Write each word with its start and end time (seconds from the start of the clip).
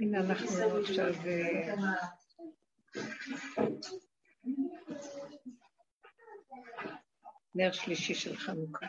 הנה 0.00 0.20
אנחנו 0.20 0.80
עכשיו... 0.80 1.14
אה, 1.26 1.74
נר 7.54 7.72
שלישי 7.72 8.14
של 8.14 8.36
חנוכה. 8.36 8.86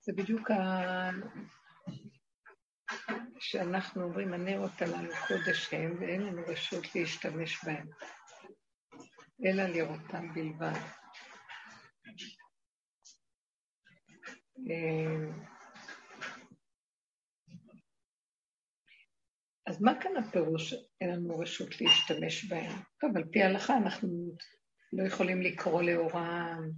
זה 0.00 0.12
בדיוק 0.12 0.50
ה... 0.50 1.10
שאנחנו 3.40 4.02
אומרים, 4.02 4.32
הנרות 4.32 4.82
הללו 4.82 5.12
קודש 5.28 5.74
הם, 5.74 5.96
ואין 6.00 6.22
לנו 6.22 6.42
רשות 6.46 6.94
להשתמש 6.94 7.64
בהם, 7.64 7.88
אלא 9.44 9.62
לראותם 9.62 10.34
בלבד. 10.34 10.80
אה, 14.68 15.30
אז 19.66 19.82
מה 19.82 19.92
כאן 20.00 20.16
הפירוש 20.16 20.74
אין 21.00 21.10
לנו 21.10 21.38
רשות 21.38 21.80
להשתמש 21.80 22.44
בהם? 22.44 22.72
טוב, 23.00 23.16
על 23.16 23.24
פי 23.32 23.42
ההלכה 23.42 23.76
אנחנו 23.76 24.36
לא 24.92 25.06
יכולים 25.06 25.42
לקרוא 25.42 25.82
לאורם, 25.82 26.70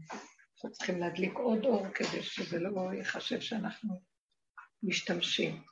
אנחנו 0.54 0.70
צריכים 0.70 1.00
להדליק 1.00 1.34
עוד 1.34 1.64
אור 1.64 1.88
כדי 1.88 2.22
שזה 2.22 2.58
לא 2.58 2.92
ייחשב 2.92 3.40
שאנחנו 3.40 4.00
משתמשים. 4.82 5.62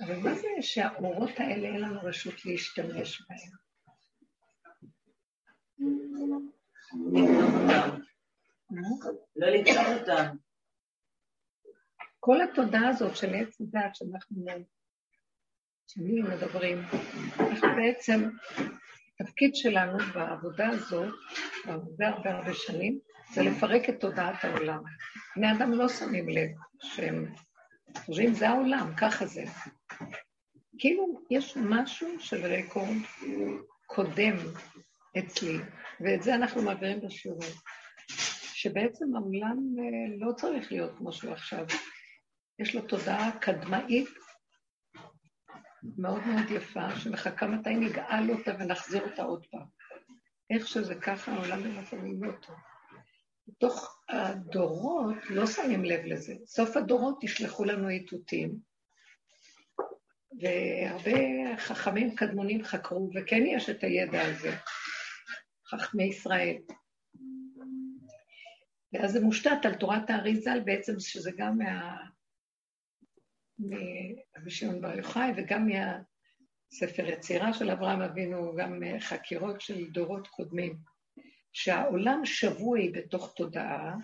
אבל 0.00 0.16
מה 0.16 0.34
זה 0.34 0.48
שהאורות 0.60 1.30
האלה 1.38 1.68
אין 1.68 1.80
לנו 1.80 2.00
רשות 2.02 2.44
להשתמש 2.44 3.22
בהם? 3.28 3.66
לא 9.36 9.48
לקרוא 9.48 9.94
אותם. 10.00 10.36
כל 12.26 12.40
התודעה 12.42 12.88
הזאת 12.88 13.16
של 13.16 13.34
עץ 13.34 13.60
הדת 13.60 13.94
שאנחנו 13.94 14.44
שנים 15.86 16.24
מדברים, 16.24 16.82
אנחנו 17.40 17.68
בעצם, 17.76 18.30
התפקיד 19.20 19.54
שלנו 19.54 19.98
בעבודה 20.14 20.68
הזאת, 20.68 21.14
הרבה 21.64 22.08
הרבה 22.08 22.30
הרבה 22.30 22.54
שנים, 22.54 22.98
זה 23.34 23.42
לפרק 23.42 23.88
את 23.88 24.00
תודעת 24.00 24.44
העולם. 24.44 24.82
בני 25.36 25.52
אדם 25.52 25.72
לא 25.72 25.88
שמים 25.88 26.28
לב 26.28 26.50
שהם 26.82 27.34
חושבים, 27.98 28.34
זה 28.34 28.48
העולם, 28.48 28.92
ככה 28.96 29.26
זה. 29.26 29.44
כאילו, 30.78 31.20
יש 31.30 31.56
משהו 31.56 32.08
של 32.18 32.46
רקורד 32.46 32.96
קודם 33.86 34.36
אצלי, 35.18 35.58
ואת 36.00 36.22
זה 36.22 36.34
אנחנו 36.34 36.62
מעבירים 36.62 37.00
בשיעורים, 37.00 37.52
שבעצם 38.54 39.16
העולם 39.16 39.58
אה, 39.78 40.26
לא 40.26 40.32
צריך 40.32 40.72
להיות 40.72 40.98
כמו 40.98 41.12
שהוא 41.12 41.32
עכשיו. 41.32 41.66
יש 42.58 42.74
לו 42.74 42.82
תודעה 42.82 43.38
קדמאית 43.40 44.08
מאוד 45.98 46.26
מאוד 46.26 46.50
יפה, 46.50 46.96
שמחכה 46.96 47.46
מתי 47.46 47.74
נגאל 47.74 48.30
אותה 48.30 48.50
ונחזיר 48.58 49.02
אותה 49.10 49.22
עוד 49.22 49.46
פעם. 49.46 49.66
איך 50.50 50.66
שזה 50.66 50.94
ככה, 50.94 51.32
העולם 51.32 51.62
במצבים 51.62 52.24
לא 52.24 52.32
טוב. 52.32 52.56
בתוך 53.48 54.02
הדורות 54.08 55.16
לא 55.30 55.46
שמים 55.46 55.84
לב 55.84 56.04
לזה. 56.04 56.34
סוף 56.46 56.76
הדורות 56.76 57.24
ישלחו 57.24 57.64
לנו 57.64 57.88
איתותים, 57.88 58.58
והרבה 60.40 61.56
חכמים 61.56 62.14
קדמונים 62.14 62.64
חקרו, 62.64 63.10
וכן 63.14 63.42
יש 63.46 63.70
את 63.70 63.84
הידע 63.84 64.22
הזה, 64.22 64.56
חכמי 65.66 66.04
ישראל. 66.04 66.56
ואז 68.92 69.12
זה 69.12 69.20
מושתת 69.20 69.64
על 69.64 69.74
תורת 69.74 70.10
האריזל 70.10 70.60
בעצם, 70.60 71.00
שזה 71.00 71.30
גם 71.36 71.58
מה... 71.58 71.96
מרבי 73.58 74.50
שמעון 74.50 74.80
בר 74.80 74.96
יוחאי 74.96 75.30
וגם 75.36 75.68
מהספר 75.68 77.06
יצירה 77.06 77.52
של 77.52 77.70
אברהם 77.70 78.00
אבינו, 78.00 78.56
גם 78.56 78.82
חקירות 79.00 79.60
של 79.60 79.90
דורות 79.90 80.28
קודמים, 80.28 80.76
שהעולם 81.52 82.20
שבוי 82.24 82.90
בתוך 82.90 83.32
תודעה 83.36 83.94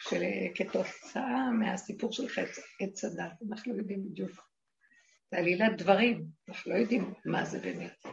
שכתוצאה 0.00 1.50
מהסיפור 1.50 2.12
של 2.12 2.28
חץ 2.28 2.58
עץ 2.80 3.04
הדת, 3.04 3.32
אנחנו 3.50 3.72
לא 3.72 3.78
יודעים 3.78 4.04
בדיוק. 4.04 4.30
זה 5.30 5.38
עלילת 5.38 5.76
דברים, 5.78 6.24
אנחנו 6.48 6.72
לא 6.72 6.76
יודעים 6.76 7.14
מה 7.24 7.44
זה 7.44 7.58
באמת. 7.58 8.04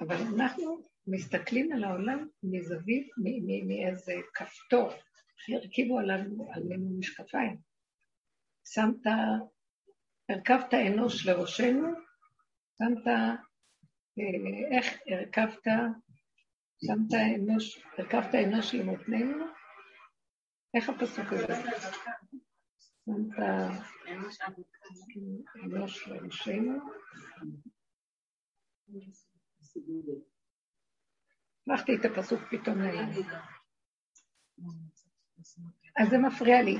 אבל 0.00 0.16
אנחנו 0.16 0.88
מסתכלים 1.06 1.72
על 1.72 1.84
העולם 1.84 2.28
מזווית, 2.42 3.10
מאיזה 3.66 4.14
כפתור, 4.34 4.90
הרכיבו 5.48 5.98
עלינו 5.98 6.98
משקפיים. 6.98 7.56
שמת, 8.68 9.06
הרכבת 10.28 10.74
אנוש 10.74 11.26
לראשנו, 11.26 11.88
שמת, 12.78 13.06
אה, 13.06 13.34
איך 14.76 14.86
הרכבת, 15.06 15.66
שמת 16.84 17.14
אנוש, 17.36 17.84
הרכבת 17.98 18.34
אנוש 18.34 18.74
למותנינו? 18.74 19.44
איך 20.74 20.88
הפסוק 20.88 21.26
הזה? 21.32 21.54
שמת 23.04 23.38
אנוש 25.64 26.08
לראשנו? 26.08 26.80
הפכתי 31.68 31.92
את 31.96 32.04
הפסוק 32.04 32.40
פתאום 32.50 32.78
נעלם. 32.78 33.10
אז 35.98 36.08
זה 36.10 36.18
מפריע 36.18 36.62
לי. 36.62 36.76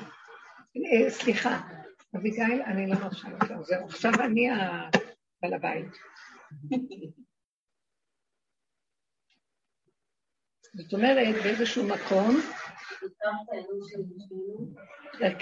אה, 0.84 1.10
סליחה, 1.10 1.60
אביגיל, 2.16 2.62
אני 2.62 2.86
לא 2.86 2.94
מרשה 2.94 3.28
לך, 3.28 3.52
זהו, 3.62 3.84
עכשיו 3.84 4.12
אני 4.24 4.50
הבעל 4.50 5.54
הבית. 5.54 5.92
זאת 10.74 10.92
אומרת, 10.92 11.34
באיזשהו 11.42 11.88
מקום, 11.88 12.36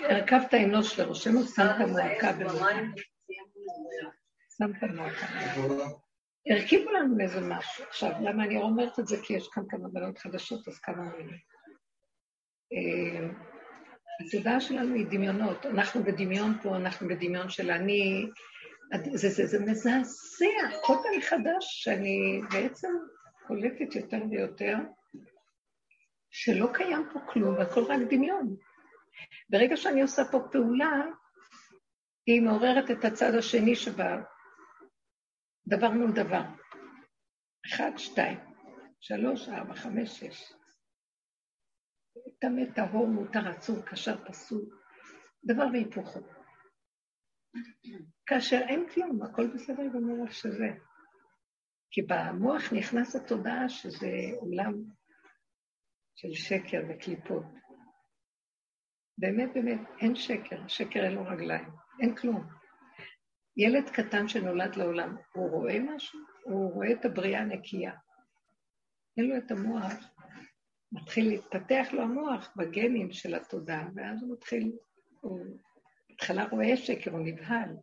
הרכבת 0.09 0.55
אנוש 0.55 1.01
לראשנו, 1.01 1.45
שמת 1.45 1.89
מועקה 1.89 2.33
במועקה. 2.33 3.01
שמת 4.59 4.91
מועקה. 4.95 5.27
הרכיבו 6.51 6.91
לנו 6.91 7.21
איזה 7.21 7.41
משהו. 7.41 7.85
עכשיו, 7.85 8.11
למה 8.21 8.45
אני 8.45 8.57
אומרת 8.57 8.99
את 8.99 9.07
זה? 9.07 9.17
כי 9.23 9.35
יש 9.35 9.49
כאן 9.49 9.63
כמה 9.69 9.89
בנות 9.89 10.19
חדשות, 10.19 10.69
אז 10.69 10.79
כמה 10.79 11.03
מילים. 11.03 11.39
התודעה 14.21 14.61
שלנו 14.61 14.95
היא 14.95 15.07
דמיונות. 15.07 15.67
אנחנו 15.67 16.03
בדמיון 16.03 16.59
פה, 16.63 16.77
אנחנו 16.77 17.09
בדמיון 17.09 17.51
של 17.51 17.71
אני... 17.71 18.27
זה, 19.15 19.29
זה, 19.29 19.47
זה 19.47 19.59
מזעזע, 19.61 20.79
כל 20.83 20.95
פעם 21.03 21.19
מחדש 21.19 21.83
שאני 21.83 22.41
בעצם 22.51 22.89
קולטת 23.47 23.97
יותר 23.97 24.23
ויותר 24.31 24.77
שלא 26.31 26.67
קיים 26.73 27.09
פה 27.13 27.21
כלום, 27.29 27.61
הכל 27.61 27.83
רק 27.83 27.99
דמיון. 28.11 28.57
ברגע 29.51 29.77
שאני 29.77 30.03
עושה 30.03 30.23
פה 30.31 30.39
פעולה, 30.53 31.03
היא 32.27 32.43
מעוררת 32.43 32.91
את 32.91 33.05
הצד 33.05 33.35
השני 33.35 33.77
שבה 33.77 34.17
דבר 35.67 35.91
מול 35.91 36.13
דבר. 36.13 36.43
אחד, 37.67 37.91
שתיים, 37.97 38.39
שלוש, 39.01 39.49
ארבע, 39.49 39.75
חמש, 39.75 40.21
שש. 40.21 40.53
טמא, 42.39 42.63
טהור, 42.75 43.07
מותר, 43.07 43.49
עצור, 43.49 43.83
קשר, 43.83 44.25
פסול, 44.25 44.63
דבר 45.45 45.65
והיפוכו. 45.73 46.21
כאשר 48.27 48.61
אין 48.69 48.87
כלום, 48.95 49.23
הכל 49.23 49.47
בסדר 49.55 49.89
גמור 49.95 50.27
שזה. 50.31 50.69
כי 51.91 52.03
במוח 52.03 52.73
נכנס 52.73 53.17
התודעה 53.17 53.69
שזה 53.69 54.11
עולם 54.37 54.75
של 56.15 56.33
שקר 56.33 56.83
וקליפות. 56.89 57.45
באמת, 59.19 59.51
באמת, 59.55 59.81
אין 60.01 60.15
שקר, 60.15 60.69
שקר 60.69 61.05
אין 61.05 61.13
לו 61.13 61.27
רגליים, 61.27 61.69
אין 62.01 62.17
כלום. 62.17 62.47
ילד 63.57 63.91
קטן 63.91 64.29
שנולד 64.29 64.77
לעולם, 64.77 65.17
הוא 65.35 65.51
רואה 65.51 65.79
משהו? 65.81 66.21
הוא 66.45 66.73
רואה 66.73 66.93
את 66.93 67.05
הבריאה 67.05 67.41
הנקייה. 67.41 67.93
אין 69.17 69.27
לו 69.27 69.37
את 69.37 69.51
המוח 69.51 70.14
מתחיל 70.95 71.29
להתפתח 71.29 71.87
לו 71.93 72.03
המוח 72.03 72.53
בגנים 72.57 73.13
של 73.13 73.35
התודעה, 73.35 73.89
ואז 73.95 74.23
הוא 74.23 74.33
מתחיל, 74.33 74.73
הוא 75.21 75.41
בהתחלה 76.09 76.45
רואה 76.45 76.77
שקר, 76.77 77.11
הוא 77.11 77.21
נבהל. 77.21 77.77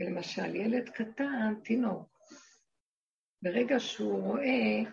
ולמשל, 0.00 0.56
ילד 0.56 0.88
קטן, 0.88 1.54
תינוק, 1.64 2.18
ברגע 3.42 3.80
שהוא 3.80 4.22
רואה, 4.22 4.90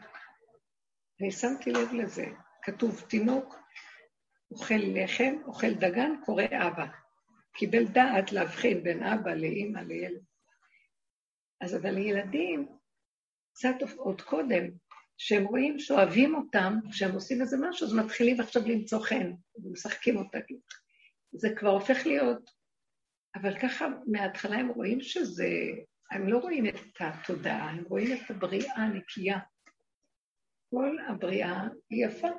ושמתי 1.21 1.71
לב 1.71 1.93
לזה, 1.93 2.25
כתוב 2.61 3.01
תינוק 3.09 3.55
אוכל 4.51 4.81
לחם, 4.93 5.35
אוכל 5.45 5.73
דגן, 5.73 6.11
קורא 6.25 6.43
אבא. 6.43 6.85
קיבל 7.53 7.87
דעת 7.87 8.31
להבחין 8.31 8.83
בין 8.83 9.03
אבא 9.03 9.33
לאימא 9.33 9.79
לילד. 9.79 10.21
אז 11.61 11.75
אבל 11.75 11.97
ילדים, 11.97 12.67
קצת 13.53 13.75
עוד 13.97 14.21
קודם, 14.21 14.63
שהם 15.23 15.45
רואים 15.45 15.79
שאוהבים 15.79 16.35
אותם, 16.35 16.73
כשהם 16.91 17.11
עושים 17.11 17.41
איזה 17.41 17.57
משהו, 17.59 17.87
אז 17.87 17.93
מתחילים 17.93 18.39
עכשיו 18.39 18.61
למצוא 18.67 18.99
חן, 18.99 19.31
ומשחקים 19.55 20.17
אותה. 20.17 20.37
זה 21.31 21.49
כבר 21.55 21.69
הופך 21.69 22.05
להיות, 22.05 22.51
אבל 23.35 23.59
ככה 23.59 23.87
מההתחלה 24.07 24.55
הם 24.55 24.67
רואים 24.67 25.01
שזה, 25.01 25.47
הם 26.11 26.27
לא 26.27 26.37
רואים 26.37 26.65
את 26.65 26.75
התודעה, 26.99 27.69
הם 27.69 27.83
רואים 27.83 28.17
את 28.17 28.31
הבריאה 28.31 28.75
הנקייה. 28.75 29.39
כל 30.69 30.97
הבריאה 31.07 31.67
היא 31.89 32.05
יפה. 32.05 32.29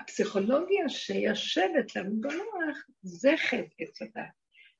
הפסיכולוגיה 0.00 0.88
שיושבת 0.88 1.96
לנו 1.96 2.20
במוח 2.20 2.78
זה 3.02 3.32
חטא 3.36 3.74
עץ 3.78 4.02
הדת. 4.02 4.30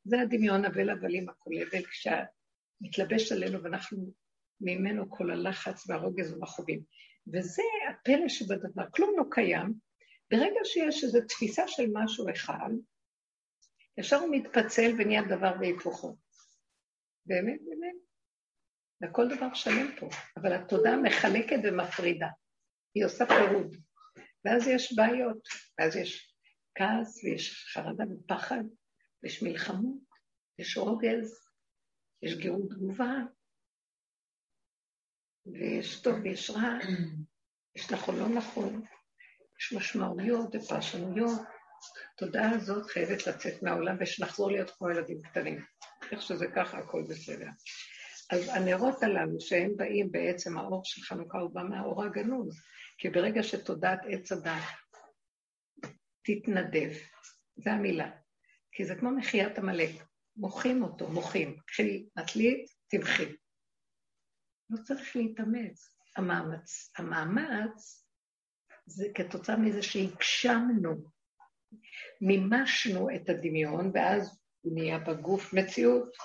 זה 0.05 0.21
הדמיון 0.21 0.65
הבל 0.65 0.91
הבלים 0.91 1.29
הכולל, 1.29 1.67
כשמתלבש 1.91 3.33
עלינו 3.33 3.63
ואנחנו 3.63 4.13
ממנו 4.61 5.11
כל 5.11 5.31
הלחץ 5.31 5.91
והרוגז 5.91 6.33
והמכאובים. 6.33 6.83
וזה 7.33 7.63
הפלא 7.91 8.29
שבדבר, 8.29 8.91
כלום 8.91 9.15
לא 9.19 9.25
קיים. 9.31 9.75
ברגע 10.31 10.61
שיש 10.65 11.05
איזו 11.05 11.19
תפיסה 11.29 11.69
של 11.69 11.87
משהו 11.93 12.31
אחד, 12.31 12.71
ישר 13.99 14.17
הוא 14.17 14.37
מתפצל 14.37 14.93
ונהיה 14.99 15.23
דבר 15.23 15.53
והיפוכו. 15.61 16.17
באמת, 17.27 17.61
באמת. 17.65 17.97
וכל 19.03 19.37
דבר 19.37 19.55
שלם 19.55 19.97
פה, 20.01 20.09
אבל 20.37 20.53
התודעה 20.53 20.97
מחלקת 20.97 21.59
ומפרידה. 21.65 22.29
היא 22.95 23.05
עושה 23.05 23.27
פירוד. 23.27 23.77
ואז 24.45 24.67
יש 24.67 24.93
בעיות, 24.97 25.49
ואז 25.79 25.97
יש 25.97 26.35
כעס 26.75 27.25
ויש 27.25 27.73
חרדה 27.73 28.05
ופחד, 28.11 28.63
ויש 29.23 29.43
מלחמות, 29.43 30.01
יש 30.59 30.77
רוגז, 30.77 31.49
יש 32.23 32.35
גירות 32.39 32.71
תגובה, 32.71 33.15
ויש 35.53 36.01
טוב 36.01 36.15
ויש 36.25 36.51
רע, 36.51 36.79
יש 37.77 37.91
נכון 37.91 38.19
לא 38.19 38.29
נכון, 38.29 38.83
יש 39.61 39.73
משמעויות 39.73 40.55
ופרשנויות. 40.55 41.41
התודעה 42.15 42.51
הזאת 42.51 42.91
חייבת 42.91 43.27
לצאת 43.27 43.63
מהעולם 43.63 43.97
ושנחזור 44.01 44.51
להיות 44.51 44.71
כמו 44.71 44.91
ילדים 44.91 45.23
קטנים. 45.23 45.65
איך 46.13 46.23
שזה 46.23 46.47
ככה, 46.57 46.79
הכל 46.79 47.03
בסדר. 47.09 47.47
אז 48.31 48.49
הנרות 48.49 49.03
הללו, 49.03 49.41
שהם 49.41 49.77
באים 49.77 50.13
בעצם, 50.13 50.59
האור 50.59 50.81
של 50.85 51.03
חנוכה 51.03 51.39
הוא 51.39 51.51
בא 51.51 51.63
מהאור 51.63 52.05
הגנוז, 52.05 52.61
כי 52.99 53.09
ברגע 53.09 53.43
שתודעת 53.43 54.01
עץ 54.09 54.33
הדת 54.33 54.63
תתנדב, 56.23 56.91
זו 57.57 57.71
המילה, 57.71 58.11
כי 58.73 58.85
זה 58.85 58.95
כמו 58.95 59.11
מחיית 59.11 59.59
עמלק, 59.59 59.91
מוחים 60.37 60.83
אותו, 60.83 61.09
מוחים. 61.09 61.57
קחי 61.67 62.07
נטלית, 62.17 62.67
תמחי. 62.89 63.33
לא 64.71 64.77
צריך 64.83 65.17
להתאמץ. 65.17 65.99
המאמץ, 66.17 66.93
המאמץ 66.97 68.07
זה 68.87 69.07
כתוצאה 69.15 69.57
מזה 69.57 69.83
שהגשמנו, 69.83 70.95
מימשנו 72.21 73.09
את 73.17 73.29
הדמיון, 73.29 73.91
ואז 73.95 74.39
הוא 74.61 74.75
נהיה 74.75 74.99
בגוף 74.99 75.55
מציאות. 75.55 76.17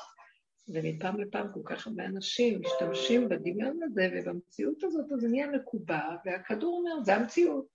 ומפעם 0.67 1.19
לפעם 1.19 1.53
כל 1.53 1.59
כך 1.65 1.87
הרבה 1.87 2.05
אנשים 2.05 2.61
משתמשים 2.61 3.29
בדמיון 3.29 3.79
הזה 3.83 4.09
ובמציאות 4.13 4.83
הזאת, 4.83 5.11
אז 5.11 5.19
זה 5.19 5.27
נהיה 5.27 5.47
מקובע, 5.47 6.01
והכדור 6.25 6.77
אומר, 6.77 7.03
זה 7.03 7.15
המציאות. 7.15 7.67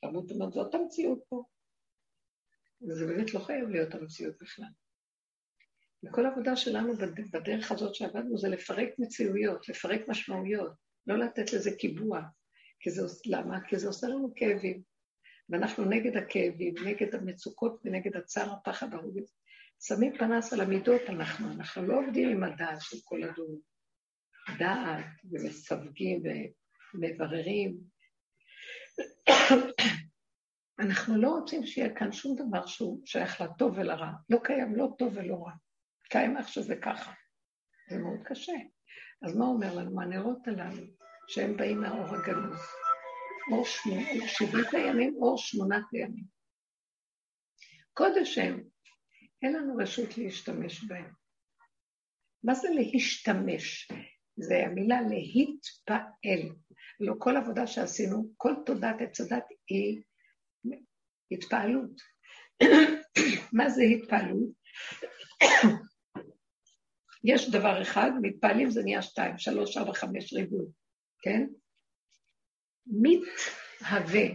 תרבות 0.00 0.30
אומרת, 0.30 0.52
זאת 0.52 0.74
המציאות 0.74 1.24
פה. 1.28 1.44
וזה 2.82 3.06
באמת 3.06 3.34
לא 3.34 3.40
חייב 3.40 3.68
להיות 3.68 3.94
המציאות 3.94 4.34
בכלל. 4.40 4.68
וכל 6.04 6.26
העבודה 6.26 6.56
שלנו 6.56 6.92
בדרך 7.32 7.72
הזאת 7.72 7.94
שעבדנו 7.94 8.38
זה 8.38 8.48
לפרק 8.48 8.88
מציאויות, 8.98 9.68
לפרק 9.68 10.08
משמעויות, 10.08 10.72
לא 11.06 11.18
לתת 11.18 11.52
לזה 11.52 11.70
קיבוע. 11.78 12.20
כי 12.80 12.90
זה, 12.90 13.02
למה? 13.26 13.60
כי 13.68 13.78
זה 13.78 13.86
עושה 13.86 14.06
לנו 14.06 14.32
כאבים. 14.36 14.82
ואנחנו 15.48 15.84
נגד 15.84 16.16
הכאבים, 16.16 16.74
נגד 16.84 17.14
המצוקות 17.14 17.80
ונגד 17.84 18.16
הצער, 18.16 18.52
הפחד, 18.52 18.94
הרוגז. 18.94 19.34
שמים 19.82 20.18
פנס 20.18 20.52
על 20.52 20.60
המידות 20.60 21.00
אנחנו, 21.08 21.52
אנחנו 21.52 21.86
לא 21.86 21.98
עובדים 21.98 22.28
עם 22.28 22.44
הדעת 22.44 22.78
של 22.80 22.96
כל 23.04 23.22
הדור. 23.22 23.60
דעת, 24.58 25.04
ומסווגים 25.30 26.22
ומבררים. 26.94 27.80
אנחנו 30.80 31.22
לא 31.22 31.28
רוצים 31.28 31.66
שיהיה 31.66 31.94
כאן 31.94 32.12
שום 32.12 32.36
דבר 32.36 32.66
שהוא 32.66 33.00
שייך 33.04 33.40
לטוב 33.40 33.78
ולרע. 33.78 34.10
לא 34.30 34.38
קיים 34.44 34.76
לא 34.76 34.88
טוב 34.98 35.12
ולא 35.16 35.34
רע. 35.34 35.52
קיים 36.10 36.36
איך 36.36 36.48
שזה 36.48 36.76
ככה. 36.76 37.12
זה 37.90 37.98
מאוד 37.98 38.20
קשה. 38.24 38.52
אז 39.22 39.36
מה 39.36 39.44
אומר 39.44 39.74
לנו? 39.74 40.00
הנרות 40.00 40.48
הללו, 40.48 40.86
שהם 41.28 41.56
באים 41.56 41.80
מהאור 41.80 42.16
הגנוז, 42.16 42.60
אור 43.52 43.64
שבעת 44.26 44.74
הימים, 44.74 45.14
אור 45.16 45.38
שמונת 45.38 45.84
הימים. 45.92 46.24
קודש 47.92 48.38
הם, 48.38 48.62
אין 49.42 49.52
לנו 49.52 49.76
רשות 49.76 50.18
להשתמש 50.18 50.84
בהם. 50.84 51.12
מה 52.44 52.54
זה 52.54 52.68
להשתמש? 52.70 53.88
זה 54.36 54.54
המילה 54.66 55.00
להתפעל. 55.00 56.56
לא 57.00 57.14
כל 57.18 57.36
עבודה 57.36 57.66
שעשינו, 57.66 58.32
כל 58.36 58.52
תודעת 58.66 58.96
עץ 59.00 59.20
הדת 59.20 59.44
היא 59.68 60.02
התפעלות. 61.30 62.00
מה 63.58 63.68
זה 63.68 63.82
התפעלות? 63.82 64.50
יש 67.24 67.50
דבר 67.50 67.82
אחד, 67.82 68.10
מתפעלים 68.22 68.70
זה 68.70 68.82
נהיה 68.82 69.02
שתיים, 69.02 69.38
שלוש, 69.38 69.76
ארבע, 69.76 69.92
חמש 69.92 70.32
ריבוי, 70.32 70.66
כן? 71.22 71.46
מתהווה, 72.86 74.26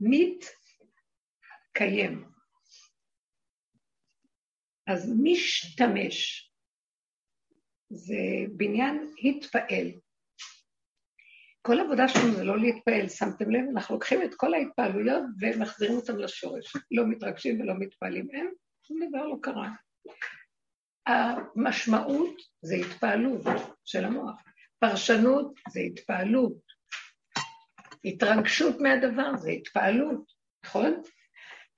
מתקיים. 0.00 1.14
אז 4.86 5.12
משתמש, 5.22 6.50
זה 7.90 8.16
בניין 8.56 9.14
התפעל. 9.24 9.86
כל 11.62 11.80
עבודה 11.80 12.08
שלנו 12.08 12.32
זה 12.32 12.44
לא 12.44 12.58
להתפעל, 12.58 13.08
שמתם 13.08 13.50
לב? 13.50 13.64
אנחנו 13.72 13.94
לוקחים 13.94 14.22
את 14.22 14.34
כל 14.34 14.54
ההתפעלויות 14.54 15.22
ומחזירים 15.40 15.96
אותן 15.96 16.16
לשורש. 16.16 16.72
לא 16.90 17.06
מתרגשים 17.06 17.60
ולא 17.60 17.74
מתפעלים, 17.78 18.28
אין, 18.32 18.50
שום 18.82 18.98
דבר 19.08 19.26
לא 19.26 19.36
קרה. 19.42 19.70
המשמעות 21.06 22.36
זה 22.62 22.74
התפעלות 22.74 23.42
של 23.84 24.04
המוח. 24.04 24.42
פרשנות 24.78 25.54
זה 25.70 25.80
התפעלות. 25.80 26.64
התרגשות 28.04 28.76
מהדבר 28.80 29.36
זה 29.36 29.50
התפעלות, 29.50 30.32
נכון? 30.64 31.02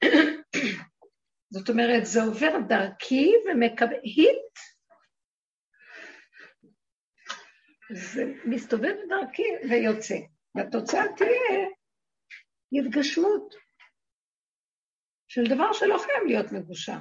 זאת 1.55 1.71
אומרת, 1.71 2.07
זה 2.07 2.23
עובר 2.23 2.59
דרכי 2.69 3.33
ומקבל... 3.47 3.97
היט, 4.03 4.59
זה 7.93 8.23
מסתובב 8.45 8.95
דרכי 9.09 9.43
ויוצא. 9.71 10.17
והתוצאה 10.55 11.03
תהיה 11.17 11.69
התגשמות 12.73 13.55
של 15.29 15.45
דבר 15.55 15.73
שלא 15.73 15.99
חייב 15.99 16.25
להיות 16.27 16.53
מגושם. 16.53 16.99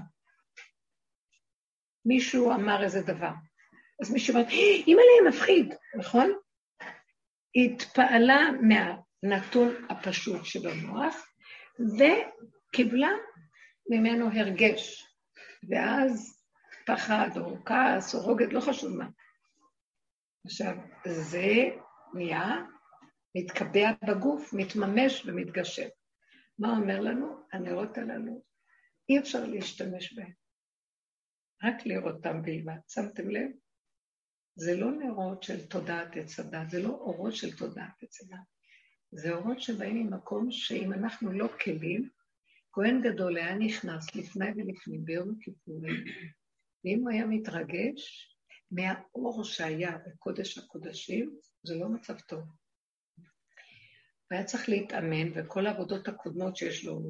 מישהו 2.05 2.51
אמר 2.51 2.83
איזה 2.83 3.01
דבר. 3.01 3.31
אז 4.01 4.11
מישהו 4.11 4.35
אמר, 4.35 4.49
אימא 4.87 5.01
לי 5.01 5.29
מפחיד, 5.29 5.73
נכון? 5.97 6.31
היא 7.53 7.75
התפעלה 7.75 8.39
מהנתון 8.61 9.75
הפשוט 9.89 10.45
שבמוח, 10.45 11.27
וקיבלה 11.79 13.11
ממנו 13.89 14.29
הרגש, 14.33 15.07
ואז 15.69 16.41
פחד 16.85 17.29
או 17.37 17.65
כעס 17.65 18.15
או 18.15 18.19
רוגד, 18.19 18.53
לא 18.53 18.59
חשוב 18.59 18.97
מה. 18.97 19.07
עכשיו, 20.45 20.75
זה 21.07 21.47
נהיה 22.13 22.65
מתקבע 23.37 23.91
בגוף, 24.07 24.53
מתממש 24.53 25.25
ומתגשם. 25.25 25.87
מה 26.59 26.77
אומר 26.77 26.99
לנו? 26.99 27.35
הנרות 27.53 27.97
הללו, 27.97 28.43
אי 29.09 29.19
אפשר 29.19 29.45
להשתמש 29.45 30.13
בהם. 30.13 30.44
רק 31.63 31.85
לראות 31.85 32.15
אותם 32.15 32.41
בלבד. 32.41 32.77
שמתם 32.87 33.29
לב? 33.29 33.51
זה 34.55 34.77
לא 34.77 34.91
נרות 34.91 35.43
של 35.43 35.67
תודעת 35.67 36.15
עץ 36.15 36.39
הדת, 36.39 36.69
זה 36.69 36.83
לא 36.83 36.89
אורות 36.89 37.35
של 37.35 37.57
תודעת 37.57 38.03
עץ 38.03 38.21
הדת. 38.21 38.39
זה 39.11 39.33
אורות 39.33 39.61
שבאים 39.61 39.95
ממקום 39.95 40.51
שאם 40.51 40.93
אנחנו 40.93 41.31
לא 41.31 41.47
כלים, 41.63 42.09
כהן 42.71 43.01
גדול 43.01 43.37
היה 43.37 43.55
נכנס 43.55 44.15
לפני 44.15 44.45
ולפנים 44.45 45.05
ביום 45.05 45.35
הכיפורים, 45.37 46.03
ואם 46.85 46.99
הוא 46.99 47.09
היה 47.09 47.25
מתרגש 47.25 48.31
מהאור 48.71 49.43
שהיה 49.43 49.97
בקודש 50.07 50.57
הקודשים, 50.57 51.39
זה 51.63 51.75
לא 51.75 51.89
מצב 51.89 52.19
טוב. 52.19 52.39
הוא 52.39 54.31
היה 54.31 54.43
צריך 54.43 54.69
להתאמן, 54.69 55.31
וכל 55.35 55.67
העבודות 55.67 56.07
הקודמות 56.07 56.55
שיש 56.55 56.85
לו 56.85 57.01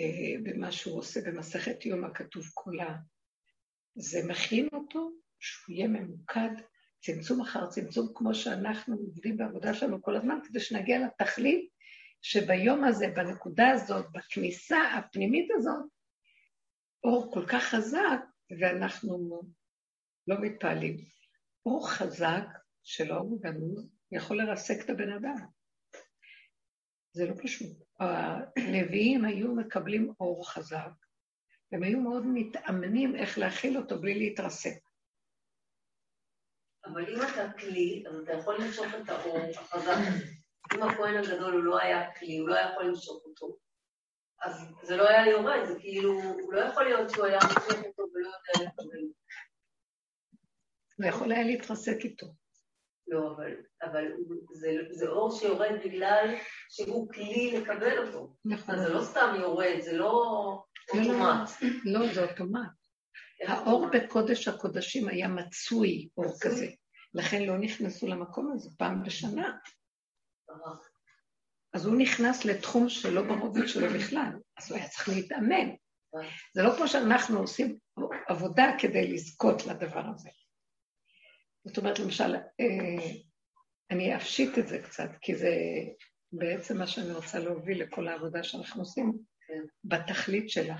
אה, 0.00 0.40
במה 0.42 0.72
שהוא 0.72 0.98
עושה 0.98 1.20
במסכת 1.26 1.86
יום 1.86 2.04
הכתוב 2.04 2.44
כולה, 2.54 2.96
זה 3.96 4.20
מכין 4.28 4.68
אותו 4.72 5.10
שהוא 5.40 5.76
יהיה 5.76 5.88
ממוקד 5.88 6.50
צמצום 7.00 7.40
אחר 7.40 7.66
צמצום, 7.66 8.08
כמו 8.14 8.34
שאנחנו 8.34 8.96
עובדים 8.96 9.36
בעבודה 9.36 9.74
שלנו 9.74 10.02
כל 10.02 10.16
הזמן, 10.16 10.38
כדי 10.44 10.60
שנגיע 10.60 10.98
לתכלית 11.06 11.68
שביום 12.22 12.84
הזה, 12.84 13.06
בנקודה 13.16 13.70
הזאת, 13.70 14.06
בכניסה 14.12 14.78
הפנימית 14.82 15.48
הזאת, 15.58 15.84
אור 17.04 17.32
כל 17.34 17.46
כך 17.48 17.62
חזק, 17.62 18.20
ואנחנו 18.60 19.42
לא 20.26 20.36
מתפעלים. 20.40 20.96
אור 21.66 21.90
חזק 21.90 22.44
של 22.84 23.12
אור 23.12 23.38
גנוז 23.42 23.90
יכול 24.12 24.42
לרסק 24.42 24.84
את 24.84 24.90
הבן 24.90 25.12
אדם. 25.12 25.46
זה 27.12 27.26
לא 27.26 27.34
פשוט. 27.42 27.76
הנביאים 28.56 29.24
היו 29.24 29.54
מקבלים 29.54 30.12
אור 30.20 30.50
חזק, 30.50 31.05
הם 31.76 31.82
היו 31.82 32.00
מאוד 32.00 32.22
מתאמנים 32.26 33.16
איך 33.16 33.38
להכיל 33.38 33.76
אותו 33.76 34.00
בלי 34.00 34.14
להתרסק. 34.14 34.78
אבל 36.84 37.14
אם 37.14 37.18
אתה 37.22 37.52
כלי, 37.58 38.04
אז 38.08 38.16
אתה 38.16 38.32
יכול 38.32 38.56
למשוך 38.60 38.86
את 39.02 39.08
האור 39.08 39.38
החזק. 39.60 39.96
אם 40.74 40.82
הכהן 40.82 41.16
הגדול 41.16 41.52
הוא 41.52 41.64
לא 41.64 41.80
היה 41.80 42.12
כלי, 42.14 42.38
הוא 42.38 42.48
לא 42.48 42.54
היה 42.54 42.70
יכול 42.70 42.84
למשוך 42.84 43.24
אותו, 43.24 43.56
אז 44.42 44.52
זה 44.82 44.96
לא 44.96 45.08
היה 45.08 45.26
יורד, 45.26 45.64
זה 45.64 45.80
כאילו, 45.80 46.12
הוא 46.12 46.52
לא 46.52 46.60
יכול 46.60 46.84
להיות 46.84 47.10
שהוא 47.10 47.24
היה 47.26 47.38
מושך 47.42 47.84
אותו 47.86 48.02
ולא 48.14 48.28
יודע 48.28 48.70
לקבל. 48.70 49.00
הוא 50.96 51.06
יכול 51.06 51.32
היה 51.32 51.44
להתרסק 51.44 52.04
איתו. 52.04 52.26
לא, 53.08 53.32
אבל, 53.36 53.52
אבל 53.82 54.04
זה, 54.52 54.68
זה 54.90 55.08
אור 55.08 55.30
שיורד 55.30 55.80
בגלל 55.84 56.34
שהוא 56.70 57.12
כלי 57.12 57.60
לקבל 57.60 58.06
אותו. 58.06 58.36
נכון. 58.44 58.74
אז 58.74 58.80
זה 58.80 58.94
לא 58.94 59.02
סתם 59.02 59.34
יורד, 59.40 59.80
זה 59.80 59.92
לא 59.92 60.65
אוטומט. 60.90 61.50
לא, 61.84 62.00
לא, 62.00 62.14
זה 62.14 62.30
אוטומט. 62.30 62.68
האור 63.46 63.86
בקודש 63.92 64.48
הקודשים 64.48 65.08
היה 65.08 65.28
מצוי, 65.28 66.08
אור 66.16 66.32
כזה. 66.40 66.66
לכן 67.14 67.42
לא 67.42 67.58
נכנסו 67.58 68.06
למקום 68.06 68.52
הזה 68.52 68.70
פעם 68.78 69.02
בשנה. 69.02 69.58
אז 71.72 71.86
הוא 71.86 71.96
נכנס 71.98 72.44
לתחום 72.44 72.88
שלא 72.88 73.22
ברובד 73.22 73.66
שלו 73.68 73.86
בכלל, 73.94 74.32
אז 74.56 74.70
הוא 74.70 74.78
היה 74.78 74.88
צריך 74.88 75.08
להתאמן. 75.08 75.74
זה 76.54 76.62
לא 76.62 76.76
כמו 76.76 76.88
שאנחנו 76.88 77.38
עושים 77.38 77.78
עבודה 78.28 78.66
כדי 78.78 79.12
לזכות 79.12 79.66
לדבר 79.66 80.02
הזה. 80.14 80.30
זאת 81.64 81.78
אומרת, 81.78 81.98
למשל, 81.98 82.34
אה, 82.34 83.14
אני 83.90 84.16
אפשיט 84.16 84.58
את 84.58 84.68
זה 84.68 84.78
קצת, 84.78 85.10
כי 85.20 85.34
זה 85.34 85.50
בעצם 86.32 86.78
מה 86.78 86.86
שאני 86.86 87.12
רוצה 87.12 87.38
להוביל 87.38 87.82
לכל 87.82 88.08
העבודה 88.08 88.42
שאנחנו 88.42 88.82
עושים. 88.82 89.18
בתכלית 89.84 90.50
שלה. 90.50 90.76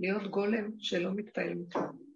להיות 0.00 0.30
גולם 0.30 0.70
שלא 0.78 1.10
מתפעל 1.14 1.54
מכלום. 1.54 2.12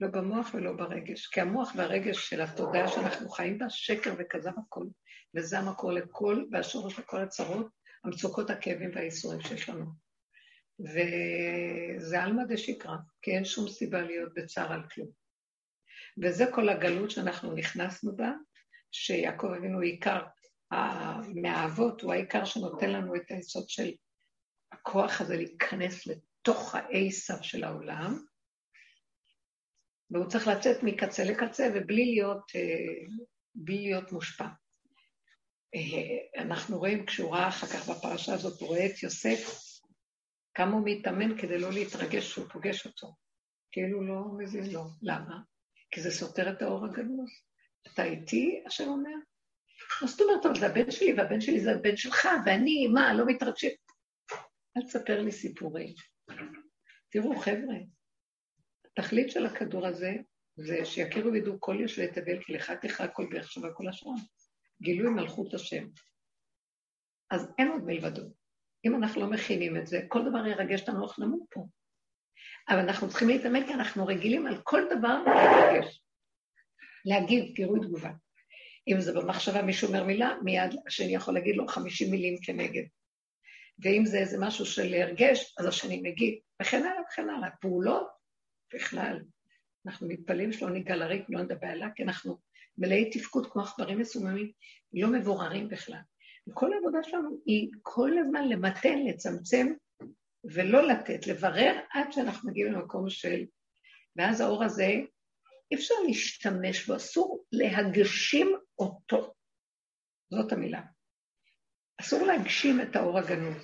לא 0.00 0.08
במוח 0.08 0.50
ולא 0.54 0.72
ברגש. 0.72 1.26
כי 1.26 1.40
המוח 1.40 1.72
והרגש 1.76 2.30
של 2.30 2.40
התודעה 2.40 2.88
שאנחנו 2.88 3.28
חיים 3.28 3.58
בה, 3.58 3.70
שקר 3.70 4.14
וכזב 4.18 4.52
הכל, 4.66 4.84
וזה 5.36 5.58
המקור 5.58 5.92
לכל, 5.92 6.44
והשורש 6.52 6.98
לכל 6.98 7.20
הצרות, 7.20 7.66
המצוקות, 8.04 8.50
הכאבים 8.50 8.90
והאיסורים 8.94 9.40
שיש 9.40 9.68
לנו. 9.68 9.86
וזה 10.80 12.22
עלמא 12.22 12.42
דשקרא, 12.48 12.96
כי 13.22 13.30
אין 13.30 13.44
שום 13.44 13.68
סיבה 13.68 14.02
להיות 14.02 14.34
בצער 14.34 14.72
על 14.72 14.82
כלום. 14.94 15.08
וזה 16.22 16.44
כל 16.52 16.68
הגלות 16.68 17.10
שאנחנו 17.10 17.54
נכנסנו 17.54 18.16
בה, 18.16 18.32
שיעקב 18.92 19.46
אבינו 19.46 19.80
עיקר 19.80 20.22
מהאבות, 21.42 22.02
הוא 22.02 22.12
העיקר 22.12 22.44
שנותן 22.44 22.90
לנו 22.90 23.16
את 23.16 23.30
היסוד 23.30 23.68
של 23.68 23.90
הכוח 24.72 25.20
הזה 25.20 25.36
להיכנס 25.36 26.06
לתוך 26.06 26.74
האי-סף 26.74 27.42
של 27.42 27.64
העולם, 27.64 28.24
והוא 30.10 30.26
צריך 30.26 30.48
לצאת 30.48 30.82
מקצה 30.82 31.24
לקצה 31.24 31.68
ובלי 31.74 32.04
להיות, 32.04 32.52
אה, 32.54 33.04
בלי 33.54 33.82
להיות 33.82 34.12
מושפע. 34.12 34.46
אה, 35.74 36.42
אנחנו 36.42 36.78
רואים, 36.78 37.06
כשהוא 37.06 37.34
ראה 37.34 37.48
אחר 37.48 37.66
כך 37.66 37.88
בפרשה 37.88 38.34
הזאת, 38.34 38.60
הוא 38.60 38.68
רואה 38.68 38.86
את 38.86 39.02
יוסף, 39.02 39.68
כמה 40.54 40.72
הוא 40.72 40.82
מתאמן 40.84 41.40
כדי 41.40 41.58
לא 41.58 41.72
להתרגש 41.72 42.30
שהוא 42.30 42.48
פוגש 42.48 42.86
אותו. 42.86 43.14
כאילו 43.72 44.06
לא 44.06 44.24
מזיז 44.38 44.72
לו. 44.72 44.84
למה? 45.02 45.40
כי 45.90 46.00
זה 46.00 46.10
סותר 46.10 46.50
את 46.50 46.62
האור 46.62 46.84
הגנוז. 46.84 47.30
אתה 47.92 48.04
איתי, 48.04 48.62
השם 48.66 48.88
אומר? 48.88 49.10
מה 50.02 50.08
זאת 50.08 50.20
אומרת, 50.20 50.46
אבל 50.46 50.60
זה 50.60 50.66
הבן 50.66 50.90
שלי, 50.90 51.14
והבן 51.14 51.40
שלי 51.40 51.60
זה 51.60 51.72
הבן 51.72 51.96
שלך, 51.96 52.28
ואני, 52.46 52.86
מה, 52.86 53.14
לא 53.14 53.26
מתרגשים? 53.26 53.70
אל 54.76 54.82
תספר 54.82 55.22
לי 55.22 55.32
סיפורים. 55.32 55.94
תראו, 57.10 57.36
חבר'ה, 57.36 57.76
התכלית 58.86 59.30
של 59.30 59.46
הכדור 59.46 59.86
הזה 59.86 60.12
זה 60.56 60.84
שיכירו 60.84 61.32
וידעו 61.32 61.60
כל 61.60 61.76
יושבי 61.80 62.08
תבל, 62.08 62.42
כי 62.42 62.52
לך 62.52 62.70
תכרע 62.70 63.08
כל 63.08 63.26
בערך 63.30 63.52
שווה 63.52 63.72
כל 63.74 63.88
השעון. 63.88 64.16
גילוי 64.82 65.10
מלכות 65.10 65.54
השם. 65.54 65.88
אז 67.30 67.52
אין 67.58 67.68
עוד 67.68 67.82
מלבדו. 67.84 68.22
אם 68.84 68.94
אנחנו 68.94 69.20
לא 69.20 69.30
מכינים 69.30 69.76
את 69.76 69.86
זה, 69.86 70.00
כל 70.08 70.20
דבר 70.28 70.46
ירגש 70.46 70.80
אותנו 70.80 71.04
איך 71.04 71.18
נמות 71.18 71.42
פה. 71.50 71.66
אבל 72.68 72.78
אנחנו 72.78 73.08
צריכים 73.08 73.28
להתאמן 73.28 73.66
כי 73.66 73.74
אנחנו 73.74 74.06
רגילים 74.06 74.46
על 74.46 74.60
כל 74.62 74.82
דבר 74.90 75.18
להתרגש. 75.18 76.02
להגיב, 77.04 77.44
גירוי 77.54 77.80
תגובה. 77.80 78.10
אם 78.88 79.00
זה 79.00 79.12
במחשבה 79.12 79.62
מישהו 79.62 79.88
אומר 79.88 80.04
מילה, 80.04 80.34
מיד 80.44 80.74
השני 80.86 81.14
יכול 81.14 81.34
להגיד 81.34 81.56
לו 81.56 81.68
חמישים 81.68 82.10
מילים 82.10 82.36
כנגד. 82.42 82.82
ואם 83.82 84.06
זה 84.06 84.18
איזה 84.18 84.36
משהו 84.40 84.66
של 84.66 84.94
הרגש, 84.94 85.54
אז 85.58 85.66
השני 85.66 86.00
מגיב, 86.02 86.34
וכן 86.62 86.82
הלאה 86.82 87.02
וכן 87.12 87.30
הלאה. 87.30 87.50
פעולות, 87.60 88.08
בכלל. 88.74 89.20
אנחנו 89.86 90.08
מתפלאים 90.08 90.52
שלא 90.52 90.70
ניגע 90.70 90.96
לריק, 90.96 91.24
לא 91.28 91.42
נדבר 91.42 91.66
עליה, 91.66 91.88
כי 91.94 92.02
אנחנו 92.02 92.38
מלאי 92.78 93.10
תפקוד 93.10 93.52
כמו 93.52 93.62
עכברים 93.62 93.98
מסוממים, 93.98 94.52
לא 94.92 95.08
מבוררים 95.08 95.68
בכלל. 95.68 96.00
וכל 96.48 96.72
העבודה 96.72 96.98
שלנו 97.02 97.40
היא 97.46 97.70
כל 97.82 98.10
הזמן 98.18 98.48
למתן, 98.48 98.98
לצמצם, 99.06 99.66
ולא 100.44 100.88
לתת, 100.88 101.26
לברר 101.26 101.80
עד 101.90 102.12
שאנחנו 102.12 102.50
מגיעים 102.50 102.72
למקום 102.72 103.10
של... 103.10 103.44
ואז 104.16 104.40
האור 104.40 104.64
הזה, 104.64 104.84
אי 105.70 105.76
אפשר 105.76 105.94
להשתמש 106.06 106.86
בו, 106.86 106.96
אסור 106.96 107.44
להגשים 107.52 108.56
אותו. 108.78 109.34
זאת 110.30 110.52
המילה. 110.52 110.82
אסור 112.00 112.26
להגשים 112.26 112.80
את 112.80 112.96
האור 112.96 113.18
הגנוז. 113.18 113.62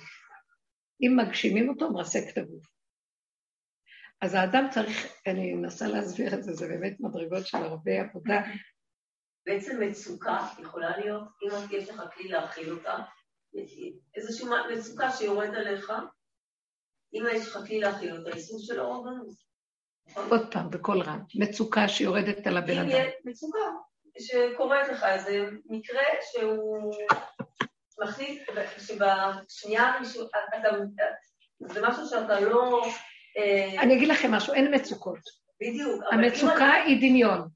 אם 1.01 1.17
מגשימים 1.17 1.69
אותו, 1.69 1.91
מרסק 1.91 2.23
את 2.33 2.37
הגוף. 2.37 2.65
אז 4.21 4.33
האדם 4.33 4.67
צריך, 4.71 5.13
אני 5.27 5.53
מנסה 5.53 5.87
להסביר 5.87 6.33
את 6.33 6.43
זה, 6.43 6.53
זה 6.53 6.67
באמת 6.67 6.95
מדרגות 6.99 7.47
של 7.47 7.57
הרבה 7.57 7.91
עבודה. 8.01 8.41
בעצם 9.45 9.79
מצוקה 9.81 10.47
יכולה 10.59 10.97
להיות, 10.97 11.23
אם 11.43 11.77
יש 11.77 11.89
לך 11.89 12.01
כלי 12.13 12.27
להכיל 12.27 12.71
אותה, 12.71 12.97
איזושהי 14.15 14.47
מצוקה 14.73 15.11
שיורד 15.11 15.55
עליך, 15.55 15.91
אם 17.13 17.23
יש 17.33 17.47
לך 17.47 17.57
כלי 17.67 17.79
להכיל 17.79 18.17
אותה, 18.17 18.29
היא 18.35 18.41
סוג 18.41 18.59
של 18.61 18.79
אור 18.79 19.07
הגנוז. 19.07 19.45
עוד 20.29 20.51
פעם, 20.51 20.69
בקול 20.69 21.01
רם, 21.01 21.19
מצוקה 21.35 21.87
שיורדת 21.87 22.47
על 22.47 22.57
הבן 22.57 22.77
אדם. 22.77 23.09
מצוקה 23.25 23.59
שקורית 24.19 24.87
לך, 24.87 25.03
איזה 25.03 25.49
מקרה 25.65 26.03
שהוא 26.21 26.93
מחליט, 28.03 28.41
שבשנייה 28.77 29.93
הראשונה, 29.93 30.27
זה 31.61 31.81
משהו 31.81 32.07
שאתה 32.07 32.39
לא... 32.39 32.85
אה, 33.37 33.81
אני 33.81 33.95
אגיד 33.95 34.07
לכם 34.07 34.31
משהו, 34.31 34.53
אין 34.53 34.75
מצוקות. 34.75 35.19
בדיוק. 35.61 36.03
המצוקה 36.11 36.73
היא 36.73 36.97
דמיון. 36.97 37.47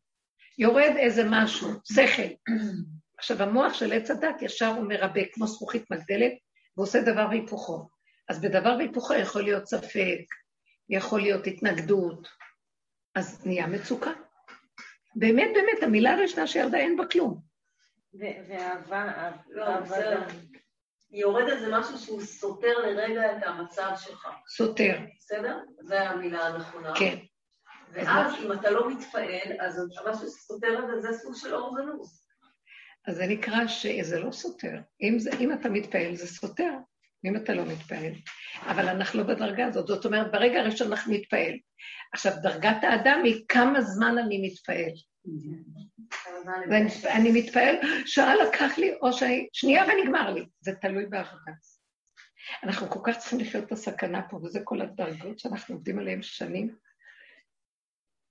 יורד 0.58 0.94
איזה 0.98 1.24
משהו, 1.30 1.70
שכל. 1.94 2.54
עכשיו, 3.18 3.44
המוח 3.44 3.74
של 3.74 3.94
עץ 3.94 4.12
הדת 4.12 4.42
ישר 4.42 4.68
הוא 4.68 4.88
מרבה, 4.88 5.22
כמו 5.34 5.48
זכוכית 5.48 5.92
מגדלת, 5.92 6.32
ועושה 6.78 7.02
דבר 7.02 7.28
והיפוכו. 7.30 7.90
אז 8.30 8.42
בדבר 8.42 8.76
והיפוכו 8.78 9.14
יכול 9.14 9.44
להיות 9.44 9.68
ספק, 9.68 10.22
יכול 10.90 11.22
להיות 11.22 11.48
התנגדות, 11.48 12.28
אז 13.16 13.46
נהיה 13.46 13.68
מצוקה. 13.68 14.12
באמת, 15.16 15.50
באמת, 15.54 15.84
המילה 15.84 16.14
הראשונה 16.14 16.48
שירדה 16.48 16.78
אין 16.78 16.98
בה 16.98 17.06
כלום. 17.06 17.49
ואהבה, 18.14 19.32
לא, 19.50 19.64
אהבה. 19.64 19.96
יורד 21.12 21.50
איזה 21.50 21.68
משהו 21.72 21.98
שהוא 21.98 22.22
סותר 22.22 22.78
לרגע 22.78 23.38
את 23.38 23.44
המצב 23.44 23.92
שלך. 23.98 24.28
סותר. 24.50 25.00
בסדר? 25.20 25.58
זו 25.82 25.96
המילה 25.96 26.48
הנכונה. 26.48 26.94
כן. 26.96 27.18
ואז 27.92 28.34
אם 28.46 28.52
אתה 28.52 28.70
לא 28.70 28.92
מתפעל, 28.92 29.58
אז 29.60 29.82
משהו 30.10 30.28
שסותר 30.28 30.80
את 30.80 30.88
זה, 30.88 31.12
זה 31.12 31.18
סוג 31.18 31.36
של 31.36 31.56
אור 31.56 31.78
גנוז. 31.78 32.24
אז 33.08 33.16
זה 33.16 33.28
נקרא 33.28 33.68
שזה 33.68 34.20
לא 34.20 34.32
סותר. 34.32 34.80
אם, 35.02 35.20
זה, 35.20 35.30
אם 35.40 35.54
אתה 35.54 35.70
מתפעל, 35.70 36.16
זה 36.16 36.28
סותר. 36.28 36.72
אם 37.26 37.36
אתה 37.36 37.54
לא 37.54 37.66
מתפעל. 37.66 38.14
אבל 38.62 38.90
אנחנו 38.90 39.20
לא 39.20 39.28
בדרגה 39.28 39.66
הזאת. 39.66 39.88
זאת 39.88 40.06
אומרת, 40.06 40.32
ברגע 40.32 40.60
הראשון 40.60 40.88
אנחנו 40.88 41.14
מתפעל. 41.14 41.54
עכשיו, 42.14 42.34
דרגת 42.42 42.78
האדם 42.82 43.22
היא 43.24 43.46
כמה 43.48 43.82
זמן 43.82 44.18
אני 44.18 44.48
מתפעל. 44.48 44.92
ואני 47.04 47.32
מתפעל, 47.32 47.76
שעה 48.06 48.36
לקח 48.36 48.78
לי, 48.78 48.94
או 49.02 49.10
שנייה 49.54 49.84
ונגמר 49.86 50.34
לי. 50.34 50.46
זה 50.60 50.72
תלוי 50.82 51.06
בעבודה. 51.06 51.52
אנחנו 52.64 52.90
כל 52.90 53.00
כך 53.04 53.18
צריכים 53.18 53.40
לחיות 53.40 53.64
את 53.64 53.72
הסכנה 53.72 54.22
פה, 54.30 54.38
וזה 54.38 54.60
כל 54.64 54.82
הדרגות 54.82 55.40
שאנחנו 55.40 55.76
עובדים 55.76 56.00
עליהן 56.00 56.22
שנים. 56.22 56.76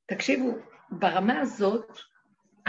תקשיבו, 0.06 0.52
ברמה 0.90 1.40
הזאת, 1.40 1.98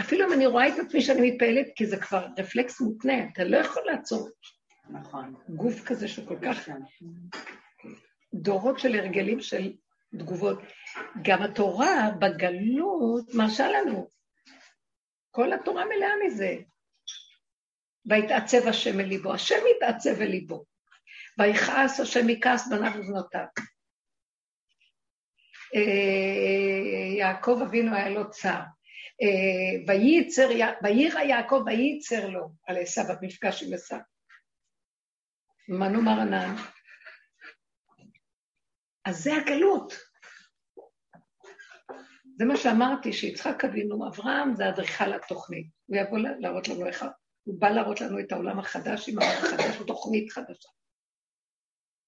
אפילו 0.00 0.26
אם 0.26 0.32
אני 0.32 0.46
רואה 0.46 0.68
את 0.68 0.78
עצמי 0.78 1.00
שאני 1.00 1.30
מתפעלת, 1.30 1.66
כי 1.76 1.86
זה 1.86 1.96
כבר 1.96 2.26
רפלקס 2.38 2.80
מותנה, 2.80 3.14
אתה 3.32 3.44
לא 3.44 3.56
יכול 3.56 3.82
לעצור. 3.86 4.28
נכון. 4.90 5.34
גוף 5.48 5.84
כזה 5.84 6.08
שכל 6.08 6.36
כך... 6.42 6.68
דורות 8.34 8.78
של 8.78 8.94
הרגלים 8.94 9.40
של 9.40 9.72
תגובות. 10.18 10.58
גם 11.22 11.42
התורה 11.42 12.10
בגלות 12.18 13.34
מרשה 13.34 13.68
לנו. 13.68 14.08
כל 15.30 15.52
התורה 15.52 15.84
מלאה 15.84 16.12
מזה. 16.26 16.56
ויתעצב 18.06 18.68
השם 18.68 19.00
אל 19.00 19.04
ליבו, 19.04 19.34
השם 19.34 19.60
יתעצב 19.76 20.20
אל 20.20 20.30
ליבו. 20.30 20.64
ויכעס 21.38 22.00
השם 22.00 22.26
מכעס 22.26 22.68
בניו 22.68 22.92
ובנותיו. 22.98 23.46
אה, 25.74 27.18
יעקב 27.18 27.60
אבינו 27.62 27.96
היה 27.96 28.08
לו 28.08 28.30
צער. 28.30 28.62
אה, 29.22 29.94
ויירא 30.82 31.20
יעקב 31.20 31.62
וייצר 31.66 32.28
לו 32.28 32.48
על 32.66 32.76
עשיו, 32.76 33.04
המפגש 33.08 33.62
עם 33.62 33.74
עשיו. 33.74 33.98
מה 35.68 35.88
נאמר 35.88 36.20
ענן? 36.20 36.56
אז 39.04 39.22
זה 39.22 39.36
הגלות. 39.36 40.09
זה 42.40 42.46
מה 42.46 42.56
שאמרתי, 42.56 43.12
שיצחק 43.12 43.64
אבינו, 43.64 44.08
אברהם 44.08 44.54
זה 44.54 44.68
אדריכל 44.68 45.12
התוכנית. 45.12 45.66
הוא 45.86 45.96
יבוא 45.96 46.18
להראות 46.18 46.68
לנו 46.68 46.86
איך, 46.86 47.04
הוא 47.42 47.60
בא 47.60 47.68
להראות 47.68 48.00
לנו 48.00 48.20
את 48.20 48.32
העולם 48.32 48.58
החדש 48.58 49.08
עם 49.08 49.18
העולם 49.18 49.44
החדש, 49.44 49.76
תוכנית 49.86 50.32
חדשה. 50.32 50.68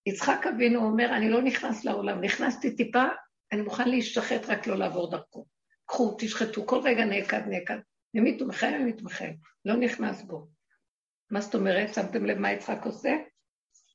יצחק 0.07 0.47
אבינו 0.55 0.81
אומר, 0.81 1.17
אני 1.17 1.31
לא 1.31 1.43
נכנס 1.43 1.85
לעולם, 1.85 2.25
נכנסתי 2.25 2.77
טיפה, 2.77 3.05
אני 3.53 3.63
מוכן 3.63 3.89
להשתחט 3.89 4.45
רק 4.49 4.67
לא 4.67 4.79
לעבור 4.79 5.11
דרכו. 5.11 5.47
קחו, 5.87 6.17
תשחטו, 6.19 6.67
כל 6.67 6.81
רגע 6.85 7.05
נעקד, 7.05 7.43
נעקד. 7.47 7.79
ממית 8.15 8.43
ומחיים 8.43 8.83
ממית 8.83 9.01
ומחיים. 9.03 9.37
לא 9.65 9.77
נכנס 9.77 10.23
בו. 10.23 10.47
מה 11.31 11.41
זאת 11.41 11.55
אומרת? 11.55 11.95
שמתם 11.95 12.27
לב 12.27 12.39
מה 12.39 12.53
יצחק 12.53 12.85
עושה? 12.85 13.17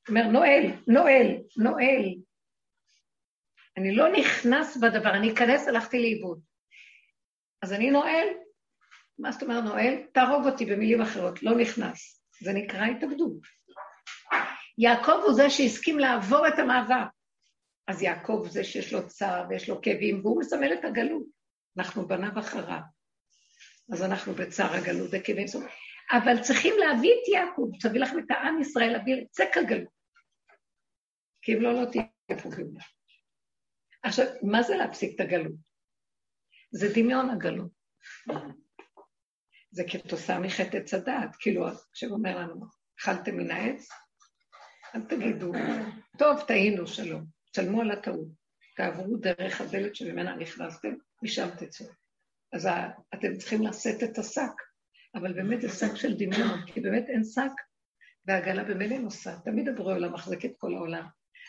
אומר, 0.08 0.26
נואל, 0.26 0.70
נואל, 0.86 1.36
נואל. 1.56 2.14
אני 3.78 3.94
לא 3.94 4.12
נכנס 4.12 4.76
בדבר, 4.76 5.10
אני 5.10 5.32
אכנס, 5.32 5.68
הלכתי 5.68 5.98
לאיבוד. 5.98 6.40
אז 7.62 7.72
אני 7.72 7.90
נועל. 7.90 8.28
מה 9.18 9.32
זאת 9.32 9.42
אומרת 9.42 9.64
נועל? 9.64 9.94
תהרוג 10.12 10.46
אותי 10.46 10.64
במילים 10.64 11.00
אחרות, 11.00 11.42
לא 11.42 11.54
נכנס. 11.54 12.22
זה 12.40 12.52
נקרא 12.52 12.84
התאבדות. 12.84 13.40
יעקב 14.78 15.20
הוא 15.24 15.32
זה 15.32 15.50
שהסכים 15.50 15.98
לעבור 15.98 16.48
את 16.48 16.58
המעבר. 16.58 17.04
אז 17.88 18.02
יעקב 18.02 18.46
זה 18.50 18.64
שיש 18.64 18.92
לו 18.92 19.06
צער 19.06 19.46
ויש 19.48 19.68
לו 19.68 19.82
כאבים, 19.82 20.20
והוא 20.20 20.40
מסמל 20.40 20.72
את 20.72 20.84
הגלות. 20.84 21.26
אנחנו 21.78 22.08
בניו 22.08 22.38
אחריו. 22.38 22.80
אז 23.92 24.02
אנחנו 24.02 24.32
בצער 24.34 24.74
הגלות 24.74 25.08
וכאבים. 25.12 25.46
אבל 26.12 26.42
צריכים 26.42 26.74
להביא 26.78 27.10
את 27.10 27.28
יעקב, 27.28 27.70
תביא 27.80 28.00
לכם 28.00 28.18
את 28.18 28.30
העם 28.30 28.60
ישראל, 28.60 28.92
להביא 28.92 29.14
את 29.22 29.26
צק 29.30 29.56
הגלות. 29.56 29.98
כי 31.42 31.54
אם 31.54 31.62
לא, 31.62 31.72
לא 31.72 31.84
תהיה 31.90 32.04
פה 32.42 32.48
גאולה. 32.48 32.97
עכשיו, 34.02 34.26
מה 34.42 34.62
זה 34.62 34.76
להפסיק 34.76 35.14
את 35.14 35.20
הגלות? 35.20 35.52
זה 36.70 36.92
דמיון 36.94 37.30
הגלות. 37.30 37.70
זה 39.70 39.84
כתוצאה 39.88 40.40
מחטא 40.40 40.76
עץ 40.76 40.94
הדעת, 40.94 41.36
כאילו, 41.40 41.68
עכשיו 41.90 42.10
אומר 42.10 42.38
לנו, 42.38 42.66
אכלתם 43.00 43.36
מן 43.36 43.50
העץ? 43.50 43.88
אל 44.94 45.02
תגידו, 45.02 45.52
טוב, 46.18 46.40
טעינו, 46.46 46.86
שלום. 46.86 47.24
תשלמו 47.52 47.80
על 47.80 47.90
הטעות. 47.90 48.28
תעברו 48.76 49.16
דרך 49.16 49.60
הדלת 49.60 49.96
שממנה 49.96 50.36
נכנסתם, 50.36 50.94
משם 51.22 51.48
תצאו. 51.58 51.86
אז 52.52 52.68
אתם 53.14 53.36
צריכים 53.36 53.62
לשאת 53.62 54.02
את 54.02 54.18
השק, 54.18 54.52
אבל 55.14 55.32
באמת 55.32 55.60
זה 55.60 55.68
שק 55.68 55.94
של 55.94 56.14
דמיון, 56.18 56.66
כי 56.66 56.80
באמת 56.80 57.04
אין 57.08 57.24
שק, 57.24 57.52
והעגלה 58.26 58.64
במילא 58.64 58.98
נוסעת. 58.98 59.44
תמיד 59.44 59.68
הבורא 59.68 59.94
עולם 59.94 60.12
מחזיק 60.12 60.44
את 60.44 60.52
כל 60.58 60.74
העולם. 60.74 61.06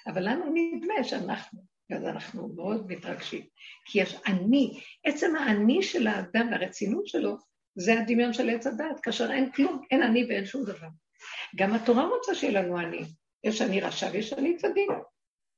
אבל 0.07 0.29
לנו 0.29 0.53
נדמה 0.53 1.03
שאנחנו, 1.03 1.61
ואז 1.89 2.03
אנחנו 2.03 2.53
מאוד 2.55 2.87
מתרגשים. 2.87 3.45
כי 3.85 4.01
יש 4.01 4.15
אני, 4.27 4.79
עצם 5.03 5.35
האני 5.35 5.83
של 5.83 6.07
האדם 6.07 6.47
והרצינות 6.51 7.07
שלו, 7.07 7.37
זה 7.75 7.99
הדמיון 7.99 8.33
של 8.33 8.49
עץ 8.49 8.67
הדת, 8.67 8.99
כאשר 9.01 9.31
אין 9.31 9.51
כלום, 9.51 9.81
אין 9.91 10.03
אני 10.03 10.25
ואין 10.29 10.45
שום 10.45 10.63
דבר. 10.63 10.87
גם 11.55 11.73
התורה 11.73 12.05
רוצה 12.07 12.35
שיהיה 12.35 12.61
לנו 12.61 12.79
אני. 12.79 13.01
יש 13.43 13.61
אני 13.61 13.81
רשע 13.81 14.09
ויש 14.13 14.33
אני 14.33 14.57
צדיק. 14.57 14.89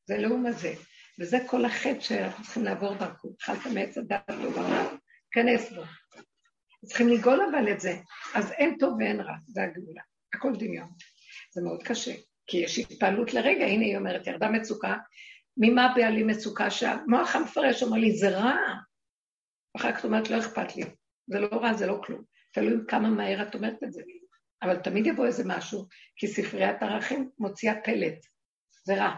זה 0.06 0.18
לעומת 0.18 0.58
זה. 0.58 0.74
וזה 1.20 1.38
כל 1.48 1.66
החטא 1.66 2.00
שאנחנו 2.00 2.44
צריכים 2.44 2.64
לעבור 2.64 2.94
דרכו. 2.94 3.36
אכלת 3.42 3.66
מעץ 3.74 3.98
הדת, 3.98 4.30
לא 4.30 4.50
בעולם, 4.50 4.98
כנס 5.32 5.72
בו. 5.72 5.82
צריכים 6.86 7.08
לגאול 7.08 7.40
אבל 7.52 7.72
את 7.72 7.80
זה. 7.80 7.94
אז 8.34 8.52
אין 8.52 8.78
טוב 8.80 8.94
ואין 9.00 9.22
רע, 9.22 9.34
זה 9.48 9.64
הגאולה. 9.64 10.02
הכל 10.34 10.56
דמיון. 10.56 10.90
זה 11.54 11.62
מאוד 11.62 11.84
קשה, 11.84 12.12
כי 12.48 12.58
יש 12.58 12.80
התפעלות 12.80 13.34
לרגע, 13.34 13.66
הנה 13.66 13.86
היא 13.86 13.98
אומרת, 13.98 14.28
ירדה 14.28 14.50
מצוקה, 14.50 14.96
ממה 15.58 15.86
הבעלים 15.86 16.28
מצוקה 16.28 16.72
שהמוח 16.72 17.36
המפרש 17.36 17.84
אומר 17.84 17.98
לי, 17.98 18.18
זה 18.18 18.30
רע. 18.30 18.56
אחר 19.78 19.92
כך 19.92 20.00
את 20.00 20.06
אומרת, 20.06 20.30
לא 20.30 20.40
אכפת 20.40 20.76
לי. 20.76 20.84
זה 21.28 21.40
לא 21.40 21.48
רע, 21.48 21.74
זה 21.74 21.88
לא 21.88 22.02
כלום. 22.04 22.24
תלוי 22.52 22.82
כמה 22.88 23.10
מהר 23.10 23.48
את 23.48 23.56
אומרת 23.56 23.84
את 23.84 23.94
זה. 23.94 24.02
אבל 24.64 24.78
תמיד 24.78 25.08
יבוא 25.08 25.26
איזה 25.26 25.44
משהו, 25.46 25.86
כי 26.16 26.28
ספריית 26.28 26.84
ערכים 26.84 27.30
מוציאה 27.40 27.82
פלט. 27.84 28.26
זה 28.86 28.96
רע. 28.96 29.16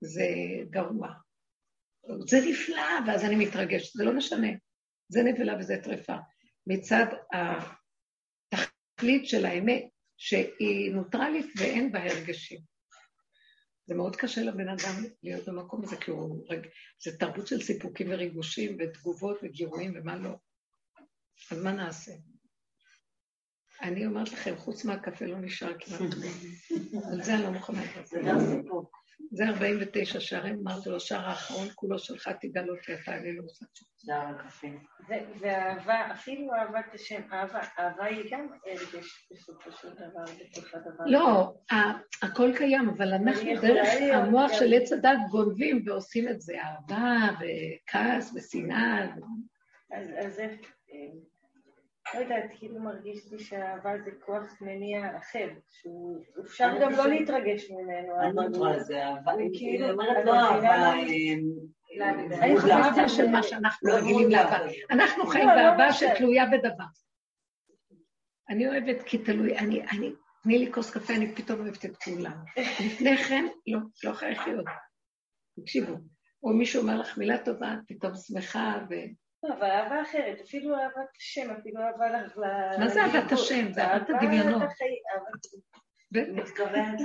זה 0.00 0.26
גרוע. 0.70 1.08
זה 2.28 2.36
נפלא, 2.48 3.06
ואז 3.06 3.24
אני 3.24 3.36
מתרגשת, 3.36 3.92
זה 3.92 4.04
לא 4.04 4.16
משנה. 4.16 4.48
זה 5.08 5.22
נבלה 5.22 5.58
וזה 5.58 5.74
טרפה. 5.84 6.16
מצד 6.66 7.06
התכלית 8.52 9.28
של 9.28 9.46
האמת, 9.46 9.84
שהיא 10.16 10.92
נוטרלית 10.92 11.46
ואין 11.58 11.92
בה 11.92 12.02
הרגשים. 12.02 12.75
זה 13.86 13.94
מאוד 13.94 14.16
קשה 14.16 14.42
לבן 14.42 14.68
אדם 14.68 15.04
להיות 15.22 15.48
במקום 15.48 15.84
הזה, 15.84 15.96
כי 15.96 16.10
הוא... 16.10 16.46
זה 17.04 17.18
תרבות 17.18 17.46
של 17.46 17.62
סיפוקים 17.62 18.06
וריגושים 18.10 18.76
ותגובות 18.80 19.36
וגירויים 19.42 19.92
ומה 19.96 20.16
לא. 20.16 20.30
אז 21.50 21.62
מה 21.62 21.72
נעשה? 21.72 22.12
אני 23.82 24.06
אומרת 24.06 24.32
לכם, 24.32 24.56
חוץ 24.56 24.84
מהקפה 24.84 25.24
לא 25.24 25.38
נשאר 25.38 25.72
כמעט. 25.80 26.00
על 27.12 27.22
זה 27.22 27.34
אני 27.34 27.42
לא 27.42 27.50
מוכנה 27.50 27.82
סיפור. 28.04 28.90
זה 29.30 29.44
49 29.44 30.20
שערים, 30.20 30.58
אמרתי 30.62 30.88
לו, 30.88 31.00
שער 31.00 31.28
האחרון 31.28 31.68
כולו 31.74 31.98
שלך 31.98 32.30
תגאל 32.40 32.70
אותי, 32.70 32.94
אתה 32.94 33.16
אני 33.16 33.36
לא 33.36 33.42
עושה. 33.44 33.66
שער 33.96 34.26
הקפה. 34.28 34.66
ואהבה, 35.40 36.12
אפילו 36.12 36.54
אהבת 36.54 36.94
השם, 36.94 37.22
אהבה 37.32 38.04
היא 38.04 38.30
גם 38.30 38.46
הרגש 38.66 39.28
בסופו 39.32 39.72
של 39.72 39.88
דבר, 39.88 40.24
בתוך 40.40 40.74
הדבר. 40.74 41.04
לא, 41.06 41.54
הכל 42.22 42.52
קיים, 42.56 42.88
אבל 42.88 43.12
אנחנו 43.12 43.50
דרך 43.62 43.88
המוח 44.12 44.52
של 44.52 44.74
עץ 44.74 44.92
הדת 44.92 45.18
גונבים 45.30 45.82
ועושים 45.86 46.28
את 46.28 46.40
זה, 46.40 46.54
אהבה 46.62 47.28
וכעס 47.40 48.34
ושנאה. 48.34 49.06
אז 49.92 50.40
לא 52.14 52.20
יודעת, 52.20 52.44
כאילו 52.58 52.80
מרגיש 52.80 53.32
לי 53.32 53.38
שהאהבה 53.38 53.90
זה 54.04 54.10
כוח 54.24 54.60
מניע 54.60 55.16
אחר, 55.16 55.48
שהוא 55.68 56.22
אפשר 56.44 56.70
גם 56.80 56.92
לא 56.92 57.08
להתרגש 57.08 57.70
ממנו. 57.70 58.20
אני 58.20 58.34
לא 58.52 58.58
רואה 58.58 58.78
זה 58.78 59.06
אהבה, 59.06 59.32
כאילו, 59.54 59.84
היא 59.84 59.92
אומרת 59.92 60.24
לא 60.24 60.34
אהבה. 60.34 60.94
אין 62.42 62.56
אהבה 62.70 63.08
של 63.08 63.26
מה 63.26 63.42
שאנחנו 63.42 63.90
רגילים 63.92 64.30
לאהבה. 64.30 64.56
אנחנו 64.90 65.26
חיים 65.26 65.48
באהבה 65.48 65.92
שתלויה 65.92 66.46
בדבר. 66.46 66.84
אני 68.48 68.68
אוהבת 68.68 69.02
כי 69.02 69.18
תלוי, 69.18 69.58
אני, 69.58 69.82
אני, 69.82 70.12
תני 70.42 70.58
לי 70.58 70.72
כוס 70.72 70.90
קפה, 70.90 71.14
אני 71.14 71.34
פתאום 71.34 71.60
אוהבת 71.60 71.84
את 71.84 71.96
כולם. 71.96 72.44
לפני 72.86 73.16
כן, 73.16 73.46
לא, 73.66 73.78
לא 74.04 74.10
יכולה 74.10 74.30
לחיות. 74.30 74.64
תקשיבו, 75.60 75.92
או 76.42 76.52
מישהו 76.52 76.82
אומר 76.82 77.00
לך 77.00 77.18
מילה 77.18 77.44
טובה, 77.44 77.74
פתאום 77.88 78.12
שמחה, 78.14 78.78
ו... 78.90 78.94
אבל 79.58 79.70
אהבה 79.70 80.02
אחרת, 80.02 80.40
אפילו 80.40 80.74
אהבת 80.74 81.10
השם, 81.18 81.50
אפילו 81.50 81.80
אהבה 81.80 82.08
ל... 82.08 82.26
מה 82.78 82.88
זה 82.88 83.02
אהבת 83.02 83.32
השם? 83.32 83.72
זה 83.72 83.84
אהבת 83.84 84.10
הדמיונות. 84.10 84.62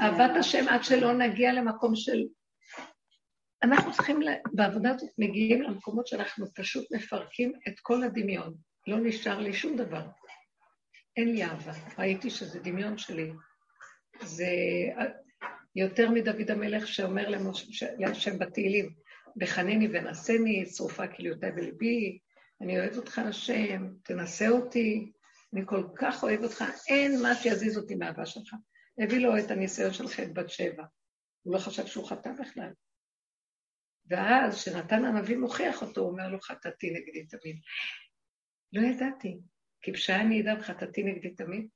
אהבת 0.02 0.38
השם 0.40 0.68
עד 0.70 0.84
שלא 0.84 1.14
נגיע 1.14 1.54
למקום 1.54 1.96
של... 1.96 2.24
אנחנו 3.64 3.92
צריכים, 3.92 4.20
בעבודה 4.54 4.92
הזאת 4.92 5.10
מגיעים 5.18 5.62
למקומות 5.62 6.08
שאנחנו 6.08 6.46
פשוט 6.56 6.92
מפרקים 6.92 7.54
את 7.68 7.80
כל 7.82 8.04
הדמיון. 8.04 8.54
לא 8.88 8.98
נשאר 9.00 9.40
לי 9.40 9.54
שום 9.54 9.78
דבר. 9.78 10.02
אין 11.18 11.32
לי 11.32 11.44
אהבה. 11.44 11.72
ראיתי 11.98 12.30
שזה 12.30 12.60
דמיון 12.60 12.98
שלי. 12.98 13.32
זה 14.22 14.46
יותר 15.76 16.10
מדוד 16.10 16.52
המלך 16.52 16.88
שאומר 16.88 17.26
להשם 17.98 18.40
בתהילים, 18.40 18.90
בחנני 19.36 19.88
ונשני, 19.88 20.66
שרופה 20.66 21.08
כליותיי 21.08 21.52
בליבי, 21.52 22.20
אני 22.62 22.80
אוהב 22.80 22.98
אותך 22.98 23.20
השם, 23.20 23.88
תנסה 24.04 24.50
אותי, 24.50 25.12
אני 25.54 25.62
כל 25.66 25.84
כך 25.96 26.24
אוהב 26.24 26.44
אותך, 26.44 26.64
אין 26.88 27.22
מה 27.22 27.36
שיזיז 27.36 27.78
אותי 27.78 27.96
מהאהבה 27.96 28.26
שלך. 28.26 28.54
הביא 28.98 29.20
לו 29.20 29.38
את 29.38 29.52
הניסיון 29.52 29.94
של 29.94 30.08
חטא 30.08 30.34
בת 30.34 30.50
שבע. 30.50 30.84
הוא 31.42 31.54
לא 31.54 31.60
חשב 31.60 31.86
שהוא 31.86 32.10
חטא 32.10 32.32
בכלל. 32.40 32.72
ואז, 34.10 34.56
כשנתן 34.56 35.06
הנביא 35.06 35.38
מוכיח 35.38 35.82
אותו, 35.82 36.02
הוא 36.02 36.12
אומר 36.12 36.28
לו, 36.28 36.42
חטאתי 36.42 36.92
נגדי 36.92 37.26
תמיד. 37.26 37.60
לא 38.74 38.82
ידעתי. 38.82 39.40
כי 39.82 39.94
פשעי 39.94 40.34
ידע 40.34 40.54
וחטאתי 40.60 41.04
נגדי 41.04 41.30
תמיד. 41.30 41.68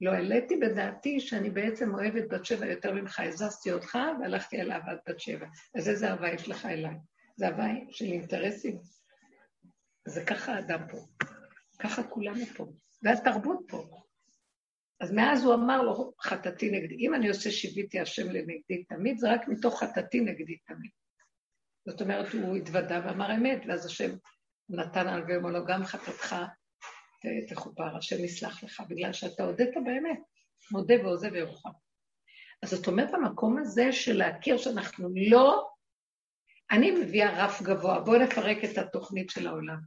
לא 0.00 0.10
העליתי 0.10 0.56
בדעתי 0.56 1.20
שאני 1.20 1.50
בעצם 1.50 1.94
אוהבת 1.94 2.28
בת 2.28 2.44
שבע 2.44 2.66
יותר 2.66 2.92
ממך, 2.92 3.20
הזזתי 3.20 3.72
אותך 3.72 3.98
והלכתי 4.20 4.60
אל 4.60 4.72
אהבת 4.72 4.98
בת 5.08 5.20
שבע. 5.20 5.46
אז 5.74 5.88
איזה 5.88 6.10
אהבה 6.10 6.32
יש 6.32 6.48
לך 6.48 6.66
אליי? 6.66 6.94
זה 7.36 7.46
אהבה 7.46 7.66
של 7.90 8.04
אינטרסים. 8.04 8.99
זה 10.08 10.24
ככה 10.24 10.54
האדם 10.54 10.80
פה. 10.90 10.98
ככה 11.78 12.02
כולנו 12.02 12.46
פה. 12.56 12.66
זה 13.00 13.12
התרבות 13.12 13.58
פה. 13.68 14.02
אז 15.00 15.12
מאז 15.12 15.44
הוא 15.44 15.54
אמר 15.54 15.82
לו, 15.82 16.12
חטאתי 16.20 16.70
נגדי. 16.70 16.94
אם 16.94 17.14
אני 17.14 17.28
עושה 17.28 17.50
שיוויתי 17.50 18.00
השם 18.00 18.30
לנגדי 18.30 18.84
תמיד, 18.88 19.18
זה 19.18 19.32
רק 19.32 19.48
מתוך 19.48 19.80
חטאתי 19.82 20.20
נגדי 20.20 20.56
תמיד. 20.56 20.90
זאת 21.86 22.00
אומרת, 22.00 22.32
הוא 22.32 22.56
התוודה 22.56 23.00
ואמר 23.04 23.34
אמת, 23.34 23.62
ואז 23.68 23.86
השם 23.86 24.10
נתן 24.68 25.08
על 25.08 25.22
ואמר 25.28 25.50
לו, 25.50 25.64
גם 25.66 25.84
חטאתך 25.84 26.36
תכופר, 27.48 27.96
השם 27.96 28.24
יסלח 28.24 28.64
לך, 28.64 28.82
בגלל 28.88 29.12
שאתה 29.12 29.42
הודית 29.42 29.74
באמת, 29.84 30.20
מודה 30.70 30.94
ועוזב 31.04 31.34
ירוחם. 31.34 31.70
אז 32.62 32.70
זאת 32.70 32.86
אומרת, 32.86 33.14
המקום 33.14 33.58
הזה 33.58 33.92
של 33.92 34.16
להכיר 34.16 34.56
שאנחנו 34.56 35.08
לא... 35.30 35.70
אני 36.70 36.90
מביאה 36.90 37.44
רף 37.44 37.62
גבוה, 37.62 38.00
בואו 38.00 38.18
נפרק 38.18 38.58
את 38.64 38.78
התוכנית 38.78 39.30
של 39.30 39.46
העולם. 39.46 39.78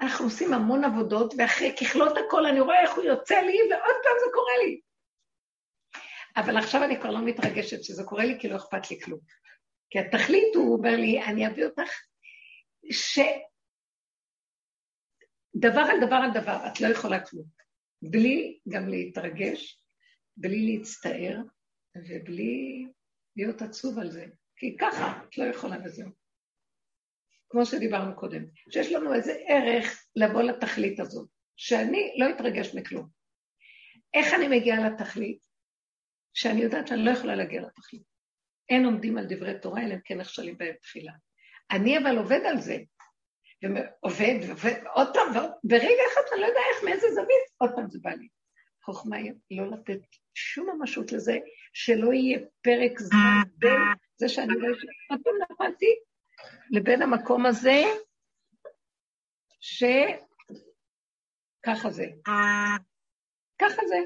אנחנו 0.00 0.24
עושים 0.24 0.52
המון 0.52 0.84
עבודות, 0.84 1.34
ואחרי 1.38 1.74
ככלות 1.80 2.12
הכל 2.26 2.46
אני 2.46 2.60
רואה 2.60 2.82
איך 2.82 2.94
הוא 2.94 3.04
יוצא 3.04 3.34
לי, 3.34 3.58
ועוד 3.70 3.96
פעם 4.02 4.16
זה 4.24 4.30
קורה 4.34 4.52
לי. 4.64 4.80
אבל 6.36 6.56
עכשיו 6.56 6.84
אני 6.84 7.00
כבר 7.00 7.10
לא 7.10 7.24
מתרגשת 7.24 7.82
שזה 7.84 8.04
קורה 8.04 8.24
לי, 8.24 8.40
כי 8.40 8.48
לא 8.48 8.56
אכפת 8.56 8.90
לי 8.90 9.00
כלום. 9.00 9.20
כי 9.90 9.98
התכלית, 9.98 10.54
הוא 10.54 10.76
אומר 10.76 10.96
לי, 10.96 11.24
אני 11.24 11.46
אביא 11.46 11.64
אותך, 11.64 11.90
ש... 12.90 13.18
דבר 15.56 15.80
על 15.80 16.06
דבר 16.06 16.16
על 16.16 16.30
דבר, 16.34 16.66
את 16.66 16.80
לא 16.80 16.86
יכולה 16.86 17.26
כלום. 17.26 17.46
בלי 18.02 18.58
גם 18.68 18.88
להתרגש, 18.88 19.80
בלי 20.36 20.66
להצטער, 20.66 21.38
ובלי 21.96 22.86
להיות 23.36 23.62
עצוב 23.62 23.98
על 23.98 24.10
זה. 24.10 24.26
כי 24.64 24.76
ככה 24.76 25.20
את 25.28 25.38
לא 25.38 25.44
יכולה 25.44 25.76
וזהו. 25.84 26.08
כמו 27.48 27.66
שדיברנו 27.66 28.16
קודם, 28.16 28.44
שיש 28.70 28.92
לנו 28.92 29.14
איזה 29.14 29.32
ערך 29.48 30.06
לבוא 30.16 30.42
לתכלית 30.42 31.00
הזאת, 31.00 31.28
שאני 31.56 32.14
לא 32.18 32.30
אתרגש 32.30 32.74
מכלום. 32.74 33.08
איך 34.14 34.34
אני 34.34 34.58
מגיעה 34.58 34.88
לתכלית? 34.88 35.38
שאני 36.34 36.62
יודעת 36.62 36.88
שאני 36.88 37.04
לא 37.04 37.10
יכולה 37.10 37.34
להגיע 37.34 37.62
לתכלית. 37.62 38.02
אין 38.68 38.84
עומדים 38.84 39.18
על 39.18 39.26
דברי 39.28 39.60
תורה, 39.60 39.82
אלא 39.82 39.94
אם 39.94 40.00
כן 40.04 40.20
נכשלים 40.20 40.58
בהם 40.58 40.74
תחילה. 40.82 41.12
אני 41.70 41.98
אבל 41.98 42.18
עובד 42.18 42.40
על 42.50 42.60
זה, 42.60 42.76
ועובד, 43.62 44.34
ועובד, 44.46 44.84
עוד 44.94 45.08
פעם, 45.14 45.32
ברגע 45.64 46.02
אחד 46.12 46.20
אני 46.32 46.40
לא 46.40 46.46
יודע 46.46 46.60
איך, 46.70 46.84
מאיזה 46.84 47.06
זווית, 47.14 47.46
עוד 47.58 47.70
פעם 47.76 47.90
זה 47.90 47.98
בא 48.02 48.10
לי. 48.10 48.28
חוכמה 48.84 49.16
היא 49.16 49.60
לא 49.60 49.70
לתת 49.70 50.00
שום 50.34 50.70
ממשות 50.70 51.12
לזה, 51.12 51.38
שלא 51.72 52.12
יהיה 52.12 52.38
פרק 52.62 52.98
זמן 53.00 53.42
בין 53.58 53.80
זה 54.16 54.28
שאני 54.28 54.54
לא 54.54 54.68
פעם 55.08 55.34
נפלתי, 55.50 55.94
לבין 56.70 57.02
המקום 57.02 57.46
הזה, 57.46 57.82
שככה 59.60 60.20
זה. 61.90 62.06
ככה 63.58 63.82
זה. 63.86 63.98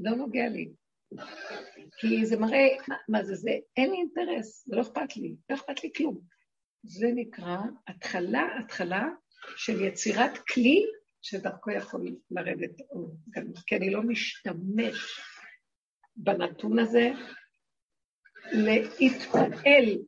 לא 0.00 0.10
נוגע 0.10 0.48
לי. 0.48 0.72
כי 2.00 2.26
זה 2.26 2.36
מראה, 2.36 2.68
מה, 2.88 2.96
מה 3.08 3.24
זה, 3.24 3.34
זה, 3.34 3.50
אין 3.76 3.90
לי 3.90 3.96
אינטרס, 3.96 4.64
זה 4.66 4.76
לא 4.76 4.82
אכפת 4.82 5.16
לי, 5.16 5.34
לא 5.50 5.56
אכפת 5.56 5.84
לי 5.84 5.92
כלום. 5.96 6.20
זה 6.82 7.06
נקרא 7.14 7.58
התחלה, 7.88 8.58
התחלה 8.58 9.08
של 9.56 9.80
יצירת 9.80 10.38
כלי 10.38 10.86
שדרכו 11.22 11.70
יכול 11.70 12.16
לרדת 12.30 12.70
כי 13.66 13.76
אני 13.76 13.90
לא 13.90 14.02
משתמש 14.02 15.20
בנתון 16.16 16.78
הזה 16.78 17.10
להתפעל, 18.52 19.98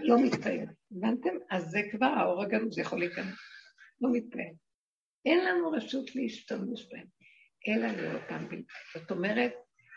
לא 0.00 0.16
מתפעל. 0.24 0.66
הבנתם? 0.96 1.34
אז 1.50 1.64
זה 1.70 1.80
כבר 1.90 2.06
האור 2.06 2.42
הגנוז 2.42 2.78
יכול 2.78 2.98
להיכנס. 2.98 3.34
לא 4.00 4.08
מתפעל. 4.12 4.52
אין 5.24 5.44
לנו 5.44 5.70
רשות 5.70 6.14
להשתמש 6.14 6.88
בהם, 6.90 7.06
אלא 7.68 7.88
לאותם 7.88 8.48
בלבד. 8.48 8.62
זאת 8.94 9.10
אומרת, 9.10 9.52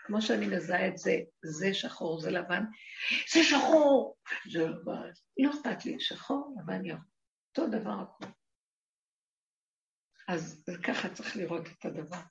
כמו 0.05 0.21
שאני 0.21 0.47
מזהה 0.47 0.87
את 0.87 0.97
זה, 0.97 1.15
זה 1.45 1.73
שחור, 1.73 2.21
זה 2.21 2.31
לבן, 2.31 2.63
זה 3.33 3.43
שחור, 3.43 4.15
זה 4.51 4.59
לבן. 4.59 5.09
לא 5.37 5.49
אכפת 5.49 5.85
לי, 5.85 5.99
שחור, 5.99 6.55
לבן, 6.61 6.85
ירוק. 6.85 7.01
אותו 7.57 7.71
דבר 7.71 7.99
הכול. 8.01 8.27
אז 10.27 10.63
ככה 10.83 11.09
צריך 11.09 11.37
לראות 11.37 11.67
את 11.67 11.85
הדבר. 11.85 12.21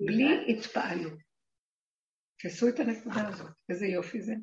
בלי 0.00 0.46
התפעלות. 0.48 1.27
תעשו 2.38 2.68
את 2.68 2.80
הנקודה 2.80 3.28
הזאת, 3.28 3.50
איזה 3.68 3.86
יופי 3.86 4.22
זה. 4.22 4.34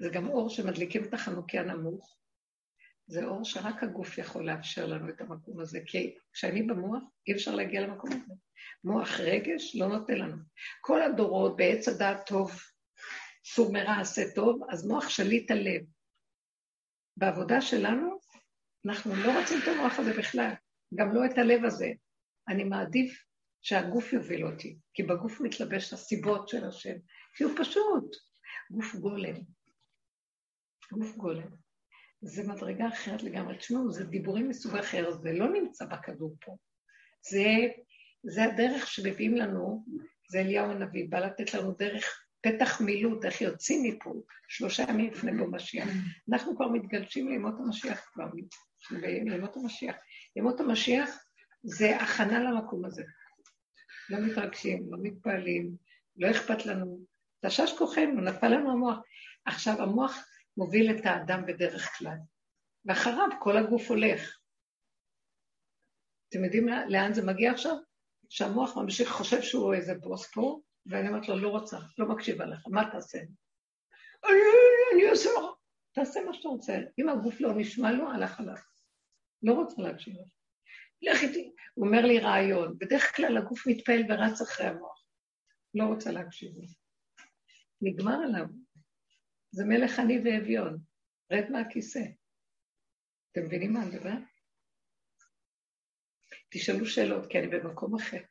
זה 0.00 0.08
גם 0.08 0.28
אור 0.28 0.50
שמדליקים 0.50 1.04
את 1.04 1.14
החנוכי 1.14 1.58
הנמוך. 1.58 2.18
זה 3.06 3.24
אור 3.24 3.44
שרק 3.44 3.82
הגוף 3.82 4.18
יכול 4.18 4.46
לאפשר 4.46 4.86
לנו 4.86 5.08
את 5.08 5.20
המקום 5.20 5.60
הזה, 5.60 5.80
כי 5.86 6.14
כשאני 6.32 6.62
במוח, 6.62 7.02
אי 7.26 7.32
אפשר 7.32 7.54
להגיע 7.54 7.80
למקום 7.80 8.10
הזה. 8.10 8.34
מוח 8.84 9.20
רגש 9.20 9.76
לא 9.76 9.88
נותן 9.88 10.18
לנו. 10.18 10.36
כל 10.80 11.02
הדורות 11.02 11.56
בעץ 11.56 11.88
הדעת 11.88 12.26
טוב, 12.26 12.52
סור 13.44 13.72
מרע 13.72 14.00
עשה 14.00 14.22
טוב, 14.34 14.60
אז 14.70 14.86
מוח 14.86 15.08
שליט 15.08 15.50
הלב. 15.50 15.82
בעבודה 17.16 17.60
שלנו, 17.60 18.18
אנחנו 18.86 19.14
לא 19.14 19.40
רוצים 19.40 19.58
את 19.62 19.68
המוח 19.68 19.98
הזה 19.98 20.12
בכלל, 20.18 20.52
גם 20.94 21.14
לא 21.14 21.26
את 21.26 21.38
הלב 21.38 21.64
הזה. 21.64 21.92
אני 22.48 22.64
מעדיף 22.64 23.24
שהגוף 23.62 24.12
יוביל 24.12 24.46
אותי, 24.46 24.78
כי 24.94 25.02
בגוף 25.02 25.40
מתלבש 25.40 25.92
הסיבות 25.92 26.48
של 26.48 26.64
השם, 26.64 26.94
כי 27.36 27.44
הוא 27.44 27.52
פשוט, 27.56 28.16
גוף 28.70 28.94
גולם. 28.94 29.34
גוף 30.92 31.16
גולם. 31.16 31.48
זה 32.22 32.48
מדרגה 32.48 32.88
אחרת 32.88 33.22
לגמרי. 33.22 33.56
תשמעו, 33.56 33.92
זה 33.92 34.04
דיבורים 34.04 34.48
מסוג 34.48 34.76
אחר, 34.76 35.10
זה 35.12 35.32
לא 35.32 35.52
נמצא 35.52 35.84
בכדור 35.84 36.36
פה. 36.40 36.56
זה 37.30 37.44
זה 38.24 38.44
הדרך 38.44 38.86
שמביאים 38.86 39.36
לנו, 39.36 39.84
זה 40.28 40.40
אליהו 40.40 40.70
הנביא, 40.70 41.06
בא 41.08 41.18
לתת 41.18 41.54
לנו 41.54 41.72
דרך 41.72 42.24
פתח 42.40 42.80
מילוט, 42.80 43.24
איך 43.24 43.40
יוצאים 43.40 43.82
מפה, 43.82 44.14
שלושה 44.48 44.82
ימים 44.88 45.10
לפני 45.10 45.32
בו 45.32 45.50
משיח. 45.50 45.88
אנחנו 46.32 46.56
כבר 46.56 46.68
מתגלשים 46.68 47.28
לימות 47.28 47.54
המשיח 47.58 48.10
כבר, 48.12 48.26
לימות 49.00 49.56
המשיח. 49.56 49.96
ימות 50.36 50.60
המשיח 50.60 51.10
זה 51.62 51.96
הכנה 51.96 52.38
למקום 52.38 52.84
הזה. 52.84 53.02
לא 54.10 54.18
מתרגשים, 54.18 54.92
לא 54.92 54.98
מתפעלים, 55.02 55.76
לא 56.16 56.30
אכפת 56.30 56.66
לנו. 56.66 56.98
תשש 57.46 57.78
כוחנו, 57.78 58.20
נפל 58.20 58.48
לנו 58.48 58.70
המוח. 58.70 58.98
עכשיו, 59.44 59.82
המוח 59.82 60.16
מוביל 60.56 60.90
את 60.90 61.06
האדם 61.06 61.46
בדרך 61.46 61.98
כלל, 61.98 62.16
ואחריו 62.84 63.28
כל 63.40 63.56
הגוף 63.56 63.90
הולך. 63.90 64.38
אתם 66.28 66.44
יודעים 66.44 66.68
לאן 66.88 67.14
זה 67.14 67.26
מגיע 67.26 67.52
עכשיו? 67.52 67.76
שהמוח 68.28 68.76
ממשיך, 68.76 69.08
חושב 69.08 69.42
שהוא 69.42 69.74
איזה 69.74 69.94
בוס 69.94 70.30
פה, 70.34 70.60
ואני 70.86 71.08
אומרת 71.08 71.28
לו, 71.28 71.38
לא 71.38 71.48
רוצה, 71.48 71.78
לא 71.98 72.08
מקשיבה 72.08 72.46
לך, 72.46 72.60
מה 72.70 72.90
תעשה? 72.90 73.18
אני, 74.24 74.40
אני 74.94 75.10
אעשה 75.10 75.30
לך, 75.30 75.44
תעשה 75.92 76.20
מה 76.26 76.34
שאתה 76.34 76.48
רוצה. 76.48 76.78
אם 76.98 77.08
הגוף 77.08 77.40
לא 77.40 77.54
נשמע 77.56 77.92
לו, 77.92 78.10
הלך 78.10 78.40
עליו. 78.40 78.56
לא 79.42 79.52
רוצה 79.52 79.82
להקשיב 79.82 80.14
לך. 80.14 80.41
לך 81.02 81.22
איתי. 81.22 81.52
הוא 81.74 81.86
אומר 81.86 82.06
לי 82.06 82.18
רעיון, 82.18 82.78
בדרך 82.78 83.16
כלל 83.16 83.38
הגוף 83.38 83.66
מתפעל 83.66 84.02
ורץ 84.08 84.40
אחרי 84.40 84.66
המוח. 84.66 85.04
לא 85.74 85.84
רוצה 85.84 86.10
להקשיב 86.10 86.52
לו. 86.56 86.66
נגמר 87.82 88.18
עליו. 88.24 88.46
זה 89.50 89.64
מלך 89.64 89.98
עני 89.98 90.18
ואביון. 90.24 90.78
רד 91.32 91.50
מהכיסא. 91.50 92.02
אתם 93.32 93.44
מבינים 93.44 93.72
מה 93.72 93.82
אני 93.82 93.90
מדבר? 93.90 94.14
תשאלו 96.50 96.86
שאלות, 96.86 97.30
כי 97.30 97.38
אני 97.38 97.46
במקום 97.46 97.94
אחר. 97.94 98.22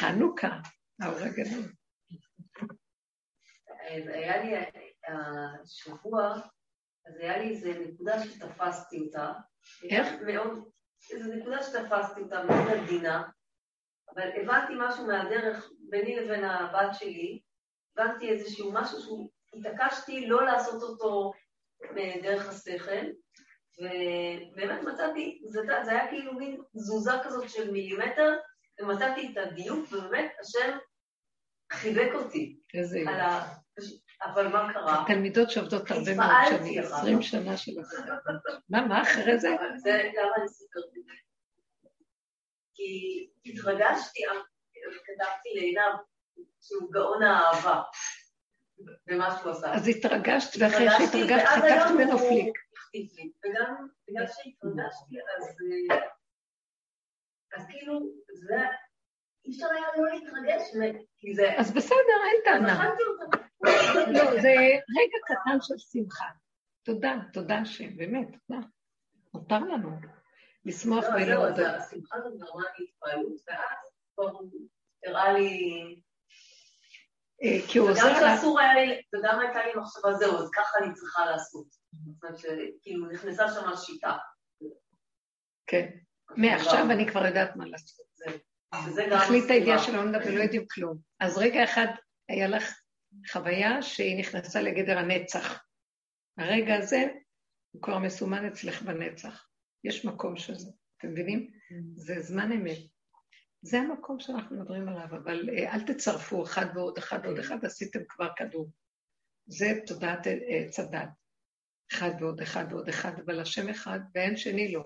חנוכה, 0.00 0.58
האור 1.00 1.18
הגדול. 1.18 1.72
היה 3.88 4.44
לי 4.44 4.52
השבוע, 5.08 6.34
אז 7.06 7.16
היה 7.20 7.38
לי 7.38 7.48
איזו 7.50 7.68
נקודה 7.88 8.24
שתפסתי 8.24 8.98
אותה. 9.00 9.32
איך? 9.90 10.08
מאוד, 10.26 10.70
איזו 11.10 11.32
נקודה 11.34 11.62
שתפסתי 11.62 12.20
אותה 12.20 12.44
מאוד 12.44 12.68
עדינה, 12.68 13.22
אבל 14.14 14.30
הבנתי 14.42 14.72
משהו 14.78 15.06
מהדרך 15.06 15.70
ביני 15.90 16.16
לבין 16.16 16.44
הבת 16.44 16.94
שלי, 16.94 17.40
הבנתי 17.96 18.30
איזשהו 18.30 18.72
משהו 18.72 19.00
שהוא, 19.00 19.30
התעקשתי 19.54 20.26
לא 20.26 20.44
לעשות 20.44 20.82
אותו 20.82 21.32
דרך 22.22 22.48
השכל, 22.48 23.06
ובאמת 23.78 24.82
מצאתי, 24.82 25.42
זה, 25.44 25.60
זה 25.84 25.90
היה 25.90 26.08
כאילו 26.08 26.34
מין 26.34 26.62
תזוזה 26.76 27.12
כזאת 27.24 27.50
של 27.50 27.70
מילימטר, 27.70 28.32
ומצאתי 28.80 29.32
את 29.32 29.36
הדיוק, 29.36 29.92
ובאמת 29.92 30.32
השם 30.40 30.78
חיבק 31.72 32.10
אותי. 32.14 32.56
איזה. 32.74 33.10
ה... 33.10 33.54
אבל 34.24 34.48
מה 34.48 34.72
קרה? 34.72 35.04
תלמידות 35.06 35.50
שעובדות 35.50 35.90
הרבה 35.90 36.14
מאוד 36.16 36.30
שנים, 36.48 36.82
עשרים 36.82 37.22
שנה 37.22 37.56
של 37.56 37.72
עבודה. 37.78 38.16
מה, 38.68 38.86
מה 38.86 39.02
אחרי 39.02 39.38
זה? 39.38 39.48
זה 39.76 39.90
למה 39.90 40.36
אני 40.36 40.48
סיפרתי? 40.48 41.00
כי 42.74 43.28
התרגשתי, 43.46 44.20
כתבתי 45.04 45.48
לעינב 45.54 45.96
שהוא 46.60 46.92
גאון 46.92 47.22
האהבה. 47.22 47.82
במה 49.06 49.36
שהוא 49.38 49.52
עשה. 49.52 49.74
אז 49.74 49.88
התרגשת, 49.88 50.50
ואחרי 50.60 50.86
שהתרגשת 50.90 51.46
חטפת 51.46 51.90
ממנו 51.94 52.18
פליק. 52.18 52.58
וגם 53.44 53.86
בגלל 54.08 54.26
שהתרגשתי, 54.26 55.16
אז 57.56 57.66
כאילו, 57.70 58.00
זה... 58.32 58.56
אי 59.44 59.50
אפשר 59.50 59.66
היה 59.66 59.86
לא 59.96 60.10
להתרגש, 60.10 60.62
כי 61.18 61.34
זה... 61.34 61.52
אז 61.58 61.72
בסדר, 61.72 62.18
אין 62.24 62.40
טענה. 62.44 62.90
לא, 64.12 64.40
זה 64.42 64.52
רגע 64.98 65.18
קטן 65.24 65.58
של 65.60 65.74
שמחה. 65.78 66.24
תודה, 66.82 67.14
תודה 67.32 67.58
השם, 67.58 67.96
באמת, 67.96 68.28
תודה. 68.48 68.60
מותר 69.34 69.58
לנו 69.58 69.90
לשמוח 70.64 71.04
ולהודות. 71.14 71.58
לא, 71.58 71.66
אז 71.66 71.86
השמחה 71.86 72.16
הזאת 72.16 72.38
גרמה 72.38 72.64
לי 72.78 72.86
התפעלות, 72.88 73.40
ואז 73.48 73.88
כבר 74.14 74.38
הראה 75.06 75.32
לי... 75.32 75.50
אה, 77.42 77.58
כי 77.68 77.78
הוא 77.78 77.90
עוזר 77.90 78.12
לה... 78.20 78.36
וגם 79.14 79.40
הייתה 79.40 79.66
לי 79.66 79.72
מחשבה, 79.76 80.14
זהו, 80.14 80.38
אז 80.38 80.50
ככה 80.54 80.78
אני 80.84 80.94
צריכה 80.94 81.26
לעשות. 81.26 81.66
זאת 81.66 82.24
אומרת 82.24 82.38
שכאילו 82.38 83.06
נכנסה 83.06 83.48
שם 83.48 83.68
השיטה. 83.68 84.16
כן. 85.66 85.90
מעכשיו 86.36 86.90
אני 86.90 87.08
כבר 87.08 87.26
יודעת 87.26 87.56
מה 87.56 87.64
לעשות. 87.66 88.06
החליט 89.12 89.50
הידיעה 89.50 89.78
שלא 89.78 90.04
נדבר 90.04 90.28
ולא 90.28 90.42
יודעים 90.42 90.66
כלום. 90.70 90.96
אז 91.20 91.38
רגע 91.38 91.64
אחד 91.64 91.86
היה 92.28 92.48
לך 92.48 92.81
חוויה 93.32 93.82
שהיא 93.82 94.18
נכנסה 94.18 94.62
לגדר 94.62 94.98
הנצח. 94.98 95.64
הרגע 96.38 96.74
הזה 96.74 97.02
הוא 97.70 97.82
כבר 97.82 97.98
מסומן 97.98 98.46
אצלך 98.46 98.82
בנצח. 98.82 99.46
יש 99.84 100.04
מקום 100.04 100.36
שזה, 100.36 100.70
אתם 100.98 101.08
מבינים? 101.08 101.50
זה 101.96 102.20
זמן 102.20 102.52
אמת. 102.52 102.78
זה 103.62 103.78
המקום 103.78 104.20
שאנחנו 104.20 104.56
מדברים 104.56 104.88
עליו, 104.88 105.06
אבל 105.06 105.50
אה, 105.50 105.74
אל 105.74 105.80
תצרפו 105.80 106.44
אחד 106.44 106.66
ועוד 106.74 106.98
אחד 106.98 107.18
ועוד 107.24 107.38
אחד, 107.38 107.64
עשיתם 107.64 108.00
כבר 108.08 108.28
כדור. 108.36 108.70
זה 109.46 109.66
תודעת 109.86 110.26
אה, 110.26 110.68
צדד. 110.70 111.06
אחד 111.92 112.10
ועוד 112.20 112.40
אחד 112.40 112.64
ועוד 112.70 112.88
אחד, 112.88 113.12
אבל 113.24 113.40
השם 113.40 113.68
אחד 113.68 114.00
ואין 114.14 114.36
שני 114.36 114.72
לו. 114.72 114.82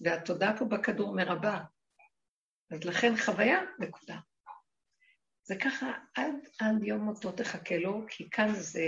והתודה 0.00 0.52
פה 0.58 0.64
בכדור 0.64 1.16
מרבה. 1.16 1.60
אז 2.70 2.84
לכן 2.84 3.16
חוויה, 3.16 3.60
נקודה. 3.78 4.16
זה 5.50 5.56
ככה, 5.56 5.92
עד, 6.14 6.34
עד 6.60 6.82
יום 6.82 7.00
מותו 7.00 7.32
תחכה 7.32 7.78
לו, 7.78 8.04
כי 8.08 8.30
כאן 8.30 8.48
זה, 8.54 8.84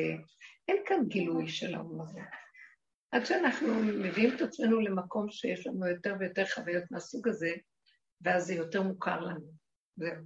אין 0.69 0.77
כאן 0.87 1.09
גילוי 1.09 1.49
של 1.49 1.75
העולם 1.75 2.01
הזה. 2.01 2.21
עד 3.13 3.25
שאנחנו 3.25 3.75
מביאים 3.83 4.37
את 4.37 4.41
עצמנו 4.41 4.81
למקום 4.81 5.31
שיש 5.31 5.67
לנו 5.67 5.87
יותר 5.87 6.15
ויותר 6.21 6.45
חוויות 6.55 6.85
מהסוג 6.91 7.29
הזה, 7.29 7.51
ואז 8.21 8.47
זה 8.47 8.55
יותר 8.55 8.83
מוכר 8.83 9.21
לנו. 9.21 9.53
זהו. 9.97 10.25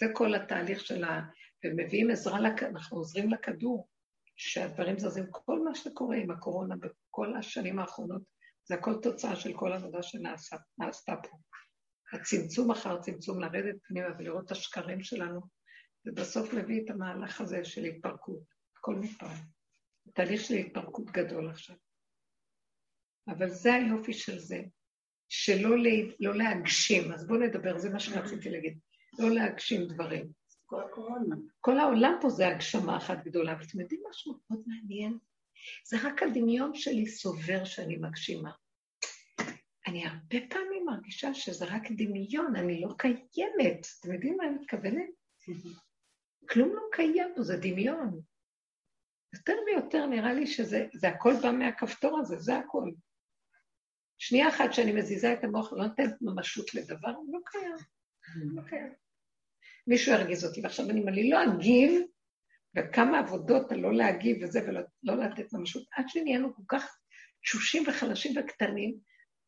זה 0.00 0.06
כל 0.14 0.34
התהליך 0.34 0.80
של 0.80 1.04
ה... 1.04 1.20
ומביאים 1.64 2.10
עזרה, 2.10 2.40
לכ... 2.40 2.62
אנחנו 2.62 2.98
עוזרים 2.98 3.30
לכדור, 3.30 3.88
שהדברים 4.36 4.98
זזים. 4.98 5.26
כל 5.30 5.64
מה 5.64 5.74
שקורה 5.74 6.16
עם 6.16 6.30
הקורונה 6.30 6.74
בכל 6.76 7.36
השנים 7.36 7.78
האחרונות, 7.78 8.22
זה 8.68 8.74
הכל 8.74 8.94
תוצאה 9.02 9.36
של 9.36 9.52
כל 9.56 9.72
עבודה 9.72 10.02
שנעשתה 10.02 11.16
פה. 11.22 11.36
הצמצום 12.12 12.70
אחר 12.70 13.00
צמצום, 13.00 13.40
לרדת 13.40 13.76
פנימה 13.82 14.08
ולראות 14.18 14.46
את 14.46 14.50
השקרים 14.50 15.02
שלנו, 15.02 15.40
ובסוף 16.06 16.54
מביא 16.54 16.84
את 16.84 16.90
המהלך 16.90 17.40
הזה 17.40 17.64
של 17.64 17.84
התפרקות, 17.84 18.42
הכל 18.76 18.94
מתפרק. 18.94 19.38
תהליך 20.14 20.40
של 20.40 20.54
התפרקות 20.54 21.10
גדול 21.10 21.50
עכשיו. 21.50 21.76
אבל 23.28 23.48
זה 23.48 23.74
היופי 23.74 24.12
של 24.12 24.38
זה, 24.38 24.62
שלא 25.28 25.78
לה, 25.78 25.90
לא 26.20 26.34
להגשים, 26.34 27.12
אז 27.12 27.26
בואו 27.26 27.40
נדבר, 27.40 27.78
זה 27.78 27.90
מה 27.90 28.00
שרציתי 28.00 28.50
להגיד, 28.50 28.78
לא 29.18 29.30
להגשים 29.30 29.86
דברים. 29.86 30.32
כל 30.66 30.82
הקורונה. 30.82 31.36
כל 31.60 31.78
העולם 31.78 32.18
פה 32.20 32.30
זה 32.30 32.48
הגשמה 32.48 32.96
אחת 32.96 33.24
גדולה, 33.24 33.56
ואתם 33.60 33.80
יודעים 33.80 34.02
משהו 34.10 34.38
מאוד 34.50 34.62
מעניין? 34.66 35.18
זה 35.86 35.96
רק 36.02 36.22
הדמיון 36.22 36.74
שלי 36.74 37.06
סובר 37.06 37.64
שאני 37.64 37.96
מגשימה. 37.96 38.50
אני 39.86 40.06
הרבה 40.06 40.38
פעמים 40.50 40.69
מרגישה 40.90 41.34
שזה 41.34 41.64
רק 41.64 41.82
דמיון, 41.90 42.56
אני 42.56 42.80
לא 42.80 42.94
קיימת. 42.98 43.86
אתם 44.00 44.12
יודעים 44.12 44.36
מה 44.36 44.44
אני 44.44 44.54
מתכוונת? 44.54 45.10
כלום 46.50 46.68
לא 46.68 46.82
קיים 46.92 47.32
פה, 47.36 47.42
זה 47.42 47.56
דמיון. 47.56 48.20
יותר 49.34 49.54
ויותר 49.66 50.06
נראה 50.06 50.32
לי 50.32 50.46
שזה 50.46 51.08
הכל 51.08 51.32
בא 51.42 51.52
מהכפתור 51.52 52.18
הזה, 52.18 52.36
זה 52.38 52.56
הכל. 52.56 52.90
שנייה 54.18 54.48
אחת 54.48 54.72
שאני 54.72 54.92
מזיזה 54.92 55.32
את 55.32 55.44
המוח, 55.44 55.72
לא 55.72 55.86
נותנת 55.86 56.14
ממשות 56.20 56.74
לדבר, 56.74 57.10
לא 57.32 57.38
קיים. 57.44 57.76
לא 58.56 58.62
קיים. 58.68 58.92
מישהו 59.86 60.12
ירגיז 60.12 60.44
אותי, 60.44 60.60
ועכשיו 60.62 60.90
אני, 60.90 61.02
אני 61.08 61.30
לא 61.30 61.38
אגיב, 61.44 62.02
וכמה 62.76 63.18
עבודות 63.18 63.72
על 63.72 63.80
לא 63.80 63.94
להגיב 63.94 64.42
וזה, 64.42 64.60
ולא 64.68 64.80
לא 65.02 65.14
לתת 65.16 65.52
ממשות, 65.52 65.82
עד 65.92 66.04
שנהיינו 66.08 66.54
כל 66.54 66.62
כך 66.68 66.96
תשושים 67.42 67.84
וחלשים 67.88 68.32
וקטנים, 68.38 68.98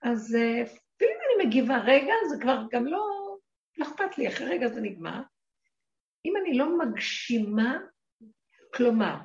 אז 0.02 0.34
אה, 0.34 0.62
אפילו 1.02 1.14
אם 1.14 1.40
אני 1.40 1.46
מגיבה 1.46 1.78
רגע, 1.78 2.12
זה 2.28 2.36
כבר 2.42 2.62
גם 2.70 2.86
לא, 2.86 3.36
לא 3.78 3.86
אכפת 3.86 4.18
לי, 4.18 4.28
אחרי 4.28 4.46
רגע 4.46 4.68
זה 4.68 4.80
נגמר. 4.80 5.20
אם 6.26 6.32
אני 6.36 6.58
לא 6.58 6.78
מגשימה, 6.78 7.78
כלומר, 8.74 9.16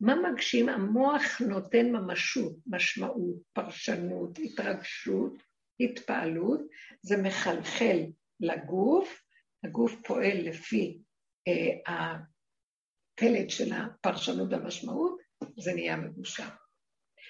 מה 0.00 0.14
מגשים? 0.14 0.68
המוח 0.68 1.40
נותן 1.40 1.86
ממשות, 1.92 2.56
משמעות, 2.66 3.36
פרשנות, 3.52 4.38
התרגשות, 4.38 5.32
התפעלות, 5.80 6.60
זה 7.02 7.16
מחלחל 7.22 7.98
לגוף, 8.40 9.22
הגוף 9.64 9.94
פועל 10.06 10.38
לפי 10.42 11.02
אה, 11.48 11.94
הפלט 11.94 13.50
של 13.50 13.72
הפרשנות 13.72 14.48
והמשמעות, 14.50 15.20
זה 15.56 15.74
נהיה 15.74 15.96
מבושר. 15.96 16.48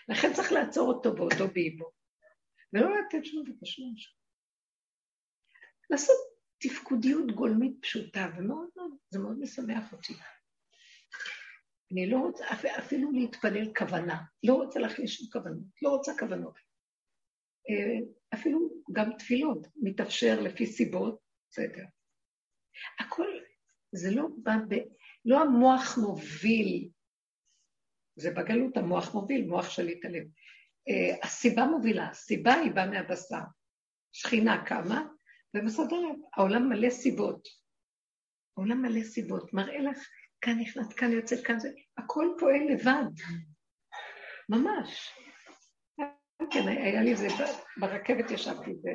לכן 0.09 0.33
צריך 0.33 0.53
לעצור 0.53 0.88
אותו 0.88 1.14
באותו 1.14 1.49
באיבו, 1.49 1.96
ולא 2.72 2.98
לתת 2.98 3.24
שום 3.24 3.44
דבר. 3.44 3.66
לעשות 5.90 6.16
תפקודיות 6.59 7.33
גולמית 7.33 7.76
פשוטה, 7.83 8.29
ומאוד 8.37 8.68
מאוד, 8.76 8.90
זה 9.11 9.18
מאוד 9.18 9.38
משמח 9.38 9.92
אותי. 9.92 10.12
אני 11.92 12.11
לא 12.11 12.18
רוצה 12.18 12.44
אפילו 12.79 13.12
להתפלל 13.12 13.74
כוונה, 13.74 14.22
לא 14.42 14.55
רוצה 14.55 14.79
להכניס 14.81 15.11
שום 15.11 15.26
כוונות, 15.33 15.64
לא 15.83 15.88
רוצה 15.90 16.12
כוונות. 16.18 16.59
אה, 17.70 18.07
אפילו 18.35 18.83
גם 18.92 19.11
תפילות, 19.18 19.66
מתאפשר 19.76 20.40
לפי 20.40 20.66
סיבות, 20.66 21.20
בסדר. 21.50 21.85
הכל, 22.98 23.29
זה 23.92 24.11
לא 24.11 24.29
בא 24.42 24.52
ב... 24.68 24.74
לא 25.24 25.40
המוח 25.42 25.98
מוביל, 25.98 26.88
זה 28.16 28.31
בגלות 28.31 28.76
המוח 28.76 29.14
מוביל, 29.14 29.46
מוח 29.46 29.70
שליט 29.70 30.05
הלב. 30.05 30.26
Uh, 30.90 31.27
הסיבה 31.27 31.66
מובילה, 31.66 32.09
הסיבה 32.09 32.55
היא 32.55 32.72
באה 32.72 32.87
מהבשר. 32.87 33.40
שכינה 34.16 34.64
קמה 34.66 35.07
ומסדרת, 35.55 36.16
העולם 36.37 36.68
מלא 36.68 36.90
סיבות. 36.90 37.49
העולם 38.57 38.83
מלא 38.83 39.03
סיבות, 39.03 39.53
מראה 39.53 39.79
לך 39.79 40.09
כאן 40.40 40.59
נכנס, 40.59 40.92
כאן 40.92 41.12
יוצא, 41.12 41.42
כאן 41.42 41.61
זה, 41.61 41.68
הכל 41.99 42.29
פועל 42.38 42.61
לבד, 42.70 43.22
ממש. 44.49 45.14
כן, 46.51 46.68
היה 46.68 47.03
לי 47.03 47.11
איזה, 47.11 47.29
ברכבת 47.77 48.31
ישבתי 48.31 48.70
ו... 48.70 48.87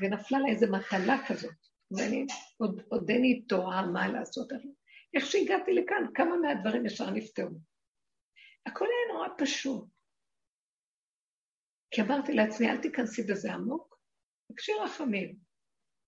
ונפלה 0.00 0.38
לה 0.38 0.48
איזה 0.48 0.66
מטלה 0.66 1.26
כזאת, 1.28 1.54
ואני 1.96 2.26
עוד, 2.56 2.82
עודני 2.88 3.42
תוהה 3.48 3.86
מה 3.86 4.08
לעשות. 4.08 4.52
איך 5.14 5.26
שהגעתי 5.26 5.72
לכאן, 5.72 6.04
כמה 6.14 6.36
מהדברים 6.36 6.86
ישר 6.86 7.10
נפתרו. 7.10 7.58
הכל 8.66 8.84
היה 8.84 9.14
נורא 9.14 9.28
פשוט. 9.38 9.95
כי 11.90 12.02
אמרתי 12.02 12.32
לעצמי, 12.32 12.70
אל 12.70 12.82
תיכנסי 12.82 13.22
בזה 13.22 13.54
עמוק, 13.54 13.98
תקשי 14.52 14.72
רחמים. 14.84 15.36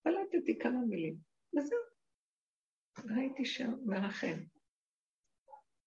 קלטתי 0.03 0.59
כמה 0.59 0.79
מילים, 0.89 1.15
וזהו. 1.57 1.79
ראיתי 3.15 3.45
שם 3.45 3.73
מרחם. 3.85 4.37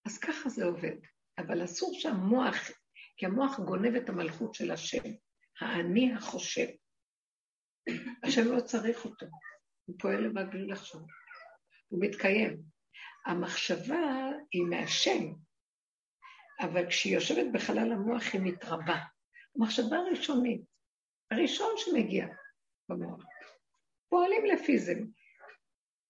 אז 0.05 0.17
ככה 0.17 0.49
זה 0.49 0.65
עובד. 0.65 0.95
אבל 1.37 1.63
אסור 1.63 1.99
שהמוח, 1.99 2.55
כי 3.17 3.25
המוח 3.25 3.59
גונב 3.59 3.95
את 3.95 4.09
המלכות 4.09 4.53
של 4.53 4.71
השם, 4.71 5.03
האני 5.61 6.13
החושב. 6.13 6.67
השם 8.23 8.41
לא 8.55 8.61
צריך 8.61 9.05
אותו, 9.05 9.25
הוא 9.85 9.95
פועל 9.99 10.25
לבד 10.25 10.49
בלי 10.51 10.67
לחשוב. 10.67 11.01
הוא 11.87 11.99
מתקיים. 12.01 12.61
המחשבה 13.25 14.29
היא 14.51 14.63
מהשם, 14.69 15.33
אבל 16.59 16.89
כשהיא 16.89 17.15
יושבת 17.15 17.45
בחלל 17.53 17.91
המוח 17.91 18.23
היא 18.33 18.41
מתרבה. 18.43 18.97
המחשבה 19.55 19.97
הראשונית, 19.97 20.61
הראשון 21.31 21.73
שמגיע 21.77 22.27
במוח, 22.89 23.23
פועלים 24.09 24.45
לפי 24.45 24.79
זה. 24.79 24.93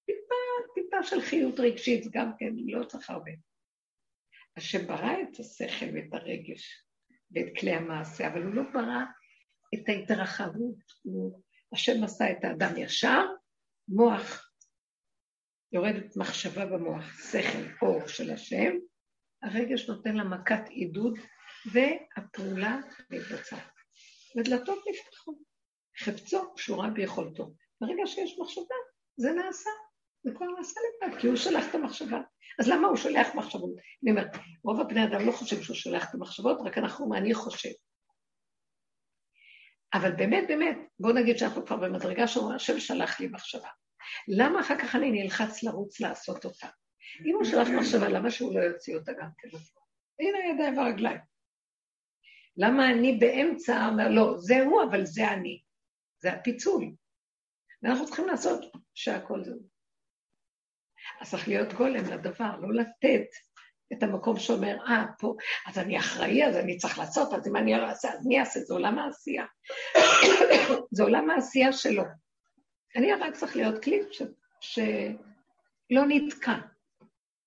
טיפה, 0.05 0.35
טיפה 0.75 1.03
של 1.03 1.21
חיות 1.21 1.59
רגשית, 1.59 2.05
גם 2.11 2.31
כן, 2.37 2.53
לא 2.67 2.85
צריך 2.85 3.09
הרבה. 3.09 3.31
השם 4.57 4.87
ברא 4.87 5.13
את 5.21 5.39
השכל 5.39 5.85
ואת 5.93 6.13
הרגש 6.13 6.85
ואת 7.31 7.47
כלי 7.59 7.71
המעשה, 7.71 8.27
אבל 8.27 8.43
הוא 8.43 8.53
לא 8.53 8.63
ברא 8.73 9.03
את 9.73 9.89
ההתרחבות, 9.89 10.75
השם 11.73 12.03
עשה 12.03 12.31
את 12.31 12.43
האדם 12.43 12.77
ישר, 12.77 13.21
מוח, 13.87 14.51
יורדת 15.71 16.17
מחשבה 16.17 16.65
במוח, 16.65 17.31
שכל, 17.31 17.85
אור 17.85 18.07
של 18.07 18.31
השם, 18.31 18.71
הרגש 19.43 19.89
נותן 19.89 20.15
לה 20.15 20.23
מכת 20.23 20.69
עידוד, 20.69 21.19
והפעולה 21.71 22.77
מתבצעת. 23.09 23.73
ודלתות 24.37 24.83
נפתחו. 24.89 25.31
חפצו 25.99 26.53
קשורה 26.53 26.89
ביכולתו. 26.89 27.53
ברגע 27.81 28.03
שיש 28.05 28.39
מחשבה, 28.39 28.75
זה 29.17 29.31
נעשה. 29.31 29.69
זה 30.23 30.31
כבר 30.35 30.45
נעשה 30.57 30.79
לבד, 30.81 31.19
כי 31.21 31.27
הוא 31.27 31.35
שלח 31.35 31.69
את 31.69 31.75
המחשבה. 31.75 32.21
אז 32.59 32.67
למה 32.67 32.87
הוא 32.87 32.97
שולח 32.97 33.35
מחשבות? 33.35 33.75
אני 34.03 34.11
אומרת, 34.11 34.31
רוב 34.63 34.81
הבני 34.81 35.05
אדם 35.05 35.25
לא 35.27 35.31
חושבים 35.31 35.63
שהוא 35.63 35.75
שולח 35.75 36.09
את 36.09 36.15
המחשבות, 36.15 36.57
רק 36.65 36.77
אנחנו 36.77 37.05
אומרים, 37.05 37.23
אני 37.23 37.33
חושב. 37.33 37.69
אבל 39.93 40.11
באמת, 40.11 40.43
באמת, 40.47 40.77
בואו 40.99 41.13
נגיד 41.13 41.37
שאנחנו 41.37 41.65
כבר 41.65 41.77
במדרגה 41.77 42.27
שאומרים, 42.27 42.55
השם 42.55 42.79
שלח 42.79 43.19
לי 43.19 43.27
מחשבה. 43.27 43.69
למה 44.27 44.61
אחר 44.61 44.77
כך 44.79 44.95
אני 44.95 45.11
נלחץ 45.11 45.63
לרוץ 45.63 45.99
לעשות 45.99 46.45
אותה? 46.45 46.67
אם 47.25 47.35
הוא 47.35 47.43
שלח 47.43 47.67
מחשבה, 47.67 48.09
למה 48.09 48.31
שהוא 48.31 48.55
לא 48.55 48.59
יוציא 48.59 48.95
אותה 48.95 49.11
גם 49.11 49.29
כן? 49.37 49.47
הנה 50.19 50.37
הידיים 50.37 50.77
והרגליים. 50.77 51.32
למה 52.57 52.89
אני 52.89 53.17
באמצע 53.17 53.87
אומר, 53.87 54.09
לא, 54.09 54.37
זה 54.37 54.61
הוא, 54.61 54.83
אבל 54.83 55.05
זה 55.05 55.27
אני. 55.31 55.61
זה 56.21 56.33
הפיצול. 56.33 56.91
ואנחנו 57.83 58.05
צריכים 58.05 58.27
לעשות 58.27 58.61
שהכל 58.93 59.43
זה. 59.43 59.51
אז 61.21 61.31
צריך 61.31 61.47
להיות 61.47 61.73
גולם 61.73 62.05
לדבר, 62.05 62.57
לא 62.59 62.73
לתת 62.73 63.27
את 63.93 64.03
המקום 64.03 64.39
שאומר, 64.39 64.77
אה, 64.87 65.05
פה, 65.19 65.35
אז 65.67 65.77
אני 65.77 65.99
אחראי, 65.99 66.45
אז 66.45 66.55
אני 66.55 66.77
צריך 66.77 66.99
לעשות, 66.99 67.33
אז 67.33 67.47
אם 67.47 67.55
אני 67.55 67.73
לא 67.73 67.89
אעשה, 67.89 68.13
אז 68.13 68.25
מי 68.27 68.35
יעשה? 68.35 68.59
זה 68.59 68.73
עולם 68.73 68.99
העשייה. 68.99 69.45
זה 70.95 71.03
עולם 71.03 71.29
העשייה 71.29 71.73
שלו. 71.73 72.03
אני 72.95 73.13
רק 73.13 73.35
צריך 73.35 73.55
להיות 73.55 73.83
כלי 73.83 73.99
ש... 74.11 74.21
שלא 74.61 76.01
נתקע, 76.07 76.55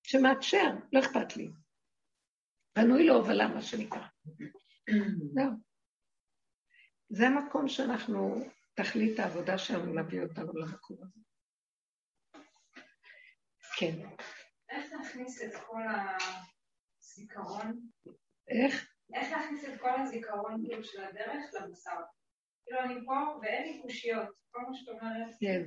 שמאפשר, 0.02 0.70
לא 0.92 1.00
אכפת 1.00 1.36
לי. 1.36 1.50
בנוי 2.76 3.06
להובלה, 3.06 3.48
מה 3.48 3.62
שנקרא. 3.62 4.06
זהו. 5.34 5.50
זה 7.08 7.26
המקום 7.26 7.68
שאנחנו, 7.68 8.34
תכלית 8.74 9.18
העבודה 9.18 9.58
שלנו 9.58 9.94
להביא 9.94 10.22
אותנו 10.22 10.52
למקום 10.52 10.96
הזה. 11.02 11.20
כן. 13.78 14.08
איך 14.70 14.92
להכניס 14.92 15.42
את 15.42 15.54
כל 15.66 15.82
הזיכרון? 17.00 17.80
איך? 18.48 18.90
איך 19.14 19.32
להכניס 19.32 19.64
את 19.64 19.80
כל 19.80 20.00
הזיכרון 20.00 20.62
כאילו 20.66 20.84
של 20.84 21.04
הדרך 21.04 21.54
לבשר? 21.54 21.96
כאילו 22.64 22.80
אני 22.80 22.94
פה 23.06 23.38
ואין 23.42 23.62
לי 23.62 23.82
קושיות, 23.82 24.28
כל 24.50 24.60
מה 24.62 24.74
שאת 24.74 24.88
אומרת. 24.88 25.34
כן, 25.40 25.62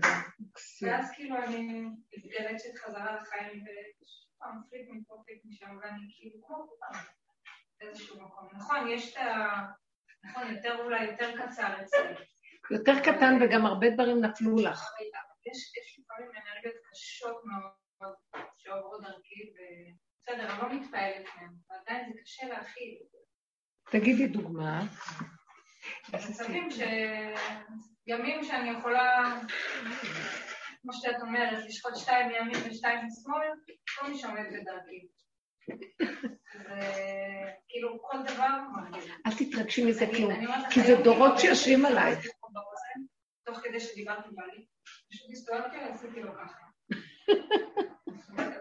ואז 0.82 1.12
כאילו 1.16 1.44
אני 1.44 1.86
מתגלצת 2.18 2.78
חזרה 2.78 3.22
לחיים 3.22 3.64
ופעם 3.64 4.62
פליק 4.70 4.90
מפה 4.92 5.24
פליק 5.26 5.42
משם 5.46 5.78
ואני 5.82 6.08
כאילו 6.18 6.48
כמו 6.48 6.68
פעם 6.80 7.04
באיזשהו 7.80 8.22
מקום. 8.22 8.50
נכון, 8.54 8.88
יש 8.88 9.14
את 9.14 9.18
ה... 9.18 9.56
נכון, 10.24 10.56
יותר 10.56 10.80
אולי 10.84 11.04
יותר 11.04 11.38
קצר 11.38 11.82
אצלי. 11.82 12.26
יותר 12.72 13.00
קטן 13.00 13.38
וגם 13.42 13.66
הרבה 13.66 13.90
דברים 13.90 14.22
נפלו 14.22 14.56
לך. 14.56 14.84
יש 15.52 16.00
לפעמים 16.00 16.32
אנרגיות 16.32 16.76
קשות 16.92 17.42
מאוד 17.46 18.14
שעוברות 18.58 19.02
דרכי, 19.02 19.42
ובסדר, 19.50 20.52
אני 20.52 20.62
לא 20.62 20.80
מתפעלת 20.80 21.26
מהן, 21.36 21.54
ועדיין 21.70 22.14
זה 22.14 22.20
קשה 22.24 22.48
להכיל. 22.48 22.98
תגידי 23.92 24.28
דוגמה. 24.28 24.82
מצבים 26.14 26.72
ש... 26.72 26.80
ימים 28.08 28.44
שאני 28.44 28.70
יכולה, 28.70 29.40
כמו 30.82 30.94
שאת 30.94 31.22
אומרת, 31.22 31.66
לשחוט 31.66 31.96
שתיים 31.96 32.28
מימין 32.28 32.70
ושתיים 32.70 33.00
משמאל, 33.06 33.50
כל 34.00 34.10
מי 34.10 34.18
שעומד 34.18 34.46
בדרכי. 34.46 35.08
וכאילו 36.56 38.02
כל 38.02 38.18
דבר 38.24 38.58
מרגיש. 38.76 39.12
אל 39.26 39.32
תתרגשי 39.38 39.86
מזה 39.86 40.06
כלום, 40.18 40.34
כי 40.70 40.82
זה 40.82 40.96
דורות 41.04 41.40
שיושבים 41.40 41.86
עלייך. 41.86 42.20
תוך 43.44 43.58
כדי 43.64 43.80
שדיברתי 43.80 44.30
בעלי, 44.32 44.66
פשוט 45.12 45.32
הסתובבתי 45.32 45.78
ועשיתי 45.78 46.22
לו 46.22 46.32
ככה. 46.34 46.60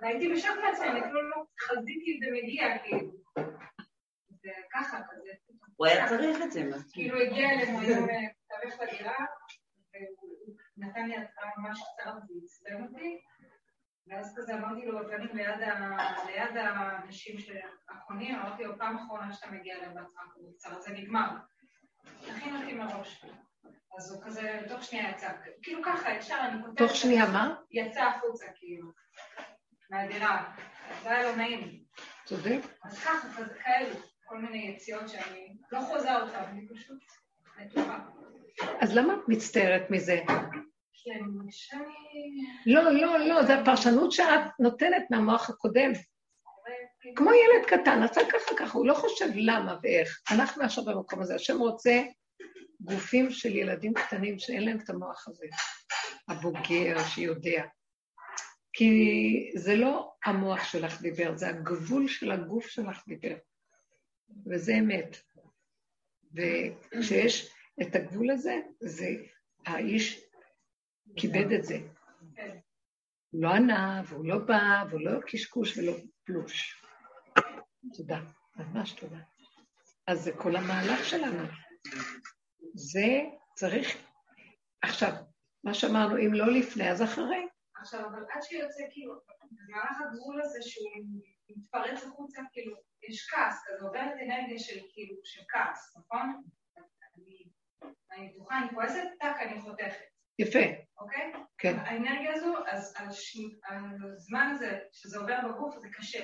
והייתי 0.02 0.32
בשוק 0.32 0.56
מעצמי, 0.62 0.88
אני 0.88 1.00
אפילו 1.00 1.30
לא 1.30 1.36
חזיתי 1.60 2.14
את 2.14 2.20
זה 2.20 2.26
מגיע, 2.42 2.78
כאילו. 2.78 3.10
זה 4.42 4.50
ככה 4.72 5.00
כזה. 5.10 5.30
הוא 5.76 5.86
היה 5.86 6.08
צריך 6.08 6.42
את 6.42 6.52
זה, 6.52 6.64
מה? 6.64 6.76
כאילו 6.92 7.20
הגיע 7.20 7.50
אלינו 7.50 7.80
היום 7.80 8.04
מתווך 8.04 8.80
לדירה, 8.80 9.24
והוא 9.94 10.56
נתן 10.76 11.08
לי 11.08 11.16
התחלה 11.16 11.50
ממש 11.56 11.80
קצרה 11.80 12.12
ועצבן 12.14 12.84
אותי, 12.84 13.20
ואז 14.10 14.34
כזה 14.36 14.54
אמרתי 14.54 14.86
לו 14.86 14.98
בפנים 14.98 15.36
ליד 16.26 16.56
האנשים 16.56 17.38
שהקונים, 17.38 18.34
אמרתי 18.34 18.64
לו, 18.64 18.78
פעם 18.78 18.96
אחרונה 18.96 19.32
שאתה 19.32 19.50
מגיע 19.50 19.74
בהתחלה 19.78 20.22
קצרה, 20.56 20.80
זה 20.80 20.90
נגמר. 20.90 21.28
תכין 22.20 22.56
אותי 22.56 22.74
מראש. 22.74 23.24
אז 23.98 24.12
הוא 24.12 24.22
כזה, 24.22 24.60
תוך 24.68 24.82
שנייה 24.84 25.10
יצא, 25.10 25.28
כאילו 25.62 25.82
ככה, 25.84 26.10
ישר 26.10 26.36
אני 26.40 26.62
כותבת... 26.62 26.78
תוך 26.78 26.96
שנייה 26.96 27.26
מה? 27.26 27.54
יצא 27.70 28.02
החוצה, 28.02 28.46
כאילו, 28.54 28.92
מהדירה. 29.90 30.54
זה 31.02 31.10
היה 31.10 31.22
לא 31.22 31.36
נעים. 31.36 31.82
צודק. 32.24 32.60
אז 32.84 33.04
ככה, 33.04 33.28
כזה 33.36 33.54
כאלו, 33.54 33.94
כל 34.24 34.38
מיני 34.38 34.74
יציאות 34.74 35.08
שאני 35.08 35.56
לא 35.72 35.80
חוזה 35.80 36.16
אותן, 36.16 36.42
אני 36.48 36.68
פשוט 36.68 36.98
נטוחה. 37.58 37.98
אז 38.80 38.96
למה 38.96 39.14
את 39.14 39.28
מצטערת 39.28 39.90
מזה? 39.90 40.20
מרגישה 41.16 41.76
לא, 42.66 42.90
לא, 42.92 43.18
לא, 43.18 43.42
זו 43.42 43.52
הפרשנות 43.52 44.12
שאת 44.12 44.40
נותנת 44.58 45.02
מהמוח 45.10 45.50
הקודם. 45.50 45.92
כמו 47.16 47.30
ילד 47.30 47.66
קטן, 47.66 48.02
עשה 48.02 48.20
ככה 48.32 48.56
ככה, 48.58 48.78
הוא 48.78 48.86
לא 48.86 48.94
חושב 48.94 49.28
למה 49.34 49.76
ואיך. 49.82 50.22
אנחנו 50.30 50.64
עכשיו 50.64 50.84
במקום 50.84 51.20
הזה, 51.20 51.34
השם 51.34 51.58
רוצה 51.58 52.02
גופים 52.80 53.30
של 53.30 53.56
ילדים 53.56 53.94
קטנים 53.94 54.38
שאין 54.38 54.64
להם 54.64 54.78
את 54.84 54.90
המוח 54.90 55.28
הזה, 55.28 55.46
הבוגר 56.28 57.04
שיודע. 57.04 57.62
כי 58.72 59.52
זה 59.54 59.76
לא 59.76 60.12
המוח 60.24 60.64
שלך 60.64 61.00
דיבר, 61.00 61.36
זה 61.36 61.48
הגבול 61.48 62.08
של 62.08 62.30
הגוף 62.30 62.68
שלך 62.68 63.02
דיבר. 63.08 63.36
וזה 64.46 64.74
אמת. 64.78 65.16
וכשיש 66.34 67.50
את 67.82 67.96
הגבול 67.96 68.30
הזה, 68.30 68.60
זה 68.80 69.08
האיש 69.66 70.27
כיבד 71.16 71.52
את 71.52 71.64
זה. 71.64 71.78
הוא 73.30 73.42
לא 73.42 73.48
ענה, 73.48 74.02
והוא 74.06 74.26
לא 74.26 74.38
בא, 74.38 74.84
והוא 74.90 75.00
לא 75.00 75.20
קשקוש 75.26 75.78
ולא 75.78 75.92
פלוש. 76.24 76.82
תודה, 77.96 78.20
ממש 78.56 78.92
תודה. 78.92 79.18
אז 80.06 80.24
זה 80.24 80.32
כל 80.32 80.56
המהלך 80.56 81.04
שלנו. 81.04 81.48
זה 82.74 83.20
צריך... 83.54 83.88
עכשיו, 84.82 85.12
מה 85.64 85.74
שאמרנו, 85.74 86.16
אם 86.16 86.34
לא 86.34 86.52
לפני, 86.52 86.90
אז 86.90 87.02
אחרי. 87.02 87.46
עכשיו, 87.80 88.06
אבל 88.06 88.24
עד 88.30 88.42
שיוצא, 88.42 88.82
כאילו, 88.90 89.14
במהלך 89.50 89.96
הגבול 90.00 90.42
הזה 90.42 90.58
שהוא 90.62 90.90
מתפרץ 91.48 92.04
החוצה, 92.04 92.40
כאילו, 92.52 92.76
יש 93.08 93.28
כעס, 93.30 93.64
כזה 93.66 93.86
עוברת 93.86 94.12
אנרגיה 94.22 94.58
של 94.58 94.80
כאילו, 94.92 95.16
של 95.24 95.42
כעס, 95.48 95.96
נכון? 95.96 96.42
אני 97.82 98.30
בטוחה, 98.30 98.58
אני 98.58 98.68
כועסת, 98.74 99.08
טאק, 99.20 99.36
אני 99.40 99.60
חותכת. 99.60 100.17
יפה. 100.38 100.58
אוקיי? 101.00 101.32
כן. 101.58 101.76
האנרגיה 101.78 102.34
הזו, 102.34 102.54
אז 102.66 102.94
על 102.98 103.06
הזמן 104.16 104.50
הזה, 104.54 104.78
שזה 104.92 105.18
עובר 105.18 105.38
בגוף, 105.48 105.74
זה 105.78 105.88
קשה. 105.92 106.20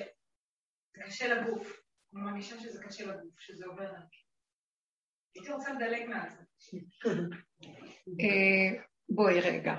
זה 0.95 1.03
קשה 1.05 1.33
לגוף. 1.33 1.81
אני 2.15 2.23
מרגישה 2.23 2.59
שזה 2.59 2.83
קשה 2.83 3.05
לגוף, 3.05 3.39
שזה 3.39 3.65
עובר 3.65 3.83
דרכי. 3.91 4.17
הייתי 5.35 5.51
רוצה 5.51 5.73
לדלג 5.73 6.05
מעט. 6.09 6.33
אה, 8.21 8.81
בואי 9.09 9.39
רגע. 9.39 9.73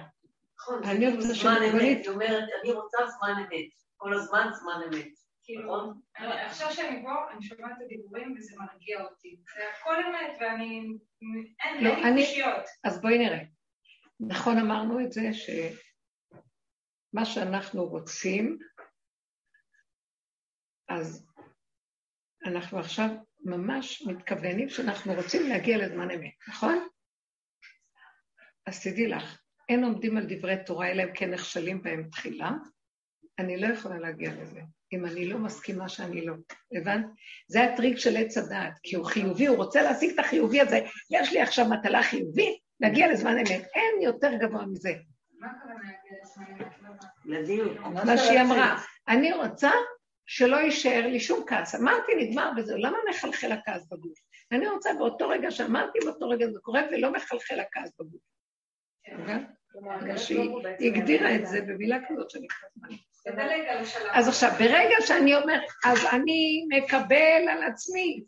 נכון, 0.59 0.85
אני 0.85 1.11
זה 1.11 1.17
רוצה 1.17 1.33
זמן 1.43 1.57
אמת, 1.73 1.83
נית- 1.83 2.07
היא 2.07 2.09
אומרת, 2.15 2.45
אני 2.63 2.73
רוצה 2.73 2.99
זמן 3.07 3.33
אמת. 3.39 3.71
כל 3.97 4.15
הזמן 4.15 4.49
זמן 4.53 4.81
אמת. 4.87 5.13
כאילו, 5.45 5.63
נכון? 5.63 6.01
עכשיו 6.47 6.73
שאני 6.73 7.03
פה, 7.03 7.33
אני 7.33 7.43
שומעת 7.43 7.71
את 7.77 7.83
הדיבורים 7.85 8.35
וזה 8.39 8.57
מרגיע 8.59 9.03
אותי. 9.03 9.37
זה 9.57 9.63
הכל 9.81 9.95
אמת, 10.05 10.37
ואני... 10.41 10.83
אין 11.65 11.85
לא, 11.85 11.91
לי 12.15 12.27
קושיות. 12.27 12.65
אז 12.85 13.01
בואי 13.01 13.19
נראה. 13.19 13.39
נכון 14.21 14.59
אמרנו 14.59 15.01
את 15.01 15.13
זה, 15.13 15.23
שמה 15.33 17.25
שאנחנו 17.25 17.85
רוצים, 17.85 18.59
אז 20.89 21.27
אנחנו 22.45 22.79
עכשיו 22.79 23.09
ממש 23.41 24.03
מתכוונים 24.07 24.69
שאנחנו 24.69 25.15
רוצים 25.15 25.49
להגיע 25.49 25.79
לזמן 25.79 26.11
אמת, 26.11 26.35
נכון? 26.49 26.89
אז 28.67 28.83
תדעי 28.83 29.07
לך, 29.07 29.41
אין 29.69 29.85
עומדים 29.85 30.17
על 30.17 30.27
דברי 30.29 30.57
תורה, 30.67 30.91
אלא 30.91 31.03
אם 31.03 31.15
כן 31.15 31.31
נכשלים 31.31 31.83
בהם 31.83 32.09
תחילה. 32.11 32.51
אני 33.39 33.61
לא 33.61 33.67
יכולה 33.67 33.99
להגיע 33.99 34.35
לזה, 34.35 34.61
אם 34.93 35.07
אני 35.07 35.29
לא 35.29 35.39
מסכימה 35.39 35.89
שאני 35.89 36.27
לא. 36.27 36.35
הבנת? 36.73 37.07
זה 37.49 37.65
הטריק 37.65 37.99
של 37.99 38.17
עץ 38.17 38.37
הדעת, 38.39 38.79
כי 38.83 38.97
הוא 38.97 39.07
חיובי, 39.07 39.47
הוא 39.47 39.57
רוצה 39.57 39.83
להשיג 39.83 40.11
את 40.11 40.19
החיובי 40.19 40.61
הזה. 40.61 40.81
יש 41.11 41.33
לי 41.33 41.41
עכשיו 41.41 41.67
מטלה 41.69 42.03
חיובית, 42.03 42.66
להגיע 42.81 43.13
לזמן 43.13 43.39
אמת. 43.39 43.63
אין 43.75 44.03
יותר 44.03 44.35
גבוה 44.35 44.67
מזה. 44.67 44.93
מה? 45.39 45.49
לא 48.05 48.17
שהיא 48.17 48.41
אמרה. 48.41 48.83
אני 49.09 49.33
רוצה 49.33 49.71
שלא 50.27 50.57
יישאר 50.57 51.07
לי 51.07 51.21
שום 51.21 51.45
כעס. 51.47 51.75
אמרתי, 51.75 52.15
נגמר 52.15 52.51
בזה, 52.57 52.75
למה 52.77 52.99
מחלחל 53.11 53.53
הכעס 53.53 53.87
בגוף? 53.93 54.19
אני 54.53 54.69
רוצה 54.69 54.91
באותו 54.99 55.29
רגע 55.29 55.51
שאמרתי, 55.51 55.99
באותו 56.05 56.29
רגע 56.29 56.51
זה 56.51 56.59
קורה, 56.63 56.83
ולא 56.93 57.13
מחלחל 57.13 57.61
הכעס 57.61 57.93
בגוף. 58.01 58.21
הקדוש 59.91 60.27
שהיא 60.27 60.51
הגדירה 60.81 61.35
את 61.35 61.47
זה 61.47 61.61
במילה 61.61 61.99
כזאת 62.09 62.31
שאני 62.31 62.47
השלב. 63.81 64.11
אז 64.13 64.29
עכשיו, 64.29 64.51
ברגע 64.59 64.97
שאני 65.01 65.35
אומר, 65.35 65.61
אז 65.85 65.99
אני 66.13 66.67
מקבל 66.77 67.49
על 67.49 67.63
עצמי, 67.63 68.21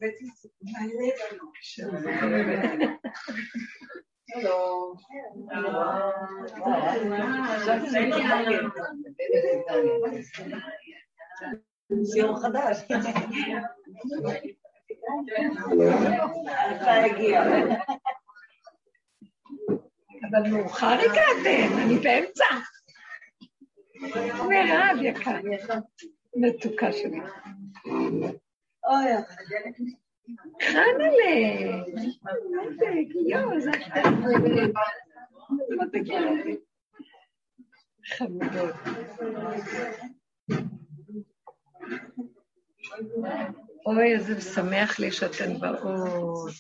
שיעור 12.13 12.41
חדש. 12.43 12.77
אבל 20.31 20.51
מאוחר 20.51 20.87
הגעתם, 20.87 21.79
אני 21.83 21.99
באמצע. 21.99 22.45
מירב 24.49 24.97
יקר, 25.03 25.37
מתוקה 26.37 26.93
שלי. 26.93 27.21
אוי, 28.85 29.23
חנלה, 29.29 29.71
זה 33.59 33.71
אתה. 33.71 34.11
מותק 35.77 36.01
ילדים. 36.05 36.57
חמודות. 38.17 38.75
אוי, 43.87 44.15
איזה 44.15 44.37
משמח 44.37 44.99
לי 44.99 45.13
שאתן 45.13 45.59
באות. 45.59 46.51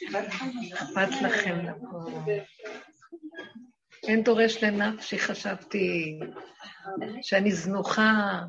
אכפת 0.74 1.22
לכם 1.22 1.58
לכל. 1.58 2.32
אין 4.08 4.22
דורש 4.22 4.64
לנפשי, 4.64 5.18
חשבתי, 5.18 6.18
שאני 7.22 7.52
זנוחה 7.52 8.40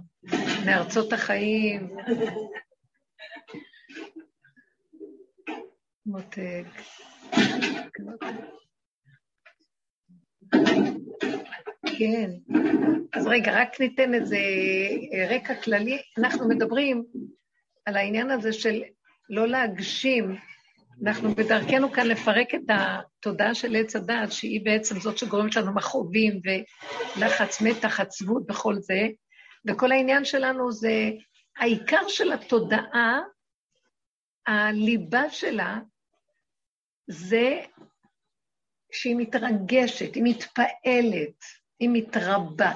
מארצות 0.66 1.14
החיים. 1.14 1.98
מותק. 6.10 6.66
כן. 12.00 12.32
אז 13.14 13.28
רגע, 13.28 13.62
רק 13.62 13.80
ניתן 13.80 14.14
איזה 14.14 14.38
רקע 15.30 15.56
כללי. 15.56 16.02
אנחנו 16.18 16.48
מדברים 16.50 17.04
על 17.86 17.98
העניין 17.98 18.32
הזה 18.32 18.54
של 18.54 18.82
לא 19.30 19.48
להגשים. 19.48 20.36
אנחנו 21.06 21.36
בדרכנו 21.36 21.92
כאן 21.92 22.08
לפרק 22.08 22.56
את 22.56 22.70
התודעה 22.70 23.56
של 23.56 23.76
עץ 23.76 23.96
הדעת, 23.96 24.32
שהיא 24.32 24.66
בעצם 24.66 25.00
זאת 25.00 25.18
שגורמת 25.18 25.56
לנו 25.56 25.76
מכאובים 25.76 26.42
ולחץ, 27.16 27.62
מתח, 27.62 28.00
עצבות 28.00 28.44
וכל 28.52 28.76
זה, 28.76 29.08
וכל 29.68 29.92
העניין 29.92 30.26
שלנו 30.26 30.72
זה, 30.72 31.12
העיקר 31.58 32.08
של 32.08 32.32
התודעה, 32.32 33.20
הליבה 34.48 35.30
שלה, 35.30 35.80
זה 37.10 37.62
שהיא 38.92 39.16
מתרגשת, 39.16 40.16
היא 40.16 40.24
מתפעלת, 40.26 41.44
היא 41.80 41.90
מתרבה. 41.94 42.72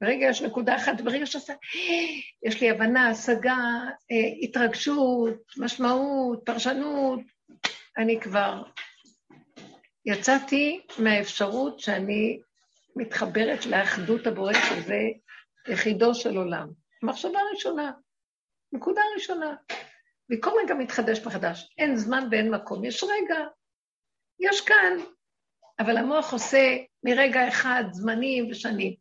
ברגע 0.00 0.26
יש 0.26 0.42
נקודה 0.42 0.76
אחת, 0.76 1.00
ברגע 1.00 1.26
שעושה, 1.26 1.54
יש 2.42 2.60
לי 2.60 2.70
הבנה, 2.70 3.08
השגה, 3.08 3.56
אה, 4.10 4.16
התרגשות, 4.42 5.42
משמעות, 5.56 6.42
פרשנות, 6.44 7.20
אני 7.98 8.20
כבר 8.20 8.62
יצאתי 10.06 10.80
מהאפשרות 10.98 11.80
שאני 11.80 12.40
מתחברת 12.96 13.66
לאחדות 13.66 14.26
הבורא, 14.26 14.52
שזה 14.52 15.00
יחידו 15.68 16.14
של 16.14 16.36
עולם. 16.36 16.68
מחשבה 17.02 17.38
ראשונה, 17.54 17.92
נקודה 18.72 19.00
ראשונה. 19.14 19.54
וכל 20.32 20.50
רגע 20.64 20.74
מתחדש 20.74 21.26
מחדש. 21.26 21.74
אין 21.78 21.96
זמן 21.96 22.28
ואין 22.30 22.50
מקום, 22.50 22.84
יש 22.84 23.04
רגע, 23.04 23.44
יש 24.40 24.60
כאן, 24.60 24.96
אבל 25.78 25.96
המוח 25.96 26.32
עושה 26.32 26.76
מרגע 27.02 27.48
אחד 27.48 27.84
זמנים 27.92 28.50
ושנים. 28.50 28.94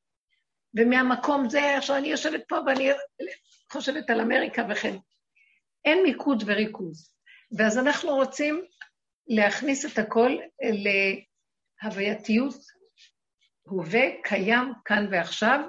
ומהמקום 0.75 1.49
זה, 1.49 1.77
עכשיו 1.77 1.97
אני 1.97 2.07
יושבת 2.07 2.43
פה 2.47 2.55
ואני 2.65 2.89
חושבת 3.71 4.09
על 4.09 4.21
אמריקה 4.21 4.65
וכן. 4.69 4.95
אין 5.85 6.03
מיקוד 6.03 6.43
וריכוז. 6.45 7.13
ואז 7.57 7.77
אנחנו 7.77 8.15
רוצים 8.15 8.65
להכניס 9.27 9.85
את 9.85 9.97
הכל 9.97 10.37
להווייתיות 11.83 12.55
הווה, 13.63 14.01
קיים, 14.23 14.73
כאן 14.85 15.07
ועכשיו, 15.11 15.59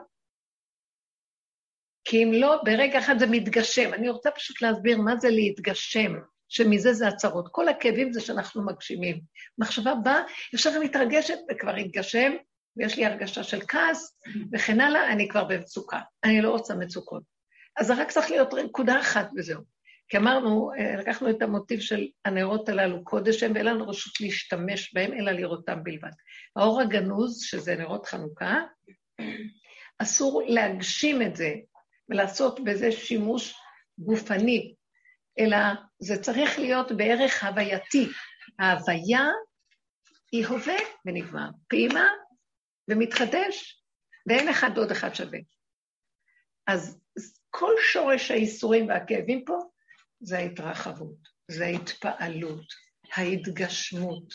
כי 2.05 2.25
אם 2.25 2.33
לא, 2.33 2.57
ברגע 2.65 2.99
אחד 2.99 3.19
זה 3.19 3.27
מתגשם. 3.27 3.95
אני 3.95 4.09
רוצה 4.09 4.31
פשוט 4.31 4.63
להסביר 4.63 4.99
מה 4.99 5.17
זה 5.17 5.31
להתגשם, 5.31 6.13
שמזה 6.49 6.93
זה 6.93 7.09
הצהרות. 7.09 7.49
כל 7.53 7.69
הכאבים 7.69 8.13
זה 8.13 8.21
שאנחנו 8.21 8.67
מגשימים. 8.67 9.21
מחשבה 9.59 9.95
באה, 9.95 10.23
ישר 10.53 10.81
מתרגשת 10.81 11.39
וכבר 11.51 11.75
התגשם, 11.75 12.33
ויש 12.77 12.97
לי 12.97 13.07
הרגשה 13.07 13.43
של 13.43 13.61
כעס 13.69 14.19
וכן 14.53 14.81
הלאה, 14.81 15.13
אני 15.13 15.29
כבר 15.29 15.45
במצוקה. 15.45 16.01
אני 16.25 16.43
לא 16.43 16.51
רוצה 16.51 16.75
מצוקות. 16.75 17.23
אז 17.77 17.87
זה 17.87 17.95
רק 17.95 18.11
צריך 18.11 18.31
להיות 18.31 18.55
נקודה 18.55 19.01
אחת 19.01 19.29
וזהו. 19.37 19.61
כי 20.09 20.17
אמרנו, 20.17 20.71
לקחנו 20.99 21.31
את 21.31 21.43
המוטיב 21.43 21.81
של 21.81 22.07
הנרות 22.25 22.69
הללו 22.69 23.05
קודש 23.05 23.43
הם, 23.43 23.53
ואין 23.55 23.67
לנו 23.67 23.89
רשות 23.89 24.21
להשתמש 24.21 24.95
בהם, 24.95 25.13
אלא 25.13 25.33
לראותם 25.33 25.85
בלבד. 25.85 26.11
האור 26.57 26.81
הגנוז, 26.81 27.43
שזה 27.43 27.77
נרות 27.77 28.07
חנוכה, 28.07 28.63
אסור 29.99 30.43
להגשים 30.47 31.23
את 31.23 31.37
זה 31.37 31.55
ולעשות 32.09 32.65
בזה 32.65 32.93
שימוש 32.93 33.55
גופני, 33.99 34.75
אלא 35.39 35.57
זה 35.99 36.23
צריך 36.23 36.59
להיות 36.59 36.93
בערך 36.93 37.45
הווייתי. 37.45 38.09
ההוויה 38.59 39.25
היא 40.33 40.47
הווה 40.47 40.77
ונגמר. 41.07 41.49
פעימה 41.69 42.09
ומתחדש, 42.91 43.85
ואין 44.27 44.49
אחד 44.49 44.79
עוד 44.79 44.91
אחד 44.91 45.15
שווה. 45.15 45.39
אז 46.67 47.01
כל 47.51 47.73
שורש 47.93 48.31
הייסורים 48.31 48.89
והכאבים 48.89 49.45
פה 49.45 49.59
זה 50.21 50.39
ההתרחבות, 50.39 51.19
זה 51.51 51.65
ההתפעלות, 51.65 52.67
ההתגשמות. 53.13 54.35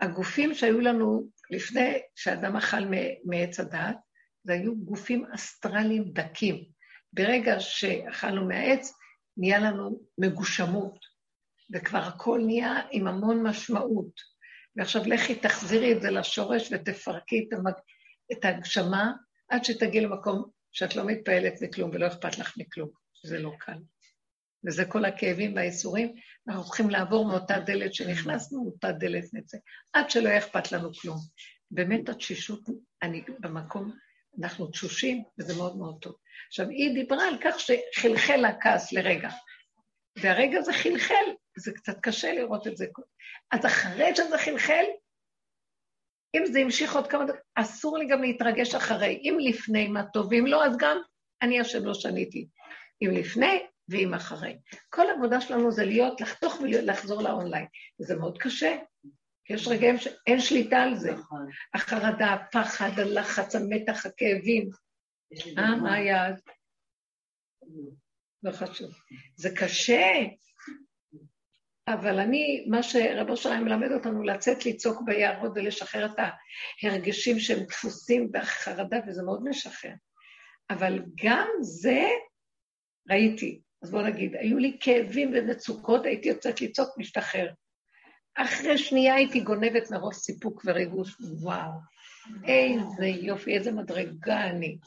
הגופים 0.00 0.54
שהיו 0.54 0.80
לנו 0.80 1.28
לפני 1.50 1.98
שאדם 2.14 2.56
אכל 2.56 2.80
מעץ 3.24 3.60
הדת, 3.60 3.96
זה 4.44 4.52
היו 4.52 4.76
גופים 4.76 5.24
אסטרליים 5.34 6.04
דקים. 6.12 6.64
ברגע 7.12 7.60
שאכלנו 7.60 8.48
מהעץ, 8.48 8.92
נהיה 9.36 9.58
לנו 9.58 10.00
מגושמות, 10.18 10.98
וכבר 11.74 11.98
הכל 11.98 12.40
נהיה 12.46 12.74
עם 12.90 13.06
המון 13.06 13.46
משמעות. 13.46 14.30
ועכשיו 14.76 15.02
לכי 15.06 15.34
תחזירי 15.34 15.92
את 15.92 16.02
זה 16.02 16.10
לשורש 16.10 16.72
ותפרקי 16.72 17.46
את, 17.48 17.52
המג... 17.52 17.72
את 18.32 18.44
ההגשמה 18.44 19.12
עד 19.48 19.64
שתגיעי 19.64 20.04
למקום 20.04 20.50
שאת 20.72 20.96
לא 20.96 21.06
מתפעלת 21.06 21.62
מכלום 21.62 21.90
ולא 21.94 22.06
אכפת 22.06 22.38
לך 22.38 22.54
מכלום, 22.58 22.90
זה 23.26 23.38
לא 23.38 23.52
קל. 23.58 23.78
וזה 24.66 24.84
כל 24.84 25.04
הכאבים 25.04 25.56
והאיסורים, 25.56 26.14
אנחנו 26.48 26.64
צריכים 26.64 26.90
לעבור 26.90 27.28
מאותה 27.28 27.58
דלת 27.58 27.94
שנכנסנו, 27.94 28.64
מאותה 28.64 28.92
דלת 28.92 29.24
נצא, 29.32 29.58
עד 29.92 30.10
שלא 30.10 30.28
יהיה 30.28 30.38
אכפת 30.38 30.72
לנו 30.72 30.92
כלום. 30.94 31.18
באמת 31.70 32.08
התשישות, 32.08 32.60
אני 33.02 33.24
במקום, 33.40 33.92
אנחנו 34.38 34.66
תשושים, 34.66 35.24
וזה 35.38 35.54
מאוד 35.56 35.76
מאוד 35.76 35.98
טוב. 36.00 36.16
עכשיו, 36.46 36.68
היא 36.68 36.94
דיברה 36.94 37.28
על 37.28 37.36
כך 37.40 37.60
שחלחל 37.60 38.44
הכעס 38.44 38.92
לרגע, 38.92 39.28
והרגע 40.18 40.62
זה 40.62 40.72
חלחל, 40.72 41.24
זה 41.58 41.72
קצת 41.72 42.00
קשה 42.02 42.32
לראות 42.32 42.66
את 42.66 42.76
זה. 42.76 42.86
אז 43.50 43.66
אחרי 43.66 44.16
שזה 44.16 44.38
חלחל, 44.38 44.84
אם 46.36 46.46
זה 46.46 46.58
המשיך 46.58 46.96
עוד 46.96 47.06
כמה 47.06 47.24
דקות, 47.24 47.40
אסור 47.54 47.98
לי 47.98 48.06
גם 48.06 48.22
להתרגש 48.22 48.74
אחרי. 48.74 49.20
אם 49.24 49.36
לפני, 49.40 49.88
מה 49.88 50.02
טוב, 50.12 50.26
ואם 50.30 50.46
לא, 50.46 50.66
אז 50.66 50.76
גם 50.76 50.98
אני 51.42 51.60
השם 51.60 51.84
לא 51.84 51.94
שניתי. 51.94 52.48
אם 53.02 53.10
לפני 53.10 53.66
ואם 53.88 54.14
אחרי. 54.14 54.58
כל 54.90 55.10
העבודה 55.10 55.40
שלנו 55.40 55.72
זה 55.72 55.84
להיות, 55.84 56.20
לחתוך 56.20 56.60
ולחזור 56.60 57.22
לאונליין. 57.22 57.66
וזה 58.00 58.16
מאוד 58.16 58.38
קשה, 58.38 58.76
יש 59.50 59.68
רגעים 59.68 59.98
שאין 59.98 60.40
שליטה 60.40 60.82
על 60.82 60.94
זה. 60.96 61.12
החרדה, 61.74 62.32
הפחד, 62.32 62.90
הלחץ, 62.98 63.54
המתח, 63.54 64.06
הכאבים. 64.06 64.70
אה, 65.58 65.76
מה 65.76 65.94
היעד? 65.94 66.40
לא 68.42 68.52
חשוב. 68.52 68.90
זה 69.36 69.50
קשה. 69.56 70.12
אבל 71.88 72.18
אני, 72.18 72.66
מה 72.68 72.82
שרבו 72.82 73.36
שלהם 73.36 73.64
מלמד 73.64 73.92
אותנו, 73.92 74.22
לצאת 74.22 74.66
לצעוק 74.66 75.02
ביערות 75.06 75.52
ולשחרר 75.54 76.06
את 76.06 76.18
ההרגשים 76.82 77.38
שהם 77.38 77.58
דפוסים 77.68 78.32
בחרדה, 78.32 78.98
וזה 79.06 79.22
מאוד 79.22 79.44
משחרר. 79.44 79.92
אבל 80.70 80.98
גם 81.24 81.48
זה 81.60 82.02
ראיתי. 83.10 83.60
אז 83.82 83.90
בואו 83.90 84.02
נגיד, 84.02 84.36
היו 84.36 84.58
לי 84.58 84.76
כאבים 84.80 85.32
ומצוקות, 85.34 86.06
הייתי 86.06 86.28
יוצאת 86.28 86.60
לצעוק, 86.60 86.98
משתחרר. 86.98 87.50
אחרי 88.34 88.78
שנייה 88.78 89.14
הייתי 89.14 89.40
גונבת 89.40 89.90
מרוב 89.90 90.12
סיפוק 90.12 90.62
וריגוש, 90.64 91.16
וואו, 91.20 91.70
איזה 92.44 93.06
יופי, 93.06 93.54
איזה 93.56 93.72
מדרגה 93.72 94.46
אני. 94.46 94.78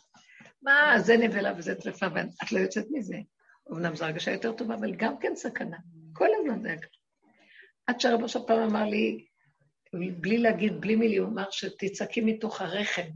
מה, 0.61 0.93
זה 0.99 1.17
נבלה 1.17 1.53
וזה 1.57 1.75
טרפה, 1.75 2.05
ואת 2.15 2.51
לא 2.51 2.59
יוצאת 2.59 2.85
מזה. 2.91 3.17
אמנם 3.71 3.95
זו 3.95 4.05
הרגשה 4.05 4.31
יותר 4.31 4.51
טובה, 4.51 4.75
אבל 4.75 4.95
גם 4.95 5.17
כן 5.19 5.35
סכנה. 5.35 5.77
כל 6.13 6.27
הזמן 6.39 6.61
זה 6.61 6.75
ככה. 6.81 6.97
עד 7.87 7.99
שהרבו 7.99 8.29
של 8.29 8.39
פעם 8.47 8.59
אמר 8.59 8.85
לי, 8.85 9.25
בלי 9.93 10.37
להגיד, 10.37 10.81
בלי 10.81 10.95
מילי, 10.95 11.17
הוא 11.17 11.27
אמר 11.27 11.51
שתצעקי 11.51 12.21
מתוך 12.21 12.61
הרחם, 12.61 13.09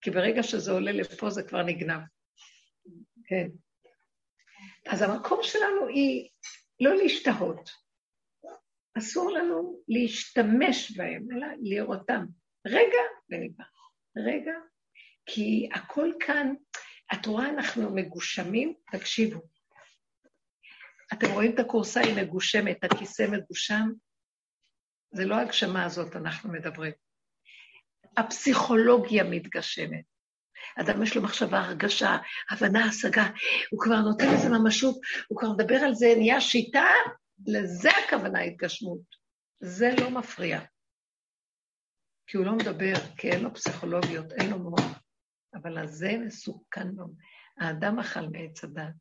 כי 0.00 0.10
ברגע 0.10 0.42
שזה 0.42 0.72
עולה 0.72 0.92
לפה 0.92 1.30
זה 1.30 1.42
כבר 1.42 1.62
נגנב. 1.62 2.00
כן. 3.24 3.48
אז 4.86 5.02
המקום 5.02 5.38
שלנו 5.42 5.86
היא 5.88 6.28
לא 6.80 6.96
להשתהות. 6.96 7.70
אסור 8.98 9.30
לנו 9.30 9.82
להשתמש 9.88 10.96
בהם, 10.96 11.26
אלא 11.32 11.46
לראותם. 11.62 12.24
רגע 12.66 13.02
ונגמר. 13.30 13.64
רגע, 14.16 14.52
כי 15.26 15.68
הכל 15.74 16.12
כאן, 16.20 16.54
את 17.12 17.26
רואה, 17.26 17.48
אנחנו 17.48 17.94
מגושמים, 17.94 18.74
תקשיבו. 18.92 19.40
אתם 21.12 21.26
רואים 21.32 21.54
את 21.54 21.58
הכורסה 21.58 22.00
היא 22.00 22.22
מגושמת, 22.22 22.84
הכיסא 22.84 23.26
מגושם? 23.30 23.88
זה 25.10 25.24
לא 25.24 25.34
הגשמה 25.34 25.84
הזאת, 25.84 26.16
אנחנו 26.16 26.52
מדברים. 26.52 26.92
הפסיכולוגיה 28.16 29.24
מתגשמת. 29.24 30.04
אדם 30.80 31.02
יש 31.02 31.16
לו 31.16 31.22
מחשבה, 31.22 31.60
הרגשה, 31.60 32.16
הבנה, 32.50 32.84
השגה, 32.84 33.26
הוא 33.70 33.80
כבר 33.80 34.00
נותן 34.00 34.34
לזה 34.34 34.48
ממשות, 34.48 34.96
הוא 35.28 35.38
כבר 35.38 35.52
מדבר 35.52 35.76
על 35.76 35.94
זה, 35.94 36.14
נהיה 36.16 36.40
שיטה, 36.40 36.86
לזה 37.46 37.88
הכוונה 37.90 38.40
התגשמות. 38.40 39.00
זה 39.60 39.86
לא 40.00 40.10
מפריע. 40.10 40.60
כי 42.26 42.36
הוא 42.36 42.46
לא 42.46 42.52
מדבר, 42.56 42.94
כי 43.16 43.30
אין 43.30 43.42
לו 43.42 43.54
פסיכולוגיות, 43.54 44.32
אין 44.32 44.50
לו 44.50 44.58
מוח. 44.58 45.02
אבל 45.54 45.78
הזה 45.78 46.08
מסוכן 46.26 46.88
לו. 46.88 47.06
האדם 47.60 47.98
אכל 47.98 48.20
מעץ 48.20 48.64
הדת, 48.64 48.94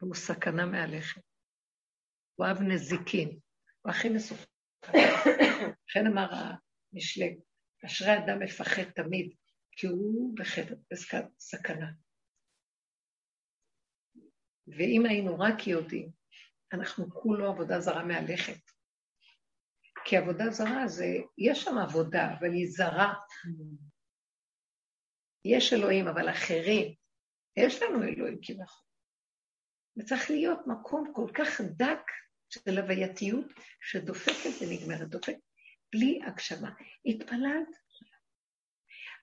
והוא 0.00 0.14
סכנה 0.14 0.66
מהלכת. 0.66 1.22
הוא 2.34 2.46
אהב 2.46 2.60
נזיקין, 2.60 3.38
הוא 3.82 3.92
הכי 3.92 4.08
מסוכן. 4.08 4.44
לכן 5.88 6.06
אמר 6.06 6.28
המשלג, 6.92 7.34
אשרי 7.86 8.18
אדם 8.18 8.38
מפחד 8.42 8.90
תמיד, 8.94 9.34
כי 9.72 9.86
הוא 9.86 10.34
בחזקת 10.36 11.24
סכנה. 11.38 11.90
ואם 14.66 15.02
היינו 15.08 15.38
רק 15.38 15.66
יודעים, 15.66 16.10
אנחנו 16.72 17.10
כולו 17.10 17.48
עבודה 17.48 17.80
זרה 17.80 18.04
מהלכת. 18.04 18.60
כי 20.04 20.16
עבודה 20.16 20.50
זרה 20.50 20.88
זה, 20.88 21.06
יש 21.38 21.62
שם 21.62 21.78
עבודה, 21.78 22.34
אבל 22.38 22.52
היא 22.52 22.70
זרה. 22.70 23.14
יש 25.44 25.72
אלוהים, 25.72 26.08
אבל 26.08 26.30
אחרים. 26.30 26.94
יש 27.56 27.82
לנו 27.82 28.02
אלוהים 28.02 28.38
כביכול. 28.42 28.84
וצריך 29.96 30.30
להיות 30.30 30.58
מקום 30.66 31.12
כל 31.14 31.30
כך 31.34 31.60
דק 31.60 32.02
של 32.48 32.78
הווייתיות, 32.78 33.46
שדופקת 33.80 34.50
ונגמרת, 34.60 35.08
דופקת, 35.08 35.38
בלי 35.92 36.20
הגשמה. 36.26 36.70
התפללת, 37.06 37.68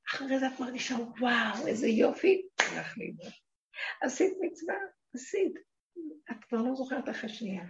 אחרי 0.09 0.39
זה 0.39 0.47
את 0.47 0.59
מרגישה, 0.59 0.95
וואו, 1.19 1.67
איזה 1.67 1.87
יופי, 1.87 2.47
הלך 2.59 2.97
לאיבוד. 2.97 3.31
עשית 4.01 4.33
מצווה, 4.41 4.75
עשית. 5.15 5.53
את 6.31 6.43
כבר 6.49 6.61
לא 6.61 6.75
זוכרת 6.75 7.09
אחרי 7.09 7.29
שנייה. 7.29 7.63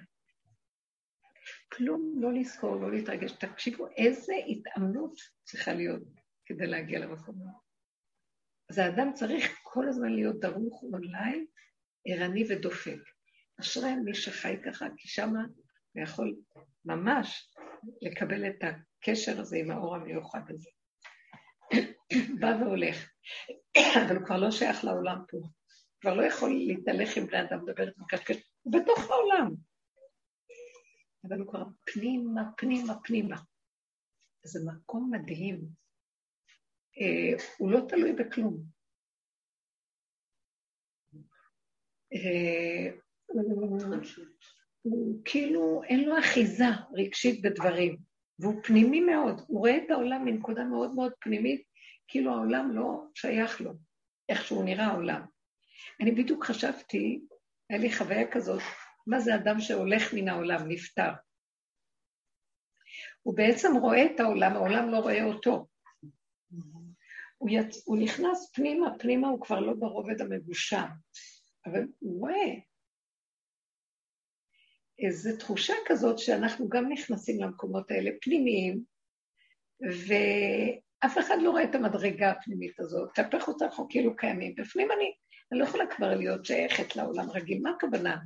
כלום, 1.74 2.16
לא 2.22 2.34
לזכור, 2.34 2.76
לא 2.76 2.92
להתרגש. 2.92 3.32
תקשיבו, 3.32 3.88
איזה 3.88 4.34
התאמנות 4.48 5.20
צריכה 5.44 5.74
להיות 5.74 6.04
כדי 6.46 6.68
להגיע 6.68 7.00
למקום 7.00 7.36
הזה. 7.42 7.52
אז 8.70 8.78
האדם 8.78 9.14
צריך 9.14 9.60
כל 9.64 9.88
הזמן 9.88 10.14
להיות 10.14 10.40
דרוך 10.40 10.84
אולי, 10.84 11.46
ערני 12.06 12.44
ודופק. 12.50 13.00
אשרי 13.60 13.96
מי 13.96 14.16
שחי 14.16 14.56
ככה, 14.66 14.86
כי 14.98 15.08
שמה 15.08 15.40
הוא 15.94 16.04
יכול 16.04 16.36
ממש 16.86 17.52
לקבל 18.02 18.50
את 18.50 18.64
הקשר 18.64 19.42
הזה 19.42 19.58
עם 19.58 19.72
האור 19.72 19.96
המיוחד 19.96 20.42
הזה. 20.50 20.70
בא 22.40 22.58
והולך, 22.62 23.10
אבל 23.78 24.16
הוא 24.16 24.26
כבר 24.26 24.38
לא 24.38 24.52
שייך 24.52 24.84
לעולם 24.84 25.18
פה. 25.30 25.38
הוא 26.08 26.14
כבר 26.14 26.22
לא 26.22 26.28
יכול 26.28 26.50
להתהלך 26.50 27.18
עם 27.18 27.26
בני 27.26 27.42
אדם, 27.42 27.64
מדבר 27.64 27.88
איתם 27.88 28.04
קשקש, 28.10 28.36
הוא 28.62 28.74
בתוך 28.74 29.12
העולם. 29.12 29.56
אבל 31.24 31.40
הוא 31.40 31.48
כבר 31.48 31.64
פנימה, 31.84 32.42
פנימה, 32.58 32.94
פנימה. 33.04 33.38
זה 34.44 34.60
מקום 34.72 35.12
מדהים. 35.14 35.62
אה, 36.98 37.44
הוא 37.58 37.72
לא 37.72 37.80
תלוי 37.90 38.14
בכלום. 38.14 38.64
אה, 42.14 42.98
הוא 44.82 45.22
כאילו, 45.26 45.84
אין 45.84 46.10
לו 46.10 46.20
אחיזה 46.20 46.66
רגשית 46.94 47.42
בדברים, 47.42 47.98
והוא 48.40 48.64
פנימי 48.64 49.02
מאוד, 49.02 49.42
הוא 49.48 49.60
רואה 49.60 49.78
את 49.78 49.92
העולם 49.92 50.26
מנקודה 50.26 50.64
מאוד 50.64 50.96
מאוד 50.96 51.14
פנימית, 51.20 51.64
כאילו 52.08 52.32
העולם 52.32 52.72
לא 52.76 53.08
שייך 53.16 53.62
לו, 53.62 53.72
איך 54.30 54.46
שהוא 54.46 54.64
נראה 54.64 54.86
העולם. 54.86 55.37
אני 56.02 56.12
בדיוק 56.12 56.46
חשבתי, 56.46 57.22
היה 57.70 57.80
לי 57.80 57.94
חוויה 57.94 58.32
כזאת, 58.32 58.62
מה 59.08 59.20
זה 59.20 59.36
אדם 59.36 59.60
שהולך 59.60 60.14
מן 60.14 60.28
העולם, 60.28 60.68
נפטר. 60.68 61.12
הוא 63.24 63.38
בעצם 63.38 63.76
רואה 63.82 64.06
את 64.06 64.20
העולם, 64.20 64.54
העולם 64.54 64.92
לא 64.92 64.98
רואה 64.98 65.24
אותו. 65.24 65.68
הוא, 67.38 67.50
יצ... 67.52 67.84
הוא 67.86 67.98
נכנס 67.98 68.52
פנימה, 68.54 68.88
פנימה 69.00 69.28
הוא 69.28 69.42
כבר 69.42 69.60
לא 69.60 69.74
ברובד 69.74 70.22
המגושם, 70.22 70.88
אבל 71.66 71.82
הוא 72.00 72.20
רואה 72.20 72.54
איזו 75.00 75.38
תחושה 75.38 75.74
כזאת 75.86 76.20
שאנחנו 76.20 76.70
גם 76.70 76.92
נכנסים 76.92 77.42
למקומות 77.42 77.92
האלה 77.92 78.12
פנימיים, 78.22 78.84
ואף 79.82 81.18
אחד 81.18 81.36
לא 81.42 81.52
רואה 81.52 81.64
את 81.64 81.76
המדרגה 81.76 82.32
הפנימית 82.32 82.80
הזאת. 82.80 83.12
כלפי 83.16 83.40
חוץ 83.40 83.62
אנחנו 83.62 83.88
כאילו 83.90 84.16
קיימים. 84.16 84.56
בפנים 84.56 84.92
אני, 84.92 85.14
אני 85.52 85.60
לא 85.60 85.66
יכולה 85.66 85.88
כבר 85.96 86.16
להיות 86.16 86.46
שייכת 86.46 86.96
לעולם 86.96 87.30
רגיל. 87.30 87.60
מה 87.62 87.70
הכוונה? 87.70 88.18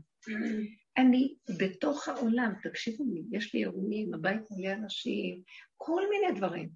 אני 0.97 1.35
בתוך 1.59 2.07
העולם, 2.07 2.53
תקשיבו 2.63 3.03
לי, 3.13 3.37
יש 3.37 3.53
לי 3.53 3.59
אירועים, 3.59 4.13
הבית 4.13 4.41
מלא 4.51 4.73
אנשים, 4.73 5.41
כל 5.77 6.01
מיני 6.09 6.39
דברים. 6.39 6.69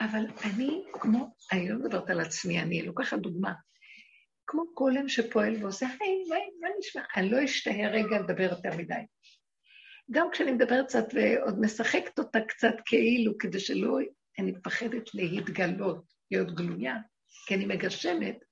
אבל 0.00 0.26
אני 0.44 0.82
כמו, 0.92 1.34
אני 1.52 1.68
לא 1.68 1.78
מדברת 1.78 2.10
על 2.10 2.20
עצמי, 2.20 2.60
אני 2.60 2.82
לוקחת 2.82 3.18
דוגמה. 3.18 3.52
כמו 4.46 4.62
גולם 4.74 5.08
שפועל 5.08 5.56
ועושה, 5.60 5.86
היי, 5.86 6.24
היי, 6.32 6.48
מה 6.60 6.68
נשמע? 6.78 7.02
אני 7.16 7.30
לא 7.30 7.44
אשתהה 7.44 7.88
רגע 7.88 8.18
לדבר 8.20 8.50
יותר 8.50 8.76
מדי. 8.78 8.94
גם 10.10 10.28
כשאני 10.32 10.52
מדברת 10.52 10.86
קצת 10.86 11.04
ועוד 11.14 11.60
משחקת 11.60 12.18
אותה 12.18 12.40
קצת 12.48 12.74
כאילו, 12.86 13.38
כדי 13.38 13.60
שלא, 13.60 13.98
אני 14.38 14.52
מפחדת 14.52 15.14
להתגלות, 15.14 16.04
להיות 16.30 16.54
גלויה, 16.54 16.96
כי 17.46 17.54
אני 17.54 17.66
מגשמת. 17.66 18.43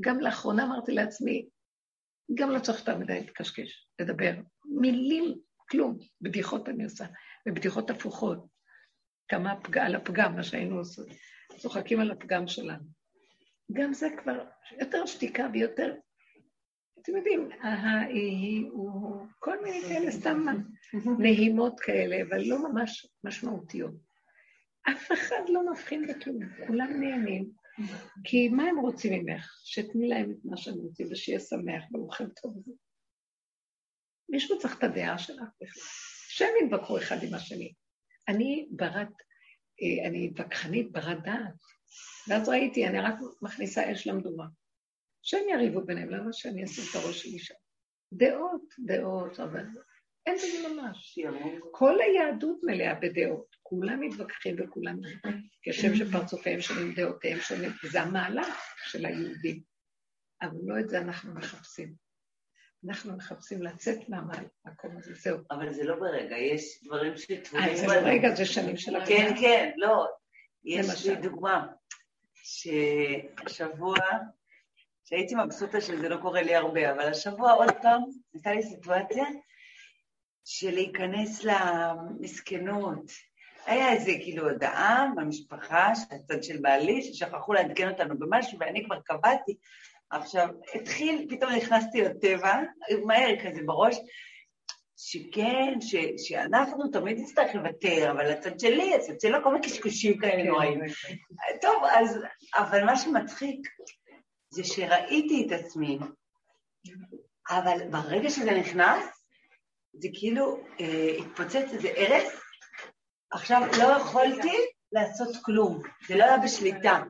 גם 0.00 0.20
לאחרונה 0.20 0.64
אמרתי 0.64 0.92
לעצמי, 0.92 1.48
גם 2.34 2.50
לא 2.50 2.58
צריך 2.58 2.78
יותר 2.78 2.98
מדי 2.98 3.20
להתקשקש, 3.20 3.88
לדבר. 4.00 4.32
מילים, 4.64 5.34
כלום. 5.70 5.98
בדיחות 6.20 6.68
אני 6.68 6.84
עושה, 6.84 7.06
ובדיחות 7.48 7.90
הפוכות. 7.90 8.46
כמה 9.28 9.60
פג... 9.60 9.78
על 9.78 9.94
הפגם, 9.94 10.36
מה 10.36 10.42
שהיינו 10.42 10.78
עושים. 10.78 11.04
צוחקים 11.56 12.00
על 12.00 12.10
הפגם 12.10 12.48
שלנו. 12.48 12.84
גם 13.72 13.92
זה 13.92 14.08
כבר 14.22 14.44
יותר 14.80 15.06
שתיקה 15.06 15.46
ויותר 15.52 15.94
אתם 17.02 17.16
יודעים, 17.16 17.48
ההיא 17.60 18.68
הוא 18.70 19.26
כל 19.38 19.62
מיני 19.62 19.80
כאלה 19.80 20.10
סתם 20.10 20.46
נהימות 21.18 21.80
כאלה, 21.80 22.22
אבל 22.22 22.42
לא 22.46 22.68
ממש 22.68 23.06
משמעותיות. 23.24 23.94
אף 24.88 25.12
אחד 25.12 25.42
לא 25.48 25.70
מבחין 25.70 26.06
בכלום, 26.06 26.38
כולם 26.66 27.00
נהנים. 27.00 27.50
כי 28.24 28.48
מה 28.48 28.62
הם 28.62 28.78
רוצים 28.78 29.12
ממך? 29.12 29.60
שתני 29.64 30.08
להם 30.08 30.30
את 30.30 30.44
מה 30.44 30.56
שהם 30.56 30.74
רוצים 30.74 31.06
ושיהיה 31.10 31.40
שמח 31.40 31.84
ברוכם 31.90 32.28
טוב. 32.42 32.54
מישהו 34.28 34.58
צריך 34.58 34.78
את 34.78 34.84
הדעה 34.84 35.18
שלך 35.18 35.48
בכלל. 35.62 35.82
שהם 36.28 36.66
יתווכחו 36.66 36.98
אחד 36.98 37.16
עם 37.22 37.34
השני. 37.34 37.72
אני 38.28 38.68
ברת, 38.70 39.12
אה, 39.82 40.08
אני 40.08 40.30
וכחנית 40.36 40.92
ברת 40.92 41.22
דעת. 41.22 41.54
ואז 42.28 42.48
ראיתי, 42.48 42.86
אני 42.86 43.00
רק 43.00 43.14
מכניסה 43.42 43.92
אש 43.92 44.06
למדומה. 44.06 44.46
שהם 45.22 45.48
יריבו 45.48 45.84
ביניהם, 45.86 46.10
למה 46.10 46.32
שאני 46.32 46.64
אשים 46.64 46.84
את 46.90 46.94
הראש 46.94 47.22
שלי 47.22 47.38
שם? 47.38 47.54
דעות, 48.12 48.74
דעות, 48.86 49.40
אבל 49.40 49.64
אין 50.28 50.36
בזה 50.36 50.68
ממש. 50.68 51.18
כל 51.70 52.00
היהדות 52.00 52.60
מלאה 52.62 52.94
בדעות, 52.94 53.56
כולם 53.62 54.00
מתווכחים 54.00 54.56
וכולם... 54.58 54.96
כשם 55.62 55.94
שפרצופיהם 55.94 56.60
שונים, 56.60 56.94
דעותיהם 56.94 57.40
שונים, 57.40 57.70
זה 57.90 58.02
המעלה 58.02 58.44
של 58.84 59.06
היהודים. 59.06 59.60
אבל 60.42 60.58
לא 60.62 60.80
את 60.80 60.88
זה 60.88 60.98
אנחנו 60.98 61.34
מחפשים. 61.34 61.94
אנחנו 62.88 63.16
מחפשים 63.16 63.62
לצאת 63.62 64.08
מהמקום 64.08 64.96
הזה, 64.96 65.14
זהו. 65.14 65.38
אבל 65.50 65.72
זה 65.72 65.84
לא 65.84 65.96
ברגע, 65.96 66.36
יש 66.36 66.84
דברים 66.84 67.16
שתבואים 67.16 67.68
אה, 67.68 67.76
זה 67.76 67.86
ברגע, 67.86 68.34
זה 68.34 68.44
שנים 68.44 68.76
של 68.76 68.96
עבודה. 68.96 69.16
כן, 69.16 69.34
כן, 69.40 69.70
לא. 69.76 70.06
יש. 70.64 71.06
לי 71.06 71.16
דוגמה, 71.16 71.66
שהשבוע, 72.34 73.96
שהייתי 75.04 75.34
מבסוטה 75.34 75.80
שזה 75.80 76.08
לא 76.08 76.16
קורה 76.16 76.42
לי 76.42 76.54
הרבה, 76.54 76.92
אבל 76.92 77.08
השבוע 77.08 77.52
עוד 77.52 77.72
פעם 77.82 78.02
הייתה 78.34 78.52
לי 78.52 78.62
סיטואציה 78.62 79.24
של 80.50 80.70
להיכנס 80.74 81.44
למסכנות. 81.44 83.10
היה 83.66 83.92
איזה 83.92 84.12
כאילו 84.22 84.50
הודעה 84.50 85.06
במשפחה, 85.16 85.92
הצד 86.10 86.42
של 86.42 86.56
בעלי, 86.60 87.02
ששכחו 87.02 87.52
לעדכן 87.52 87.88
אותנו 87.88 88.18
במשהו, 88.18 88.58
ואני 88.60 88.84
כבר 88.84 89.00
קבעתי. 89.04 89.56
עכשיו, 90.10 90.48
התחיל, 90.74 91.26
פתאום 91.30 91.52
נכנסתי 91.52 92.00
לטבע, 92.00 92.54
מהר 93.04 93.34
כזה 93.44 93.60
בראש, 93.66 93.96
שכן, 94.96 95.80
ש, 95.80 95.94
שאנחנו 96.16 96.88
תמיד 96.88 97.18
נצטרך 97.18 97.54
לוותר, 97.54 98.10
אבל 98.10 98.30
הצד 98.30 98.60
שלי, 98.60 98.94
הצד 98.94 99.20
שלו, 99.20 99.38
כל 99.44 99.52
מיני 99.52 99.66
קשקושים 99.66 100.18
כאלה 100.18 100.42
נוראים. 100.42 100.80
טוב, 101.60 101.82
אז, 101.90 102.18
אבל 102.54 102.84
מה 102.84 102.96
שמצחיק 102.96 103.68
זה 104.50 104.64
שראיתי 104.64 105.46
את 105.46 105.60
עצמי, 105.60 105.98
אבל 107.50 107.88
ברגע 107.90 108.30
שזה 108.30 108.50
נכנס, 108.50 109.17
זה 109.94 110.08
כאילו 110.14 110.60
אה, 110.80 111.12
התפוצץ 111.18 111.72
איזה 111.72 111.88
הרס, 111.96 112.40
עכשיו 113.30 113.62
לא 113.78 113.84
יכולתי 113.84 114.56
לעשות 114.92 115.36
כלום, 115.42 115.82
זה 116.08 116.16
לא 116.16 116.24
היה 116.24 116.38
בשליטה. 116.38 117.02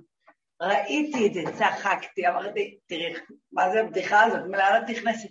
ראיתי 0.62 1.26
את 1.26 1.34
זה, 1.34 1.42
צחקתי, 1.58 2.28
אמרתי, 2.28 2.78
תראי, 2.86 3.14
מה 3.52 3.70
זה 3.70 3.80
הבדיחה 3.80 4.24
הזאת, 4.24 4.40
לאן 4.48 4.82
את 4.84 4.90
נכנסת? 4.90 5.28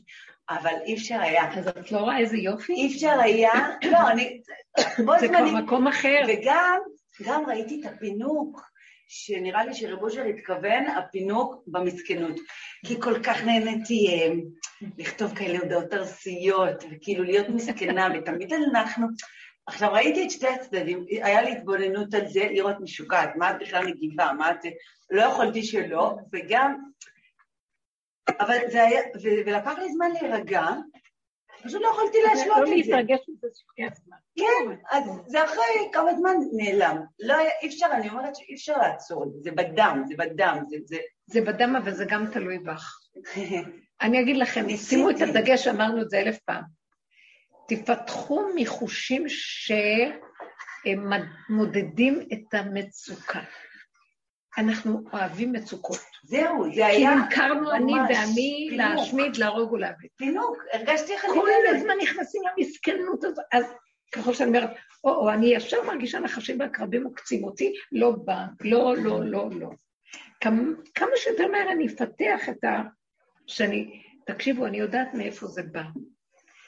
אבל 0.50 0.74
אי 0.86 0.96
אפשר 0.96 1.20
היה. 1.22 1.60
אז 1.60 1.68
את 1.68 1.92
לא 1.92 2.00
רואה 2.00 2.18
איזה 2.18 2.38
יופי? 2.38 2.74
אי 2.74 2.94
אפשר 2.94 3.20
היה, 3.20 3.52
לא, 3.92 4.12
אני... 4.12 4.42
זה 5.20 5.28
כבר 5.28 5.62
מקום 5.64 5.88
אחר. 5.88 6.22
וגם, 6.28 6.80
גם 7.24 7.46
ראיתי 7.48 7.82
את 7.82 7.94
הפינוק, 7.94 8.62
שנראה 9.08 9.66
לי 9.66 9.74
שרב 9.74 10.04
אושר 10.04 10.24
התכוון, 10.24 10.86
הפינוק 10.86 11.64
במסכנות. 11.68 12.36
כי 12.86 13.02
כל 13.02 13.24
כך 13.24 13.44
נהניתי 13.44 14.08
אה, 14.08 14.34
לכתוב 14.98 15.36
כאלה 15.36 15.60
הודעות 15.60 15.94
ארסיות, 15.94 16.84
וכאילו 16.92 17.24
להיות 17.24 17.50
מסכנה, 17.50 18.08
ותמיד 18.16 18.54
אנחנו... 18.54 19.08
עכשיו, 19.68 19.94
ראיתי 19.94 20.26
את 20.26 20.32
שתי 20.32 20.48
הצדדים, 20.48 21.06
היה 21.10 21.42
לי 21.42 21.52
התבוננות 21.52 22.14
על 22.14 22.28
זה, 22.28 22.48
לראות 22.52 22.76
משוקעת, 22.80 23.36
מה 23.36 23.52
את 23.52 23.56
בכלל 23.60 23.88
מגיבה, 23.88 24.32
מה 24.38 24.52
את... 24.52 24.60
לא 25.10 25.22
יכולתי 25.22 25.64
שלא, 25.64 26.16
וגם... 26.34 26.78
אבל 28.40 28.58
זה 28.68 28.84
היה... 28.84 29.02
ולקח 29.24 29.78
לי 29.78 29.92
זמן 29.92 30.12
להירגע, 30.12 30.62
פשוט 31.64 31.82
לא 31.82 31.88
יכולתי 31.88 32.18
לא 32.24 32.30
להשלות 32.30 32.58
את 32.58 32.66
זה. 32.68 32.74
להתרגש 32.76 33.20
מזה 33.30 33.48
זמן. 34.06 34.07
כן, 34.38 34.76
אז 34.92 35.04
זה 35.28 35.46
אחרי 35.46 35.90
כמה 35.94 36.16
זמן 36.16 36.36
נעלם. 36.54 36.98
לא 37.20 37.34
היה, 37.34 37.52
אי 37.62 37.68
אפשר, 37.68 37.88
אני 37.92 38.10
אומרת 38.10 38.36
שאי 38.36 38.56
אפשר 38.56 38.78
לעצור 38.78 39.24
את 39.24 39.34
זה, 39.34 39.40
זה 39.44 39.52
בדם, 39.52 40.04
זה 40.08 40.14
בדם, 40.18 40.58
זה... 40.70 40.78
זה... 40.86 40.98
זה 41.30 41.42
בדם, 41.42 41.76
אבל 41.76 41.94
זה 41.94 42.06
גם 42.10 42.26
תלוי 42.32 42.60
בך. 42.60 43.00
אני 44.02 44.22
אגיד 44.22 44.38
לכם. 44.38 44.66
שימו 44.78 45.10
את 45.10 45.22
הדגש, 45.22 45.68
אמרנו 45.68 46.02
את 46.02 46.10
זה 46.10 46.20
אלף 46.20 46.40
פעם. 46.40 46.64
תפתחו 47.68 48.42
מחושים 48.56 49.26
שמודדים 51.50 52.20
את 52.34 52.54
המצוקה. 52.54 53.42
אנחנו 54.58 55.04
אוהבים 55.14 55.52
מצוקות. 55.52 56.00
זהו, 56.24 56.66
זה 56.66 56.72
כי 56.72 56.84
היה 56.84 57.16
נמכרנו 57.16 57.72
אני 57.72 57.94
ממש 57.94 58.10
ועמי. 58.10 58.70
להשמיד, 58.72 59.38
להרוג 59.38 59.72
ולהביא. 59.72 60.10
פינוק, 60.16 60.58
הרגשתי 60.74 61.14
איך 61.14 61.26
אני... 61.26 61.34
כל. 61.34 61.48
הזמן 61.76 61.94
נכנסים 62.02 62.42
למסכנות 62.58 63.24
הזאת. 63.24 63.46
אז 63.52 63.64
ככל 64.12 64.34
שאני 64.34 64.48
אומרת, 64.48 64.70
או, 65.04 65.10
או, 65.10 65.32
אני 65.32 65.48
ישר 65.48 65.84
מרגישה 65.84 66.20
נחשים 66.20 66.60
ועקרבים 66.60 67.04
עוקצים 67.04 67.44
אותי, 67.44 67.74
לא 67.92 68.12
בא, 68.12 68.46
לא, 68.62 68.98
לא, 68.98 69.24
לא, 69.24 69.50
לא. 69.60 69.70
כמה, 70.42 70.62
כמה 70.96 71.12
שיותר 71.16 71.48
מהר 71.48 71.72
אני 71.72 71.88
אפתח 71.88 72.50
את 72.50 72.64
ה... 72.64 72.82
שאני, 73.48 74.04
תקשיבו, 74.26 74.66
אני 74.66 74.78
יודעת 74.78 75.14
מאיפה 75.14 75.48
זה 75.48 75.64
בא. 75.64 75.84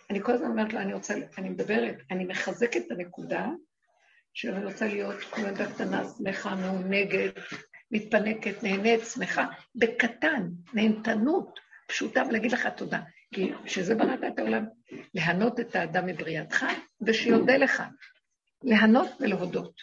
אני 0.10 0.22
כל 0.24 0.32
הזמן 0.32 0.48
אומרת 0.48 0.74
לו, 0.74 0.80
אני 0.80 0.94
רוצה, 0.94 1.14
אני 1.38 1.50
מדברת, 1.50 1.96
אני 2.12 2.26
מחזקת 2.26 2.86
את 2.88 2.92
הנקודה 2.92 3.48
שאני 4.34 4.66
רוצה 4.66 4.88
להיות 4.88 5.20
כמו 5.20 5.48
ילדה 5.48 5.72
קטנה, 5.74 6.04
שמחה, 6.18 6.56
מעונגת, 6.56 7.34
מתפנקת, 7.92 8.64
נהנית, 8.64 9.02
שמחה, 9.14 9.46
בקטן, 9.76 10.50
נהנתנות 10.74 11.60
פשוטה, 11.88 12.24
ולהגיד 12.30 12.52
לך 12.52 12.68
תודה. 12.78 13.00
כי 13.34 13.51
שזה 13.65 13.95
בראת 13.95 14.19
את 14.27 14.39
העולם, 14.39 14.65
להנות 15.13 15.59
את 15.59 15.75
האדם 15.75 16.05
מבריאתך, 16.05 16.65
ושיודה 17.01 17.57
לך. 17.57 17.84
להנות 18.63 19.07
ולהודות. 19.19 19.73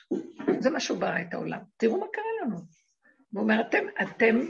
זה 0.59 0.71
מה 0.71 0.81
שהוא 0.81 0.99
ברא 0.99 1.21
את 1.21 1.35
העולם. 1.35 1.59
תראו 1.77 2.01
מה 2.01 2.07
קרה 2.13 2.25
לנו. 2.43 2.57
הוא 3.33 3.43
אומר, 3.43 3.61
אתם, 3.61 3.85
אתם 4.03 4.41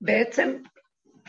בעצם 0.00 0.56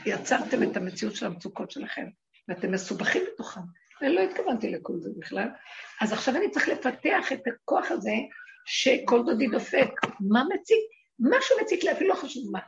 יצרתם 0.05 0.63
את 0.63 0.77
המציאות 0.77 1.15
של 1.15 1.25
המצוקות 1.25 1.71
שלכם, 1.71 2.05
ואתם 2.47 2.71
מסובכים 2.71 3.23
בתוכם. 3.33 3.61
אני 4.01 4.15
לא 4.15 4.21
התכוונתי 4.21 4.69
לכל 4.69 4.93
זה 4.99 5.09
בכלל. 5.17 5.47
אז 6.01 6.13
עכשיו 6.13 6.35
אני 6.35 6.51
צריך 6.51 6.67
לפתח 6.69 7.31
את 7.33 7.41
הכוח 7.47 7.91
הזה 7.91 8.13
שכל 8.65 9.23
דודי 9.25 9.47
דופק. 9.47 9.89
מה 10.19 10.43
מציק? 10.43 10.77
משהו 11.19 11.55
מציק 11.61 11.83
לי, 11.83 11.91
אפילו 11.91 12.09
לא 12.09 12.15
חשוב 12.15 12.51
מה. 12.51 12.59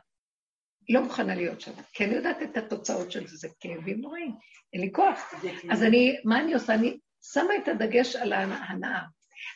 לא 0.88 1.02
מוכנה 1.02 1.34
להיות 1.34 1.60
שם, 1.60 1.72
כי 1.92 2.04
אני 2.04 2.14
יודעת 2.14 2.42
את 2.42 2.56
התוצאות 2.56 3.12
של 3.12 3.26
זה, 3.26 3.36
זה 3.36 3.48
כאבים 3.60 4.00
נוראים, 4.00 4.32
אין 4.72 4.80
לי 4.80 4.92
כוח. 4.92 5.34
זה 5.42 5.50
אז 5.70 5.82
אני, 5.82 6.16
מה 6.24 6.40
אני 6.40 6.54
עושה? 6.54 6.74
אני 6.74 6.98
שמה 7.32 7.56
את 7.62 7.68
הדגש 7.68 8.16
על 8.16 8.32
ההנאה. 8.32 9.02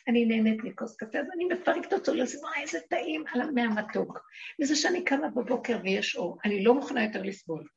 אני 0.07 0.25
נהנית 0.25 0.63
מכוס 0.63 0.95
קפה, 0.95 1.19
אז 1.19 1.25
אני 1.35 1.45
מפרקת 1.45 1.93
אותו 1.93 2.13
לסברה, 2.13 2.51
איזה 2.61 2.79
טעים 2.89 3.23
על 3.33 3.41
המי 3.41 3.61
המתוק. 3.61 4.19
וזה 4.61 4.75
שאני 4.75 5.03
קמה 5.03 5.29
בבוקר 5.29 5.79
ויש 5.83 6.15
אור, 6.15 6.37
אני 6.45 6.63
לא 6.63 6.73
מוכנה 6.73 7.03
יותר 7.03 7.21
לסבול. 7.21 7.67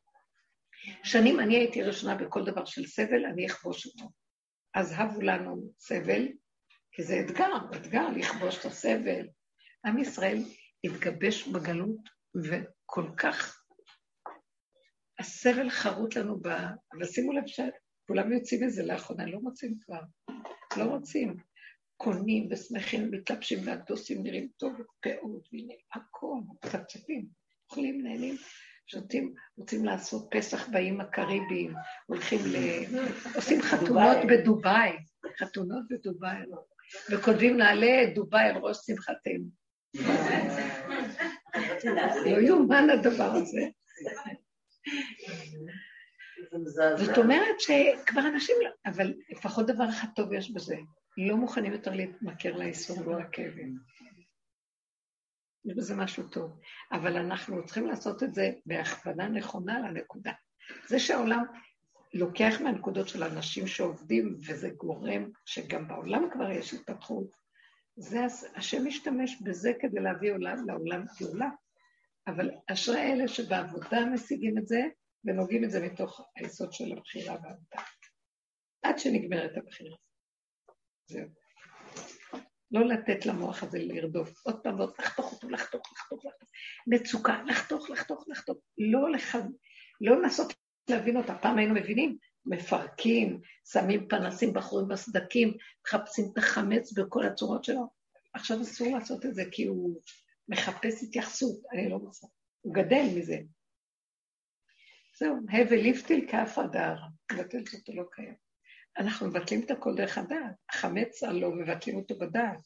שנים 1.02 1.40
אני 1.40 1.56
הייתי 1.56 1.82
ראשונה 1.82 2.14
בכל 2.14 2.44
דבר 2.44 2.64
של 2.64 2.86
סבל, 2.86 3.26
אני 3.26 3.46
אכבוש 3.46 3.86
אותו. 3.86 4.10
אז 4.74 4.94
הבו 4.96 5.20
לנו 5.20 5.70
סבל, 5.78 6.28
כי 6.92 7.02
זה 7.02 7.20
אתגר, 7.20 7.56
אתגר 7.76 8.08
לכבוש 8.08 8.60
את 8.60 8.64
הסבל. 8.64 9.26
עם 9.86 9.98
ישראל 9.98 10.38
התגבש 10.84 11.48
בגלות, 11.48 12.15
וכל 12.44 13.06
כך 13.16 13.62
הסבל 15.18 15.70
חרוט 15.70 16.16
לנו 16.16 16.40
ב... 16.40 16.48
אבל 16.92 17.04
שימו 17.04 17.32
לב 17.32 17.46
שכולם 17.46 18.32
יוצאים 18.32 18.66
מזה 18.66 18.82
לאחרונה, 18.82 19.26
לא 19.26 19.38
מוצאים 19.40 19.78
כבר, 19.84 20.00
לא 20.76 20.84
רוצים. 20.84 21.36
קונים 21.96 22.48
ושמחים, 22.50 23.10
מתלבשים 23.10 23.58
והגדוסים 23.64 24.22
נראים 24.22 24.48
טוב, 24.56 24.72
פאות, 25.00 25.48
והנה 25.52 25.74
הכל, 25.94 26.36
מצפצפים, 26.48 27.26
אוכלים, 27.70 28.00
נהנים, 28.02 28.36
שותים, 28.86 29.34
רוצים 29.56 29.84
לעשות 29.84 30.28
פסח 30.30 30.68
באיים 30.68 31.00
הקריביים, 31.00 31.74
הולכים 32.06 32.38
ל... 32.46 32.56
עושים 33.34 33.62
חתונות 33.62 34.16
בדובאי, 34.28 34.92
חתונות 35.38 35.84
בדובאי, 35.90 36.38
וכותבים 37.10 37.56
נעלה 37.56 38.14
דובאי 38.14 38.48
על 38.48 38.56
ראש 38.56 38.76
שמחתנו. 38.86 39.48
לא 42.24 42.40
יאומן 42.40 42.90
הדבר 42.90 43.32
הזה. 43.32 43.68
זאת 46.96 47.18
אומרת 47.18 47.60
שכבר 47.60 48.20
אנשים 48.20 48.56
לא... 48.64 48.70
אבל 48.86 49.14
לפחות 49.30 49.66
דבר 49.66 49.88
אחד 49.88 50.08
טוב 50.14 50.32
יש 50.32 50.50
בזה. 50.50 50.76
לא 51.18 51.36
מוכנים 51.36 51.72
יותר 51.72 51.90
להתמכר 51.90 52.56
לאיסור 52.56 53.08
ולכאבים. 53.08 53.78
יש 55.64 55.74
בזה 55.76 55.94
משהו 55.94 56.28
טוב. 56.28 56.60
אבל 56.92 57.16
אנחנו 57.16 57.64
צריכים 57.64 57.86
לעשות 57.86 58.22
את 58.22 58.34
זה 58.34 58.50
בהכוונה 58.66 59.28
נכונה 59.28 59.80
לנקודה. 59.80 60.32
זה 60.86 60.98
שהעולם 60.98 61.44
לוקח 62.14 62.60
מהנקודות 62.60 63.08
של 63.08 63.22
אנשים 63.22 63.66
שעובדים, 63.66 64.36
וזה 64.46 64.70
גורם 64.70 65.30
שגם 65.44 65.88
בעולם 65.88 66.28
כבר 66.32 66.50
יש 66.50 66.74
התפתחות, 66.74 67.36
זה 67.96 68.20
השם 68.54 68.86
משתמש 68.86 69.42
בזה 69.42 69.72
כדי 69.80 70.00
להביא 70.00 70.32
עולם, 70.32 70.66
לעולם 70.66 71.04
גאולה. 71.20 71.48
אבל 72.26 72.50
אשרי 72.72 73.12
אלה 73.12 73.28
שבעבודה 73.28 74.06
משיגים 74.14 74.58
את 74.58 74.68
זה, 74.68 74.80
ונוגעים 75.24 75.64
את 75.64 75.70
זה 75.70 75.80
מתוך 75.86 76.20
היסוד 76.36 76.72
של 76.72 76.92
הבחירה 76.92 77.34
והעבודה. 77.34 77.82
עד 78.82 78.98
שנגמרת 78.98 79.56
הבחירה. 79.56 79.96
זהו. 81.06 81.28
לא 82.70 82.84
לתת 82.84 83.26
למוח 83.26 83.62
הזה 83.62 83.78
לרדוף. 83.78 84.46
עוד 84.46 84.60
פעם 84.62 84.80
ועוד, 84.80 84.92
לחתוך 84.98 85.32
אותו, 85.32 85.48
לחתוך, 85.48 85.92
לחתוך, 85.92 86.24
לחתוך. 86.24 86.50
מצוקה, 86.86 87.42
לחתוך, 87.46 87.90
לחתוך, 87.90 88.24
לחתוך. 88.28 88.58
לא, 88.78 89.10
לח... 89.10 89.34
לא 90.00 90.22
לנסות 90.22 90.52
להבין 90.90 91.16
אותה. 91.16 91.34
פעם 91.42 91.58
היינו 91.58 91.74
מבינים, 91.74 92.16
מפרקים, 92.46 93.40
שמים 93.72 94.08
פנסים 94.08 94.52
בחורים 94.52 94.88
בסדקים, 94.88 95.56
מחפשים 95.86 96.24
את 96.32 96.38
החמץ 96.38 96.92
בכל 96.92 97.26
הצורות 97.26 97.64
שלו. 97.64 97.86
עכשיו 98.34 98.62
אסור 98.62 98.96
לעשות 98.96 99.26
את 99.26 99.34
זה 99.34 99.42
כי 99.50 99.66
הוא 99.66 100.00
מחפש 100.48 101.02
התייחסות, 101.02 101.60
אני 101.72 101.88
לא 101.88 101.96
רוצה. 101.96 102.26
הוא 102.60 102.74
גדל 102.74 103.04
מזה. 103.16 103.36
זהו, 105.18 105.36
הבל 105.52 105.76
ליפטיל 105.76 106.26
כאף 106.30 106.58
הדר, 106.58 106.96
מבטלת 107.32 107.74
אותו 107.74 107.92
לא 107.94 108.04
קיים. 108.12 108.34
אנחנו 108.98 109.28
מבטלים 109.28 109.64
את 109.64 109.70
הכל 109.70 109.94
דרך 109.96 110.18
הדעת, 110.18 110.54
החמץ 110.70 111.22
הלא 111.22 111.50
מבטלים 111.50 111.96
אותו 111.96 112.18
בדעת. 112.18 112.60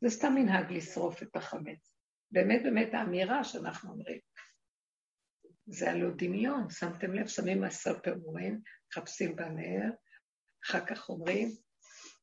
זה 0.00 0.10
סתם 0.10 0.34
מנהג 0.34 0.72
לשרוף 0.72 1.22
את 1.22 1.36
החמץ. 1.36 1.92
באמת 2.30 2.62
באמת 2.62 2.94
האמירה 2.94 3.44
שאנחנו 3.44 3.90
אומרים, 3.90 4.18
זה 5.66 5.90
הלא 5.90 6.08
דמיון, 6.16 6.70
שמתם 6.70 7.14
לב, 7.14 7.26
שמים 7.26 7.64
עשר 7.64 8.00
פירורים, 8.00 8.60
מחפשים 8.90 9.36
בנר, 9.36 9.90
אחר 10.64 10.86
כך 10.86 11.08
אומרים, 11.08 11.48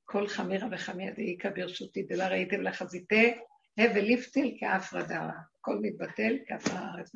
כל 0.06 0.28
חמירה 0.28 0.68
וחמיה 0.72 1.14
דאיכא 1.14 1.50
ברשותי 1.50 2.04
דלה 2.04 2.28
ראיתם 2.28 2.62
לחזיתי, 2.62 3.34
הבל 3.78 4.02
ליפטיל 4.02 4.58
כאף 4.60 4.94
רדרה, 4.94 5.32
הכל 5.60 5.80
מתבטל 5.82 6.38
כאף 6.48 6.68
הארץ. 6.68 7.12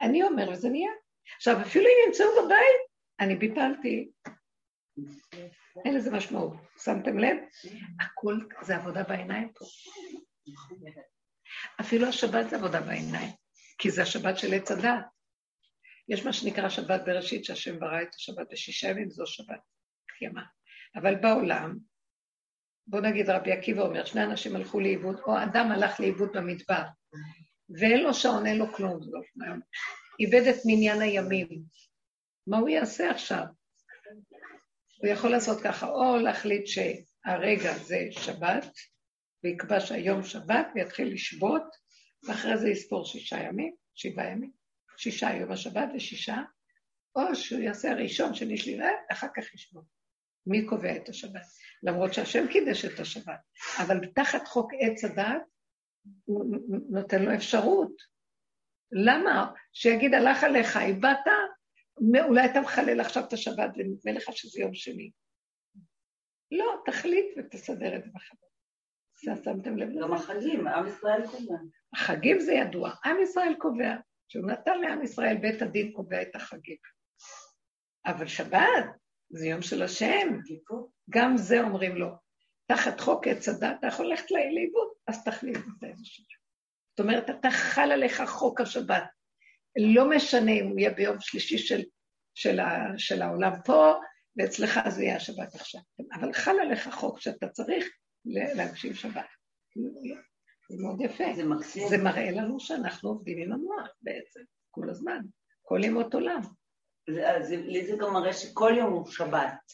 אני 0.00 0.22
אומר, 0.22 0.50
וזה 0.50 0.68
נהיה. 0.68 0.90
עכשיו, 1.36 1.60
אפילו 1.60 1.84
אם 1.84 2.06
ימצאו 2.06 2.26
בבית, 2.44 2.80
אני 3.20 3.36
ביטלתי. 3.36 4.10
אין 5.84 5.94
לזה 5.94 6.10
משמעות. 6.10 6.52
שמתם 6.84 7.18
לב? 7.18 7.36
הכל 8.00 8.38
זה 8.62 8.76
עבודה 8.76 9.02
בעיניים 9.02 9.52
פה. 9.52 9.64
אפילו 11.80 12.06
השבת 12.06 12.50
זה 12.50 12.56
עבודה 12.56 12.80
בעיניים, 12.80 13.30
כי 13.78 13.90
זה 13.90 14.02
השבת 14.02 14.38
של 14.38 14.54
עץ 14.54 14.70
הדת. 14.70 15.04
יש 16.08 16.24
מה 16.24 16.32
שנקרא 16.32 16.68
שבת 16.68 17.02
בראשית, 17.06 17.44
שהשם 17.44 17.80
ברא 17.80 18.02
את 18.02 18.14
השבת 18.14 18.46
בשישה 18.52 18.88
ימים, 18.88 19.10
זו 19.10 19.26
שבת 19.26 19.60
קיימה. 20.18 20.42
אבל 20.96 21.14
בעולם, 21.14 21.78
בוא 22.86 23.00
נגיד 23.00 23.30
רבי 23.30 23.52
עקיבא 23.52 23.82
אומר, 23.82 24.04
שני 24.04 24.24
אנשים 24.24 24.56
הלכו 24.56 24.80
לאיבוד, 24.80 25.20
או 25.26 25.42
אדם 25.42 25.72
הלך 25.72 26.00
לאיבוד 26.00 26.28
במדבר, 26.34 26.82
ואין 27.78 28.02
לו 28.02 28.14
שעון, 28.14 28.46
אין 28.46 28.58
לו 28.58 28.72
כלום, 28.72 29.00
לא 29.12 29.20
איבד 30.20 30.46
את 30.46 30.56
מניין 30.64 31.00
הימים. 31.00 31.62
מה 32.46 32.58
הוא 32.58 32.68
יעשה 32.68 33.10
עכשיו? 33.10 33.44
הוא 34.96 35.10
יכול 35.10 35.30
לעשות 35.30 35.60
ככה, 35.62 35.86
או 35.86 36.16
להחליט 36.16 36.66
שהרגע 36.66 37.78
זה 37.78 37.98
שבת, 38.10 38.70
ויקבע 39.44 39.80
שהיום 39.80 40.22
שבת, 40.22 40.66
ויתחיל 40.74 41.12
לשבות, 41.12 41.62
ואחרי 42.28 42.58
זה 42.58 42.68
יספור 42.68 43.04
שישה 43.04 43.36
ימים, 43.36 43.74
שבעה 43.94 44.26
ימים, 44.26 44.50
שישה 44.96 45.30
יום 45.30 45.52
השבת 45.52 45.88
ושישה, 45.94 46.36
או 47.16 47.34
שהוא 47.34 47.60
יעשה 47.60 47.90
הראשון, 47.90 48.34
שני, 48.34 48.56
שלישי, 48.56 48.78
ואחר 49.10 49.26
כך 49.36 49.54
ישבות. 49.54 50.01
מי 50.46 50.66
קובע 50.66 50.96
את 50.96 51.08
השבת? 51.08 51.42
למרות 51.82 52.14
שהשם 52.14 52.46
קידש 52.48 52.84
את 52.84 53.00
השבת, 53.00 53.40
אבל 53.78 54.06
תחת 54.14 54.48
חוק 54.48 54.70
עץ 54.80 55.04
הדת, 55.04 55.42
הוא 56.24 56.56
נותן 56.90 57.22
לו 57.22 57.34
אפשרות. 57.34 57.92
למה? 58.92 59.52
שיגיד, 59.72 60.14
הלך 60.14 60.44
עליך, 60.44 60.76
איבדת, 60.76 61.26
אולי 62.28 62.44
אתה 62.44 62.60
מחלל 62.60 63.00
עכשיו 63.00 63.24
את 63.28 63.32
השבת 63.32 63.70
ונדמה 63.76 64.12
לך 64.12 64.24
שזה 64.32 64.60
יום 64.60 64.74
שני. 64.74 65.10
לא, 66.50 66.82
תחליט 66.84 67.26
ותסדר 67.36 67.96
את 67.96 68.04
זה 68.04 68.10
בחדר. 68.14 68.46
שמתם 69.44 69.76
לב? 69.76 69.88
גם 70.02 70.12
החגים, 70.12 70.66
עם 70.66 70.86
ישראל 70.86 71.26
קובע. 71.26 71.56
החגים 71.94 72.40
זה 72.40 72.52
ידוע, 72.52 72.92
עם 73.04 73.16
ישראל 73.22 73.54
קובע. 73.58 73.96
שהוא 74.28 74.46
נתן 74.46 74.80
לעם 74.80 75.02
ישראל, 75.02 75.36
בית 75.36 75.62
הדין 75.62 75.92
קובע 75.92 76.22
את 76.22 76.36
החגים. 76.36 76.76
אבל 78.06 78.26
שבת 78.26 78.84
זה 79.32 79.46
יום 79.46 79.62
של 79.62 79.82
השם, 79.82 80.38
גם 81.10 81.36
זה 81.36 81.62
אומרים 81.62 81.96
לו. 81.96 82.08
תחת 82.66 83.00
חוק 83.00 83.26
עץ 83.26 83.48
הדת, 83.48 83.76
אתה 83.78 83.86
יכול 83.86 84.06
ללכת 84.06 84.30
לאיבוד, 84.30 84.88
אז 85.08 85.24
תחליט 85.24 85.56
את 85.56 85.62
שבת. 86.02 86.26
זאת 86.90 87.00
אומרת, 87.00 87.30
אתה 87.30 87.50
חל 87.50 87.92
עליך 87.92 88.22
חוק 88.26 88.60
השבת. 88.60 89.04
לא 89.94 90.10
משנה 90.10 90.52
אם 90.52 90.66
הוא 90.68 90.78
יהיה 90.78 90.90
ביום 90.90 91.16
שלישי 91.20 91.58
של, 91.58 91.82
של, 92.34 92.60
ה, 92.60 92.86
של 92.96 93.22
העולם 93.22 93.52
פה, 93.64 93.94
ואצלך 94.36 94.80
זה 94.88 95.02
יהיה 95.02 95.16
השבת 95.16 95.54
עכשיו. 95.54 95.80
אבל 96.14 96.32
חל 96.32 96.56
עליך 96.60 96.88
חוק 96.92 97.20
שאתה 97.20 97.48
צריך 97.48 97.86
להגשים 98.24 98.94
שבת. 98.94 99.26
זה 100.70 100.76
מאוד 100.82 101.00
יפה. 101.00 101.24
זה 101.36 101.44
מקסים. 101.44 101.88
זה 101.88 101.98
מראה 101.98 102.30
לנו 102.30 102.60
שאנחנו 102.60 103.08
עובדים 103.08 103.38
עם 103.38 103.52
המוח 103.52 103.88
בעצם, 104.02 104.40
כל 104.70 104.90
הזמן, 104.90 105.20
כל 105.62 105.80
ימות 105.84 106.14
עולם. 106.14 106.40
לי 107.08 107.86
זה 107.86 107.96
גם 108.00 108.12
מראה 108.12 108.32
שכל 108.32 108.72
יום 108.76 108.92
הוא 108.92 109.06
שבת. 109.06 109.72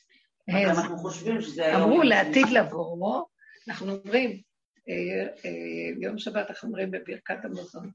אנחנו 0.49 0.97
חושבים 0.97 1.41
שזה 1.41 1.66
היום... 1.66 1.83
אמרו 1.83 2.03
לעתיד 2.03 2.47
לבוא, 2.49 3.24
אנחנו 3.68 3.93
אומרים, 3.93 4.43
אה, 4.89 5.26
אה, 5.45 6.01
יום 6.01 6.18
שבת 6.18 6.51
אנחנו 6.51 6.68
אומרים 6.68 6.91
בברכת 6.91 7.45
המזון, 7.45 7.91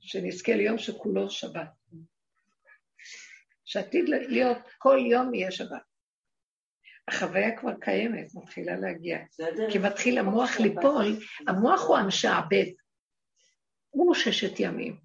שנזכה 0.00 0.56
ליום 0.56 0.78
שכולו 0.78 1.30
שבת. 1.30 1.68
שעתיד 3.64 4.08
להיות, 4.08 4.58
כל 4.78 4.98
יום 5.10 5.34
יהיה 5.34 5.50
שבת. 5.50 5.82
החוויה 7.08 7.56
כבר 7.56 7.74
קיימת, 7.80 8.34
מתחילה 8.34 8.76
להגיע. 8.76 9.18
כי 9.72 9.78
מתחיל 9.78 10.18
המוח 10.18 10.60
ליפול, 10.60 11.16
המוח 11.48 11.80
הוא 11.86 11.96
המשעבד. 11.96 12.66
הוא 13.90 14.14
ששת 14.14 14.60
ימים. 14.60 14.96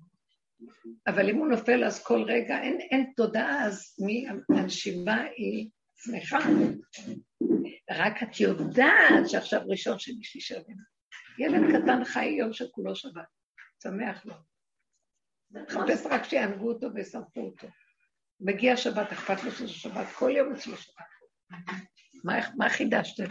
אבל 1.08 1.30
אם 1.30 1.36
הוא 1.36 1.48
נופל 1.48 1.84
אז 1.84 2.04
כל 2.04 2.24
רגע, 2.24 2.62
אין, 2.62 2.78
אין 2.92 3.14
תודעה, 3.16 3.66
אז 3.66 3.96
מי, 4.06 4.26
הנשימה 4.50 5.24
היא 5.38 5.70
שמחה. 5.96 6.38
רק 7.92 8.24
את 8.24 8.40
יודעת 8.40 9.30
שעכשיו 9.30 9.62
ראשון 9.68 10.00
שני 10.00 10.24
שלישי 10.24 10.54
ימים. 10.54 10.78
ילד 11.40 11.62
קטן 11.84 12.06
חי 12.06 12.26
יום 12.26 12.54
שכולו 12.54 12.96
שבת, 12.96 13.28
שמח 13.84 14.26
לו. 14.26 14.34
מחפש 15.52 16.06
רק 16.06 16.24
שיענגו 16.24 16.72
אותו 16.72 16.88
וישרפו 16.94 17.42
אותו. 17.42 17.68
מגיע 18.40 18.78
שבת, 18.78 19.12
אכפת 19.12 19.44
לו 19.44 19.52
שזה 19.52 19.68
שבת, 19.68 20.08
כל 20.20 20.32
יום 20.38 20.54
אצלו 20.54 20.78
שבת. 20.78 20.96
מה, 22.24 22.34
מה 22.58 22.70
חידשתם? 22.70 23.24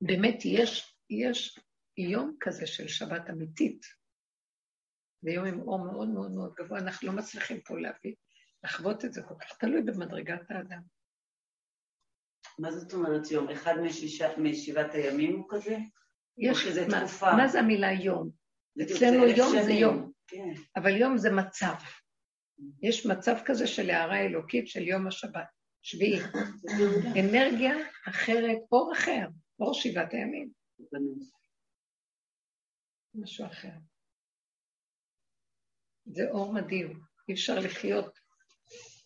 באמת, 0.00 0.44
יש, 0.44 0.96
יש 1.10 1.58
יום 1.96 2.36
כזה 2.40 2.66
של 2.66 2.88
שבת 2.88 3.30
אמיתית, 3.30 3.86
ויום 5.22 5.46
עם 5.46 5.60
אור 5.60 5.78
מאוד 5.78 6.08
מאוד 6.08 6.30
מאוד 6.30 6.54
גבוה, 6.54 6.78
אנחנו 6.78 7.08
לא 7.08 7.14
מצליחים 7.14 7.60
פה 7.60 7.78
להביא, 7.78 8.14
לחוות 8.64 9.04
את 9.04 9.12
זה 9.12 9.22
כל 9.22 9.34
כך, 9.40 9.56
תלוי 9.58 9.82
במדרגת 9.82 10.50
האדם. 10.50 10.82
מה 12.58 12.72
זאת 12.72 12.94
אומרת 12.94 13.30
יום? 13.30 13.50
אחד 13.50 13.74
משישה, 13.82 14.38
משבעת 14.38 14.94
הימים 14.94 15.36
הוא 15.36 15.46
כזה? 15.48 15.76
יש, 16.38 16.66
מה, 16.66 17.00
תקופה? 17.00 17.32
מה 17.36 17.48
זה 17.48 17.60
המילה 17.60 17.92
יום? 17.92 18.30
אצלנו 18.82 19.26
יום 19.26 19.62
זה 19.64 19.72
יום, 19.72 20.12
כן. 20.26 20.52
אבל 20.76 20.96
יום 20.96 21.18
זה 21.18 21.30
מצב. 21.30 21.74
יש 22.82 23.06
מצב 23.06 23.36
כזה 23.44 23.66
של 23.66 23.90
הערה 23.90 24.20
אלוקית 24.20 24.68
של 24.68 24.82
יום 24.82 25.06
השבת, 25.06 25.46
שביעי. 25.82 26.20
אנרגיה 27.20 27.74
אחרת, 28.08 28.58
אור 28.72 28.92
אחר, 28.92 29.26
אור 29.60 29.74
שבעת 29.74 30.12
הימים. 30.12 30.50
משהו 33.14 33.46
אחר. 33.46 33.72
זה 36.04 36.30
אור 36.30 36.52
מדהים, 36.52 37.00
אי 37.28 37.34
אפשר 37.34 37.58
לחיות 37.58 38.18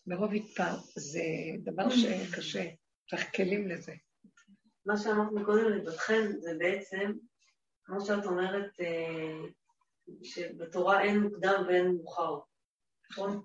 מרוב 0.07 0.35
התפר, 0.35 0.77
זה 0.97 1.23
דבר 1.65 1.89
שקשה, 1.91 2.65
צריך 3.11 3.37
כלים 3.37 3.69
לזה. 3.69 3.93
מה 4.87 4.97
שאמרת 4.97 5.45
קודם 5.45 5.65
לביתכם 5.65 6.23
זה 6.39 6.51
בעצם, 6.59 7.13
כמו 7.85 8.01
שאת 8.01 8.25
אומרת, 8.25 8.81
אה, 8.81 9.49
שבתורה 10.23 11.03
אין 11.03 11.21
מוקדם 11.21 11.65
ואין 11.69 11.87
מאוחר. 11.97 12.39
נכון? 13.11 13.43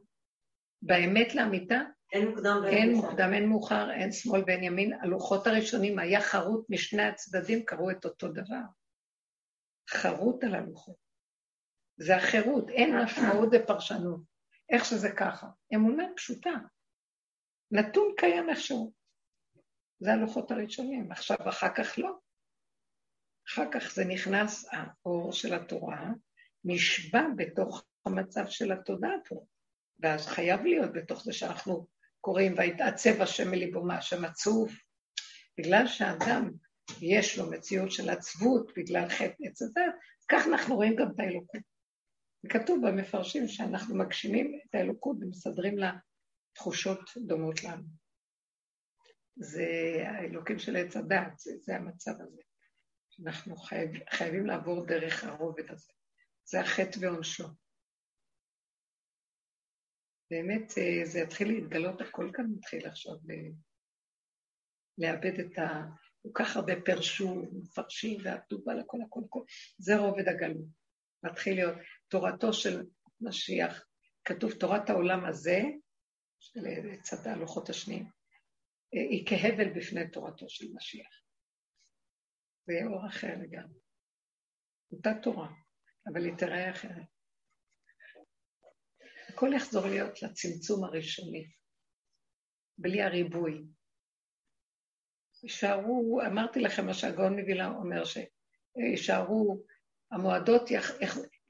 באמת 0.81 1.35
לאמיתה? 1.35 1.81
אין 2.13 2.27
מוקדם 2.27 2.59
ואין 2.63 2.77
אין 2.77 2.93
מוקדם, 2.95 3.33
אין 3.33 3.49
מאוחר, 3.49 3.91
אין 3.91 4.11
שמאל 4.11 4.43
ואין 4.47 4.63
ימין. 4.63 4.93
הלוחות 5.01 5.47
הראשונים 5.47 5.99
היה 5.99 6.21
חרוט 6.21 6.65
משני 6.69 7.03
הצדדים, 7.03 7.65
קראו 7.65 7.91
את 7.91 8.05
אותו 8.05 8.27
דבר. 8.27 8.61
חרוט 9.93 10.43
על 10.43 10.55
הלוחות. 10.55 10.95
זה 11.97 12.15
החירות, 12.15 12.69
אין 12.69 12.95
משמעות 12.97 13.49
ופרשנות. 13.51 14.21
איך 14.69 14.85
שזה 14.85 15.09
ככה. 15.17 15.47
אמונה 15.75 16.03
פשוטה. 16.15 16.49
נתון 17.71 18.13
קיים 18.17 18.49
איכשהו. 18.49 18.93
זה 19.99 20.13
הלוחות 20.13 20.51
הראשונים. 20.51 21.11
עכשיו, 21.11 21.37
אחר 21.49 21.75
כך 21.75 21.99
לא. 21.99 22.11
אחר 23.49 23.65
כך 23.73 23.93
זה 23.93 24.05
נכנס, 24.05 24.65
האור 24.71 25.33
של 25.33 25.53
התורה 25.53 26.09
נשבע 26.65 27.23
בתוך 27.35 27.85
המצב 28.05 28.47
של 28.47 28.71
התודעה 28.71 29.13
פה. 29.29 29.45
ואז 29.99 30.27
חייב 30.27 30.61
להיות 30.61 30.93
בתוך 30.93 31.23
זה 31.23 31.33
שאנחנו 31.33 31.87
קוראים, 32.21 32.53
ויתעצב 32.57 33.21
השם 33.21 33.51
מליבו 33.51 33.83
מה 33.83 33.97
השם 33.97 34.25
עצוב. 34.25 34.71
בגלל 35.57 35.87
שאדם 35.87 36.51
יש 37.01 37.37
לו 37.37 37.51
מציאות 37.51 37.91
של 37.91 38.09
עצבות 38.09 38.71
בגלל 38.77 39.09
חטא 39.09 39.43
עץ 39.43 39.61
הדת, 39.61 39.93
כך 40.31 40.47
אנחנו 40.47 40.75
רואים 40.75 40.95
גם 40.95 41.07
את 41.15 41.19
האלוקות. 41.19 41.61
כתוב 42.49 42.87
במפרשים 42.87 43.47
שאנחנו 43.47 43.95
מגשימים 43.95 44.59
את 44.65 44.75
האלוקות 44.75 45.17
ומסדרים 45.21 45.77
לה 45.77 45.91
תחושות 46.53 46.99
דומות 47.17 47.63
לנו. 47.63 47.83
זה 49.35 49.67
האלוקים 50.05 50.59
של 50.59 50.75
עץ 50.75 50.95
הדת, 50.95 51.39
זה, 51.39 51.51
זה 51.61 51.75
המצב 51.75 52.11
הזה. 52.11 52.41
אנחנו 53.25 53.55
חייב, 53.55 53.91
חייבים 54.09 54.45
לעבור 54.45 54.85
דרך 54.85 55.23
הרובד 55.23 55.71
הזה. 55.71 55.91
זה 56.45 56.59
החטא 56.59 56.99
ועונשו. 57.01 57.47
באמת 60.31 60.77
אה, 60.77 61.05
זה 61.05 61.19
יתחיל 61.19 61.47
להתגלות, 61.47 62.01
הכל 62.01 62.31
כאן 62.33 62.45
מתחיל 62.57 62.87
עכשיו 62.87 63.13
לאבד 64.97 65.39
את 65.39 65.57
ה... 65.59 65.83
כל 66.21 66.29
כך 66.33 66.55
הרבה 66.55 66.73
פרשו, 66.85 67.35
מפרשים 67.51 68.19
ועבדו 68.23 68.61
בה 68.65 68.73
לכל 68.73 68.97
הכל 69.05 69.21
הכל. 69.25 69.43
זה 69.77 69.97
רובד 69.97 70.27
הגלות. 70.27 70.65
מתחיל 71.23 71.55
להיות 71.55 71.77
תורתו 72.07 72.53
של 72.53 72.85
משיח. 73.21 73.85
כתוב 74.25 74.51
תורת 74.53 74.89
העולם 74.89 75.25
הזה, 75.25 75.61
של 76.39 76.61
צדה 77.01 77.35
לוחות 77.35 77.69
השניים, 77.69 78.05
אה, 78.93 79.01
היא 79.09 79.25
כהבל 79.27 79.79
בפני 79.79 80.09
תורתו 80.09 80.49
של 80.49 80.65
משיח. 80.73 81.21
זה 82.67 82.73
יהיה 82.73 82.87
אור 82.87 83.07
אחר 83.07 83.33
לגמרי. 83.41 83.79
אותה 84.91 85.09
תורה, 85.23 85.49
אבל 86.07 86.25
היא 86.25 86.37
תראה 86.37 86.71
אחרת. 86.71 87.07
הכל 89.29 89.49
יחזור 89.55 89.87
להיות 89.87 90.21
לצמצום 90.21 90.83
הראשוני, 90.83 91.51
בלי 92.77 93.01
הריבוי. 93.01 93.63
יישארו, 95.43 96.21
אמרתי 96.27 96.59
לכם 96.59 96.85
מה 96.85 96.93
שהגאון 96.93 97.39
מווילה 97.39 97.67
אומר, 97.67 98.03
שיישארו 98.05 99.63
המועדות, 100.11 100.69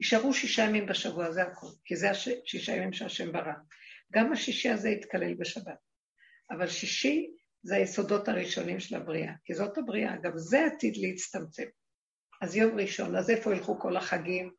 יישארו 0.00 0.34
שישה 0.34 0.62
ימים 0.62 0.86
בשבוע, 0.86 1.30
זה 1.30 1.42
הכול, 1.42 1.70
כי 1.84 1.96
זה 1.96 2.10
השישה 2.10 2.72
ימים 2.72 2.92
שהשם 2.92 3.32
ברא. 3.32 3.52
גם 4.12 4.32
השישי 4.32 4.68
הזה 4.68 4.88
יתקלל 4.88 5.34
בשבת. 5.34 5.78
אבל 6.50 6.68
שישי 6.68 7.30
זה 7.62 7.76
היסודות 7.76 8.28
הראשונים 8.28 8.80
של 8.80 8.96
הבריאה, 8.96 9.32
כי 9.44 9.54
זאת 9.54 9.78
הבריאה, 9.78 10.16
גם 10.22 10.32
זה 10.34 10.64
עתיד 10.64 10.96
להצטמצם. 10.96 11.66
אז 12.42 12.56
יום 12.56 12.78
ראשון, 12.78 13.16
אז 13.16 13.30
איפה 13.30 13.52
ילכו 13.52 13.80
כל 13.80 13.96
החגים, 13.96 14.52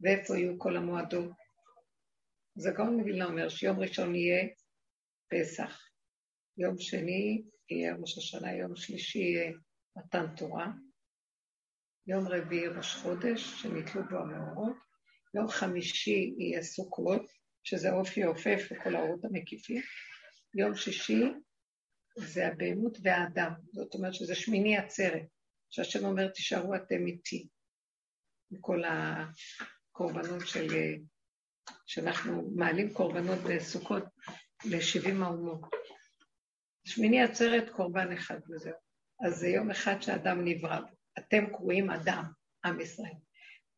ואיפה 0.00 0.36
יהיו 0.36 0.58
כל 0.58 0.76
המועדות? 0.76 1.30
אז 2.56 2.66
הגאון 2.66 2.96
מווילנה 2.96 3.24
אומר 3.24 3.48
שיום 3.48 3.80
ראשון 3.80 4.14
יהיה 4.14 4.48
פסח, 5.30 5.88
יום 6.58 6.78
שני 6.78 7.42
יהיה 7.70 7.94
ראש 8.00 8.18
השנה, 8.18 8.52
יום 8.52 8.76
שלישי 8.76 9.18
יהיה 9.18 9.52
מתן 9.96 10.26
תורה, 10.36 10.66
יום 12.06 12.28
רביעי 12.28 12.66
ראש 12.66 12.94
חודש, 12.94 13.62
שנתלו 13.62 14.02
בו 14.10 14.16
המאורות, 14.16 14.76
יום 15.34 15.48
חמישי 15.48 16.34
יהיה 16.38 16.62
סוכות, 16.62 17.22
שזה 17.62 17.92
אופי 17.92 18.22
עופף 18.22 18.68
וכל 18.70 18.96
האורות 18.96 19.24
המקיפים, 19.24 19.82
יום 20.54 20.74
שישי 20.74 21.24
זה 22.18 22.46
הבהמות 22.46 22.98
והאדם, 23.02 23.52
זאת 23.72 23.94
אומרת 23.94 24.14
שזה 24.14 24.34
שמיני 24.34 24.76
עצרת, 24.76 25.22
שהשם 25.70 26.04
אומר 26.04 26.28
תישארו 26.28 26.74
אתם 26.74 27.06
איתי, 27.06 27.48
מכל 28.50 28.82
הקורבנות 28.84 30.46
של, 30.46 30.66
שאנחנו 31.86 32.50
מעלים 32.56 32.92
קורבנות 32.94 33.38
בסוכות 33.38 34.04
לשבעים 34.64 35.22
האומות. 35.22 35.77
שמיני 36.88 37.22
עצרת 37.22 37.70
קורבן 37.70 38.12
אחד 38.12 38.38
וזהו. 38.50 38.74
אז 39.26 39.36
זה 39.38 39.48
יום 39.48 39.70
אחד 39.70 40.02
שאדם 40.02 40.44
נברא 40.44 40.80
בו. 40.80 40.86
אתם 41.18 41.46
קרואים 41.52 41.90
אדם, 41.90 42.24
עם 42.64 42.80
ישראל. 42.80 43.12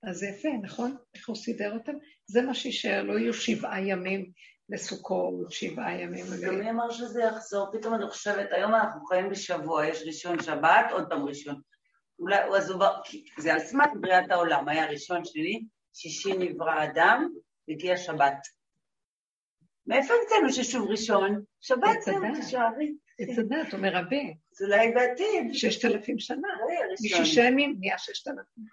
אז 0.03 0.17
זה 0.17 0.27
יפה, 0.27 0.49
נכון? 0.63 0.97
איך 1.15 1.29
הוא 1.29 1.37
סידר 1.37 1.75
אותם? 1.75 1.93
זה 2.27 2.43
מה 2.43 2.55
שישאר, 2.55 3.03
לא 3.03 3.19
יהיו 3.19 3.35
שבעה 3.35 3.81
ימים 3.81 4.31
לסוכות, 4.69 5.53
שבעה 5.53 6.01
ימים. 6.01 6.25
גם 6.47 6.59
מי 6.59 6.71
אמר 6.71 6.91
שזה 6.91 7.23
יחזור? 7.23 7.73
פתאום 7.73 7.95
אני 7.95 8.11
חושבת, 8.11 8.49
היום 8.53 8.75
אנחנו 8.75 9.07
חיים 9.07 9.31
בשבוע, 9.31 9.87
יש 9.87 10.03
ראשון 10.07 10.43
שבת, 10.43 10.87
עוד 10.93 11.09
פעם 11.09 11.25
ראשון. 11.25 11.61
אולי, 12.19 12.37
אז 12.57 12.71
הוא, 12.71 12.85
זה 13.39 13.53
על 13.53 13.61
סמך 13.61 13.89
בריאת 14.01 14.31
העולם, 14.31 14.69
היה 14.69 14.87
ראשון 14.87 15.25
שני, 15.25 15.65
שישי 15.95 16.33
נברא 16.39 16.85
אדם, 16.85 17.29
הגיע 17.69 17.97
שבת. 17.97 18.60
מאיפה 19.91 20.15
המצאנו 20.15 20.53
ששוב 20.53 20.91
ראשון? 20.91 21.43
שבת 21.61 22.03
זה 22.03 22.13
תשערי. 22.41 22.95
עץ 23.19 23.39
הדת, 23.39 23.75
אומר 23.75 23.97
רבי. 23.97 24.35
אז 24.53 24.63
אולי 24.63 24.93
בעתיד. 24.93 25.55
ששת 25.55 25.85
אלפים 25.85 26.19
שנה. 26.19 26.49
משישה 27.05 27.43
ימים 27.43 27.77
נהיה 27.81 27.99
ששת 27.99 28.29
אלפים. 28.29 28.65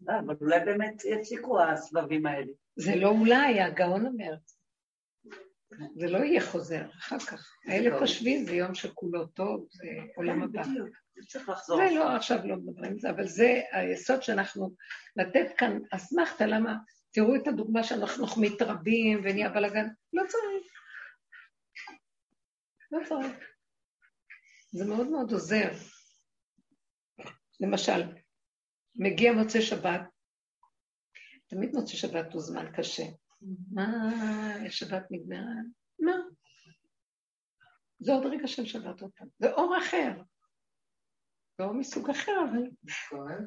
לא, 0.00 0.12
אבל 0.26 0.34
אולי 0.40 0.60
באמת 0.60 1.04
יפסיקו 1.04 1.62
הסבבים 1.62 2.26
האלה. 2.26 2.52
זה 2.76 2.96
לא 2.96 3.08
אולי, 3.08 3.60
הגאון 3.60 4.06
אומר. 4.06 4.34
זה 5.96 6.06
לא 6.06 6.18
יהיה 6.18 6.40
חוזר 6.40 6.84
אחר 6.98 7.18
כך. 7.18 7.52
האלף 7.66 8.02
השביעי 8.02 8.44
זה 8.44 8.54
יום 8.54 8.74
שכולו 8.74 9.26
טוב, 9.26 9.66
זה 9.70 9.86
עולם 10.16 10.36
כן, 10.36 10.42
הבא. 10.42 10.62
לחזור. 11.48 11.76
זה 11.76 11.94
לא, 11.94 12.16
עכשיו 12.16 12.38
לא 12.46 12.56
מדברים 12.56 12.92
על 12.92 12.98
זה, 12.98 13.10
אבל 13.10 13.26
זה 13.26 13.60
היסוד 13.72 14.22
שאנחנו, 14.22 14.74
לתת 15.16 15.46
כאן 15.56 15.78
אסמכתה, 15.90 16.46
למה, 16.46 16.74
תראו 17.12 17.36
את 17.36 17.46
הדוגמה 17.46 17.82
שאנחנו 17.84 18.26
מתרבים 18.40 19.20
ונהיה 19.24 19.48
בלאגן, 19.48 19.86
לא 20.12 20.22
צריך. 20.28 20.72
לא 22.90 22.98
צריך. 23.08 23.46
זה 24.72 24.84
מאוד 24.84 25.08
מאוד 25.10 25.32
עוזר. 25.32 25.70
למשל, 27.60 28.02
מגיע 28.94 29.32
מוצאי 29.32 29.62
שבת, 29.62 30.00
תמיד 31.46 31.70
מוצאי 31.74 31.96
שבת 31.96 32.32
הוא 32.32 32.40
זמן 32.40 32.72
קשה. 32.76 33.02
מה, 33.72 33.86
שבת 34.70 35.02
נגמרה? 35.10 35.54
מה? 35.98 36.12
זה 37.98 38.12
עוד 38.12 38.26
רגע 38.26 38.46
של 38.46 38.66
שבת 38.66 38.98
פעם. 38.98 39.28
זה 39.38 39.52
אור 39.52 39.78
אחר. 39.78 40.22
זה 41.58 41.64
אור 41.64 41.74
מסוג 41.74 42.10
אחר, 42.10 42.32
אבל 42.50 42.62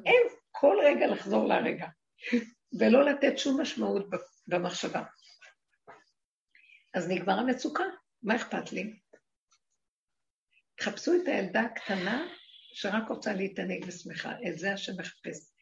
אין 0.06 0.22
כל 0.50 0.76
רגע 0.84 1.06
לחזור 1.06 1.48
לרגע, 1.48 1.86
ולא 2.80 3.04
לתת 3.04 3.38
שום 3.38 3.60
משמעות 3.60 4.06
במחשבה. 4.46 5.02
אז 6.94 7.08
נגמר 7.08 7.38
המצוקה, 7.38 7.84
מה 8.22 8.36
אכפת 8.36 8.72
לי? 8.72 9.00
תחפשו 10.76 11.12
את 11.14 11.28
הילדה 11.28 11.60
הקטנה 11.60 12.26
שרק 12.72 13.08
רוצה 13.08 13.34
להתענג 13.34 13.84
ושמחה, 13.86 14.32
את 14.48 14.58
זה 14.58 14.72
השם 14.72 14.92
מחפש. 14.98 15.52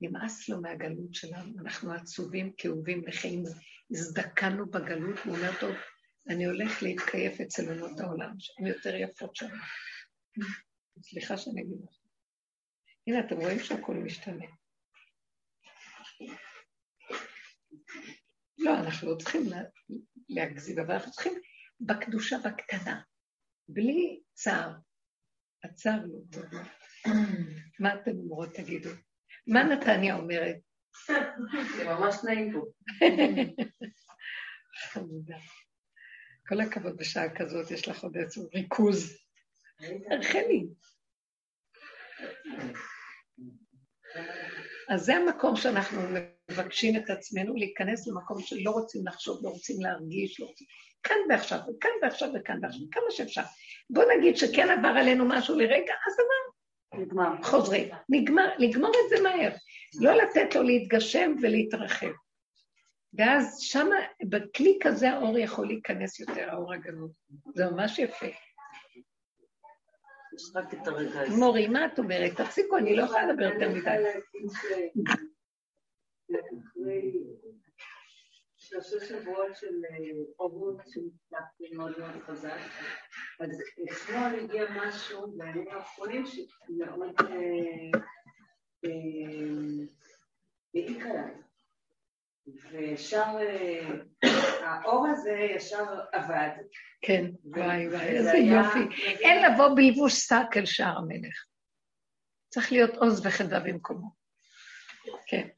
נמאס 0.00 0.48
לו 0.48 0.60
מהגלות 0.60 1.14
שלנו, 1.14 1.60
אנחנו 1.60 1.92
עצובים, 1.92 2.52
כאובים, 2.58 3.02
נכים, 3.06 3.42
הזדקנו 3.90 4.70
בגלות, 4.70 5.18
הוא 5.24 5.36
אומר, 5.36 5.60
טוב, 5.60 5.74
אני 6.28 6.44
הולך 6.44 6.82
להתקייף 6.82 7.40
אצל 7.40 7.68
עונות 7.68 8.00
העולם, 8.00 8.34
שהן 8.38 8.66
יותר 8.66 8.94
יפות 8.94 9.36
שם. 9.36 9.48
סליחה 11.02 11.36
שאני 11.36 11.62
אגיד 11.62 11.78
לך. 11.84 11.96
הנה, 13.06 13.20
אתם 13.20 13.36
רואים 13.36 13.58
שהכול 13.58 13.96
משתנה. 13.96 14.46
לא, 18.58 18.78
אנחנו 18.78 19.10
לא 19.10 19.16
צריכים 19.16 19.42
להגזים, 20.28 20.78
אבל 20.78 20.94
אנחנו 20.94 21.12
צריכים 21.12 21.32
בקדושה 21.80 22.36
בקטנה. 22.38 23.00
בלי 23.68 24.20
צער. 24.34 24.72
הצער 25.64 26.00
לא 26.06 26.18
טוב. 26.32 26.44
מה 27.80 27.94
אתם 27.94 28.10
אומרות, 28.10 28.54
תגידו? 28.54 28.90
מה 29.46 29.62
נתניה 29.62 30.16
אומרת? 30.16 30.56
זה 31.76 31.84
ממש 31.84 32.16
נעים 32.24 32.52
פה. 32.52 32.66
חמודה. 34.92 35.36
כל 36.48 36.60
הכבוד 36.60 36.96
בשעה 36.96 37.36
כזאת, 37.36 37.70
יש 37.70 37.88
לך 37.88 38.02
עוד 38.02 38.16
איזשהו 38.16 38.48
ריכוז. 38.54 39.18
רחלי. 40.10 40.66
אז 44.88 45.04
זה 45.04 45.16
המקום 45.16 45.56
שאנחנו 45.56 46.00
מבקשים 46.50 46.96
את 46.96 47.10
עצמנו 47.10 47.54
להיכנס 47.56 48.06
למקום 48.06 48.40
שלא 48.40 48.70
רוצים 48.70 49.06
לחשוב, 49.06 49.38
לא 49.42 49.48
רוצים 49.48 49.80
להרגיש, 49.80 50.40
לא 50.40 50.46
רוצים... 50.46 50.66
כאן 51.02 51.16
ועכשיו, 51.28 51.58
וכאן 51.58 51.90
ועכשיו 52.02 52.28
וכאן 52.34 52.58
ועכשיו, 52.62 52.82
כמה 52.90 53.10
שאפשר. 53.10 53.42
בוא 53.90 54.04
נגיד 54.16 54.36
שכן 54.36 54.70
עבר 54.70 54.88
עלינו 54.88 55.24
משהו 55.28 55.58
לרגע, 55.58 55.94
אז 56.06 56.14
עבר. 56.14 56.52
נגמר. 57.02 57.42
חוזרים. 57.42 57.88
נגמר, 58.08 58.48
לגמור 58.58 58.90
את 58.90 59.10
זה 59.10 59.22
מהר. 59.22 59.50
לא 60.00 60.12
לתת 60.12 60.54
לו 60.54 60.62
להתגשם 60.62 61.34
ולהתרחב. 61.42 62.12
ואז 63.14 63.60
שמה, 63.60 63.96
בכלי 64.28 64.78
כזה 64.82 65.10
האור 65.10 65.38
יכול 65.38 65.66
להיכנס 65.66 66.20
יותר, 66.20 66.50
האור 66.50 66.72
הגנות. 66.72 67.10
זה 67.54 67.66
ממש 67.66 67.98
יפה. 67.98 68.26
יש 70.34 70.50
רק 70.54 70.74
את 70.74 70.86
הרגע 70.86 71.20
הזה. 71.20 71.36
מורי, 71.36 71.68
מה 71.68 71.86
את 71.86 71.98
אומרת? 71.98 72.40
תפסיקו, 72.40 72.76
אני 72.76 72.96
לא 72.96 73.02
יכולה 73.02 73.26
לדבר 73.26 73.44
יותר 73.44 73.68
מדי. 73.68 74.04
שלושה 78.56 79.06
שבועות 79.06 79.56
של 79.56 79.74
חובות 80.36 80.76
שהצלחתי 80.76 81.76
מאוד 81.76 81.98
מאוד 81.98 82.22
חזק, 82.22 82.58
אז 83.40 83.62
אתמול 83.92 84.40
הגיע 84.40 84.64
משהו 84.76 85.32
בימים 85.38 85.68
האחרונים 85.68 86.24
שמאוד 86.26 87.14
העיק 90.74 91.06
עליי. 91.06 91.34
וישר 92.46 93.24
אה, 93.40 93.88
האור 94.60 95.06
הזה 95.08 95.30
ישר 95.30 95.84
עבד. 96.12 96.50
כן, 97.02 97.24
וואי 97.44 97.88
וואי, 97.88 98.08
איזה 98.08 98.36
יופי. 98.36 99.02
אין 99.20 99.52
לבוא 99.52 99.68
בלבוש 99.76 100.12
שק 100.14 100.56
אל 100.56 100.66
שער 100.66 100.98
המלך. 100.98 101.44
צריך 102.48 102.72
להיות 102.72 102.96
עוז 102.96 103.26
וחדה 103.26 103.60
במקומו. 103.60 104.08
כן, 105.26 105.48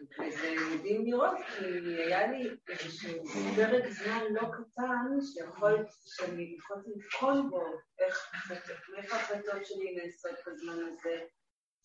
וזה 0.00 0.54
מדהים 0.74 1.06
לראות, 1.06 1.38
כי 1.58 1.64
היה 2.02 2.26
לי 2.26 2.50
איזשהו 2.68 3.24
פרק 3.56 3.88
זמן 3.88 4.24
לא 4.30 4.40
קטן, 4.40 5.20
שיכול, 5.20 5.86
שאני 6.04 6.56
יכולתי 6.58 6.90
לבחון 6.96 7.50
בו 7.50 7.64
איך 7.98 8.32
איך 8.96 9.12
ההחלטות 9.12 9.66
שלי 9.66 9.96
נעשות 9.96 10.38
בזמן 10.46 10.78
הזה, 10.92 11.20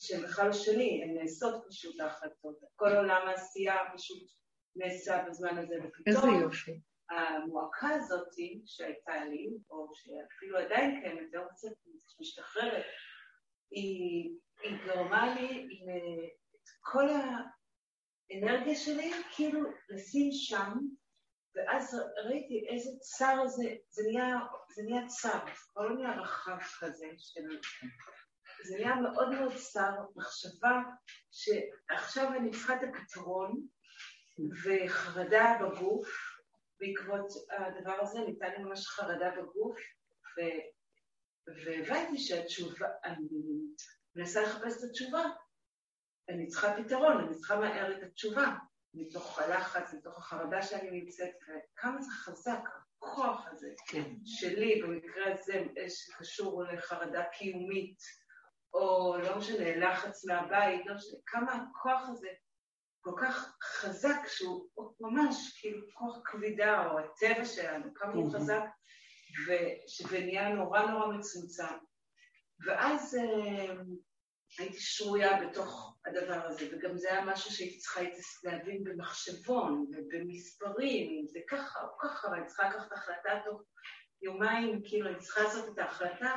שהן 0.04 0.22
בכלל 0.24 0.47
לא 0.47 0.54
שלי, 0.54 1.04
הן 1.04 1.18
נעשות 1.22 1.64
פשוט 1.70 1.99
ההחלטות. 1.99 2.60
כל 2.76 2.95
עולם 2.95 3.28
העשייה 3.28 3.76
פשוט 3.95 4.32
נעשה 4.76 5.26
בזמן 5.28 5.58
הזה, 5.58 5.76
איזה 5.76 6.20
ופתאום 6.20 6.41
יופי. 6.41 6.80
המועקה 7.10 7.88
הזאת 7.89 8.28
שהייתה 8.66 9.26
לי, 9.26 9.49
או 9.70 9.88
שאפילו 9.93 10.58
עדיין 10.58 11.01
קיימת, 11.01 11.34
לא 11.34 11.41
קצת 11.49 11.70
משתחררת, 12.20 12.86
היא, 13.72 14.36
היא 14.62 14.78
גרמה 14.86 15.36
לי 15.36 15.68
ל- 15.68 16.26
את 16.56 16.70
כל 16.80 17.06
האנרגיה 17.10 18.76
שלי 18.76 19.12
כאילו 19.36 19.60
לשים 19.89 20.30
שם, 20.32 20.74
ואז 21.56 22.01
ראיתי 22.26 22.66
איזה 22.70 22.89
צר 22.99 23.47
זה, 23.47 23.76
זה 23.89 24.04
נהיה, 24.08 24.39
זה 24.76 24.82
נהיה 24.84 25.08
צר, 25.08 25.45
זה 25.45 25.82
לא 25.82 25.95
נהיה 25.95 26.22
רחב 26.22 26.58
כזה, 26.80 27.08
של... 27.18 27.41
זה 28.64 28.76
נהיה 28.76 28.95
מאוד 28.95 29.30
מאוד 29.30 29.53
צר, 29.55 29.91
מחשבה 30.16 30.82
שעכשיו 31.32 32.34
אני 32.34 32.51
צריכה 32.51 32.76
את 32.76 32.80
הפתרון, 32.84 33.68
וחרדה 34.64 35.57
בגוף, 35.61 36.07
בעקבות 36.80 37.28
הדבר 37.49 37.95
הזה 38.01 38.20
ניתן 38.20 38.51
לי 38.51 38.64
ממש 38.64 38.88
חרדה 38.88 39.32
בגוף, 39.38 39.78
ו... 40.38 40.41
והבנתי 41.66 42.18
שהתשובה, 42.18 42.88
אני 43.05 43.28
מנסה 44.16 44.41
לחפש 44.41 44.78
את 44.78 44.89
התשובה. 44.89 45.24
אני 46.30 46.47
צריכה 46.47 46.76
פתרון, 46.84 47.18
אני 47.18 47.36
צריכה 47.36 47.59
מהר 47.59 47.97
את 47.97 48.03
התשובה, 48.03 48.55
מתוך 48.93 49.39
הלחץ, 49.39 49.93
מתוך 49.93 50.18
החרדה 50.18 50.61
שאני 50.61 50.91
נמצאת, 50.91 51.30
וכמה 51.43 52.01
זה 52.01 52.11
חזק, 52.11 52.59
הכוח 52.97 53.47
הזה 53.51 53.70
כן. 53.88 54.14
שלי, 54.26 54.82
במקרה 54.82 55.34
הזה, 55.34 55.66
שקשור 55.89 56.64
לחרדה 56.64 57.24
קיומית, 57.24 57.99
או 58.74 59.17
לא 59.17 59.38
משנה, 59.38 59.76
לחץ 59.76 60.26
מהבית, 60.26 60.86
לא 60.86 60.95
משנה, 60.95 61.19
כמה 61.26 61.53
הכוח 61.53 62.01
הזה 62.09 62.28
כל 63.01 63.11
כך 63.21 63.57
חזק, 63.63 64.28
שהוא 64.28 64.69
ממש 64.99 65.57
כאילו 65.61 65.88
כוח 65.93 66.17
כבידה, 66.26 66.88
או 66.91 66.99
הטבע 66.99 67.45
שלנו, 67.45 67.93
כמה 67.93 68.13
הוא 68.13 68.34
חזק, 68.34 68.63
וש- 69.47 70.01
ונהיה 70.11 70.49
נורא 70.49 70.82
נורא 70.82 71.07
מצומצם. 71.07 71.76
ואז 72.65 73.15
אה, 73.15 73.76
הייתי 74.59 74.80
שרויה 74.80 75.43
בתוך 75.43 75.97
הדבר 76.05 76.45
הזה, 76.45 76.65
וגם 76.71 76.97
זה 76.97 77.11
היה 77.11 77.26
משהו 77.26 77.51
שהייתי 77.51 77.78
צריכה 77.78 78.01
להבין 78.43 78.84
במחשבון 78.84 79.86
ובמספרים, 79.91 81.28
זה 81.28 81.39
ככה 81.49 81.80
או 81.84 81.97
ככה, 82.01 82.28
ואני 82.28 82.45
צריכה 82.45 82.69
לקחת 82.69 82.91
החלטה 82.91 83.39
תוך 83.45 83.61
יומיים, 84.21 84.82
כאילו, 84.86 85.09
אני 85.09 85.19
צריכה 85.19 85.41
לעשות 85.43 85.74
את 85.74 85.80
ההחלטה, 85.80 86.34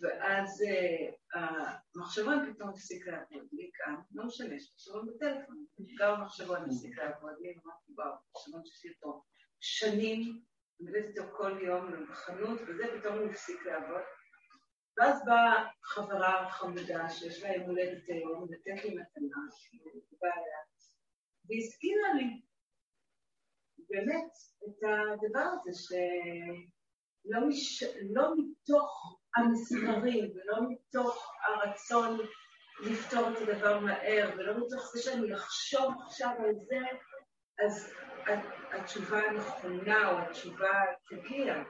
ואז 0.00 0.62
אה, 0.62 1.72
המחשבון 1.94 2.52
פתאום 2.54 2.68
הפסיק 2.68 3.06
לעבוד 3.06 3.48
לי 3.52 3.70
גם, 3.80 4.00
לא 4.12 4.24
משנה, 4.24 4.54
יש 4.54 4.72
מחשבון 4.74 5.06
בטלפון, 5.06 5.64
גם 5.98 6.14
המחשבון 6.14 6.64
הפסיק 6.64 6.98
לעבוד 6.98 7.32
לי, 7.40 7.48
אמרתי, 7.48 7.92
וואו, 7.96 8.14
מחשבון 8.30 8.62
שיש 8.64 8.96
אותו 8.96 9.22
שנים, 9.60 10.40
עובדת 10.80 11.08
איתו 11.08 11.22
כל 11.36 11.58
יום 11.62 12.06
בחנות, 12.10 12.60
וזה 12.68 12.84
פתאום 12.98 13.18
הוא 13.18 13.30
הפסיק 13.30 13.66
לעבוד. 13.66 14.02
ואז 14.96 15.24
באה 15.26 15.68
חברה 15.84 16.50
חמודה 16.50 17.10
שיש 17.10 17.42
לה 17.42 17.56
יום 17.56 17.66
הולדת 17.66 18.08
היום, 18.08 18.46
לתת 18.52 18.84
לי 18.84 18.90
מתנה, 18.90 19.40
היא 19.72 20.18
באה 20.20 20.30
אליה, 20.32 20.60
והזכירה 21.44 22.14
לי 22.14 22.42
באמת 23.88 24.30
את 24.64 24.78
הדבר 24.82 25.48
הזה 25.54 25.70
שלא 25.82 27.48
מש... 27.48 27.82
לא 28.14 28.34
מתוך 28.36 29.19
המספרים 29.36 30.30
ולא 30.34 30.58
מתוך 30.70 31.32
הרצון 31.46 32.18
לפתור 32.82 33.28
את 33.28 33.48
הדבר 33.48 33.78
מהר 33.78 34.30
ולא 34.36 34.66
מתוך 34.66 34.90
זה 34.92 35.02
שאני 35.02 35.34
אחשוב 35.34 35.94
עכשיו 36.06 36.30
על 36.38 36.54
זה, 36.68 36.78
אז 37.64 37.94
התשובה 38.72 39.18
הנכונה 39.18 40.10
או 40.10 40.18
התשובה 40.18 40.72
תגיע. 41.08 41.62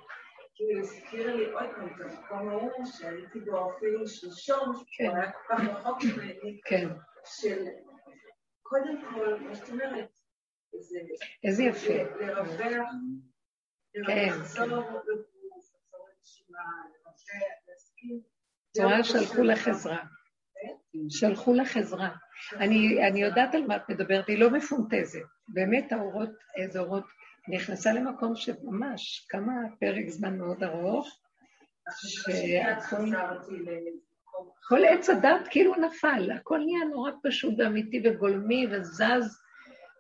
כאילו 0.55 0.81
הזכיר 0.81 1.37
לי 1.37 1.51
עוד 1.51 1.67
פעם 1.77 1.87
את 1.87 2.01
המקום 2.01 2.49
ההוא 2.49 2.85
שהייתי 2.85 3.41
בו 3.41 3.73
אפילו 3.77 4.09
שלשום, 4.09 4.73
כן. 4.75 5.05
שהוא 5.05 5.17
היה 5.17 5.33
כל 5.33 5.39
כך 5.49 5.61
רחוק 5.61 5.99
ממני, 6.05 6.61
כן. 6.65 6.89
של 7.25 7.65
קודם 8.63 9.03
כל, 9.11 9.39
מה 9.41 9.55
שאת 9.55 9.69
אומרת, 9.69 10.09
זה 10.79 10.99
איזה 11.45 11.63
יפה. 11.63 12.15
לרווח, 12.21 12.89
כן, 14.07 14.29
לחזור 14.29 14.67
לגוף, 14.67 14.87
לחזור 14.87 15.11
לנשימה, 15.11 15.29
לרווח, 15.57 15.59
להסכים. 15.59 16.20
את 16.20 16.20
שלחו 19.03 19.43
לך 19.43 19.69
עזרה. 19.69 19.99
שלחו 21.09 21.55
לך 21.55 21.77
עזרה. 21.77 22.11
אני, 22.55 23.09
אני 23.09 23.23
יודעת 23.23 23.55
על 23.55 23.67
מה 23.67 23.77
את 23.77 23.89
מדברת, 23.89 24.29
היא 24.29 24.39
לא 24.39 24.51
מפונטזת. 24.51 25.21
באמת 25.49 25.93
האורות, 25.93 26.31
איזה 26.57 26.81
אורות, 26.81 27.05
נכנסה 27.49 27.93
למקום 27.93 28.37
שממש 28.37 29.27
כמה 29.29 29.53
פרק 29.81 30.09
זמן 30.09 30.39
מאוד 30.39 30.63
ארוך, 30.63 31.21
שהכל... 31.97 33.11
כל 34.69 34.85
עץ 34.85 35.11
הדת 35.11 35.49
כאילו 35.51 35.75
נפל, 35.75 36.31
הכל 36.33 36.59
נהיה 36.59 36.85
נורא 36.91 37.11
פשוט 37.23 37.55
ואמיתי 37.59 38.03
וגולמי 38.05 38.67
וזז, 38.71 39.41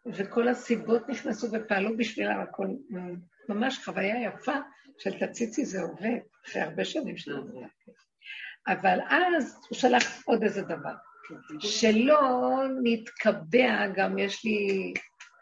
וכל 0.06 0.48
הסיבות 0.48 1.08
נכנסו 1.08 1.46
ופעלו 1.52 1.96
בשבילם, 1.96 2.40
הכל 2.40 2.66
ממש 3.48 3.84
חוויה 3.84 4.22
יפה 4.22 4.56
של 5.00 5.26
תציצי 5.26 5.64
זה 5.64 5.82
עובד, 5.82 6.18
אחרי 6.46 6.62
הרבה 6.62 6.84
שנים 6.84 7.16
של 7.16 7.36
עבודה. 7.36 7.66
אבל 8.68 8.98
אז 9.08 9.56
הוא 9.68 9.78
שלח 9.78 10.22
עוד 10.24 10.42
איזה 10.42 10.62
דבר, 10.62 10.94
שלא 11.60 12.20
נתקבע, 12.82 13.86
גם 13.94 14.18
יש 14.18 14.44
לי, 14.44 14.92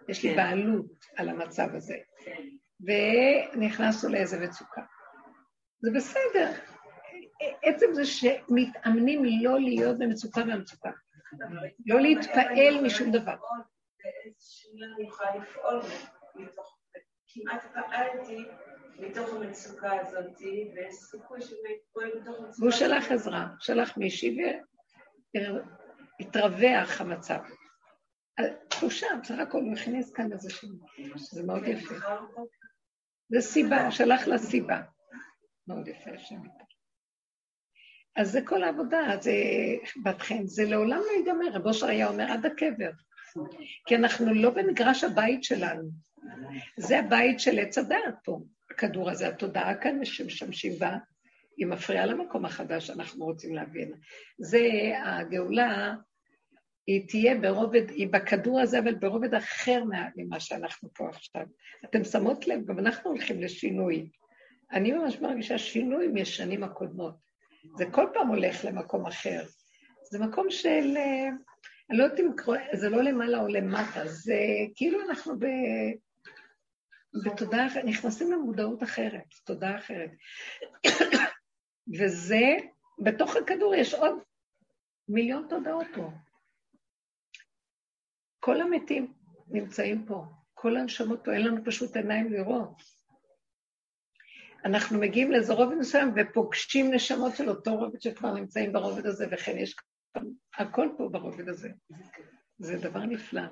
יש 0.09 0.25
לי 0.25 0.31
כן. 0.31 0.37
בעלות 0.37 0.87
על 1.17 1.29
המצב 1.29 1.69
הזה, 1.75 1.97
ונכנסנו 2.81 4.11
לאיזה 4.11 4.41
מצוקה. 4.41 4.83
זה 5.81 5.91
בסדר, 5.97 6.53
עצם 7.63 7.87
זה 7.93 8.05
שמתאמנים 8.05 9.23
לא 9.43 9.61
להיות 9.61 9.99
במצוקה 9.99 10.45
מהמצוקה, 10.45 10.91
לא 11.87 12.01
להתפעל 12.01 12.85
משום 12.85 13.11
דבר. 13.11 13.37
באיזה 14.05 14.37
שנייה 14.41 14.89
אני 14.97 15.09
יכולה 15.09 15.37
לפעול 15.37 15.81
מתוך, 16.35 16.79
כמעט 17.29 17.65
פעלתי 17.75 18.45
מתוך 18.99 19.35
המצוקה 19.35 20.01
הזאת, 20.01 20.41
ויש 20.75 20.95
סיכוי 20.95 21.43
שאני 21.43 21.79
פועל 21.93 22.11
מתוך 22.21 22.39
המצוקה. 22.39 22.63
והוא 22.63 22.71
שלח 22.71 23.13
עזרה, 23.13 23.47
שלח 23.61 23.97
מישהי 23.97 24.39
והתרווח 26.21 27.01
המצב. 27.01 27.39
תחושה, 28.69 29.07
בסך 29.23 29.39
הכל 29.39 29.61
הוא 29.61 29.73
הכניס 29.73 30.13
כאן 30.13 30.33
איזה 30.33 30.51
שם, 30.51 30.69
זה 31.17 31.43
מאוד 31.43 31.63
יפה. 31.67 31.95
זה 33.29 33.41
סיבה, 33.41 33.91
שלח 33.91 34.27
לה 34.27 34.39
סיבה. 34.39 34.83
מאוד 35.69 35.89
יפה 35.89 36.11
השם. 36.15 36.41
אז 38.17 38.33
זה 38.33 38.41
כל 38.45 38.63
העבודה, 38.63 39.17
זה 39.21 39.33
בת 40.05 40.23
חן, 40.23 40.47
זה 40.47 40.65
לעולם 40.65 40.99
לא 40.99 41.13
ייגמר. 41.19 41.53
רב 41.53 41.67
אושר 41.67 41.87
היה 41.87 42.09
אומר 42.09 42.33
עד 42.33 42.47
הקבר. 42.47 42.91
כי 43.87 43.97
אנחנו 43.97 44.35
לא 44.35 44.51
במגרש 44.51 45.05
הבית 45.05 45.45
שלנו. 45.45 45.91
זה 46.77 46.99
הבית 46.99 47.41
של 47.41 47.59
עץ 47.59 47.79
הדעת 47.79 48.15
פה. 48.25 48.41
הכדור 48.79 49.11
הזה, 49.11 49.29
התודעה 49.29 49.75
כאן 49.75 50.05
שמשמשים 50.05 50.73
בה, 50.79 50.97
היא 51.57 51.67
מפריעה 51.67 52.07
למקום 52.07 52.45
החדש 52.45 52.87
שאנחנו 52.87 53.25
רוצים 53.25 53.55
להבין. 53.55 53.93
זה 54.39 54.61
הגאולה, 55.05 55.95
היא 56.87 57.09
תהיה 57.09 57.35
ברובד, 57.35 57.91
היא 57.91 58.09
בכדור 58.09 58.61
הזה, 58.61 58.79
אבל 58.79 58.95
ברובד 58.95 59.35
אחר 59.35 59.83
ממה 60.17 60.41
שאנחנו 60.41 60.89
פה 60.95 61.09
עכשיו. 61.09 61.43
אתם 61.85 62.05
שמות 62.05 62.49
לב, 62.49 62.65
גם 62.65 62.79
אנחנו 62.79 63.11
הולכים 63.11 63.43
לשינוי. 63.43 64.09
אני 64.73 64.93
ממש 64.93 65.21
מרגישה 65.21 65.59
שינוי 65.59 66.09
משנים 66.09 66.65
הקודמות. 66.65 67.15
זה 67.77 67.85
כל 67.91 68.07
פעם 68.15 68.29
הולך 68.29 68.65
למקום 68.65 69.07
אחר. 69.07 69.45
זה 70.11 70.19
מקום 70.19 70.51
של, 70.51 70.97
אני 71.91 71.99
לא 71.99 72.05
יודעת 72.05 72.21
אם 72.21 72.31
קרוא, 72.37 72.57
זה 72.73 72.89
לא 72.89 73.03
למעלה 73.03 73.41
או 73.41 73.49
למטה, 73.49 74.07
זה 74.07 74.39
כאילו 74.75 75.01
אנחנו 75.09 75.39
ב... 75.39 75.47
בתודעה 77.25 77.67
אחרת, 77.67 77.85
נכנסים 77.85 78.33
למודעות 78.33 78.83
אחרת, 78.83 79.35
תודעה 79.45 79.79
אחרת. 79.79 80.11
וזה, 81.99 82.57
בתוך 83.05 83.37
הכדור 83.37 83.75
יש 83.75 83.95
עוד 83.95 84.13
מיליון 85.09 85.47
תודעות 85.49 85.87
פה. 85.95 86.11
כל 88.41 88.61
המתים, 88.61 89.13
נמצאים 89.49 90.07
פה. 90.07 90.25
כל 90.55 90.77
הנשמות 90.77 91.25
פה, 91.25 91.33
אין 91.33 91.47
לנו 91.47 91.65
פשוט 91.65 91.97
עיניים 91.97 92.33
לראות. 92.33 92.83
אנחנו 94.65 94.99
מגיעים 94.99 95.33
לאיזה 95.33 95.53
רובד 95.53 95.77
מסוים 95.77 96.13
ופוגשים 96.17 96.95
נשמות 96.95 97.37
של 97.37 97.49
אותו 97.49 97.77
רובד 97.77 98.01
שכבר 98.01 98.35
נמצאים 98.35 98.73
ברובד 98.73 99.07
הזה, 99.07 99.27
וכן 99.33 99.59
יש 99.59 99.77
הכל 100.59 100.89
פה 100.97 101.09
ברובד 101.09 101.49
הזה. 101.49 101.69
זה 102.59 102.77
דבר 102.77 103.01
נפלא. 103.01 103.43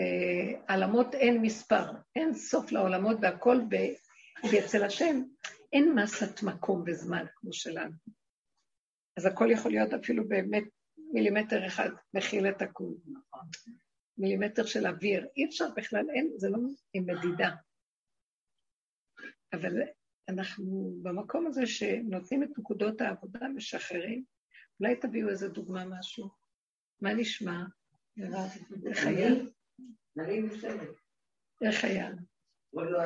אה, 0.00 0.60
עלמות 0.68 1.14
אין 1.14 1.42
מספר, 1.42 1.84
אין 2.16 2.34
סוף 2.34 2.72
לעולמות 2.72 3.16
והכל 3.22 3.60
ב... 3.68 3.76
ואצל 4.52 4.84
השם 4.84 5.22
אין 5.72 5.94
מסת 5.94 6.42
מקום 6.42 6.84
וזמן 6.86 7.24
כמו 7.34 7.52
שלנו. 7.52 7.92
אז 9.16 9.26
הכל 9.26 9.48
יכול 9.50 9.70
להיות 9.70 9.92
אפילו 9.92 10.28
באמת 10.28 10.64
מילימטר 11.12 11.66
אחד 11.66 11.90
מכיל 12.14 12.48
את 12.48 12.62
הכול. 12.62 12.94
מילימטר 14.18 14.66
של 14.66 14.86
אוויר. 14.86 15.26
אי 15.36 15.46
אפשר 15.46 15.64
בכלל, 15.76 16.10
אין, 16.14 16.32
זה 16.36 16.48
לא 16.48 16.58
עם 16.92 17.06
מדידה. 17.06 17.50
אבל 19.52 19.82
אנחנו 20.28 20.96
במקום 21.02 21.46
הזה 21.46 21.66
שנותנים 21.66 22.42
את 22.42 22.58
נקודות 22.58 23.00
העבודה, 23.00 23.48
משחררים. 23.48 24.24
אולי 24.80 24.96
תביאו 24.96 25.28
איזה 25.28 25.48
דוגמה, 25.48 25.84
משהו. 25.84 26.28
מה 27.00 27.14
נשמע? 27.14 27.64
בסדר. 28.70 29.44
איך 31.62 31.84
היה? 31.84 32.10
לא. 32.72 32.98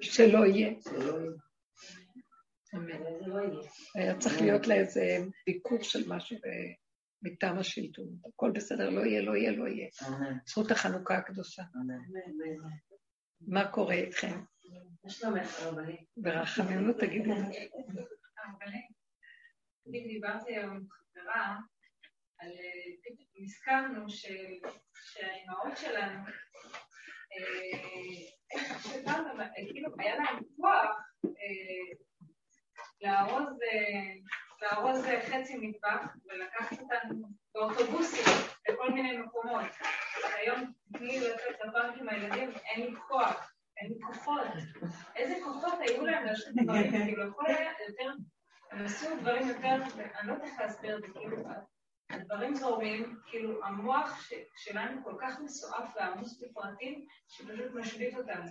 שלא 0.00 0.46
יהיה. 0.46 0.72
אמן. 2.74 3.02
לא 3.26 3.40
יהיה. 3.40 3.70
היה 3.94 4.18
צריך 4.18 4.40
להיות 4.40 4.66
לה 4.66 4.74
איזה 4.74 5.18
ביקור 5.46 5.82
של 5.82 6.08
משהו 6.08 6.36
אה, 6.36 6.72
מטעם 7.22 7.58
השלטון. 7.58 8.18
הכל 8.28 8.50
בסדר, 8.54 8.90
לא 8.90 9.00
יהיה, 9.00 9.22
לא 9.22 9.36
יהיה, 9.36 9.52
לא 9.52 9.68
יהיה. 9.68 9.88
זכות 10.46 10.70
החנוכה 10.70 11.16
הקדושה. 11.16 11.62
מה 13.40 13.72
קורה 13.72 13.94
איתכם? 13.94 14.40
ברחמנות 16.16 16.96
תגידו. 16.98 17.32
הרבנית, 17.32 18.86
בדיוק 19.86 20.06
דיברתי 20.06 20.56
היום 20.56 20.76
עם 20.76 20.86
חברה, 20.88 21.58
על, 22.38 22.48
אה, 22.48 23.12
נזכרנו 23.40 24.06
שהאימהות 24.94 25.76
שלנו, 25.76 26.18
אה, 27.32 27.78
כאילו 29.72 29.90
היה 29.98 30.16
להם 30.16 30.38
כוח 30.56 30.96
אה, 31.26 31.96
לארוז, 33.02 33.58
לארוז 34.62 35.04
חצי 35.04 35.56
מטבח 35.56 36.16
ולקחת 36.26 36.78
אותנו 36.80 37.28
באוטובוסים 37.54 38.24
לכל 38.68 38.90
מיני 38.90 39.16
מקומות. 39.16 39.64
היום 40.24 40.72
תני 40.92 41.20
לצאת 41.20 41.56
לפארק 41.64 41.98
עם 41.98 42.08
הילדים, 42.08 42.50
אין 42.50 42.80
לי 42.80 42.96
כוח, 43.08 43.52
אין 43.76 43.92
לי 43.92 43.98
כוחות. 44.06 44.46
איזה 45.16 45.34
כוחות 45.44 45.74
היו 45.80 46.06
להם 46.06 46.24
לעשות 46.24 46.54
דברים, 46.62 46.90
כאילו, 46.90 47.22
הכל 47.22 47.46
היה 47.46 47.72
יותר, 47.88 48.12
הם 48.70 48.84
עשו 48.84 49.16
דברים 49.20 49.48
יותר, 49.48 49.68
אני 49.68 50.28
לא 50.28 50.32
יודעת 50.32 50.48
איך 50.48 50.60
להסביר 50.60 50.96
את 50.96 51.02
זה, 51.02 51.08
כאילו, 51.14 51.36
הדברים 52.10 52.54
זורמים, 52.54 53.16
כאילו, 53.26 53.64
המוח 53.64 54.22
ש- 54.28 54.34
שלנו 54.56 55.04
כל 55.04 55.14
כך 55.20 55.40
מסועף 55.40 55.96
ועמוס 55.96 56.40
בפרטים, 56.40 57.06
שפשוט 57.28 57.72
משבית 57.74 58.14
אותנו. 58.16 58.50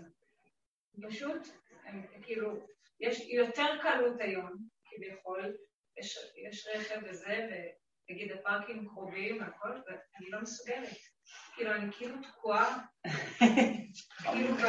פשוט, 1.08 1.48
הם, 1.86 2.06
כאילו, 2.24 2.68
יש 3.00 3.20
יותר 3.30 3.82
קלות 3.82 4.22
היום, 4.22 4.52
כביכול, 4.86 5.58
יש, 5.98 6.18
יש 6.50 6.68
רכב 6.76 7.02
וזה, 7.10 7.48
ונגיד 8.10 8.32
הפארקים 8.32 8.88
קרובים 8.90 9.42
והכל, 9.42 9.70
ואני 9.70 10.30
לא 10.30 10.42
מסוגלת. 10.42 10.90
כאילו, 11.56 11.72
אני 11.72 11.92
כאילו 11.94 12.16
תקועה, 12.22 12.86
כאילו, 14.32 14.56
ב... 14.56 14.66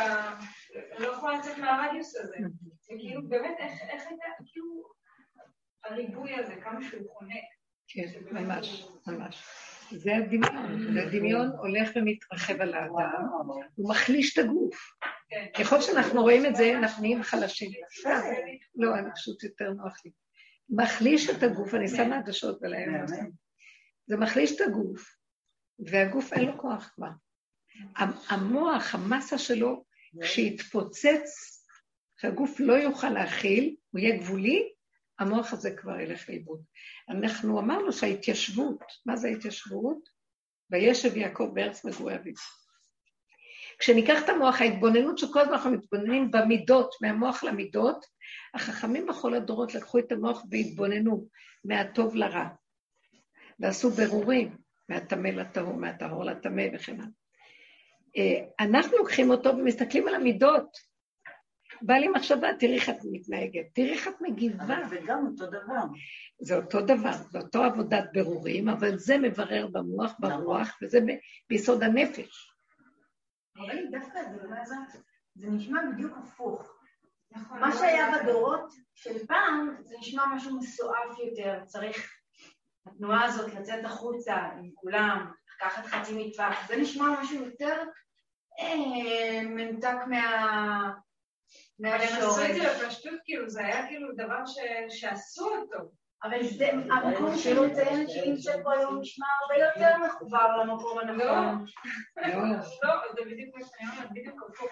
לא 0.98 1.06
יכולה 1.12 1.38
לצאת 1.38 1.58
מהרדיוס 1.58 2.16
הזה. 2.16 2.36
וכאילו, 2.84 3.28
באמת, 3.28 3.56
איך, 3.58 3.72
איך 3.88 4.02
הייתה, 4.06 4.24
כאילו, 4.52 4.82
הריבוי 5.84 6.34
הזה, 6.34 6.54
כמה 6.62 6.80
שהוא 6.90 7.10
חונק. 7.18 7.55
כן, 7.88 8.08
ממש, 8.30 8.86
ממש. 9.06 9.44
זה 9.90 10.16
הדמיון, 10.16 10.96
והדמיון 10.96 11.48
הולך 11.58 11.90
ומתרחב 11.96 12.60
על 12.60 12.74
האדם, 12.74 13.26
הוא 13.74 13.90
מחליש 13.90 14.38
את 14.38 14.44
הגוף. 14.44 14.76
ככל 15.58 15.80
שאנחנו 15.80 16.22
רואים 16.22 16.46
את 16.46 16.56
זה, 16.56 16.78
אנחנו 16.78 17.02
נהיים 17.02 17.22
חלשים. 17.22 17.70
לא, 18.74 18.94
אני 18.94 19.10
פשוט 19.14 19.42
יותר 19.42 19.70
נוח 19.70 20.04
לי. 20.04 20.10
מחליש 20.70 21.30
את 21.30 21.42
הגוף, 21.42 21.74
אני 21.74 21.88
שמה 21.88 22.18
עדשות 22.18 22.60
בלילה. 22.60 23.06
זה 24.06 24.16
מחליש 24.16 24.56
את 24.56 24.60
הגוף, 24.60 25.16
והגוף 25.78 26.32
אין 26.32 26.44
לו 26.44 26.58
כוח 26.58 26.90
כבר. 26.94 27.10
המוח, 28.28 28.94
המסה 28.94 29.38
שלו, 29.38 29.84
כשיתפוצץ, 30.22 31.56
שהגוף 32.20 32.60
לא 32.60 32.72
יוכל 32.72 33.10
להכיל, 33.10 33.76
הוא 33.90 34.00
יהיה 34.00 34.18
גבולי, 34.18 34.72
המוח 35.18 35.52
הזה 35.52 35.70
כבר 35.76 36.00
ילך 36.00 36.28
לאיבוד. 36.28 36.62
אנחנו 37.08 37.60
אמרנו 37.60 37.92
שההתיישבות, 37.92 38.84
מה 39.06 39.16
זה 39.16 39.28
ההתיישבות? 39.28 40.08
וישב 40.70 41.16
יעקב 41.16 41.50
בארץ 41.54 41.84
מגורי 41.84 42.16
אביו. 42.16 42.34
כשניקח 43.78 44.24
את 44.24 44.28
המוח, 44.28 44.60
ההתבוננות 44.60 45.18
שכל 45.18 45.40
הזמן 45.40 45.52
אנחנו 45.52 45.70
מתבוננים 45.70 46.30
במידות, 46.30 46.94
מהמוח 47.00 47.44
למידות, 47.44 48.06
החכמים 48.54 49.06
בכל 49.06 49.34
הדורות 49.34 49.74
לקחו 49.74 49.98
את 49.98 50.12
המוח 50.12 50.44
והתבוננו 50.50 51.28
מהטוב 51.64 52.14
לרע, 52.14 52.48
ועשו 53.60 53.90
ברורים 53.90 54.56
מהטמא 54.88 55.28
לטהור, 55.28 55.74
מהטהור 55.74 56.24
לטמא 56.24 56.62
וכן 56.74 57.00
הלאה. 57.00 57.06
אה, 58.16 58.64
אנחנו 58.66 58.96
לוקחים 58.96 59.30
אותו 59.30 59.56
ומסתכלים 59.56 60.08
על 60.08 60.14
המידות. 60.14 60.95
בא 61.82 61.94
לי 61.94 62.08
מחשבה, 62.08 62.48
תראי 62.58 62.74
איך 62.74 62.88
את 62.88 62.96
מתנהגת, 63.12 63.66
תראי 63.72 63.92
איך 63.92 64.08
את 64.08 64.20
מגיבה. 64.20 64.64
אבל 64.64 64.88
זה 64.88 64.98
גם 65.06 65.26
אותו 65.26 65.46
דבר. 65.46 65.82
זה 66.40 66.56
אותו 66.56 66.80
דבר, 66.80 67.12
זה 67.30 67.38
אותו 67.38 67.62
עבודת 67.62 68.04
ברורים, 68.12 68.68
אבל 68.68 68.98
זה 68.98 69.18
מברר 69.18 69.66
במוח, 69.66 70.12
ברוח, 70.18 70.78
וזה 70.82 70.98
ביסוד 71.48 71.82
הנפש. 71.82 72.52
אבל 73.56 73.76
דווקא 73.90 74.18
זה 74.22 74.48
לא 74.48 74.64
זה, 74.64 74.74
זה 75.34 75.50
נשמע 75.50 75.80
בדיוק 75.92 76.12
הפוך. 76.18 76.72
נכון. 77.30 77.60
מה 77.60 77.72
שהיה 77.72 78.12
בדורות 78.18 78.72
של 78.94 79.26
פעם, 79.26 79.76
זה 79.84 79.94
נשמע 79.98 80.22
משהו 80.34 80.58
מסועף 80.58 81.18
יותר, 81.24 81.64
צריך 81.64 82.12
התנועה 82.86 83.24
הזאת 83.24 83.54
לצאת 83.54 83.84
החוצה 83.84 84.34
עם 84.34 84.70
כולם, 84.74 85.32
לקחת 85.56 85.86
חצי 85.86 86.26
מטווח, 86.26 86.68
זה 86.68 86.76
נשמע 86.76 87.20
משהו 87.20 87.44
יותר 87.44 87.82
אה, 88.60 89.42
מנותק 89.44 89.96
מה... 90.06 91.05
אבל 91.80 91.88
הם 91.88 92.02
עשו 92.02 92.44
את 92.44 92.50
מהשורש. 92.50 92.56
זה 92.56 92.86
בפשטות, 92.86 93.20
כאילו, 93.24 93.48
זה 93.50 93.60
היה 93.64 93.86
כאילו 93.86 94.08
דבר 94.14 94.46
ש- 94.46 95.00
שעשו 95.00 95.48
אותו. 95.48 95.78
אבל 96.24 96.42
זה, 96.42 96.70
המקום 96.70 97.36
שהיא 97.38 97.60
מציינת 97.60 98.10
שהיא 98.10 98.30
נמצאת 98.32 98.62
בו 98.62 98.70
היום 98.70 99.00
נשמע 99.00 99.26
הרבה 99.40 99.64
יותר 99.64 99.96
מחובר 100.06 100.56
למקום 100.56 100.98
הנכון. 100.98 101.64
לא, 102.16 102.42
לא, 102.82 102.94
זה 103.14 103.20
בדיוק 103.24 103.56
מה 103.56 103.66
שאני 103.66 103.90
אומרת, 103.90 104.10
בדיוק 104.10 104.42
הפוך. 104.48 104.68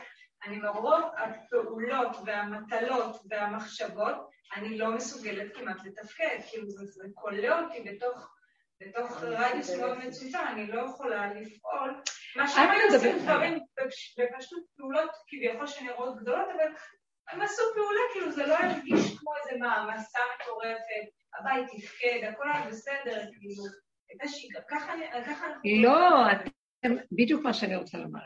אני 0.47 0.57
מרוב 0.57 1.03
הפעולות 1.19 2.17
והמטלות 2.27 3.17
והמחשבות, 3.31 4.17
אני 4.57 4.79
לא 4.79 4.91
מסוגלת 4.95 5.57
כמעט 5.57 5.77
לתפקד. 5.85 6.39
כאילו, 6.51 6.71
זה, 6.71 6.87
זה 6.87 7.05
כולא 7.15 7.61
אותי 7.61 7.81
בתוך, 7.81 8.35
בתוך 8.81 9.23
רדיוס 9.23 9.71
מאוד 9.75 9.99
מצומצם, 9.99 10.39
אני 10.49 10.67
לא 10.67 10.81
יכולה 10.81 11.35
לפעול. 11.35 12.01
מה 12.37 12.49
שהם 12.49 12.71
היו 12.71 12.95
עושים. 12.95 13.19
דברים 13.19 13.55
בפש- 13.55 14.15
בפשטות 14.19 14.63
פעולות 14.77 15.11
כביכול 15.29 15.67
שנראות 15.67 16.17
גדולות, 16.21 16.49
אבל 16.57 16.65
הם 17.31 17.43
עשו 17.43 17.63
פעולה, 17.75 18.01
כאילו 18.13 18.33
זה 18.33 18.47
לא 18.47 18.55
הרגיש 18.55 19.19
כמו 19.19 19.31
איזה 19.37 19.59
מעמסה 19.61 20.19
מטורפת, 20.41 21.07
הבית 21.41 21.67
תפקד, 21.69 22.29
הכל 22.33 22.51
היה 22.53 22.67
בסדר, 22.67 23.25
כאילו, 23.41 23.65
ככה. 24.71 24.93
לא, 25.83 26.33
אתם, 26.33 26.97
בדיוק 27.13 27.43
מה 27.43 27.55
שאני 27.55 27.77
רוצה 27.77 27.99
לומר. 27.99 28.21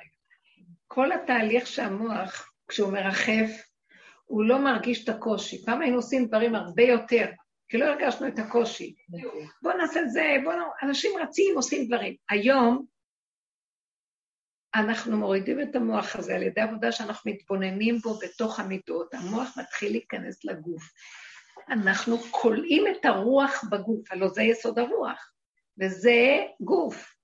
כל 0.87 1.13
התהליך 1.13 1.67
שהמוח, 1.67 2.53
כשהוא 2.69 2.93
מרחב, 2.93 3.47
הוא 4.25 4.45
לא 4.45 4.59
מרגיש 4.59 5.05
את 5.05 5.09
הקושי. 5.09 5.65
פעם 5.67 5.81
היינו 5.83 5.97
עושים 5.97 6.27
דברים 6.27 6.55
הרבה 6.55 6.83
יותר, 6.83 7.27
כי 7.69 7.79
לא 7.79 7.85
הרגשנו 7.85 8.29
את 8.29 8.39
הקושי. 8.39 8.95
בואו 9.63 9.77
נעשה 9.77 10.01
את 10.01 10.11
זה, 10.11 10.37
בואו... 10.45 10.57
אנשים 10.83 11.11
רצים, 11.21 11.57
עושים 11.57 11.87
דברים. 11.87 12.15
היום 12.31 12.85
אנחנו 14.79 15.17
מורידים 15.17 15.61
את 15.61 15.77
המוח 15.77 16.17
הזה 16.17 16.35
על 16.35 16.43
ידי 16.43 16.61
עבודה 16.61 16.93
שאנחנו 16.93 17.31
מתבוננים 17.31 17.99
בו 17.99 18.15
בתוך 18.15 18.61
המידות, 18.61 19.15
המוח 19.15 19.59
מתחיל 19.59 19.93
להיכנס 19.93 20.45
לגוף. 20.45 20.83
אנחנו 21.71 22.19
כולאים 22.19 22.85
את 22.87 23.05
הרוח 23.05 23.65
בגוף, 23.71 24.13
הלוא 24.13 24.29
זה 24.29 24.43
יסוד 24.43 24.79
הרוח, 24.79 25.33
וזה 25.81 26.39
גוף. 26.61 27.15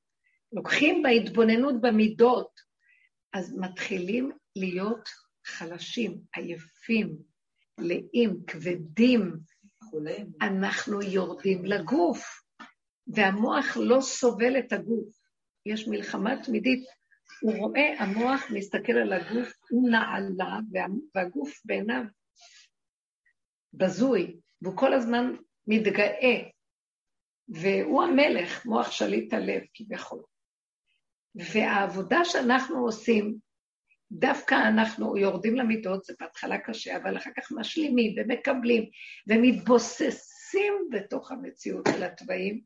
לוקחים 0.53 1.03
בהתבוננות 1.03 1.81
במידות, 1.81 2.61
אז 3.33 3.57
מתחילים 3.57 4.31
להיות 4.57 5.09
חלשים, 5.47 6.21
עייפים, 6.35 7.17
לאים, 7.79 8.37
כבדים. 8.47 9.37
חולים. 9.91 10.33
אנחנו 10.43 11.03
יורדים 11.03 11.65
לגוף, 11.65 12.45
והמוח 13.07 13.77
לא 13.77 14.01
סובל 14.01 14.59
את 14.59 14.73
הגוף. 14.73 15.09
יש 15.67 15.89
מלחמה 15.89 16.43
תמידית 16.43 16.85
הוא 17.41 17.55
רואה, 17.57 17.95
המוח 17.99 18.51
מסתכל 18.51 18.93
על 18.93 19.13
הגוף, 19.13 19.53
הוא 19.71 19.91
נעלה, 19.91 20.59
והגוף 21.15 21.61
בעיניו 21.65 22.03
בזוי, 23.73 24.37
והוא 24.63 24.77
כל 24.77 24.93
הזמן 24.93 25.35
מתגאה, 25.67 26.43
והוא 27.49 28.03
המלך, 28.03 28.67
מוח 28.67 28.91
שליט 28.91 29.35
הלב 29.35 29.63
כביכול. 29.75 30.23
והעבודה 31.35 32.25
שאנחנו 32.25 32.85
עושים, 32.85 33.37
דווקא 34.13 34.55
אנחנו 34.55 35.17
יורדים 35.17 35.57
למידות, 35.57 36.05
זה 36.05 36.15
בהתחלה 36.21 36.59
קשה, 36.59 36.97
אבל 36.97 37.17
אחר 37.17 37.31
כך 37.37 37.53
משלימים 37.53 38.15
ומקבלים 38.17 38.85
ומתבוססים 39.29 40.73
בתוך 40.91 41.33
המציאות 41.33 41.89
של 41.95 42.03
התוואים. 42.03 42.61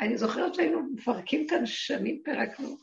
אני 0.00 0.18
זוכרת 0.18 0.54
שהיינו 0.54 0.82
מפרקים 0.94 1.46
כאן 1.46 1.66
שנים, 1.66 2.20
פירקנו, 2.24 2.76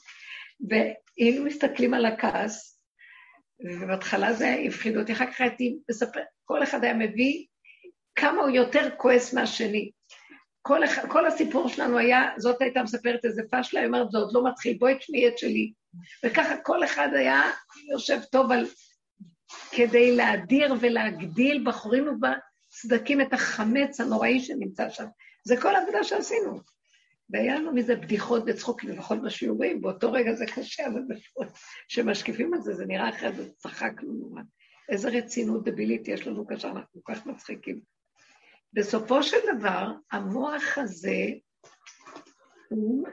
והיינו 0.70 1.46
מסתכלים 1.46 1.94
על 1.94 2.06
הכעס, 2.06 2.80
ובהתחלה 3.66 4.34
זה 4.34 4.56
הפחיד 4.68 4.98
אותי, 4.98 5.14
אחר 5.14 5.32
כך 5.32 5.42
הייתי 5.42 5.78
מספר, 5.90 6.20
כל 6.46 6.64
אחד 6.64 6.84
היה 6.84 6.94
מביא 6.94 7.46
כמה 8.16 8.42
הוא 8.42 8.50
יותר 8.50 8.90
כועס 8.98 9.34
מהשני. 9.34 9.92
כל, 10.62 10.80
כל 11.10 11.26
הסיפור 11.26 11.70
שלנו 11.70 11.98
היה, 11.98 12.30
זאת 12.38 12.62
הייתה 12.62 12.84
מספרת 12.84 13.26
איזה 13.26 13.42
פשלה, 13.52 13.80
היא 13.80 13.88
אומרת, 13.88 14.12
זה 14.12 14.18
עוד 14.18 14.34
לא 14.34 14.44
מתחיל, 14.48 14.78
בואי 14.80 14.98
תשמעי 14.98 15.28
את 15.28 15.38
שלי. 15.38 15.74
וככה 16.26 16.58
כל 16.58 16.84
אחד 16.84 17.10
היה 17.14 17.42
יושב 17.92 18.20
טוב 18.32 18.52
על... 18.52 18.66
כדי 19.72 20.16
להדיר 20.16 20.74
ולהגדיל 20.80 21.64
בחורים 21.66 22.08
ובסדקים 22.08 23.22
את 23.22 23.34
החמץ 23.34 24.02
הנוראי 24.02 24.40
שנמצא 24.40 24.90
שם. 24.90 25.06
זה 25.44 25.62
כל 25.62 25.76
העבודה 25.76 26.04
שעשינו. 26.04 26.60
והיה 27.30 27.56
לנו 27.56 27.74
מזה 27.74 27.96
בדיחות 27.96 28.44
וצחוקים, 28.48 28.90
לפחות 28.90 29.22
בשיעורים, 29.22 29.82
באותו 29.82 30.12
רגע 30.12 30.34
זה 30.34 30.46
קשה, 30.46 30.88
אבל 30.88 31.02
בפחות 31.08 31.48
שמשקיפים 31.88 32.54
על 32.54 32.62
זה, 32.62 32.74
זה 32.74 32.86
נראה 32.86 33.10
אחרת, 33.10 33.48
צחקנו 33.58 34.14
נורא. 34.14 34.42
איזה 34.90 35.10
רצינות 35.10 35.64
דבילית 35.64 36.08
יש 36.08 36.28
לנו 36.28 36.48
כאשר 36.48 36.68
אנחנו 36.68 37.04
כל 37.04 37.14
כך 37.14 37.26
מצחיקים. 37.26 37.80
בסופו 38.74 39.24
של 39.24 39.38
דבר, 39.58 39.92
המוח 40.12 40.78
הזה, 40.78 41.26
הוא... 42.70 43.08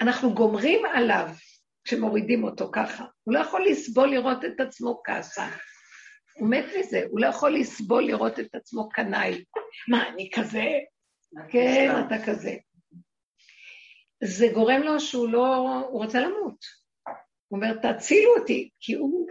אנחנו 0.00 0.34
גומרים 0.34 0.86
עליו 0.94 1.28
כשמורידים 1.84 2.44
אותו 2.44 2.70
ככה. 2.72 3.04
הוא 3.24 3.34
לא 3.34 3.38
יכול 3.38 3.64
לסבול 3.66 4.08
לראות 4.10 4.44
את 4.44 4.60
עצמו 4.60 5.00
כעסה. 5.04 5.48
הוא 6.34 6.50
מת 6.50 6.64
מזה, 6.78 7.02
הוא 7.10 7.20
לא 7.20 7.26
יכול 7.26 7.54
לסבול 7.54 8.04
לראות 8.04 8.40
את 8.40 8.54
עצמו 8.54 8.88
קנאי. 8.88 9.44
מה, 9.88 10.08
אני 10.08 10.30
כזה? 10.34 10.64
כן, 11.50 11.94
אתה 12.06 12.14
כזה. 12.26 12.56
זה 14.24 14.46
גורם 14.54 14.82
לו 14.82 15.00
שהוא 15.00 15.28
לא... 15.28 15.78
הוא 15.90 16.04
רוצה 16.04 16.20
למות. 16.20 16.64
הוא 17.48 17.56
אומר, 17.56 17.92
תצילו 17.92 18.36
אותי, 18.38 18.70
כי 18.80 18.94
הוא 18.94 19.26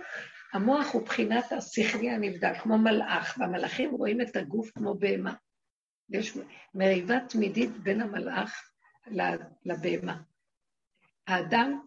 המוח 0.54 0.94
הוא 0.94 1.02
בחינת 1.02 1.52
השכלי 1.52 2.10
הנבדק, 2.10 2.54
כמו 2.64 2.78
מלאך, 2.78 3.38
והמלאכים 3.40 3.92
רואים 3.92 4.22
את 4.22 4.36
הגוף 4.36 4.72
כמו 4.72 4.94
בהמה. 4.94 5.34
יש 6.10 6.38
מריבה 6.76 7.20
תמידית 7.30 7.70
בין 7.70 8.02
המלאך 8.02 8.72
לבהמה. 9.66 10.22
האדם, 11.28 11.80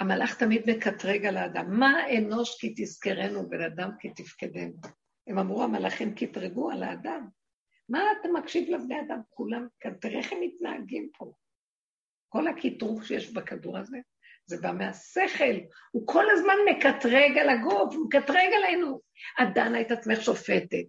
המלאך 0.00 0.38
תמיד 0.38 0.70
מקטרג 0.70 1.26
על 1.26 1.36
האדם. 1.36 1.78
מה 1.78 1.94
אנוש 2.18 2.60
כי 2.60 2.74
תזכרנו, 2.76 3.48
בן 3.48 3.62
אדם 3.62 3.90
כי 3.98 4.10
תפקדנו? 4.10 4.72
הם 5.26 5.38
אמרו, 5.38 5.62
המלאכים 5.62 6.14
קטרגו 6.14 6.70
על 6.70 6.82
האדם. 6.82 7.28
מה 7.88 8.04
אתה 8.20 8.28
מקשיב 8.28 8.70
לבני 8.70 9.00
אדם? 9.00 9.20
כולם, 9.30 9.66
תראה 10.00 10.18
איך 10.18 10.32
הם 10.32 10.38
מתנהגים 10.40 11.08
פה. 11.18 11.32
כל 12.28 12.48
הקטרוג 12.48 13.04
שיש 13.04 13.32
בכדור 13.32 13.78
הזה, 13.78 13.98
זה 14.46 14.56
בא 14.60 14.72
מהשכל, 14.72 15.54
הוא 15.90 16.06
כל 16.06 16.24
הזמן 16.30 16.54
מקטרג 16.70 17.38
על 17.38 17.48
הגוף, 17.48 17.94
הוא 17.94 18.06
מקטרג 18.06 18.52
עלינו. 18.56 19.00
את 19.42 19.54
דנה 19.54 19.80
את 19.80 19.90
עצמך 19.90 20.22
שופטת, 20.22 20.84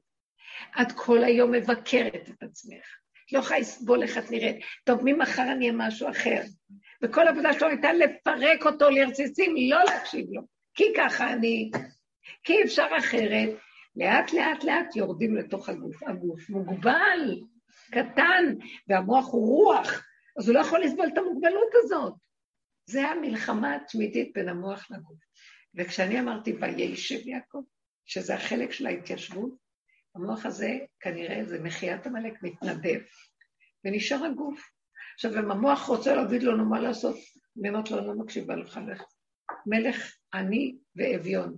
את 0.81 0.91
כל 0.95 1.23
היום 1.23 1.51
מבקרת 1.51 2.29
את 2.29 2.43
עצמך, 2.43 2.85
לא 3.31 3.39
יכולה 3.39 3.59
לסבול 3.59 4.03
איך 4.03 4.17
את 4.17 4.31
נראית, 4.31 4.65
טוב, 4.83 4.99
ממחר 5.03 5.51
אני 5.51 5.69
אהיה 5.69 5.87
משהו 5.87 6.09
אחר. 6.09 6.41
וכל 7.03 7.27
העבודה 7.27 7.53
שלו 7.53 7.67
הייתה 7.67 7.93
לפרק 7.93 8.65
אותו 8.65 8.89
לרסיסים, 8.89 9.55
לא 9.69 9.83
להקשיב 9.83 10.25
לו, 10.29 10.41
כי 10.75 10.83
ככה 10.97 11.33
אני, 11.33 11.71
כי 12.43 12.63
אפשר 12.63 12.87
אחרת. 12.97 13.49
לאט 13.95 14.33
לאט 14.33 14.63
לאט 14.63 14.95
יורדים 14.95 15.35
לתוך 15.35 15.69
הגוף. 15.69 16.03
הגוף 16.03 16.49
מוגבל, 16.49 17.39
קטן, 17.91 18.55
והמוח 18.87 19.25
הוא 19.31 19.47
רוח, 19.47 20.05
אז 20.39 20.47
הוא 20.47 20.55
לא 20.55 20.59
יכול 20.59 20.83
לסבול 20.83 21.07
את 21.13 21.17
המוגבלות 21.17 21.71
הזאת. 21.83 22.13
זה 22.85 23.07
המלחמה 23.07 23.75
התמידית 23.75 24.31
בין 24.35 24.49
המוח 24.49 24.91
לגוף. 24.91 25.17
וכשאני 25.75 26.19
אמרתי 26.19 26.53
וישב 26.53 27.27
יעקב, 27.27 27.61
שזה 28.05 28.35
החלק 28.35 28.71
של 28.71 28.87
ההתיישבות, 28.87 29.55
המוח 30.15 30.45
הזה 30.45 30.77
כנראה 30.99 31.45
זה 31.45 31.63
מחיית 31.63 32.07
עמלק 32.07 32.43
מתנדב, 32.43 32.99
ונשאר 33.85 34.25
הגוף. 34.25 34.69
עכשיו, 35.13 35.39
אם 35.39 35.51
המוח 35.51 35.85
רוצה 35.85 36.15
להגיד 36.15 36.43
לנו 36.43 36.69
מה 36.69 36.79
לעשות, 36.79 37.15
אני 37.59 37.69
אומרת 37.69 37.91
לו, 37.91 37.99
אני 37.99 38.07
לא 38.07 38.13
מקשיבה 38.13 38.55
לך, 38.55 38.79
לך. 38.87 39.03
מלך 39.65 40.15
עני 40.33 40.75
ואביון. 40.95 41.57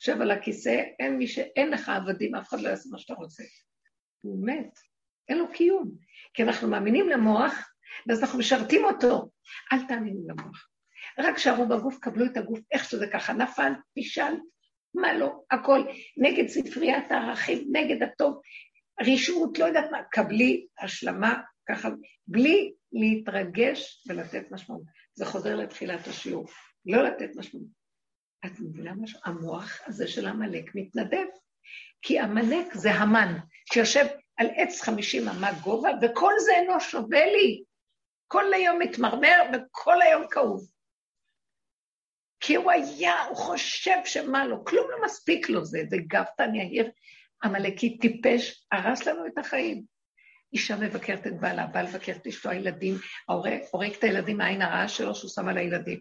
יושב 0.00 0.20
על 0.20 0.30
הכיסא, 0.30 0.82
אין 0.98 1.26
ש... 1.26 1.38
אין 1.38 1.70
לך 1.70 1.88
עבדים, 1.88 2.34
אף 2.34 2.48
אחד 2.48 2.60
לא 2.60 2.68
יעשה 2.68 2.88
מה 2.92 2.98
שאתה 2.98 3.14
רוצה. 3.14 3.42
הוא 4.20 4.46
מת, 4.46 4.78
אין 5.28 5.38
לו 5.38 5.52
קיום. 5.52 5.90
כי 6.34 6.42
אנחנו 6.42 6.68
מאמינים 6.68 7.08
למוח, 7.08 7.72
ואז 8.08 8.22
אנחנו 8.22 8.38
משרתים 8.38 8.84
אותו. 8.84 9.30
אל 9.72 9.86
תאמינו 9.88 10.20
למוח. 10.28 10.68
רק 11.18 11.38
שערו 11.38 11.68
בגוף, 11.68 11.98
קבלו 11.98 12.24
את 12.24 12.36
הגוף 12.36 12.58
איך 12.72 12.84
שזה 12.84 13.06
ככה. 13.06 13.32
נפל, 13.32 13.72
פישל, 13.94 14.34
מה 14.94 15.14
לא, 15.14 15.42
הכל. 15.50 15.84
נגד 16.16 16.48
ספריית 16.48 17.10
הערכים, 17.10 17.68
נגד 17.72 18.02
הטוב, 18.02 18.40
רשעות, 19.00 19.58
לא 19.58 19.64
יודעת 19.64 19.90
מה. 19.90 19.98
קבלי 20.10 20.66
השלמה, 20.78 21.40
ככה, 21.68 21.88
בלי 22.26 22.72
להתרגש 22.92 24.06
ולתת 24.08 24.50
משמעות. 24.50 24.82
זה 25.14 25.26
חוזר 25.26 25.56
לתחילת 25.56 26.06
השיעור. 26.06 26.46
לא 26.86 27.02
לתת 27.02 27.30
משמעות. 27.36 27.79
את 28.46 28.60
מבינה 28.60 28.94
משהו? 28.94 29.20
המוח 29.24 29.78
הזה 29.86 30.08
של 30.08 30.26
עמלק 30.26 30.74
מתנדב. 30.74 31.26
כי 32.02 32.18
עמלק 32.18 32.74
זה 32.74 32.90
המן, 32.90 33.38
שיושב 33.72 34.06
על 34.36 34.46
עץ 34.56 34.80
חמישים 34.80 35.28
אמה 35.28 35.52
גובה, 35.52 35.90
וכל 36.02 36.32
זה 36.44 36.52
אינו 36.52 36.80
שווה 36.80 37.26
לי. 37.26 37.62
כל 38.28 38.52
היום 38.52 38.78
מתמרמר 38.78 39.36
וכל 39.52 40.02
היום 40.02 40.22
כאוב. 40.30 40.70
כי 42.40 42.54
הוא 42.54 42.70
היה, 42.70 43.24
הוא 43.24 43.36
חושב 43.36 43.96
שמה 44.04 44.46
לו, 44.46 44.64
כלום 44.64 44.90
לא 44.90 44.96
מספיק 45.04 45.48
לו 45.48 45.64
זה, 45.64 45.78
זה 45.88 45.96
גבתן 46.06 46.54
יהיר, 46.54 46.90
עמלקי 47.44 47.98
טיפש, 47.98 48.66
הרס 48.72 49.06
לנו 49.06 49.26
את 49.26 49.38
החיים. 49.38 49.84
אישה 50.52 50.76
מבקרת 50.76 51.26
את 51.26 51.40
בעלה, 51.40 51.66
בעל 51.66 51.86
מבקר 51.86 52.12
את 52.12 52.26
אשתו, 52.26 52.50
הילדים, 52.50 52.94
הורג 53.70 53.92
את 53.98 54.04
הילדים 54.04 54.36
מהעין 54.36 54.62
הרעה 54.62 54.88
שלו 54.88 55.14
שהוא 55.14 55.30
שם 55.30 55.48
על 55.48 55.58
הילדים. 55.58 56.00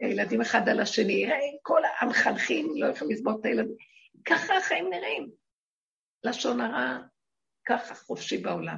ילדים 0.00 0.40
אחד 0.40 0.68
על 0.68 0.80
השני, 0.80 1.26
כל 1.62 1.82
המחנכים 2.00 2.72
לא 2.76 2.86
יכולים 2.86 3.16
לסבול 3.16 3.34
את 3.40 3.44
הילדים. 3.44 3.76
ככה 4.24 4.56
החיים 4.56 4.90
נראים. 4.90 5.30
לשון 6.24 6.60
הרע, 6.60 6.98
ככה 7.68 7.94
חופשי 7.94 8.38
בעולם. 8.38 8.76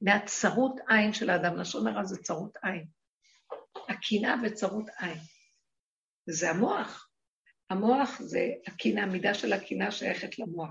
מהצרות 0.00 0.80
עין 0.88 1.12
של 1.12 1.30
האדם, 1.30 1.56
לשון 1.56 1.86
הרע 1.86 2.04
זה 2.04 2.22
צרות 2.22 2.56
עין. 2.62 2.86
הקנאה 3.88 4.34
וצרות 4.44 4.86
עין. 4.98 5.18
זה 6.26 6.50
המוח. 6.50 7.10
המוח 7.70 8.20
זה 8.20 8.40
הקנאה, 8.66 9.02
המידה 9.02 9.34
של 9.34 9.52
הקנאה 9.52 9.90
שייכת 9.90 10.38
למוח. 10.38 10.70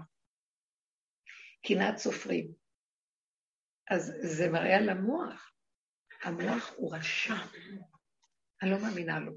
קנאת 1.67 1.97
סופרים. 1.97 2.51
אז 3.89 4.13
זה 4.21 4.49
מראה 4.49 4.77
על 4.77 4.89
המוח. 4.89 5.51
המוח 6.23 6.73
הוא 6.75 6.95
רשע. 6.95 7.35
אני 8.61 8.71
לא 8.71 8.77
מאמינה 8.81 9.19
לו. 9.19 9.31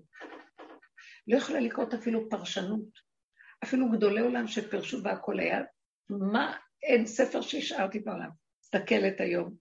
לא 1.27 1.36
יכולה 1.36 1.61
לקרות 1.61 1.94
אפילו 1.94 2.31
פרשנות. 2.31 3.07
אפילו 3.65 3.90
גדולי 3.93 4.20
עולם 4.20 4.47
שפרשו 4.47 5.03
בהכל 5.03 5.40
היה, 5.40 5.61
מה, 6.11 6.57
אין 6.82 7.07
ספר 7.07 7.40
שהשארתי 7.40 7.98
בעולם. 7.98 8.31
תסתכלת 8.61 9.20
היום. 9.20 9.55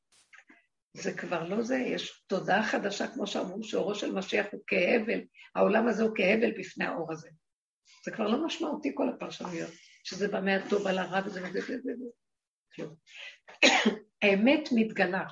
זה 0.93 1.13
כבר 1.13 1.43
לא 1.49 1.61
זה, 1.61 1.77
יש 1.77 2.23
תודעה 2.27 2.63
חדשה, 2.63 3.07
כמו 3.07 3.27
שאמרו, 3.27 3.63
שאורו 3.63 3.95
של 3.95 4.11
משיח 4.11 4.45
הוא 4.51 4.61
כהבל, 4.67 5.21
העולם 5.55 5.87
הזה 5.87 6.03
הוא 6.03 6.15
כהבל 6.15 6.51
בפני 6.59 6.85
האור 6.85 7.11
הזה. 7.11 7.29
זה 8.05 8.11
כבר 8.11 8.27
לא 8.27 8.45
משמעותי 8.45 8.91
כל 8.95 9.09
הפרשנויות, 9.09 9.71
שזה 10.03 10.27
בא 10.27 10.41
מהטוב 10.41 10.87
על 10.87 10.97
הרע 10.97 11.21
וזה 11.25 11.41
וזה 11.43 11.59
וזה 11.59 11.91
וזה. 11.91 12.85
האמת 14.21 14.69
מתגלה. 14.75 15.23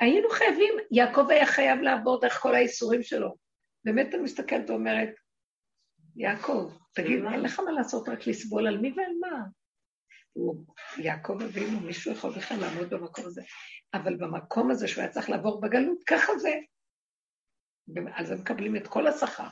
היינו 0.00 0.28
חייבים, 0.30 0.74
יעקב 0.90 1.26
היה 1.30 1.46
חייב 1.46 1.80
לעבור 1.80 2.20
דרך 2.20 2.38
כל 2.40 2.54
האיסורים 2.54 3.02
שלו. 3.02 3.45
באמת 3.86 4.14
אני 4.14 4.22
מסתכלת 4.22 4.70
ואומרת, 4.70 5.08
יעקב, 6.16 6.72
תגיד, 6.94 7.24
אין 7.32 7.40
לך 7.40 7.60
מה 7.60 7.72
לעשות 7.72 8.08
רק 8.08 8.26
לסבול 8.26 8.66
על 8.66 8.78
מי 8.78 8.92
ועל 8.96 9.12
מה? 9.20 9.44
הוא 10.32 10.64
יעקב 10.98 11.38
אבינו, 11.42 11.80
מישהו 11.80 12.12
יכול 12.12 12.32
בכלל 12.36 12.60
לעמוד 12.60 12.90
במקום 12.90 13.26
הזה. 13.26 13.42
אבל 13.94 14.16
במקום 14.16 14.70
הזה 14.70 14.88
שהוא 14.88 15.02
היה 15.02 15.12
צריך 15.12 15.30
לעבור 15.30 15.60
בגלות, 15.60 15.98
ככה 16.06 16.38
זה. 16.38 16.54
על 18.12 18.26
זה 18.26 18.36
מקבלים 18.36 18.76
את 18.76 18.86
כל 18.86 19.06
השכר. 19.06 19.48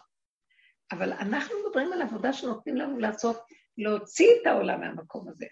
אבל 0.92 1.12
אנחנו 1.12 1.54
מדברים 1.66 1.92
על 1.92 2.02
עבודה 2.02 2.32
שנותנים 2.32 2.76
לנו 2.76 2.98
לעשות, 2.98 3.40
להוציא 3.78 4.28
את 4.42 4.46
העולם 4.46 4.80
מהמקום 4.80 5.28
הזה. 5.28 5.46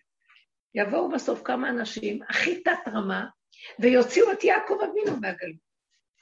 יבואו 0.75 1.11
בסוף 1.11 1.43
כמה 1.45 1.71
אנשים, 1.71 2.23
הכי 2.29 2.63
תת-רמה, 2.63 3.27
ויוציאו 3.79 4.33
את 4.33 4.45
יעקב 4.45 4.79
אבינו 4.85 5.21
מהגלות, 5.21 5.73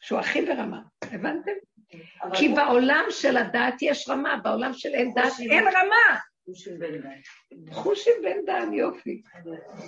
שהוא 0.01 0.21
הכי 0.21 0.43
ברמה, 0.43 0.83
הבנתם? 1.05 1.53
כי 2.35 2.49
בעולם 2.49 3.05
של 3.11 3.37
הדת 3.37 3.83
יש 3.83 4.09
רמה, 4.09 4.37
בעולם 4.43 4.73
של 4.73 4.89
אין 4.89 5.15
דת 5.15 5.33
אין 5.51 5.65
רמה. 5.69 6.19
חושים 6.45 6.79
בן 6.79 7.01
דן. 7.01 7.73
חושים 7.73 8.13
בן 8.23 8.45
דן, 8.47 8.73
יופי. 8.73 9.23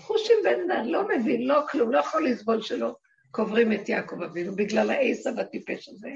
חושים 0.01 0.37
בן 0.45 0.69
דן, 0.69 0.85
לא 0.85 1.09
מבין, 1.09 1.47
לא 1.47 1.61
כלום, 1.71 1.93
לא 1.93 1.99
יכול 1.99 2.29
לסבול 2.29 2.63
שלא 2.63 2.97
קוברים 3.31 3.73
את 3.73 3.89
יעקב 3.89 4.23
אבינו 4.23 4.57
בגלל 4.57 4.91
העשב 4.91 5.39
הטיפש 5.39 5.89
הזה. 5.89 6.11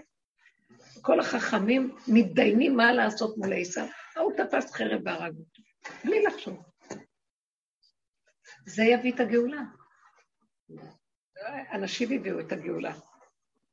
כל 1.02 1.20
החכמים 1.20 1.96
מתדיינים 2.08 2.76
מה 2.76 2.92
לעשות 2.92 3.38
מול 3.38 3.52
עשב, 3.60 3.84
ההוא 4.16 4.32
תפס 4.36 4.72
חרב 4.72 5.00
והרג 5.04 5.34
אותו, 5.38 5.62
בלי 6.04 6.22
לחשוב. 6.22 6.62
זה 8.66 8.84
יביא 8.84 9.12
את 9.12 9.20
הגאולה. 9.20 9.62
אנשים 11.72 12.12
הביאו 12.12 12.40
את 12.40 12.52
הגאולה 12.52 12.92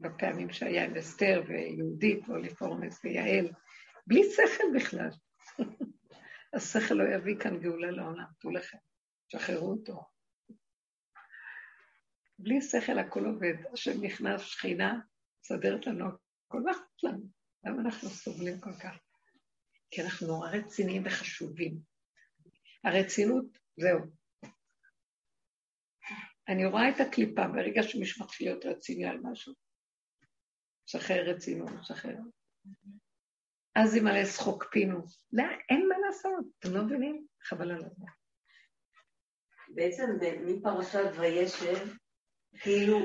בפעמים 0.04 0.50
שהיה 0.50 0.86
עם 0.86 0.98
אסתר 0.98 1.44
ויהודית 1.48 2.30
ואוליפורמס 2.30 3.00
ויעל, 3.04 3.50
בלי 4.08 4.22
שכל 4.32 4.64
בכלל. 4.76 5.10
השכל 6.54 6.94
לא 6.94 7.16
יביא 7.16 7.36
כאן 7.40 7.60
גאולה 7.60 7.92
לעולם, 7.92 8.26
תו 8.40 8.52
לכם, 8.52 8.78
שחררו 9.28 9.72
אותו. 9.72 10.04
בלי 12.40 12.62
שכל 12.62 13.00
הכל 13.00 13.26
עובד, 13.26 13.54
השם 13.74 14.04
נכנס, 14.04 14.42
שכינה, 14.42 15.00
מסדרת 15.42 15.88
לנו 15.88 16.06
הכל, 16.06 16.62
מה 16.62 16.72
אכפת 16.72 17.04
לנו? 17.04 17.24
למה 17.64 17.82
אנחנו 17.82 18.10
סובלים 18.10 18.60
כל 18.60 18.74
כך? 18.74 19.00
כי 19.92 20.02
אנחנו 20.02 20.28
נורא 20.28 20.50
רציניים 20.50 21.04
וחשובים. 21.06 21.78
הרצינות, 22.84 23.46
זהו. 23.78 24.00
אני 26.48 26.66
רואה 26.66 26.90
את 26.90 27.00
הקליפה 27.00 27.48
ברגע 27.48 27.84
שמישהו 27.84 28.24
מתחיל 28.26 28.48
להיות 28.48 28.66
רציני 28.66 29.06
על 29.06 29.20
משהו. 29.24 29.54
שחרר 30.86 31.30
רצינות, 31.30 31.72
שחרר. 31.82 32.18
אז 33.76 33.96
על 34.08 34.26
שחוק 34.26 34.66
פינו. 34.72 35.00
לא, 35.34 35.44
אין 35.70 35.88
מה 35.88 35.96
לעשות, 36.08 36.46
אתם 36.60 36.74
לא 36.74 36.84
מבינים? 36.84 37.26
חבל 37.44 37.72
על 37.72 37.86
הזמן. 37.86 38.12
בעצם 39.70 40.06
מפרשת 40.46 41.12
וישב, 41.20 41.88
כאילו 42.60 43.00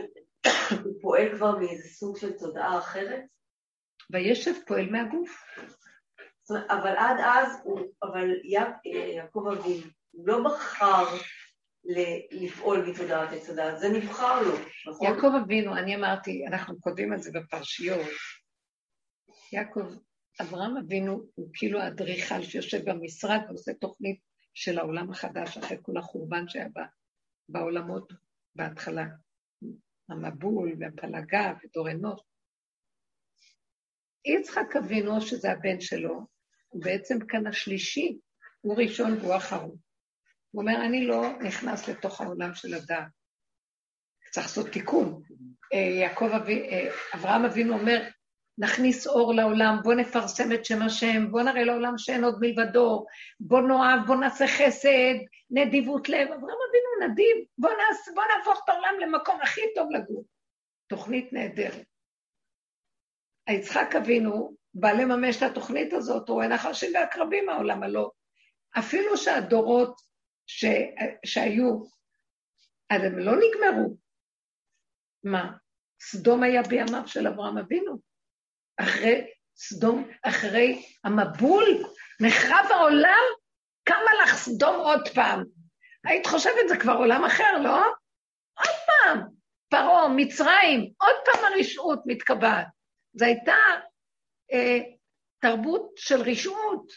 הוא 0.84 0.92
פועל 1.02 1.36
כבר 1.36 1.58
מאיזה 1.58 1.88
סוג 1.88 2.18
של 2.18 2.38
תודעה 2.38 2.78
אחרת? 2.78 3.22
וישב 4.12 4.52
פועל 4.66 4.90
מהגוף. 4.90 5.44
אבל 6.50 6.96
עד 6.96 7.16
אז, 7.24 7.60
הוא, 7.64 7.80
אבל 8.02 8.28
יעקב 9.14 9.44
אבינו, 9.52 9.86
הוא 10.10 10.28
לא 10.28 10.44
בחר 10.44 11.04
לפעול 12.30 12.90
מתודעת 12.90 13.32
עץ 13.32 13.50
הדעת, 13.50 13.78
זה 13.78 13.88
נבחר 13.88 14.42
לו, 14.42 14.54
נכון? 14.88 15.06
יעקב 15.06 15.30
אבינו, 15.44 15.76
אני 15.76 15.96
אמרתי, 15.96 16.46
אנחנו 16.46 16.80
כותבים 16.80 17.12
על 17.12 17.18
זה 17.18 17.30
בפרשיות. 17.34 18.06
יעקב, 19.52 19.94
אברהם 20.40 20.76
אבינו 20.76 21.22
הוא 21.34 21.50
כאילו 21.54 21.80
האדריכל 21.80 22.42
שיושב 22.42 22.90
במשרד 22.90 23.40
ועושה 23.48 23.74
תוכנית 23.74 24.20
של 24.54 24.78
העולם 24.78 25.10
החדש 25.10 25.56
אחרי 25.56 25.76
כל 25.82 25.96
החורבן 25.96 26.48
שהיה 26.48 26.68
בעולמות 27.48 28.12
בהתחלה. 28.54 29.04
המבול 30.08 30.74
והפלגה 30.78 31.52
ודור 31.64 31.90
אנוש. 31.90 32.20
יצחק 34.24 34.76
אבינו, 34.78 35.20
שזה 35.20 35.52
הבן 35.52 35.80
שלו, 35.80 36.26
הוא 36.68 36.84
בעצם 36.84 37.18
כאן 37.28 37.46
השלישי, 37.46 38.18
הוא 38.60 38.76
ראשון 38.78 39.12
והוא 39.12 39.36
אחרון. 39.36 39.76
הוא 40.50 40.62
אומר, 40.62 40.84
אני 40.84 41.06
לא 41.06 41.38
נכנס 41.42 41.88
לתוך 41.88 42.20
העולם 42.20 42.54
של 42.54 42.74
הדעת. 42.74 43.08
צריך 44.30 44.46
לעשות 44.46 44.68
תיקון. 44.68 45.22
אה, 45.72 45.78
יעקב 45.78 46.30
אבי, 46.36 46.68
אה, 46.68 46.90
אברהם 47.14 47.44
אבינו 47.44 47.78
אומר, 47.78 48.08
נכניס 48.58 49.06
אור 49.06 49.34
לעולם, 49.34 49.76
בוא 49.82 49.94
נפרסם 49.94 50.52
את 50.52 50.64
שם 50.64 50.82
השם, 50.82 51.30
בוא 51.30 51.42
נראה 51.42 51.64
לעולם 51.64 51.98
שאין 51.98 52.24
עוד 52.24 52.38
מלבדו, 52.40 53.06
בוא 53.40 53.60
נאהב, 53.60 54.06
בוא 54.06 54.16
נעשה 54.16 54.46
חסד, 54.46 55.14
נדיבות 55.50 56.08
לב. 56.08 56.26
אברהם 56.26 56.58
אבינו 56.68 57.08
נדיב, 57.08 57.36
בוא, 57.58 57.70
נעש, 57.70 58.14
בוא 58.14 58.22
נהפוך 58.36 58.60
את 58.64 58.68
העולם 58.68 58.94
למקום 59.00 59.40
הכי 59.42 59.60
טוב 59.74 59.88
לגור. 59.90 60.24
תוכנית 60.86 61.32
נהדרת. 61.32 61.84
יצחק 63.50 63.94
אבינו 63.96 64.54
בא 64.74 64.92
לממש 64.92 65.36
את 65.36 65.42
התוכנית 65.42 65.92
הזאת, 65.92 66.28
הוא 66.28 66.34
רואה 66.34 66.48
נחשים 66.48 66.90
ועקרבים 66.94 67.46
מהעולם 67.46 67.82
הלא. 67.82 68.10
אפילו 68.78 69.16
שהדורות 69.16 70.07
ש... 70.48 70.64
שהיו, 71.24 71.82
אז 72.90 73.02
הם 73.04 73.18
לא 73.18 73.32
נגמרו. 73.32 73.96
מה? 75.24 75.52
סדום 76.00 76.42
היה 76.42 76.62
בימיו 76.62 77.02
של 77.08 77.26
אברהם 77.26 77.58
אבינו. 77.58 77.98
אחרי 78.80 79.30
סדום, 79.56 80.08
אחרי 80.22 80.86
המבול, 81.04 81.64
נחרב 82.20 82.66
העולם, 82.70 83.24
קמה 83.84 84.10
לך 84.22 84.34
סדום 84.34 84.76
עוד 84.76 85.08
פעם. 85.14 85.44
היית 86.04 86.26
חושבת, 86.26 86.68
זה 86.68 86.76
כבר 86.76 86.92
עולם 86.92 87.24
אחר, 87.24 87.58
לא? 87.64 87.78
עוד 88.58 88.76
פעם, 88.86 89.20
פרעה, 89.68 90.08
מצרים, 90.16 90.92
עוד 91.00 91.16
פעם 91.24 91.44
הרשעות 91.44 92.02
מתקבעת. 92.06 92.66
זו 93.12 93.24
הייתה 93.24 93.56
אה, 94.52 94.78
תרבות 95.40 95.90
של 95.96 96.20
רשעות. 96.20 96.92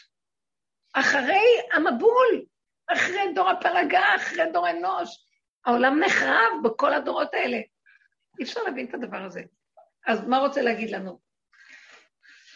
אחרי 0.94 1.46
המבול, 1.72 2.44
אחרי 2.92 3.34
דור 3.34 3.50
הפלגה, 3.50 4.02
אחרי 4.16 4.44
דור 4.52 4.70
אנוש. 4.70 5.26
העולם 5.66 6.00
נחרב 6.00 6.52
בכל 6.64 6.94
הדורות 6.94 7.34
האלה. 7.34 7.56
אי 8.38 8.44
אפשר 8.44 8.62
להבין 8.62 8.86
את 8.86 8.94
הדבר 8.94 9.22
הזה. 9.24 9.42
אז 10.06 10.28
מה 10.28 10.38
רוצה 10.38 10.62
להגיד 10.62 10.90
לנו? 10.90 11.20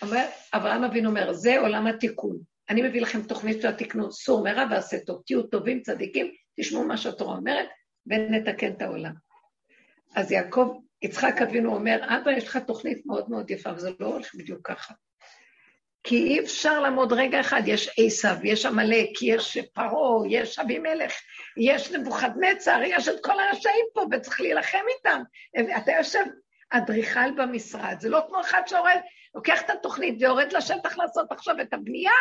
אומר, 0.02 0.26
אברהם 0.54 0.84
אבינו 0.84 1.10
אומר, 1.10 1.32
זה 1.32 1.60
עולם 1.60 1.86
התיקון. 1.86 2.38
אני 2.70 2.82
מביא 2.82 3.00
לכם 3.00 3.22
תוכנית 3.22 3.62
של 3.62 3.68
התקנות, 3.68 4.12
סור 4.12 4.44
מרע 4.44 4.64
ועשה 4.70 4.96
טוב. 5.00 5.22
תהיו 5.26 5.42
טובים, 5.42 5.82
צדיקים, 5.82 6.32
תשמעו 6.60 6.84
מה 6.84 6.96
שהתורה 6.96 7.36
אומרת, 7.36 7.68
ונתקן 8.06 8.72
את 8.72 8.82
העולם. 8.82 9.12
אז 10.16 10.32
יעקב, 10.32 10.80
יצחק 11.02 11.42
אבינו 11.42 11.74
אומר, 11.74 12.00
אבא, 12.04 12.30
יש 12.30 12.44
לך 12.48 12.56
תוכנית 12.56 13.06
מאוד 13.06 13.30
מאוד 13.30 13.50
יפה, 13.50 13.70
וזה 13.76 13.90
לא 14.00 14.06
הולך 14.06 14.34
בדיוק 14.34 14.68
ככה. 14.68 14.94
כי 16.06 16.16
אי 16.16 16.40
אפשר 16.40 16.80
לעמוד 16.80 17.12
רגע 17.12 17.40
אחד, 17.40 17.62
יש 17.66 17.90
עשיו, 18.06 18.36
יש 18.44 18.66
עמלק, 18.66 19.22
יש 19.22 19.58
פרעה, 19.58 20.28
יש 20.30 20.58
אבימלך, 20.58 21.12
יש 21.56 21.92
נבוכדנצר, 21.92 22.80
יש 22.84 23.08
את 23.08 23.24
כל 23.24 23.40
הרשעים 23.40 23.84
פה, 23.94 24.06
וצריך 24.12 24.40
להילחם 24.40 24.84
איתם. 24.96 25.22
אתה 25.76 25.92
יושב 25.92 26.24
אדריכל 26.70 27.30
במשרד, 27.36 27.96
זה 27.98 28.08
לא 28.08 28.20
כמו 28.28 28.40
אחד 28.40 28.62
שיורד, 28.66 29.00
לוקח 29.34 29.62
את 29.62 29.70
התוכנית 29.70 30.14
ויורד 30.18 30.52
לשטח 30.52 30.98
לעשות 30.98 31.32
עכשיו 31.32 31.60
את 31.60 31.74
הבנייה. 31.74 32.12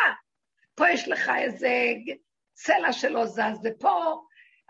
פה 0.74 0.90
יש 0.90 1.08
לך 1.08 1.30
איזה 1.38 1.70
צלע 2.52 2.92
שלא 2.92 3.26
זז, 3.26 3.60
ופה 3.64 4.14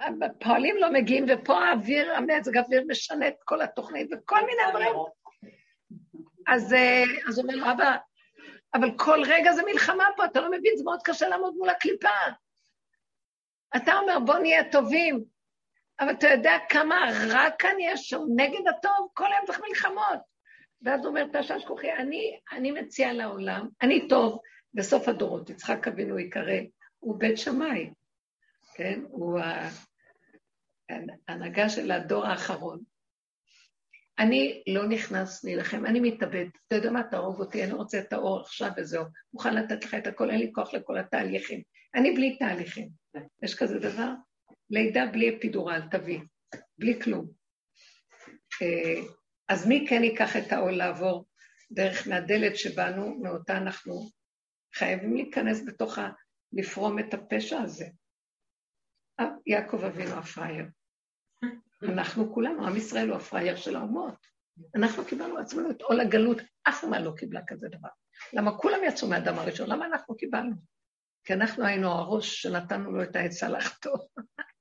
הפועלים 0.01 0.76
לא 0.76 0.93
מגיעים, 0.93 1.26
ופה 1.28 1.64
האוויר, 1.64 2.12
המזג 2.12 2.56
האוויר 2.56 2.84
משנה 2.88 3.28
את 3.28 3.36
כל 3.44 3.62
התוכנית, 3.62 4.09
וכל 4.12 4.40
מיני 4.47 4.62
דברים. 4.70 4.94
אז, 6.47 6.72
אה, 6.72 7.05
הוא 7.26 7.43
אומר, 7.43 7.72
אבא, 7.72 7.97
אבל 8.80 8.90
כל 8.96 9.22
רגע 9.26 9.52
זה 9.52 9.62
מלחמה 9.66 10.04
פה, 10.16 10.24
אתה 10.24 10.40
לא 10.40 10.50
מבין, 10.50 10.76
זה 10.76 10.84
מאוד 10.84 11.00
קשה 11.04 11.28
לעמוד 11.28 11.54
מול 11.54 11.68
הקליפה. 11.68 12.08
אתה 13.76 13.98
אומר, 13.98 14.18
בוא 14.26 14.38
נהיה 14.38 14.70
טובים, 14.72 15.24
אבל 16.00 16.10
אתה 16.10 16.26
יודע 16.26 16.52
כמה 16.68 16.96
רע 17.32 17.50
כאן 17.58 17.74
יש 17.80 18.08
שם 18.08 18.20
נגד 18.36 18.68
הטוב? 18.68 19.08
כל 19.14 19.32
היום 19.32 19.46
צריך 19.46 19.60
מלחמות. 19.68 20.20
ואז 20.82 21.06
אומר, 21.06 21.26
תשש 21.32 21.64
כוחי, 21.64 21.92
אני, 21.92 22.38
אני 22.52 22.70
מציע 22.70 23.12
לעולם, 23.12 23.68
אני 23.82 24.08
טוב, 24.08 24.40
בסוף 24.74 25.08
הדורות, 25.08 25.50
יצחק 25.50 25.88
אבינו 25.88 26.18
יקרא, 26.18 26.60
הוא 26.98 27.18
בית 27.18 27.38
שמאי, 27.38 27.90
כן? 28.74 29.00
הוא 29.08 29.40
ההנהגה 31.28 31.68
של 31.68 31.90
הדור 31.90 32.26
האחרון. 32.26 32.80
אני 34.18 34.62
לא 34.66 34.88
נכנס 34.88 35.44
להילחם, 35.44 35.86
אני 35.86 36.01
מתאבד. 36.01 36.47
אתה 36.66 36.76
יודע 36.76 36.90
מה, 36.90 37.02
תהרוג 37.02 37.40
אותי, 37.40 37.64
אני 37.64 37.72
רוצה 37.72 37.98
את 37.98 38.12
האור 38.12 38.40
עכשיו 38.40 38.70
וזהו. 38.76 39.05
מוכן 39.34 39.55
לתת 39.55 39.84
לך 39.84 39.94
את 39.94 40.06
הכל, 40.06 40.30
אין 40.30 40.40
לי 40.40 40.52
כוח 40.52 40.74
לכל 40.74 40.98
התהליכים. 40.98 41.62
אני 41.94 42.10
בלי 42.10 42.36
תהליכים. 42.38 42.88
יש 43.43 43.55
כזה 43.55 43.78
דבר? 43.78 44.10
לידה 44.70 45.06
בלי 45.06 45.36
אפידורל, 45.36 45.80
תביא. 45.90 46.20
בלי 46.78 47.01
כלום. 47.02 47.26
אה, 48.62 49.02
אז 49.48 49.66
מי 49.66 49.86
כן 49.88 50.05
ייקח 50.05 50.36
את 50.36 50.52
העול 50.52 50.72
לעבור 50.72 51.26
דרך 51.72 52.09
מהדלת 52.09 52.56
שבאנו, 52.56 53.18
מאותה 53.22 53.56
אנחנו 53.56 54.10
חייבים 54.74 55.14
להיכנס 55.14 55.62
בתוך 55.66 55.98
ה... 55.98 56.10
לפרום 56.52 56.98
את 56.98 57.14
הפשע 57.14 57.59
הזה. 57.59 57.86
אה, 59.20 59.26
יעקב 59.47 59.84
אבינו 59.84 60.14
הפראייר. 60.14 60.66
אנחנו 61.82 62.34
כולנו, 62.34 62.66
עם 62.66 62.76
ישראל 62.76 63.08
הוא 63.08 63.16
הפראייר 63.16 63.56
של 63.56 63.76
האומות. 63.76 64.26
אנחנו 64.74 65.04
קיבלנו 65.04 65.38
עצמנו 65.38 65.70
את 65.70 65.82
עול 65.82 66.00
הגלות, 66.00 66.38
אף 66.68 66.84
אומה 66.84 67.00
לא 67.00 67.12
קיבלה 67.16 67.40
כזה 67.46 67.68
דבר. 67.68 67.88
למה 68.32 68.58
כולם 68.58 68.78
יצאו 68.84 69.08
מהאדם 69.08 69.38
הראשון? 69.38 69.68
למה 69.70 69.86
אנחנו 69.86 70.16
קיבלנו? 70.16 70.56
כי 71.24 71.32
אנחנו 71.32 71.64
היינו 71.64 71.90
הראש 71.90 72.42
שנתנו 72.42 72.92
לו 72.92 73.02
את 73.02 73.16
העצה 73.16 73.48
לחטוא. 73.48 73.98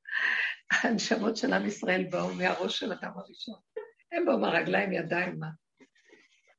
הנשמות 0.83 1.37
של 1.37 1.53
עם 1.53 1.65
ישראל 1.65 2.03
באו 2.09 2.33
מהראש 2.33 2.79
של 2.79 2.91
אדם 2.91 3.11
הראשון. 3.15 3.59
הם 4.11 4.25
באו 4.25 4.39
מהרגליים, 4.39 4.93
ידיים, 4.93 5.39
מה? 5.39 5.47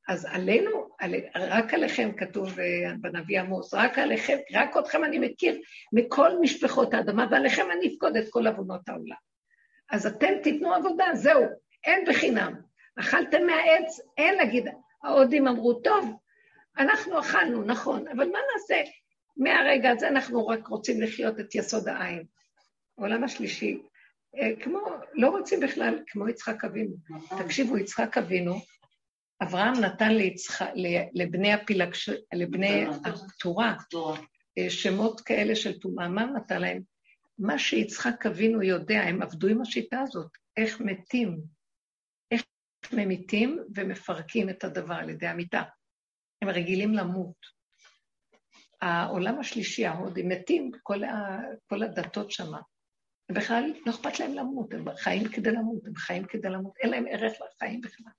אז 0.09 0.25
עלינו, 0.31 0.89
על, 0.99 1.15
רק 1.35 1.75
עליכם 1.75 2.11
כתוב 2.17 2.61
אה, 2.61 2.93
בנביא 3.01 3.41
עמוס, 3.41 3.75
רק 3.75 3.99
עליכם, 3.99 4.37
רק 4.53 4.77
אתכם 4.77 5.05
אני 5.05 5.19
מכיר 5.19 5.61
מכל 5.93 6.31
משפחות 6.41 6.95
האדמה, 6.95 7.27
ועליכם 7.31 7.67
אני 7.79 7.95
אפקוד 7.95 8.17
את 8.17 8.25
כל 8.31 8.47
עוונות 8.47 8.89
העולם. 8.89 9.17
אז 9.91 10.07
אתם 10.07 10.33
תיתנו 10.43 10.75
עבודה, 10.75 11.05
זהו, 11.15 11.43
אין 11.85 12.05
בחינם. 12.09 12.55
אכלתם 13.01 13.47
מהעץ, 13.47 14.01
אין 14.19 14.35
להגיד, 14.35 14.69
ההודים 15.05 15.49
אמרו, 15.49 15.75
טוב, 15.75 16.17
אנחנו 16.79 17.21
אכלנו, 17.21 17.63
נכון, 17.65 18.09
אבל 18.09 18.29
מה 18.29 18.39
נעשה? 18.53 18.91
מהרגע 19.37 19.91
הזה 19.91 20.09
אנחנו 20.09 20.47
רק 20.47 20.69
רוצים 20.69 21.03
לחיות 21.03 21.41
את 21.41 21.55
יסוד 21.55 21.89
העין. 21.89 22.25
העולם 22.99 23.25
השלישי, 23.25 23.83
אה, 24.39 24.51
כמו, 24.61 24.81
לא 25.15 25.29
רוצים 25.29 25.61
בכלל, 25.61 25.99
כמו 26.07 26.29
יצחק 26.29 26.65
אבינו. 26.65 26.95
תקשיבו, 27.39 27.79
יצחק 27.79 28.19
אבינו, 28.19 28.55
אברהם 29.43 29.75
נתן 29.75 30.13
ליצחק, 30.15 30.71
לבני 31.15 31.53
הפילגש... 31.53 32.11
לבני 32.35 32.85
הקטורה, 33.05 33.75
אה, 34.59 34.71
שמות 34.71 35.21
כאלה 35.21 35.55
של 35.57 35.79
טומאה, 35.79 36.09
מה 36.09 36.25
נתן 36.25 36.61
להם? 36.61 36.96
מה 37.39 37.59
שיצחק 37.59 38.27
אבינו 38.27 38.63
יודע, 38.63 39.01
הם 39.01 39.23
עבדו 39.23 39.49
עם 39.49 39.61
השיטה 39.61 40.01
הזאת, 40.01 40.31
איך 40.57 40.81
מתים, 40.81 41.41
איך 42.31 42.45
ממיתים 42.93 43.59
ומפרקים 43.75 44.51
את 44.51 44.65
הדבר 44.65 44.95
על 44.95 45.11
ידי 45.11 45.27
המיטה. 45.27 45.63
הם 46.43 46.49
רגילים 46.49 46.95
למות. 46.95 47.57
העולם 48.81 49.39
השלישי, 49.39 49.87
ההודים, 49.87 50.29
מתים, 50.29 50.71
כל, 50.83 51.05
ה, 51.05 51.39
כל 51.67 51.83
הדתות 51.83 52.31
שמה. 52.31 52.61
בכלל 53.33 53.73
לא 53.87 53.91
אכפת 53.91 54.21
להם 54.21 54.35
למות, 54.35 54.75
הם 54.75 54.85
חיים 54.97 55.29
כדי 55.29 55.51
למות, 55.51 55.87
הם 55.87 55.95
חיים 55.95 56.25
כדי 56.25 56.49
למות, 56.49 56.73
אין 56.81 56.91
להם 56.91 57.05
ערך 57.11 57.33
לחיים 57.33 57.81
בכלל. 57.81 58.13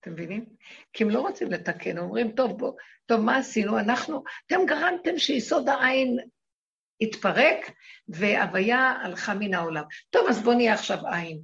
אתם 0.00 0.12
מבינים? 0.12 0.44
כי 0.92 1.04
הם 1.04 1.10
לא 1.10 1.20
רוצים 1.20 1.50
לתקן, 1.50 1.98
אומרים, 1.98 2.32
טוב, 2.32 2.58
בוא, 2.58 2.72
טוב, 3.06 3.20
מה 3.20 3.36
עשינו? 3.36 3.78
אנחנו, 3.78 4.22
אתם 4.46 4.60
גרמתם 4.66 5.18
שיסוד 5.18 5.68
העין 5.68 6.18
התפרק, 7.00 7.70
והוויה 8.08 8.90
הלכה 9.02 9.34
מן 9.34 9.54
העולם. 9.54 9.84
טוב, 10.10 10.26
אז 10.28 10.42
בוא 10.42 10.54
נהיה 10.54 10.74
עכשיו 10.74 11.06
עין. 11.06 11.40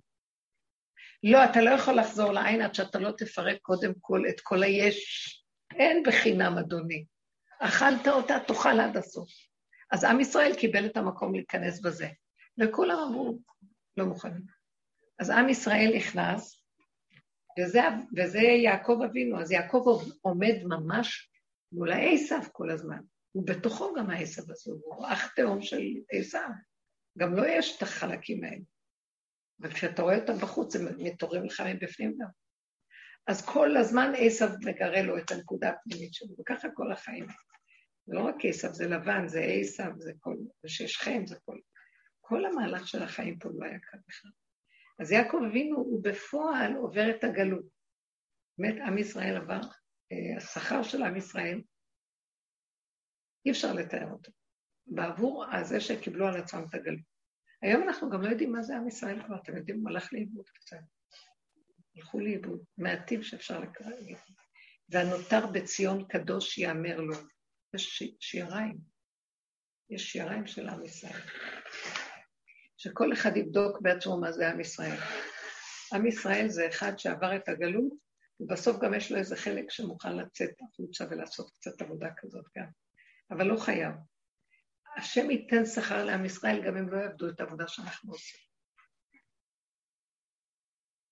לא, 1.22 1.44
אתה 1.44 1.60
לא 1.60 1.70
יכול 1.70 1.94
לחזור 1.94 2.32
לעין 2.32 2.62
עד 2.62 2.74
שאתה 2.74 2.98
לא 2.98 3.10
תפרק 3.18 3.58
קודם 3.62 3.92
כל 4.00 4.22
את 4.28 4.40
כל 4.40 4.62
היש. 4.62 5.30
אין 5.78 6.02
בחינם, 6.06 6.58
אדוני. 6.58 7.04
אכלת 7.60 8.08
אותה, 8.08 8.38
תאכל 8.46 8.80
עד 8.80 8.96
הסוף. 8.96 9.30
אז 9.90 10.04
עם 10.04 10.20
ישראל 10.20 10.56
קיבל 10.56 10.86
את 10.86 10.96
המקום 10.96 11.34
להיכנס 11.34 11.80
בזה, 11.80 12.08
וכולם 12.60 12.98
אמרו, 12.98 13.38
לא 13.96 14.04
מוכנים. 14.04 14.42
אז 15.18 15.30
עם 15.30 15.48
ישראל 15.48 15.92
נכנס, 15.96 16.64
וזה, 17.58 17.80
וזה 18.16 18.40
יעקב 18.40 18.98
אבינו, 19.04 19.40
אז 19.40 19.50
יעקב 19.50 19.84
עומד 20.20 20.54
ממש 20.64 21.30
מול 21.72 21.92
העשב 21.92 22.40
כל 22.52 22.70
הזמן. 22.70 23.00
ובתוכו 23.34 23.94
גם 23.94 24.10
העשב 24.10 24.50
הזה, 24.50 24.72
הוא 24.84 25.06
אח 25.06 25.34
תאום 25.34 25.62
של 25.62 25.82
עשב. 26.12 26.38
גם 27.18 27.34
לו 27.34 27.42
לא 27.42 27.48
יש 27.48 27.76
את 27.76 27.82
החלקים 27.82 28.44
האלה. 28.44 28.64
וכשאתה 29.60 30.02
רואה 30.02 30.18
אותם 30.18 30.36
בחוץ, 30.36 30.76
הם 30.76 30.82
מתעוררים 30.98 31.44
לך 31.44 31.60
מבפנים 31.60 32.16
גם. 32.18 32.28
אז 33.26 33.46
כל 33.46 33.76
הזמן 33.76 34.12
עשב 34.18 34.48
מגרה 34.64 35.02
לו 35.02 35.18
את 35.18 35.30
הנקודה 35.30 35.70
הפנימית 35.70 36.14
שלו, 36.14 36.28
וככה 36.40 36.68
כל 36.74 36.92
החיים. 36.92 37.26
זה 38.06 38.14
לא 38.14 38.20
רק 38.20 38.34
עשב, 38.44 38.72
זה 38.72 38.88
לבן, 38.88 39.28
זה 39.28 39.40
עשב, 39.40 39.90
זה 39.98 40.12
כל... 40.20 40.36
זה 40.62 40.68
שכם, 40.88 41.26
זה 41.26 41.36
כל... 41.44 41.58
כל 42.20 42.44
המהלך 42.44 42.88
של 42.88 43.02
החיים 43.02 43.38
פה 43.38 43.48
לא 43.54 43.64
היה 43.64 43.78
כאן 43.78 44.00
בכלל. 44.08 44.30
אז 44.98 45.12
יעקב 45.12 45.38
אבינו 45.50 45.76
הוא 45.76 46.02
בפועל 46.02 46.76
עובר 46.76 47.10
את 47.10 47.24
הגלות. 47.24 47.64
באמת, 48.58 48.82
עם 48.86 48.98
ישראל 48.98 49.36
עבר, 49.36 49.60
אה, 50.12 50.36
השכר 50.36 50.82
של 50.82 51.02
עם 51.02 51.16
ישראל, 51.16 51.60
אי 53.46 53.50
אפשר 53.50 53.72
לתאר 53.72 54.10
אותו. 54.12 54.32
בעבור 54.86 55.44
הזה 55.52 55.80
שקיבלו 55.80 56.28
על 56.28 56.36
עצמם 56.36 56.64
את 56.68 56.74
הגלות. 56.74 57.14
היום 57.62 57.82
אנחנו 57.82 58.10
גם 58.10 58.22
לא 58.22 58.28
יודעים 58.28 58.52
מה 58.52 58.62
זה 58.62 58.76
עם 58.76 58.88
ישראל 58.88 59.22
כבר, 59.26 59.36
אתם 59.42 59.56
יודעים, 59.56 59.80
הוא 59.80 59.88
הלך 59.88 60.12
לאיבוד 60.12 60.48
קצת. 60.48 60.76
הלכו 61.96 62.20
לאיבוד, 62.20 62.64
מעטים 62.78 63.22
שאפשר 63.22 63.60
לקרוא 63.60 63.90
להגיד. 63.90 64.16
והנותר 64.88 65.46
בציון 65.46 66.04
קדוש 66.08 66.58
יאמר 66.58 67.00
לו. 67.00 67.14
יש 67.74 68.02
שיריים, 68.20 68.78
יש 69.90 70.12
שיריים 70.12 70.46
של 70.46 70.68
עם 70.68 70.84
ישראל. 70.84 71.20
שכל 72.76 73.12
אחד 73.12 73.36
יבדוק 73.36 73.80
בעצמו 73.80 74.20
מה 74.20 74.32
זה 74.32 74.50
עם 74.50 74.60
ישראל. 74.60 74.98
עם 75.94 76.06
ישראל 76.06 76.48
זה 76.48 76.68
אחד 76.68 76.98
שעבר 76.98 77.36
את 77.36 77.48
הגלות, 77.48 77.92
ובסוף 78.40 78.76
גם 78.82 78.94
יש 78.94 79.12
לו 79.12 79.18
איזה 79.18 79.36
חלק 79.36 79.70
שמוכן 79.70 80.16
לצאת 80.16 80.50
החוצה 80.62 81.04
ולעשות 81.10 81.50
קצת 81.50 81.82
עבודה 81.82 82.08
כזאת 82.16 82.44
גם. 82.58 82.66
אבל 83.30 83.46
לא 83.46 83.56
חייב. 83.56 83.94
השם 84.96 85.30
ייתן 85.30 85.66
שכר 85.66 86.04
לעם 86.04 86.24
ישראל 86.24 86.66
גם 86.66 86.76
אם 86.76 86.88
לא 86.88 86.96
יעבדו 86.96 87.28
את 87.28 87.40
העבודה 87.40 87.68
שאנחנו 87.68 88.12
עושים. 88.12 88.40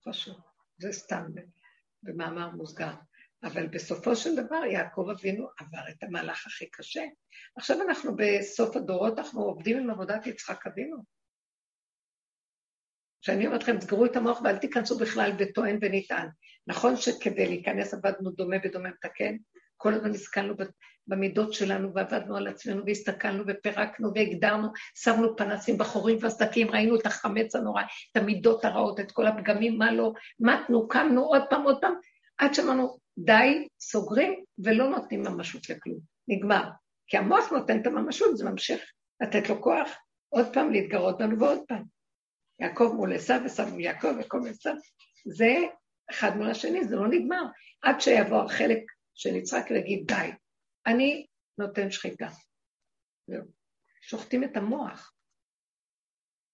חשוב, 0.09 0.40
זה 0.78 0.93
סתם 0.93 1.24
במאמר 2.02 2.51
מוסגר. 2.51 2.94
אבל 3.44 3.66
בסופו 3.66 4.16
של 4.16 4.36
דבר 4.36 4.64
יעקב 4.64 5.06
אבינו 5.10 5.48
עבר 5.59 5.89
את 5.90 6.02
המהלך 6.02 6.47
הכי 6.47 6.70
קשה. 6.70 7.02
עכשיו 7.56 7.82
אנחנו 7.82 8.16
בסוף 8.16 8.76
הדורות, 8.76 9.18
אנחנו 9.18 9.43
עובדים 9.43 9.78
עם 9.78 9.90
עבודת 9.90 10.26
יצחק 10.26 10.66
אבינו. 10.66 10.97
כשאני 13.22 13.47
אומרת 13.47 13.62
לכם, 13.62 13.78
תסגרו 13.78 14.06
את 14.06 14.16
המוח 14.16 14.40
ואל 14.40 14.59
תיכנסו 14.59 14.98
בכלל 14.98 15.32
בטוען 15.39 15.78
ונטען. 15.80 16.28
נכון 16.66 16.97
שכדי 16.97 17.47
להיכנס 17.47 17.94
עבדנו 17.94 18.30
דומה 18.30 18.56
ודומה 18.64 18.89
מתקן, 18.89 19.36
כל 19.76 19.94
הזמן 19.94 20.10
הסתכלנו 20.10 20.55
במידות 21.06 21.52
שלנו 21.52 21.94
ועבדנו 21.94 22.36
על 22.36 22.46
עצמנו 22.46 22.82
והסתכלנו 22.86 23.44
ופירקנו 23.46 24.10
והגדרנו, 24.14 24.68
שמנו 24.94 25.36
פנסים 25.36 25.78
בחורים 25.78 26.18
והסדקים, 26.20 26.70
ראינו 26.70 26.96
את 26.96 27.06
החמץ 27.06 27.54
הנורא, 27.54 27.82
את 28.12 28.16
המידות 28.16 28.64
הרעות, 28.64 29.00
את 29.00 29.12
כל 29.12 29.26
הפגמים, 29.26 29.78
מה 29.78 29.92
לא, 29.92 30.12
מתנו, 30.40 30.88
קמנו 30.88 31.24
עוד 31.24 31.42
פעם, 31.50 31.62
עוד 31.62 31.78
פעם, 31.80 31.94
עד 32.38 32.54
שאמרנו, 32.54 32.98
די, 33.18 33.68
סוגרים 33.80 34.44
ולא 34.58 34.88
נותנים 34.88 35.22
ממשות 35.22 35.70
לכלום. 35.70 35.98
נגמר. 36.28 36.62
כי 37.06 37.16
המוח 37.16 37.52
נותן 37.52 37.80
את 37.80 37.86
הממשות, 37.86 38.36
זה 38.36 38.44
ממשיך 38.44 38.82
לתת 39.22 39.48
לו 39.48 39.62
כוח 39.62 39.88
עוד 40.28 40.46
פעם 40.52 40.70
להתגרות 40.70 41.18
בנו 41.18 41.38
ועוד 41.38 41.58
פעם. 41.68 41.82
יעקב 42.60 42.92
מול 42.96 43.14
עשיו 43.14 43.40
ועשיו 43.42 43.66
מול 43.66 43.80
יעקב 43.80 44.08
וכל 44.20 44.40
מול 44.40 44.48
עשיו. 44.48 44.74
זה 45.26 45.54
אחד 46.10 46.36
מול 46.36 46.50
השני, 46.50 46.84
זה 46.84 46.96
לא 46.96 47.08
נגמר. 47.08 47.42
עד 47.82 48.00
שיבוא 48.00 48.42
החלק 48.42 48.78
של 49.14 49.36
יצחק 49.36 49.66
ויגיד, 49.70 50.04
די, 50.06 50.30
אני 50.86 51.26
נותן 51.59 51.90
שחיקה. 51.90 52.28
זהו. 53.26 53.44
שוחטים 54.00 54.44
את 54.44 54.56
המוח. 54.56 55.14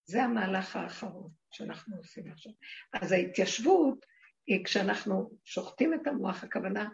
זה 0.05 0.23
המהלך 0.23 0.77
האחרון 0.77 1.31
שאנחנו 1.51 1.97
עושים 1.97 2.33
עכשיו. 2.33 2.53
אז 2.93 3.13
ההתיישבות 3.13 4.07
היא 4.47 4.65
כשאנחנו 4.65 5.31
שוחטים 5.45 5.95
את 5.95 6.07
המוח, 6.07 6.45
הכוונה, 6.45 6.89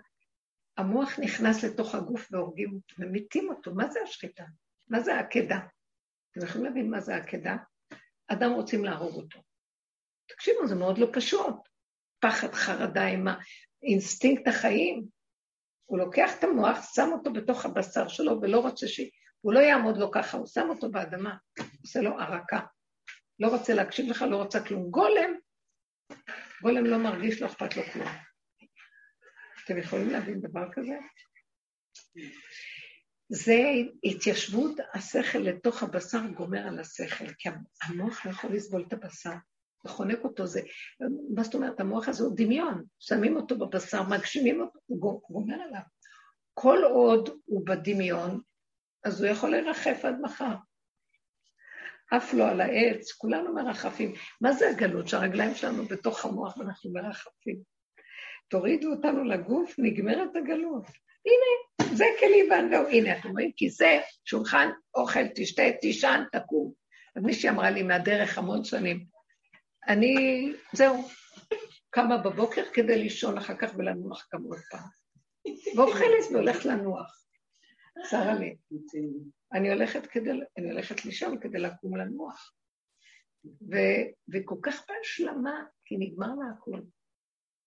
המוח 0.77 1.19
נכנס 1.19 1.65
לתוך 1.65 1.95
הגוף 1.95 2.29
והורגים 2.33 2.75
אותו, 2.75 2.95
ממיתים 2.99 3.49
אותו. 3.49 3.75
מה 3.75 3.91
זה 3.91 4.01
השחיטה? 4.03 4.45
מה 4.89 5.01
זה 5.01 5.15
העקדה? 5.15 5.59
אתם 6.31 6.47
יכולים 6.47 6.67
להבין 6.67 6.91
מה 6.91 7.01
זה 7.01 7.15
העקדה? 7.15 7.57
אדם 8.27 8.51
רוצים 8.51 8.85
להרוג 8.85 9.15
אותו. 9.15 9.43
תקשיבו, 10.27 10.67
זה 10.67 10.75
מאוד 10.75 10.99
לא 10.99 11.07
פשוט. 11.13 11.57
פחד, 12.21 12.53
חרדה, 12.53 13.07
עם 13.07 13.27
האינסטינקט 13.83 14.49
החיים. 14.49 15.07
הוא 15.87 15.99
לוקח 15.99 16.39
את 16.39 16.45
המוח, 16.45 16.95
שם 16.95 17.09
אותו 17.13 17.33
בתוך 17.33 17.65
הבשר 17.65 18.09
שלו 18.09 18.41
ולא 18.43 18.61
רוצה 18.61 18.89
ש... 18.89 19.01
הוא 19.41 19.53
לא 19.53 19.61
יעמוד 19.61 19.97
לו 19.97 20.11
ככה, 20.11 20.37
הוא 20.37 20.47
שם 20.47 20.67
אותו 20.69 20.91
באדמה, 20.91 21.37
עושה 21.81 22.01
לו 22.01 22.21
עקדה. 22.21 22.61
לא 23.41 23.49
רוצה 23.49 23.75
להקשיב 23.75 24.11
לך, 24.11 24.23
לא 24.23 24.37
רוצה 24.37 24.65
כלום. 24.65 24.91
גולם, 24.91 25.35
גולם 26.63 26.85
לא 26.85 26.99
מרגיש, 26.99 27.43
לא 27.43 27.47
אכפת 27.47 27.77
לו 27.77 27.83
כלום. 27.93 28.09
אתם 29.65 29.79
יכולים 29.79 30.11
להבין 30.11 30.41
דבר 30.41 30.73
כזה? 30.73 30.99
זה 33.29 33.57
התיישבות 34.05 34.77
השכל 34.95 35.39
לתוך 35.39 35.83
הבשר 35.83 36.27
גומר 36.37 36.69
על 36.69 36.79
השכל, 36.79 37.35
כי 37.39 37.49
המוח 37.83 38.27
לא 38.27 38.31
יכול 38.31 38.53
לסבול 38.53 38.85
את 38.89 38.93
הבשר, 38.93 39.35
חונק 39.87 40.25
אותו, 40.25 40.47
זה, 40.47 40.61
מה 41.35 41.43
זאת 41.43 41.55
אומרת, 41.55 41.81
המוח 41.81 42.09
הזה 42.09 42.25
הוא 42.25 42.37
דמיון, 42.37 42.85
שמים 42.99 43.37
אותו 43.37 43.59
בבשר, 43.59 44.03
מגשימים 44.03 44.61
אותו, 44.61 44.79
הוא 44.87 45.21
גומר 45.31 45.55
עליו. 45.55 45.81
כל 46.55 46.79
עוד 46.85 47.29
הוא 47.45 47.67
בדמיון, 47.67 48.41
אז 49.05 49.23
הוא 49.23 49.31
יכול 49.31 49.57
לרחף 49.57 50.05
עד 50.05 50.21
מחר. 50.21 50.55
עף 52.11 52.35
לו 52.35 52.45
על 52.45 52.61
העץ, 52.61 53.13
כולנו 53.13 53.55
מרחפים. 53.55 54.13
מה 54.41 54.53
זה 54.53 54.71
הגלות? 54.71 55.09
שהרגליים 55.09 55.55
שלנו 55.55 55.85
בתוך 55.85 56.25
המוח 56.25 56.57
ואנחנו 56.57 56.93
מרחפים. 56.93 57.57
תורידו 58.49 58.91
אותנו 58.91 59.25
לגוף, 59.25 59.75
נגמרת 59.79 60.37
הגלות. 60.37 60.87
הנה, 61.27 61.89
זה 61.97 62.05
כלי 62.21 62.51
ואנדו, 62.51 62.89
הנה, 62.89 63.19
אתם 63.19 63.31
רואים? 63.31 63.53
כיסא, 63.57 64.01
שולחן, 64.25 64.71
אוכל, 64.95 65.29
תשתה, 65.35 65.63
תישן, 65.81 66.23
תקום. 66.33 66.73
אז 67.17 67.23
מישהי 67.23 67.51
אמרה 67.51 67.71
לי 67.71 67.83
מהדרך 67.83 68.39
המון 68.39 68.65
שנים, 68.65 69.05
אני, 69.89 70.15
זהו, 70.73 71.09
קמה 71.91 72.19
בבוקר 72.19 72.63
כדי 72.73 72.99
לישון 72.99 73.39
אחר 73.39 73.55
כך 73.57 73.71
ולנוח 73.77 74.29
גם 74.35 74.43
עוד 74.43 74.59
פעם. 74.71 74.89
ואוכלת 75.77 76.33
והולכת 76.33 76.65
לנוח. 76.65 77.25
צרה 78.11 78.35
לי. 78.35 78.57
אני 79.53 79.73
הולכת 79.73 80.07
כדי, 80.07 80.31
אני 80.59 80.71
הולכת 80.71 81.05
לישון 81.05 81.41
כדי 81.41 81.59
לקום 81.59 81.97
לנוח. 81.97 82.55
ו, 83.45 83.77
וכל 84.33 84.57
כך 84.63 84.85
בהשלמה, 84.89 85.65
כי 85.85 85.97
נגמר 85.99 86.27
לה 86.27 86.47
הכול. 86.57 86.83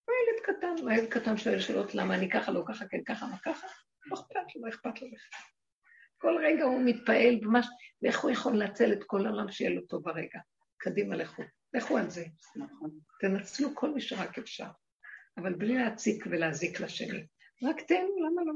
הוא 0.04 0.14
ילד 0.14 0.40
קטן, 0.42 0.82
הוא 0.82 0.90
ילד 0.90 1.08
קטן 1.08 1.36
שואל 1.36 1.60
שאלות 1.60 1.94
למה 1.94 2.14
אני 2.14 2.30
ככה, 2.30 2.52
לא 2.52 2.64
ככה, 2.68 2.88
כן 2.88 3.04
ככה, 3.04 3.26
מה 3.26 3.38
ככה, 3.38 3.66
לא 4.06 4.14
אכפת 4.14 4.54
לו, 4.56 4.62
לא 4.62 4.68
אכפת 4.68 5.02
לו 5.02 5.08
בכלל. 5.08 5.40
כל 6.18 6.36
רגע 6.44 6.64
הוא 6.64 6.82
מתפעל 6.84 7.38
ממש, 7.42 7.66
ואיך 8.02 8.20
הוא 8.20 8.30
יכול 8.30 8.56
לנצל 8.56 8.92
את 8.92 9.04
כל 9.06 9.26
העולם 9.26 9.50
שיהיה 9.50 9.70
לו 9.70 9.80
טוב 9.86 10.04
ברגע. 10.04 10.40
קדימה 10.76 11.16
לכו, 11.16 11.42
לכו 11.74 11.98
על 11.98 12.10
זה. 12.10 12.24
נכון. 12.56 12.90
תנצלו 13.20 13.68
כל 13.74 13.90
מי 13.94 14.00
שרק 14.00 14.38
אפשר, 14.38 14.68
אבל 15.36 15.54
בלי 15.54 15.74
להציק 15.74 16.24
ולהזיק 16.26 16.80
לשני. 16.80 17.26
רק 17.62 17.80
תהנו, 17.80 18.16
למה 18.26 18.42
לא? 18.44 18.52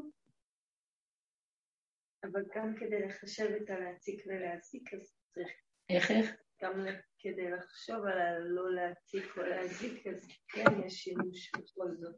אבל 2.24 2.42
גם 2.56 2.74
כדי 2.80 3.06
לחשב 3.06 3.50
את 3.62 3.70
הלהציק 3.70 4.22
ולהזיק, 4.26 4.94
אז 4.94 5.16
צריך... 5.34 5.48
איך, 5.90 6.10
איך? 6.10 6.36
גם 6.62 6.86
כדי 7.18 7.50
לחשוב 7.50 7.96
על 7.96 8.20
הלא 8.20 8.74
להציק 8.74 9.38
או 9.38 9.42
להזיק, 9.42 10.06
אז 10.06 10.28
כן 10.48 10.86
יש 10.86 10.94
שימוש 10.94 11.50
בכל 11.50 11.88
זאת. 12.00 12.16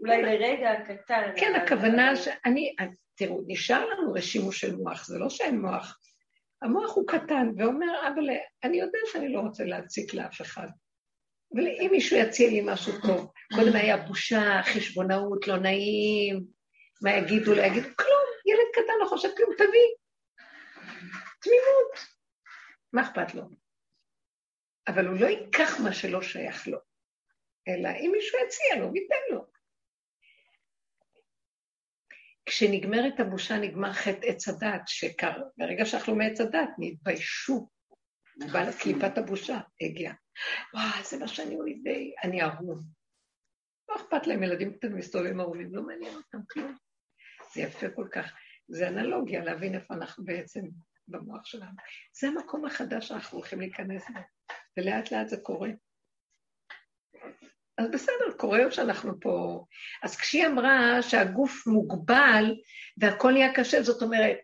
אולי 0.00 0.22
לרגע 0.22 0.70
קטן. 0.84 1.32
כן, 1.36 1.52
הכוונה 1.62 2.16
שאני, 2.16 2.74
תראו, 3.14 3.44
נשאר 3.46 3.86
לנו 3.88 4.22
שימוש 4.22 4.60
של 4.60 4.76
מוח, 4.76 5.06
זה 5.06 5.18
לא 5.18 5.30
שאין 5.30 5.60
מוח. 5.60 6.00
המוח 6.64 6.94
הוא 6.94 7.08
קטן, 7.08 7.48
ואומר, 7.56 8.08
אבל 8.08 8.24
אני 8.64 8.76
יודע 8.76 8.98
שאני 9.12 9.32
לא 9.32 9.40
רוצה 9.40 9.64
להציק 9.64 10.14
לאף 10.14 10.40
אחד. 10.40 10.68
אבל 11.54 11.66
אם 11.66 11.88
מישהו 11.90 12.16
יציע 12.16 12.48
לי 12.50 12.60
משהו 12.64 12.92
טוב, 13.06 13.32
קודם 13.54 13.76
היה 13.76 13.96
בושה, 13.96 14.60
חשבונאות, 14.64 15.48
לא 15.48 15.56
נעים, 15.56 16.44
מה 17.02 17.10
יגידו, 17.12 17.54
לא 17.54 17.62
יגידו, 17.62 17.88
כלום, 17.96 18.24
ילד 18.46 18.68
קטן 18.72 18.92
לא 19.00 19.06
חושב 19.08 19.28
כלום, 19.36 19.54
תביא. 19.54 19.90
תמימות. 21.40 22.14
מה 22.92 23.02
אכפת 23.02 23.34
לו? 23.34 23.42
אבל 24.88 25.06
הוא 25.06 25.20
לא 25.20 25.26
ייקח 25.26 25.80
מה 25.80 25.92
שלא 25.92 26.22
שייך 26.22 26.68
לו, 26.68 26.78
אלא 27.68 27.88
אם 27.88 28.10
מישהו 28.12 28.38
יציע 28.46 28.76
לו, 28.80 28.94
ייתן 28.94 29.34
לו. 29.34 29.53
כשנגמרת 32.46 33.20
הבושה 33.20 33.58
נגמר 33.58 33.92
חטא 33.92 34.26
עץ 34.26 34.48
הדת, 34.48 34.82
שקר, 34.86 35.32
ברגע 35.56 35.86
שאכלו 35.86 36.16
מעץ 36.16 36.40
הדת, 36.40 36.70
נתביישו. 36.78 37.68
בעל 38.52 38.72
קליפת 38.72 39.18
הבושה 39.18 39.60
הגיעה. 39.80 40.14
וואי, 40.74 41.04
זה 41.04 41.18
מה 41.18 41.28
שאני 41.28 41.56
אויבי, 41.56 42.14
אני 42.24 42.42
ערום. 42.42 42.82
לא 43.88 43.96
אכפת 43.96 44.26
להם, 44.26 44.42
ילדים 44.42 44.72
קטנים 44.72 44.96
מסתובבים 44.96 45.40
ערומים, 45.40 45.74
לא 45.74 45.82
מעניין 45.82 46.14
אותם 46.14 46.38
כלום. 46.50 46.76
זה 47.54 47.60
יפה 47.60 47.90
כל 47.90 48.08
כך. 48.12 48.32
זה 48.68 48.88
אנלוגיה 48.88 49.44
להבין 49.44 49.74
איפה 49.74 49.94
אנחנו 49.94 50.24
בעצם 50.24 50.60
במוח 51.08 51.44
שלנו. 51.44 51.76
זה 52.20 52.28
המקום 52.28 52.64
החדש 52.64 53.08
שאנחנו 53.08 53.38
הולכים 53.38 53.60
להיכנס 53.60 54.10
בו, 54.10 54.20
ולאט 54.76 55.12
לאט 55.12 55.28
זה 55.28 55.36
קורה. 55.36 55.68
אז 57.78 57.90
בסדר, 57.92 58.32
קורה 58.36 58.70
שאנחנו 58.70 59.20
פה. 59.20 59.64
אז 60.02 60.16
כשהיא 60.16 60.46
אמרה 60.46 61.02
שהגוף 61.02 61.66
מוגבל 61.66 62.54
והכל 62.96 63.32
נהיה 63.32 63.54
קשה, 63.54 63.82
זאת 63.82 64.02
אומרת, 64.02 64.36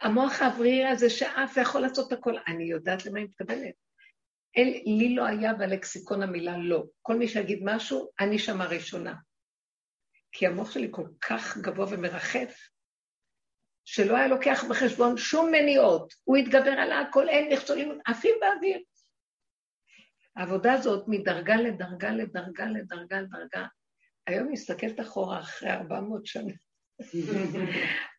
המוח 0.00 0.42
האוורירי 0.42 0.86
הזה 0.86 1.10
שאף 1.10 1.56
יכול 1.56 1.80
לעשות 1.80 2.12
הכל, 2.12 2.34
אני 2.46 2.64
יודעת 2.64 3.06
למה 3.06 3.18
היא 3.18 3.26
מתכוונת. 3.26 3.74
אל, 4.56 4.72
לי 4.84 5.14
לא 5.14 5.26
היה 5.26 5.54
בלקסיקון 5.54 6.22
המילה 6.22 6.58
לא. 6.58 6.84
כל 7.02 7.16
מי 7.16 7.28
שיגיד 7.28 7.60
משהו, 7.62 8.08
אני 8.20 8.38
שמה 8.38 8.66
ראשונה. 8.66 9.14
כי 10.32 10.46
המוח 10.46 10.70
שלי 10.70 10.88
כל 10.90 11.06
כך 11.20 11.56
גבוה 11.56 11.86
ומרחף, 11.90 12.54
שלא 13.84 14.16
היה 14.16 14.28
לוקח 14.28 14.64
בחשבון 14.64 15.16
שום 15.16 15.50
מניעות. 15.52 16.14
הוא 16.24 16.36
התגבר 16.36 16.70
על 16.70 16.92
הכל, 16.92 17.28
אין 17.28 17.52
מכשולים, 17.52 17.98
עפים 18.06 18.34
באוויר. 18.40 18.78
העבודה 20.36 20.72
הזאת 20.72 21.04
מדרגה 21.08 21.56
לדרגה 21.56 22.10
לדרגה 22.10 22.66
לדרגה 22.66 23.20
לדרגה. 23.20 23.66
היום 24.26 24.52
מסתכלת 24.52 25.00
אחורה 25.00 25.40
אחרי 25.40 25.70
400 25.70 26.26
שנה. 26.26 26.52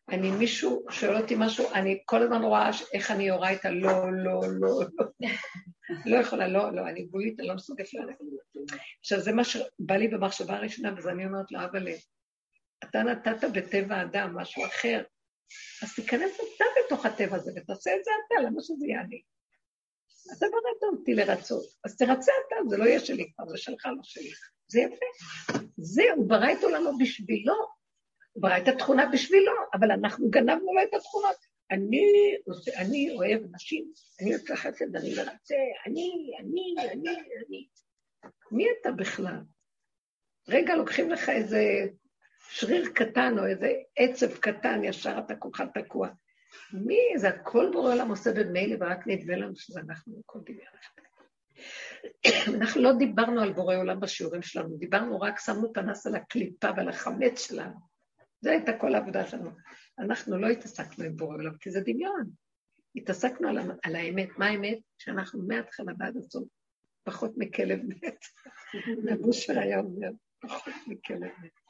אני, 0.08 0.30
מישהו 0.30 0.86
שואל 0.90 1.16
אותי 1.16 1.34
משהו, 1.38 1.72
אני 1.74 2.02
כל 2.04 2.22
הזמן 2.22 2.42
רואה 2.42 2.70
איך 2.92 3.10
אני 3.10 3.24
יורה 3.24 3.52
את 3.52 3.64
הלא, 3.64 4.12
לא, 4.12 4.40
לא, 4.60 4.80
לא. 5.00 5.06
לא 6.06 6.16
יכולה, 6.16 6.48
לא, 6.48 6.72
לא, 6.72 6.88
אני 6.88 7.04
גבולית, 7.04 7.40
אני 7.40 7.48
לא 7.48 7.54
מסוגלת 7.54 7.94
ללכת. 7.94 8.24
עכשיו, 9.00 9.20
זה 9.20 9.32
מה 9.32 9.44
שבא 9.44 9.96
לי 9.96 10.08
במחשבה 10.08 10.56
הראשונה, 10.56 10.94
ואז 10.94 11.08
אני 11.08 11.26
אומרת 11.26 11.52
לו, 11.52 11.60
אבל 11.60 11.88
אתה 12.84 13.02
נתת 13.02 13.44
בטבע 13.54 14.02
אדם 14.02 14.36
משהו 14.36 14.66
אחר, 14.66 15.02
אז 15.82 15.94
תיכנס 15.94 16.34
אתה 16.34 16.64
בתוך 16.86 17.06
הטבע 17.06 17.36
הזה 17.36 17.52
ותעשה 17.56 17.90
את 17.96 18.04
זה 18.04 18.10
אתה, 18.26 18.42
למה 18.46 18.60
שזה 18.60 18.86
יהיה 18.86 19.00
אני? 19.00 19.22
אתה 20.32 20.46
בראת 20.46 20.98
אותי 20.98 21.14
לרצות, 21.14 21.64
אז 21.84 21.96
תרצה 21.96 22.32
אתה, 22.46 22.56
זה 22.68 22.76
לא 22.76 22.84
יהיה 22.84 23.00
שלי 23.00 23.32
כבר, 23.32 23.48
זה 23.48 23.56
שלך, 23.56 23.86
לא 23.86 24.02
שלי. 24.02 24.30
זה 24.68 24.80
יפה. 24.80 25.06
זה, 25.76 26.02
הוא 26.16 26.28
ברא 26.28 26.52
את 26.52 26.64
עולמו 26.64 26.98
בשבילו, 26.98 27.54
הוא 28.32 28.42
ברא 28.42 28.58
את 28.58 28.68
התכונה 28.68 29.06
בשבילו, 29.12 29.52
אבל 29.74 29.90
אנחנו 29.90 30.30
גנבנו 30.30 30.74
לו 30.74 30.82
את 30.82 30.94
התכונות. 30.94 31.36
אני, 31.70 32.06
אני 32.76 33.10
אוהב 33.16 33.40
נשים, 33.54 33.92
אני 34.20 34.32
יוצא 34.32 34.54
חסד, 34.54 34.96
אני 34.96 35.14
מרצה, 35.16 35.54
אני, 35.86 36.30
אני, 36.40 36.74
אני, 36.92 37.10
אני. 37.46 37.66
מי 38.50 38.66
אתה 38.80 38.92
בכלל? 38.92 39.38
רגע, 40.48 40.76
לוקחים 40.76 41.10
לך 41.10 41.28
איזה 41.28 41.62
שריר 42.50 42.90
קטן 42.94 43.38
או 43.38 43.46
איזה 43.46 43.72
עצב 43.96 44.36
קטן, 44.36 44.84
ישר 44.84 45.18
אתה 45.26 45.36
כולך 45.36 45.62
תקוע. 45.74 46.08
מי, 46.72 46.98
זה 47.16 47.28
הכל 47.28 47.70
בורא 47.72 47.92
עולם 47.94 48.10
עושה 48.10 48.32
במילא 48.32 48.76
ורק 48.80 49.06
נדמה 49.06 49.36
לנו 49.36 49.56
שזה 49.56 49.80
אנחנו 49.80 50.20
הכל 50.24 50.38
דמיון. 50.44 50.66
אנחנו 52.58 52.82
לא 52.82 52.92
דיברנו 52.98 53.40
על 53.40 53.52
בורא 53.52 53.76
עולם 53.76 54.00
בשיעורים 54.00 54.42
שלנו, 54.42 54.76
דיברנו 54.76 55.20
רק, 55.20 55.40
שמנו 55.40 55.72
פנס 55.72 56.06
על 56.06 56.14
הקליפה 56.14 56.68
ועל 56.76 56.88
החמץ 56.88 57.46
שלנו. 57.48 57.74
זו 58.40 58.50
הייתה 58.50 58.72
כל 58.78 58.94
העבודה 58.94 59.26
שלנו. 59.26 59.50
אנחנו 59.98 60.38
לא 60.38 60.46
התעסקנו 60.46 61.04
עם 61.04 61.16
בורא 61.16 61.34
עולם, 61.34 61.56
כי 61.60 61.70
זה 61.70 61.80
דמיון. 61.80 62.30
התעסקנו 62.96 63.48
על, 63.48 63.58
על 63.82 63.96
האמת. 63.96 64.28
מה 64.38 64.46
האמת? 64.46 64.78
שאנחנו 64.98 65.42
מההתחלה 65.48 65.92
ועד 65.98 66.16
הסוף 66.16 66.48
פחות 67.04 67.32
מכלב 67.36 67.80
מת. 67.88 68.18
נבושר 69.10 69.58
היה 69.58 69.78
אומר, 69.78 70.10
פחות 70.40 70.74
מכלב 70.86 71.30
מת. 71.42 71.63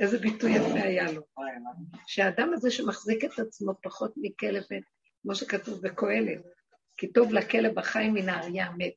איזה 0.00 0.18
ביטוי 0.18 0.52
יפה 0.52 0.82
היה 0.82 1.12
לו. 1.12 1.22
שהאדם 2.06 2.52
הזה 2.52 2.70
שמחזיק 2.70 3.24
את 3.24 3.38
עצמו 3.38 3.72
פחות 3.82 4.12
מכלב 4.16 4.62
כמו 5.22 5.34
שכתוב 5.34 5.82
בקהלת, 5.82 6.40
כי 6.96 7.12
טוב 7.12 7.32
לכלב 7.32 7.78
החי 7.78 8.08
מן 8.08 8.28
האריה 8.28 8.66
המת. 8.66 8.92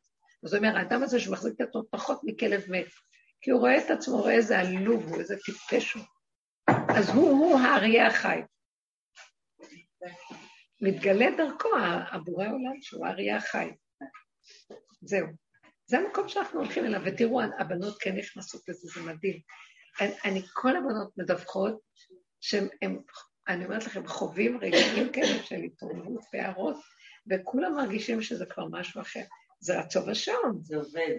זאת 0.45 0.57
אומרת, 0.57 0.75
האדם 0.75 1.03
הזה 1.03 1.19
שמחזיק 1.19 1.53
את 1.55 1.61
עצמו 1.61 1.83
פחות 1.89 2.21
מכלב 2.23 2.63
מת, 2.69 2.87
כי 3.41 3.51
הוא 3.51 3.59
רואה 3.59 3.77
את 3.77 3.91
עצמו, 3.91 4.17
רואה 4.17 4.33
איזה 4.33 4.59
עלוב 4.59 5.07
הוא, 5.07 5.19
איזה 5.19 5.35
טיפש 5.45 5.93
הוא. 5.93 6.03
אז 6.97 7.09
הוא, 7.09 7.29
הוא 7.29 7.59
האריה 7.59 8.07
החי. 8.07 8.41
מתגלה 10.81 11.25
דרכו 11.37 11.69
הבורא 12.11 12.45
עולם 12.45 12.81
שהוא 12.81 13.05
האריה 13.05 13.37
החי. 13.37 13.71
זהו. 15.01 15.27
זה 15.85 15.97
המקום 15.97 16.29
שאנחנו 16.29 16.59
הולכים 16.59 16.85
אליו, 16.85 17.01
ותראו, 17.05 17.41
הבנות 17.59 17.97
כן 17.99 18.15
נכנסות 18.15 18.69
לזה, 18.69 18.87
זה 18.93 19.01
מדהים. 19.01 19.39
אני, 19.99 20.13
אני 20.25 20.41
כל 20.53 20.77
הבנות 20.77 21.17
מדווחות 21.17 21.79
שהם, 22.41 22.67
אני 23.47 23.65
אומרת 23.65 23.85
לכם, 23.85 24.07
חווים 24.07 24.57
רגעים 24.57 25.11
כאלה 25.13 25.43
של 25.43 25.55
התעוררות 25.55 26.21
והערות, 26.33 26.75
וכולם 27.29 27.75
מרגישים 27.75 28.21
שזה 28.21 28.45
כבר 28.45 28.65
משהו 28.71 29.01
אחר. 29.01 29.23
זה 29.59 29.79
רצון 29.79 30.09
השעון. 30.09 30.59
זה 30.63 30.75
עובד. 30.77 31.17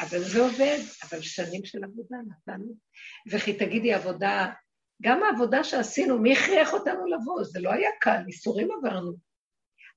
אבל 0.00 0.18
זה 0.18 0.40
עובד, 0.40 0.78
אבל 1.02 1.20
שנים 1.20 1.64
של 1.64 1.84
עבודה 1.84 2.16
נתנו. 2.28 2.74
וכי 3.30 3.52
תגידי 3.52 3.94
עבודה, 3.94 4.52
גם 5.02 5.22
העבודה 5.22 5.64
שעשינו, 5.64 6.18
מי 6.18 6.32
הכריח 6.32 6.72
אותנו 6.72 7.06
לבוא? 7.06 7.44
זה 7.44 7.60
לא 7.60 7.72
היה 7.72 7.90
קל, 8.00 8.18
איסורים 8.26 8.68
עברנו. 8.72 9.12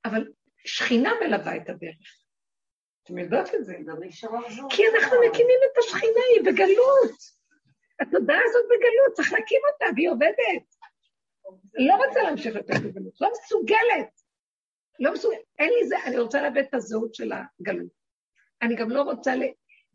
אבל 0.06 0.28
שכינה 0.66 1.12
מלווה 1.26 1.56
את 1.56 1.70
הדרך. 1.70 2.26
אתם 3.04 3.18
יודעות 3.18 3.56
את 3.56 3.66
זה. 3.66 3.74
כי 4.70 4.84
אנחנו 4.88 5.18
מקימים 5.30 5.60
את 5.72 5.78
השכינה, 5.78 6.22
היא 6.36 6.46
בגלות. 6.46 7.36
התודעה 8.00 8.40
הזאת 8.46 8.66
בגלות, 8.66 9.14
צריך 9.16 9.34
להקים 9.34 9.62
אותה, 9.74 9.86
והיא 9.96 10.10
עובדת. 10.10 10.76
לא 11.74 11.96
רוצה 11.96 12.24
להמשיך 12.24 12.56
יותר 12.56 12.74
בגלות, 12.74 13.22
לא 13.22 13.32
מסוגלת. 13.32 14.22
לא 15.00 15.14
מסוגלת, 15.14 15.40
אין 15.60 15.70
לי 15.70 15.88
זה, 15.88 15.96
אני 16.06 16.18
רוצה 16.20 16.42
לאבד 16.42 16.64
את 16.70 16.74
הזהות 16.74 17.16
של 17.16 17.32
הגלות. 17.32 17.92
אני 18.62 18.76
גם 18.76 18.90
לא 18.90 19.02
רוצה, 19.02 19.36
ל... 19.36 19.42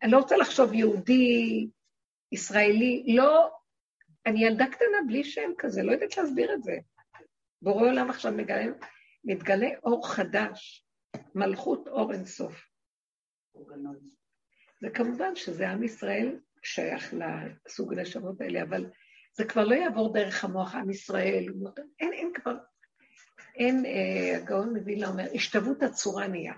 אני 0.02 0.12
לא 0.12 0.18
רוצה 0.18 0.36
לחשוב 0.36 0.74
יהודי 0.74 1.68
ישראלי, 2.32 3.04
לא... 3.16 3.50
אני 4.26 4.44
ילדה 4.44 4.66
קטנה 4.66 4.98
בלי 5.06 5.24
שם 5.24 5.50
כזה, 5.58 5.82
לא 5.82 5.92
יודעת 5.92 6.16
להסביר 6.16 6.54
את 6.54 6.62
זה. 6.62 6.78
בורא 7.62 7.88
עולם 7.88 8.10
עכשיו 8.10 8.32
מגלה, 8.32 8.66
מתגלה 9.24 9.68
אור 9.82 10.08
חדש, 10.08 10.86
מלכות 11.34 11.88
אור 11.88 12.12
אינסוף. 12.12 12.52
וכמובן 14.82 15.36
שזה 15.36 15.70
עם 15.70 15.82
ישראל 15.82 16.38
שייך 16.62 17.14
לסוג 17.14 17.92
הנשמות 17.92 18.40
האלה, 18.40 18.62
אבל 18.62 18.86
זה 19.36 19.44
כבר 19.44 19.64
לא 19.64 19.74
יעבור 19.74 20.12
דרך 20.14 20.44
המוח 20.44 20.74
עם 20.74 20.90
ישראל, 20.90 21.46
אין, 22.00 22.12
אין 22.12 22.32
כבר, 22.34 22.54
אין, 23.54 23.86
אה, 23.86 24.36
הגאון 24.36 24.76
מווילנה 24.76 25.08
אומר, 25.08 25.24
השתוות 25.34 25.82
הצורה 25.82 26.28
נהיה. 26.28 26.54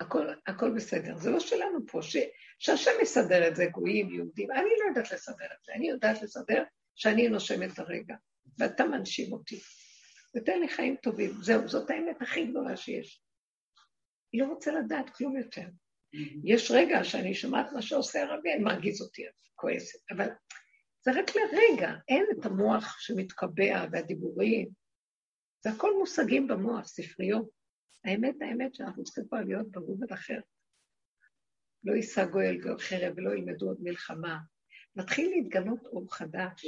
הכל, 0.00 0.26
הכל 0.46 0.70
בסדר, 0.76 1.16
זה 1.16 1.30
לא 1.30 1.40
שלנו 1.40 1.78
פה, 1.86 2.02
ש, 2.02 2.16
שהשם 2.58 2.90
יסדר 3.02 3.48
את 3.48 3.56
זה, 3.56 3.66
גויים, 3.66 4.10
יהודים, 4.10 4.50
אני 4.50 4.70
לא 4.80 4.88
יודעת 4.88 5.12
לסדר 5.12 5.44
את 5.44 5.64
זה, 5.66 5.72
אני 5.72 5.88
יודעת 5.88 6.22
לסדר 6.22 6.62
שאני 6.94 7.28
נושמת 7.28 7.78
הרגע, 7.78 8.14
ואתה 8.58 8.84
מנשים 8.84 9.32
אותי. 9.32 9.60
ותן 10.36 10.60
לי 10.60 10.68
חיים 10.68 10.96
טובים, 11.02 11.30
זהו, 11.42 11.68
זאת 11.68 11.90
האמת 11.90 12.22
הכי 12.22 12.46
גדולה 12.46 12.76
שיש. 12.76 13.22
היא 14.32 14.42
לא 14.42 14.46
רוצה 14.46 14.72
לדעת 14.72 15.10
כלום 15.10 15.36
יותר. 15.36 15.66
יש 16.44 16.70
רגע 16.70 17.04
שאני 17.04 17.34
שומעת 17.34 17.72
מה 17.72 17.82
שעושה 17.82 18.22
הרבי, 18.22 18.52
אני 18.54 18.64
מרגיז 18.64 19.02
אותי, 19.02 19.22
כועסת, 19.54 19.98
אבל 20.10 20.28
זה 21.04 21.10
רק 21.10 21.30
לרגע, 21.36 21.92
אין 22.08 22.26
את 22.32 22.46
המוח 22.46 22.96
שמתקבע 23.00 23.86
והדיבורים. 23.92 24.68
זה 25.64 25.70
הכל 25.70 25.90
מושגים 25.98 26.48
במוח, 26.48 26.86
ספריות. 26.86 27.48
האמת, 28.04 28.34
האמת 28.40 28.74
שאנחנו 28.74 29.04
צריכים 29.04 29.24
כבר 29.28 29.40
להיות 29.40 29.70
ברובד 29.70 30.12
אחר. 30.12 30.40
לא 31.84 31.92
יישא 31.92 32.24
גואל 32.24 32.58
חרב 32.78 33.12
ולא 33.16 33.34
ילמדו 33.34 33.66
עוד 33.66 33.78
מלחמה. 33.80 34.38
מתחיל 34.96 35.30
להתגלות 35.30 35.86
אור 35.86 36.14
חדש, 36.14 36.66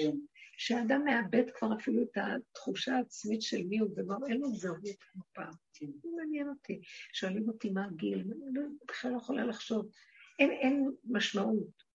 שאדם 0.56 1.04
מאבד 1.04 1.50
כבר 1.54 1.68
אפילו 1.78 2.02
את 2.02 2.16
התחושה 2.16 2.96
העצמית 2.96 3.42
של 3.42 3.62
מי 3.64 3.78
הוא, 3.78 3.90
וכבר 3.96 4.16
אין 4.28 4.40
לו 4.40 4.54
זהות 4.54 4.78
כמו 5.12 5.22
פעם. 5.32 5.52
זה 5.80 6.08
מעניין 6.16 6.48
אותי. 6.48 6.80
שואלים 7.12 7.48
אותי 7.48 7.70
מה 7.70 7.84
הגיל, 7.84 8.18
אני 8.18 8.54
לא, 8.54 8.62
בכלל 8.88 9.10
לא 9.12 9.16
יכולה 9.16 9.44
לחשוב. 9.44 9.90
אין, 10.38 10.50
אין 10.50 10.90
משמעות. 11.04 11.86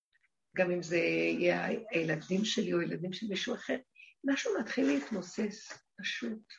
גם 0.56 0.72
אם 0.72 0.84
זה 0.84 0.98
יהיה 0.98 1.66
הילדים 1.92 2.46
שלי 2.46 2.74
או 2.74 2.82
ילדים 2.82 3.14
של 3.14 3.28
מישהו 3.28 3.56
אחר, 3.56 3.78
משהו 4.24 4.52
מתחיל 4.60 4.88
להתמוסס, 4.88 5.74
פשוט. 6.00 6.54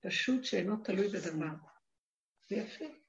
פשוט 0.00 0.44
שאינו 0.44 0.76
תלוי 0.76 1.08
בדבר. 1.08 1.54
זה 2.48 2.56
יפה. 2.56 3.03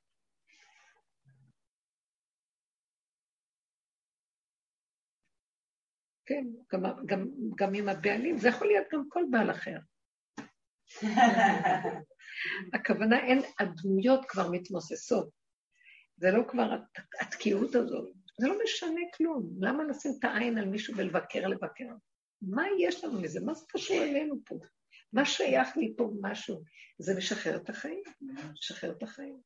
כן, 6.26 6.46
גם, 6.74 6.84
גם, 7.06 7.28
גם 7.56 7.74
עם 7.74 7.90
הבעלים, 7.90 8.38
זה 8.38 8.48
יכול 8.50 8.68
להיות 8.68 8.86
גם 8.94 9.04
כל 9.10 9.24
בעל 9.32 9.52
אחר. 9.52 9.78
הכוונה, 12.74 13.20
אין, 13.28 13.42
הדמויות 13.60 14.26
כבר 14.26 14.52
מתמוססות. 14.52 15.30
זה 16.18 16.32
לא 16.32 16.44
כבר 16.48 16.78
התקיעות 17.22 17.76
הזאת. 17.76 18.14
זה 18.40 18.48
לא 18.48 18.56
משנה 18.64 19.02
כלום. 19.18 19.50
למה 19.60 19.84
לשים 19.84 20.12
את 20.20 20.24
העין 20.24 20.58
על 20.58 20.66
מישהו 20.66 20.98
ולבקר 20.98 21.48
לבקר? 21.48 21.88
מה 22.42 22.64
יש 22.80 23.04
לנו 23.04 23.22
מזה? 23.22 23.40
מה 23.46 23.54
זה 23.54 23.66
קשור 23.70 23.98
אלינו 23.98 24.36
פה? 24.46 24.60
מה 25.14 25.26
שייך 25.26 25.78
לי 25.78 25.94
פה 25.98 26.12
משהו? 26.22 26.64
זה 27.00 27.18
משחרר 27.18 27.56
את 27.56 27.70
החיים, 27.70 28.04
משחרר 28.54 28.92
את 28.92 29.04
החיים. 29.04 29.40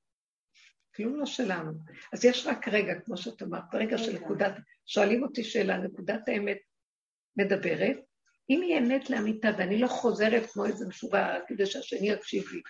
כלום 0.96 1.20
לא 1.20 1.26
שלנו. 1.26 1.72
אז 2.14 2.26
יש 2.26 2.48
רק 2.48 2.68
רגע, 2.68 2.94
כמו 3.06 3.18
שאת 3.18 3.42
אמרת, 3.42 3.76
רגע 3.76 3.98
של 3.98 4.16
נקודת, 4.16 4.54
שואלים 4.86 5.24
אותי 5.24 5.44
שאלה, 5.44 5.78
נקודת 5.78 6.30
האמת 6.30 6.58
מדברת, 7.38 7.98
אם 8.50 8.62
היא 8.62 8.78
אמת 8.78 9.10
לאמיתה 9.10 9.48
ואני 9.58 9.78
לא 9.78 9.88
חוזרת 9.88 10.52
כמו 10.52 10.66
איזה 10.66 10.88
משוגע 10.88 11.36
כדי 11.48 11.66
שהשני 11.66 12.10
יקשיב 12.10 12.44
לי. 12.52 12.62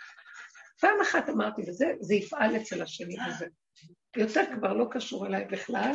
פעם 0.81 1.02
אחת 1.02 1.30
אמרתי, 1.30 1.61
וזה 1.68 2.15
יפעל 2.15 2.56
אצל 2.56 2.81
השני 2.81 3.15
הזה. 3.26 3.45
יותר 4.18 4.44
כבר 4.56 4.73
לא 4.73 4.86
קשור 4.91 5.27
אליי 5.27 5.45
בכלל, 5.45 5.91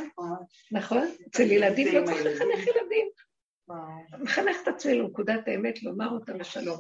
נכון? 0.73 1.09
אצל 1.29 1.43
ילדים 1.43 1.95
לא 1.95 2.07
צריך 2.07 2.27
לחנך 2.27 2.67
ילדים. 2.67 3.09
מחנך 4.19 4.57
את 4.63 4.69
עצמי 4.69 4.95
לנקודת 4.95 5.49
האמת, 5.49 5.83
לומר 5.83 6.09
אותה 6.09 6.33
בשלום. 6.33 6.79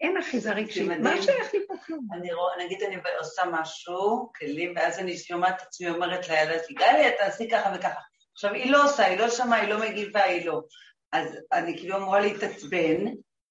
אין 0.00 0.16
אחיזה 0.16 0.52
רגשית, 0.52 0.88
מה 0.88 1.22
שייך 1.22 1.54
לי 1.54 1.60
פה 1.66 1.74
כלום? 1.86 2.08
נגיד 2.64 2.82
אני 2.82 2.96
עושה 3.18 3.42
משהו, 3.52 4.32
כלים, 4.38 4.72
ואז 4.76 4.98
אני 4.98 5.16
שומעת 5.16 5.54
את 5.56 5.66
עצמי 5.66 5.90
אומרת 5.90 6.28
לילד 6.28 6.60
גלי, 6.70 7.10
תעשי 7.18 7.50
ככה 7.50 7.72
וככה. 7.76 8.00
עכשיו, 8.32 8.52
היא 8.52 8.72
לא 8.72 8.84
עושה, 8.84 9.04
היא 9.04 9.18
לא 9.18 9.30
שמעה, 9.30 9.60
היא 9.60 9.68
לא 9.68 9.80
מגיבה, 9.80 10.22
היא 10.22 10.46
לא. 10.46 10.62
אז 11.14 11.38
אני 11.52 11.78
כאילו 11.78 11.96
אמורה 11.96 12.20
להתעצבן, 12.20 13.04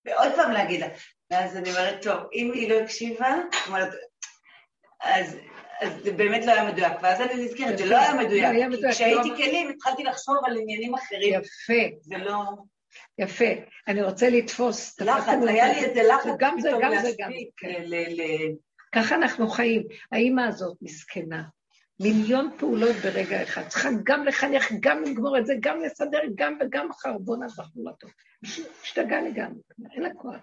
ועוד 0.06 0.32
פעם 0.36 0.52
להגיד 0.52 0.82
לה. 0.82 0.88
ואז 1.32 1.58
אני 1.58 1.70
אומרת, 1.70 2.02
טוב, 2.04 2.18
אם 2.34 2.52
היא 2.54 2.70
לא 2.70 2.80
הקשיבה, 2.80 3.36
אז 5.02 5.38
אז 5.82 6.04
זה 6.04 6.12
באמת 6.12 6.46
לא 6.46 6.52
היה 6.52 6.72
מדויק, 6.72 6.94
ואז 7.02 7.22
אני 7.22 7.46
נזכרת, 7.46 7.78
זה 7.78 7.86
לא 7.86 7.98
היה 7.98 8.14
מדויק, 8.14 8.72
כי 8.72 8.92
כשהייתי 8.92 9.30
לא 9.30 9.36
כלים 9.36 9.70
התחלתי 9.70 10.04
לחשוב 10.04 10.36
על 10.46 10.58
עניינים 10.58 10.96
אחרים. 10.96 11.34
יפה. 11.34 11.98
זה 12.02 12.18
לא... 12.18 12.44
יפה. 13.18 13.46
אני 13.88 14.02
רוצה 14.02 14.30
לתפוס... 14.30 15.00
לחץ, 15.00 15.38
היה 15.48 15.68
לי 15.68 15.86
איזה 15.86 16.04
לחץ 16.04 16.32
גם 16.40 16.60
זה, 16.60 16.72
גם 16.82 16.92
זה, 17.02 17.12
גם. 17.20 17.32
כן. 17.58 17.84
ככה 18.96 19.16
אנחנו 19.16 19.50
חיים. 19.50 19.84
האימא 20.12 20.42
הזאת 20.42 20.78
מסכנה. 20.82 21.44
מיליון 22.04 22.50
פעולות 22.58 22.96
ברגע 22.96 23.44
אחד. 23.44 23.68
צריכה 23.68 23.90
גם 24.04 24.26
לחנך, 24.26 24.72
גם 24.80 25.04
לגמור 25.04 25.38
את 25.38 25.46
זה, 25.46 25.54
גם 25.60 25.82
לסדר, 25.82 26.20
גם 26.36 26.58
וגם 26.62 26.94
חרבונה 26.94 27.46
בחורתו. 27.58 28.08
השתגעה 28.84 29.22
לגמרי, 29.22 29.62
אין 29.94 30.04
לה 30.04 30.14
כוח. 30.14 30.36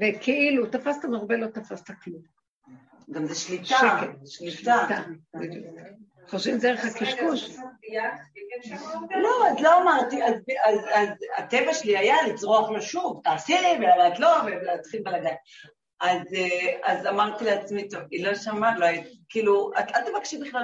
וכאילו, 0.00 0.66
תפסת 0.66 1.04
מרבה, 1.04 1.36
לא 1.36 1.46
תפסת 1.46 1.90
כלום. 2.04 2.22
גם 3.10 3.26
זה 3.26 3.34
שליטה. 3.34 4.00
שליטה. 4.26 5.02
חושבים 6.28 6.58
דרך 6.58 6.84
הקשקוש. 6.84 7.56
לא, 9.22 9.48
אז 9.50 9.60
לא 9.60 9.82
אמרתי, 9.82 10.24
אז 10.24 10.34
הטבע 11.38 11.74
שלי 11.74 11.98
היה 11.98 12.16
לצרוח 12.28 12.70
לו 12.70 12.82
שוב, 12.82 13.20
תעשי, 13.24 13.54
ואת 13.54 14.18
לא, 14.18 14.36
ולהתחיל 14.46 15.02
בלגן. 15.02 15.34
אז, 16.00 16.22
אז 16.84 17.06
אמרתי 17.06 17.44
לעצמי, 17.44 17.88
טוב, 17.88 18.00
היא 18.10 18.24
לא 18.24 18.34
שמעה, 18.34 18.78
לא, 18.78 18.86
כאילו, 19.28 19.70
את 19.78 19.96
אל 19.96 20.10
תבקשי 20.10 20.38
בכלל, 20.38 20.62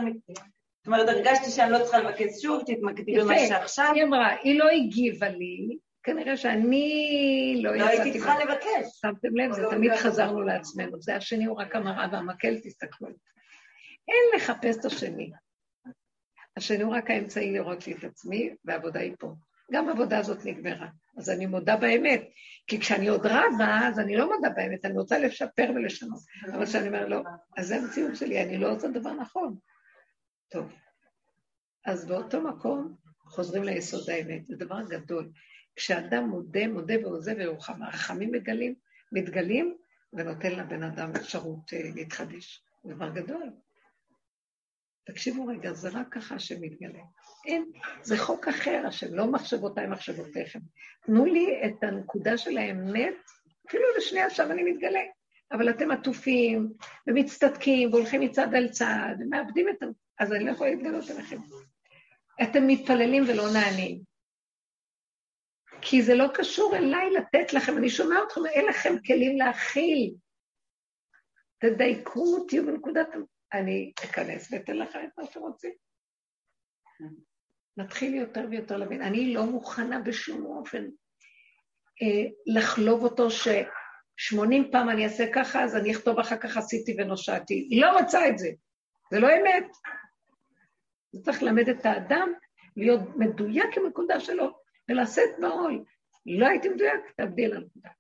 זאת 0.82 0.86
אומרת, 0.86 1.08
הרגשתי 1.08 1.50
שאני 1.50 1.72
לא 1.72 1.78
צריכה 1.78 1.98
לבקש 1.98 2.42
שוב, 2.42 2.62
תתמקדי 2.66 3.20
במה 3.20 3.38
שעכשיו. 3.48 3.92
היא 3.94 4.04
אמרה, 4.04 4.36
היא 4.42 4.58
לא 4.58 4.68
הגיבה 4.70 5.28
לי, 5.28 5.76
כנראה 6.02 6.36
שאני 6.36 7.60
לא 7.62 7.76
יצאתי... 7.76 7.78
לא 7.78 8.02
הייתי 8.02 8.18
צריכה 8.18 8.38
לבקש. 8.38 9.00
שמתם 9.00 9.36
לב, 9.36 9.52
זה 9.52 9.62
לא 9.62 9.70
תמיד 9.70 9.94
חזרנו 9.94 10.42
לעצמנו. 10.42 11.02
זה 11.02 11.16
השני 11.16 11.44
הוא 11.44 11.58
רק 11.58 11.76
המראה 11.76 12.06
והמקל, 12.12 12.60
תסתכלו. 12.62 13.08
אין 14.08 14.36
לחפש 14.36 14.76
את 14.76 14.84
השני. 14.84 15.30
השני 16.56 16.82
הוא 16.82 16.94
רק 16.94 17.10
האמצעי 17.10 17.52
לראות 17.52 17.86
לי 17.86 17.92
את 17.92 18.04
עצמי, 18.04 18.50
והעבודה 18.64 19.00
היא 19.00 19.12
פה. 19.18 19.34
גם 19.72 19.88
העבודה 19.88 20.18
הזאת 20.18 20.44
נגמרה. 20.44 20.86
אז 21.18 21.30
אני 21.30 21.46
מודה 21.46 21.76
באמת. 21.76 22.22
כי 22.66 22.80
כשאני 22.80 23.08
עוד 23.08 23.26
רבה, 23.26 23.88
אז 23.88 23.98
אני 23.98 24.16
לא 24.16 24.36
מודה 24.36 24.50
באמת, 24.50 24.84
אני 24.84 24.98
רוצה 24.98 25.18
לשפר 25.18 25.70
ולשנות. 25.74 26.20
אבל 26.52 26.66
כשאני 26.66 26.88
אומר, 26.88 27.08
לא, 27.08 27.22
אז 27.56 27.66
זה 27.66 27.76
המציאות 27.76 28.16
שלי, 28.16 28.42
אני 28.42 28.58
לא 28.58 28.72
עושה 28.72 28.88
דבר 28.88 29.12
נכון. 29.12 29.56
טוב. 30.50 30.72
אז 31.86 32.06
באותו 32.06 32.42
מקום 32.42 32.96
חוזרים 33.24 33.62
ליסוד 33.62 34.10
האמת, 34.10 34.46
זה 34.46 34.56
דבר 34.56 34.82
גדול. 34.88 35.30
כשאדם 35.76 36.24
מודה, 36.28 36.68
מודה 36.68 36.94
ועוזב 37.02 37.34
ורוחם, 37.38 37.82
הרחמים 37.82 38.32
מגלים, 38.32 38.74
מתגלים, 39.12 39.76
ונותן 40.12 40.52
לבן 40.52 40.82
אדם 40.82 41.12
אפשרות 41.16 41.70
uh, 41.70 41.94
להתחדש. 41.94 42.64
דבר 42.86 43.10
גדול. 43.10 43.50
תקשיבו 45.04 45.46
רגע, 45.46 45.72
זה 45.72 45.88
רק 45.88 46.06
ככה 46.10 46.38
שמתגלה. 46.38 47.02
אין, 47.46 47.70
זה 48.02 48.18
חוק 48.18 48.48
אחר, 48.48 48.82
השם, 48.88 49.14
לא 49.14 49.26
מחשבותיי 49.26 49.86
מחשבותיכם. 49.86 50.58
תנו 51.06 51.24
לי 51.24 51.62
את 51.66 51.84
הנקודה 51.84 52.38
של 52.38 52.58
האמת, 52.58 53.14
אפילו 53.68 53.84
לשנייה 53.96 54.26
עכשיו 54.26 54.52
אני 54.52 54.62
מתגלה. 54.62 55.00
אבל 55.52 55.70
אתם 55.70 55.90
עטופים, 55.90 56.72
ומצטדקים, 57.06 57.92
והולכים 57.92 58.20
מצד 58.20 58.54
אל 58.54 58.68
צד, 58.68 59.14
ומאבדים 59.20 59.68
את 59.68 59.82
ה... 59.82 59.86
אז 60.18 60.32
אני 60.32 60.44
לא 60.44 60.50
יכולה 60.50 60.70
להתגלות 60.70 61.10
עליכם. 61.10 61.36
אתם 62.42 62.66
מתפללים 62.66 63.24
ולא 63.28 63.52
נענים. 63.52 64.00
כי 65.80 66.02
זה 66.02 66.14
לא 66.14 66.26
קשור 66.34 66.76
אליי 66.76 67.10
לתת 67.10 67.52
לכם, 67.52 67.78
אני 67.78 67.90
שומע 67.90 68.16
אתכם, 68.26 68.40
אין 68.46 68.66
לכם 68.66 68.94
כלים 69.06 69.36
להכיל. 69.36 70.14
תדייקו, 71.58 72.44
תהיו 72.48 72.66
בנקודת... 72.66 73.08
אני 73.54 73.92
אכנס 74.04 74.52
ואתן 74.52 74.76
לך 74.76 74.96
את 74.96 75.18
מה 75.18 75.24
שרוצים. 75.32 75.72
נתחיל 77.76 78.14
יותר 78.14 78.44
ויותר 78.50 78.76
להבין. 78.76 79.02
אני 79.02 79.34
לא 79.34 79.46
מוכנה 79.46 80.00
בשום 80.00 80.44
אופן 80.44 80.84
אה, 82.02 82.30
לחלוב 82.46 83.04
אותו 83.04 83.30
ש-80 83.30 84.72
פעם 84.72 84.90
אני 84.90 85.04
אעשה 85.04 85.24
ככה, 85.34 85.64
אז 85.64 85.76
אני 85.76 85.92
אכתוב 85.92 86.18
אחר 86.18 86.36
כך 86.36 86.56
עשיתי 86.56 86.96
ונושעתי. 86.98 87.54
היא 87.54 87.82
לא 87.82 87.98
רוצה 87.98 88.28
את 88.28 88.38
זה. 88.38 88.48
זה 89.10 89.20
לא 89.20 89.28
אמת. 89.28 89.70
זה 91.12 91.22
צריך 91.22 91.42
ללמד 91.42 91.68
את 91.68 91.86
האדם 91.86 92.32
להיות 92.76 93.00
מדויק 93.16 93.76
עם 93.76 93.86
הנקודה 93.86 94.20
שלו 94.20 94.58
ולשאת 94.88 95.30
בעול. 95.40 95.84
לא 96.26 96.46
הייתי 96.46 96.68
מדויק, 96.68 97.00
תעבדי 97.16 97.44
על 97.44 97.52
הנקודה. 97.52 97.90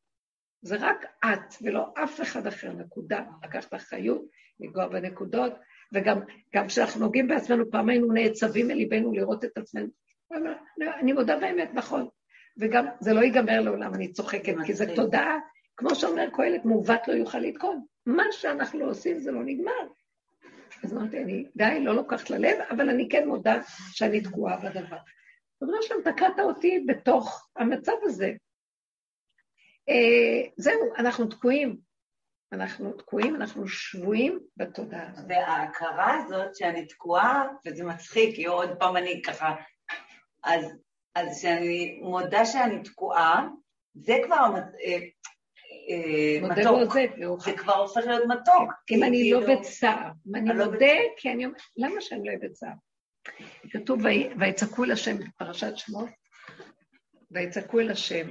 זה 0.62 0.76
רק 0.80 1.04
את 1.24 1.54
ולא 1.62 1.86
אף 2.04 2.20
אחד 2.20 2.46
אחר, 2.46 2.72
נקודה. 2.72 3.24
לקחת 3.44 3.74
אחריות, 3.74 4.22
לנגוע 4.60 4.88
בנקודות, 4.88 5.52
וגם 5.92 6.18
כשאנחנו 6.68 7.00
נוגעים 7.00 7.28
בעצמנו, 7.28 7.70
פעם 7.70 7.88
היינו 7.88 8.12
נעצבים 8.12 8.68
מליבנו 8.68 9.12
לראות 9.12 9.44
את 9.44 9.58
עצמנו. 9.58 9.88
אני 11.00 11.12
מודה 11.12 11.36
באמת, 11.36 11.70
נכון. 11.74 12.08
וגם 12.58 12.86
זה 13.00 13.12
לא 13.12 13.20
ייגמר 13.20 13.60
לעולם, 13.60 13.94
אני 13.94 14.12
צוחקת, 14.12 14.54
כי 14.66 14.74
זו 14.74 14.84
תודעה, 14.96 15.38
כמו 15.76 15.94
שאומר 15.94 16.30
קהלת, 16.32 16.64
מעוות 16.64 17.08
לא 17.08 17.12
יוכל 17.12 17.38
לתקון. 17.38 17.84
מה 18.06 18.24
שאנחנו 18.30 18.80
לא 18.80 18.90
עושים 18.90 19.20
זה 19.20 19.32
לא 19.32 19.42
נגמר. 19.44 19.86
אז 20.84 20.94
אמרתי, 20.94 21.22
אני 21.22 21.46
די, 21.56 21.80
לא 21.80 21.94
לוקחת 21.94 22.30
ללב, 22.30 22.58
אבל 22.70 22.90
אני 22.90 23.08
כן 23.08 23.28
מודה 23.28 23.62
שאני 23.92 24.20
תקועה 24.20 24.56
בדבר. 24.56 24.96
ריבונו 25.62 25.82
שלום, 25.82 26.02
תקעת 26.02 26.40
אותי 26.40 26.84
בתוך 26.86 27.48
המצב 27.56 27.92
הזה. 28.02 28.32
אה, 29.88 30.48
זהו, 30.56 30.94
אנחנו 30.98 31.26
תקועים. 31.26 31.91
אנחנו 32.52 32.92
תקועים, 32.92 33.36
אנחנו 33.36 33.68
שבויים 33.68 34.40
בתודעה 34.56 35.10
הזאת. 35.10 35.24
וההכרה 35.28 36.16
הזאת 36.16 36.56
שאני 36.56 36.86
תקועה, 36.86 37.48
וזה 37.66 37.84
מצחיק, 37.84 38.36
כי 38.36 38.44
עוד 38.44 38.70
פעם 38.78 38.96
אני 38.96 39.22
ככה... 39.22 39.54
אז, 40.44 40.64
אז 41.14 41.40
שאני 41.42 42.00
מודה 42.02 42.44
שאני 42.46 42.82
תקועה, 42.82 43.48
זה 43.94 44.16
כבר 44.24 44.54
אה, 44.86 44.98
אה, 45.90 46.48
מתוק. 46.48 46.94
זה 47.44 47.52
כבר 47.56 47.74
הופך 47.74 48.00
להיות 48.06 48.24
מתוק. 48.28 48.72
אם 48.90 49.02
אני 49.02 49.30
לא 49.30 49.40
כאילו- 49.40 49.60
בצער, 49.60 50.10
אם 50.28 50.36
אני 50.36 50.58
לא 50.58 50.64
מודה, 50.64 50.86
כי 51.16 51.32
אני 51.32 51.44
אומרת, 51.44 51.60
למה 51.76 52.00
שאני 52.00 52.20
לא 52.24 52.26
אהיה 52.26 52.38
בצער? 52.42 52.72
כתוב, 53.70 54.00
ויצעקו 54.40 54.84
אל 54.84 54.92
השם 54.92 55.16
בפרשת 55.18 55.76
שמות, 55.76 56.08
ויצעקו 57.30 57.80
אל 57.80 57.90
השם, 57.90 58.26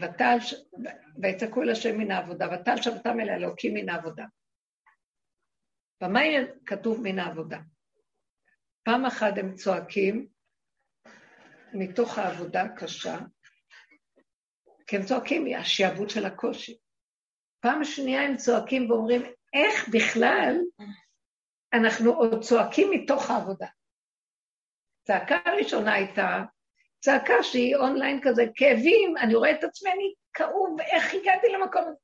ותל, 0.00 0.36
ויצעקו 1.22 1.62
אל 1.62 1.70
השם 1.70 1.98
מן 1.98 2.10
העבודה, 2.10 2.46
ותל 2.52 2.76
שבתם 2.82 3.20
אל 3.20 3.28
האלוקים 3.28 3.74
מן 3.74 3.88
העבודה. 3.88 4.24
במה 6.02 6.20
כתוב 6.66 7.00
מן 7.02 7.18
העבודה? 7.18 7.58
פעם 8.82 9.04
אחת 9.04 9.32
הם 9.38 9.54
צועקים 9.54 10.26
מתוך 11.72 12.18
העבודה 12.18 12.62
הקשה, 12.62 13.18
כי 14.86 14.96
הם 14.96 15.02
צועקים 15.02 15.44
מהשעבוד 15.44 16.10
של 16.10 16.24
הקושי. 16.24 16.78
פעם 17.60 17.84
שנייה 17.84 18.22
הם 18.22 18.36
צועקים 18.36 18.90
ואומרים, 18.90 19.22
איך 19.52 19.88
בכלל 19.92 20.56
אנחנו 21.72 22.10
עוד 22.10 22.42
צועקים 22.42 22.90
מתוך 22.90 23.30
העבודה. 23.30 23.66
צעקה 25.06 25.36
הראשונה 25.44 25.92
הייתה 25.92 26.44
צעקה 27.02 27.42
שהיא 27.42 27.76
אונליין 27.76 28.20
כזה, 28.22 28.44
כאבים, 28.54 29.16
אני 29.16 29.34
רואה 29.34 29.50
את 29.50 29.64
עצמי, 29.64 30.14
כאוב, 30.34 30.80
איך 30.80 31.14
הגעתי 31.14 31.48
למקום 31.48 31.82
הזה? 31.82 31.96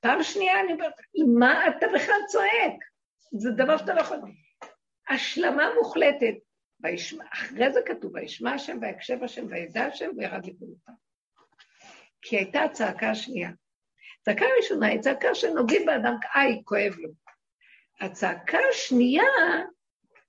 פעם 0.00 0.22
שנייה 0.22 0.60
אני 0.60 0.72
אומרת, 0.72 0.92
מה 1.36 1.68
אתה 1.68 1.86
בכלל 1.94 2.20
צועק? 2.28 2.74
זה 3.32 3.50
דבר 3.50 3.76
שאתה 3.76 3.94
לא 3.94 4.00
יכול... 4.00 4.18
השלמה 5.08 5.74
מוחלטת. 5.74 6.34
וישמע, 6.80 7.24
אחרי 7.32 7.72
זה 7.72 7.80
כתוב, 7.86 8.14
וישמע 8.14 8.52
השם, 8.52 8.78
ויקשב 8.80 9.24
השם, 9.24 9.46
וידע 9.50 9.84
השם, 9.84 10.10
וירד 10.16 10.46
לגבולותיו. 10.46 10.94
כי 12.22 12.36
הייתה 12.36 12.62
הצעקה 12.62 13.10
השנייה. 13.10 13.50
הצעקה 14.20 14.44
הראשונה 14.44 14.86
היא 14.86 15.00
צעקה 15.00 15.34
שנוגעים 15.34 15.86
באדם, 15.86 16.14
איי, 16.34 16.62
כואב 16.64 16.94
לו. 16.98 17.10
הצעקה 18.00 18.58
השנייה, 18.70 19.24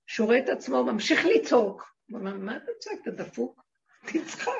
שהוא 0.08 0.28
רואה 0.28 0.40
את 0.40 0.50
עצמו, 0.50 0.84
ממשיך 0.84 1.26
לצעוק. 1.26 1.96
הוא 2.12 2.20
אומר, 2.20 2.34
מה 2.34 2.58
אתה 2.58 2.72
צועק? 2.80 3.00
אתה 3.02 3.12
דפוק? 3.12 3.65
תצחק. 4.06 4.52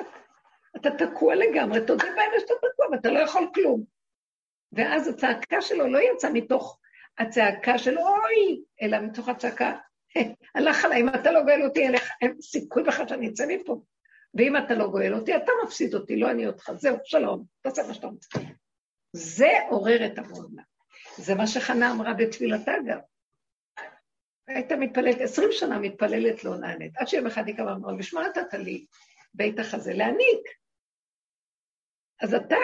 אתה 0.76 0.88
תקוע 0.90 1.34
לגמרי, 1.34 1.86
תודה 1.86 2.04
באמת 2.04 2.40
שאתה 2.40 2.54
תקוע 2.54 2.86
ואתה 2.92 3.10
לא 3.10 3.18
יכול 3.18 3.48
כלום. 3.54 3.84
ואז 4.72 5.08
הצעקה 5.08 5.60
שלו 5.60 5.86
לא 5.86 5.98
יצאה 5.98 6.30
מתוך 6.30 6.78
הצעקה 7.18 7.78
של 7.78 7.98
אוי, 7.98 8.62
אלא 8.82 8.98
מתוך 9.00 9.28
הצעקה, 9.28 9.72
הלך 10.54 10.84
עליי, 10.84 11.00
אם 11.00 11.08
אתה 11.08 11.32
לא 11.32 11.42
גואל 11.42 11.62
אותי, 11.64 11.86
אין 12.22 12.40
סיכוי 12.40 12.82
לך 12.82 13.02
שאני 13.08 13.28
אצא 13.28 13.46
מפה. 13.48 13.80
ואם 14.34 14.56
אתה 14.56 14.74
לא 14.74 14.88
גואל 14.88 15.14
אותי, 15.14 15.36
אתה 15.36 15.52
מפסיד 15.64 15.94
אותי, 15.94 16.16
לא 16.16 16.30
אני 16.30 16.46
אותך. 16.46 16.70
זהו, 16.74 16.96
שלום, 17.04 17.44
תעשה 17.62 17.82
מה 17.86 17.94
שאתה 17.94 18.06
רוצה. 18.06 18.38
זה 19.12 19.50
עורר 19.68 20.06
את 20.06 20.18
המעונה. 20.18 20.62
זה 21.16 21.34
מה 21.34 21.46
שחנה 21.46 21.92
אמרה 21.92 22.14
בתפילתה 22.14 22.72
גם. 22.86 22.98
הייתה 24.48 24.76
מתפללת, 24.76 25.20
עשרים 25.20 25.48
שנה 25.52 25.78
מתפללת 25.78 26.44
לא 26.44 26.56
נענית, 26.56 26.96
עד 26.96 27.08
שיום 27.08 27.26
אחד 27.26 27.46
היא 27.46 27.56
קמה 27.56 27.76
בשביל 27.98 28.22
מה 28.22 28.28
נתת 28.28 28.54
לי 28.54 28.86
בית 29.36 29.58
החזה? 29.58 29.92
להעניק. 29.94 30.48
אז 32.22 32.34
אתה 32.34 32.56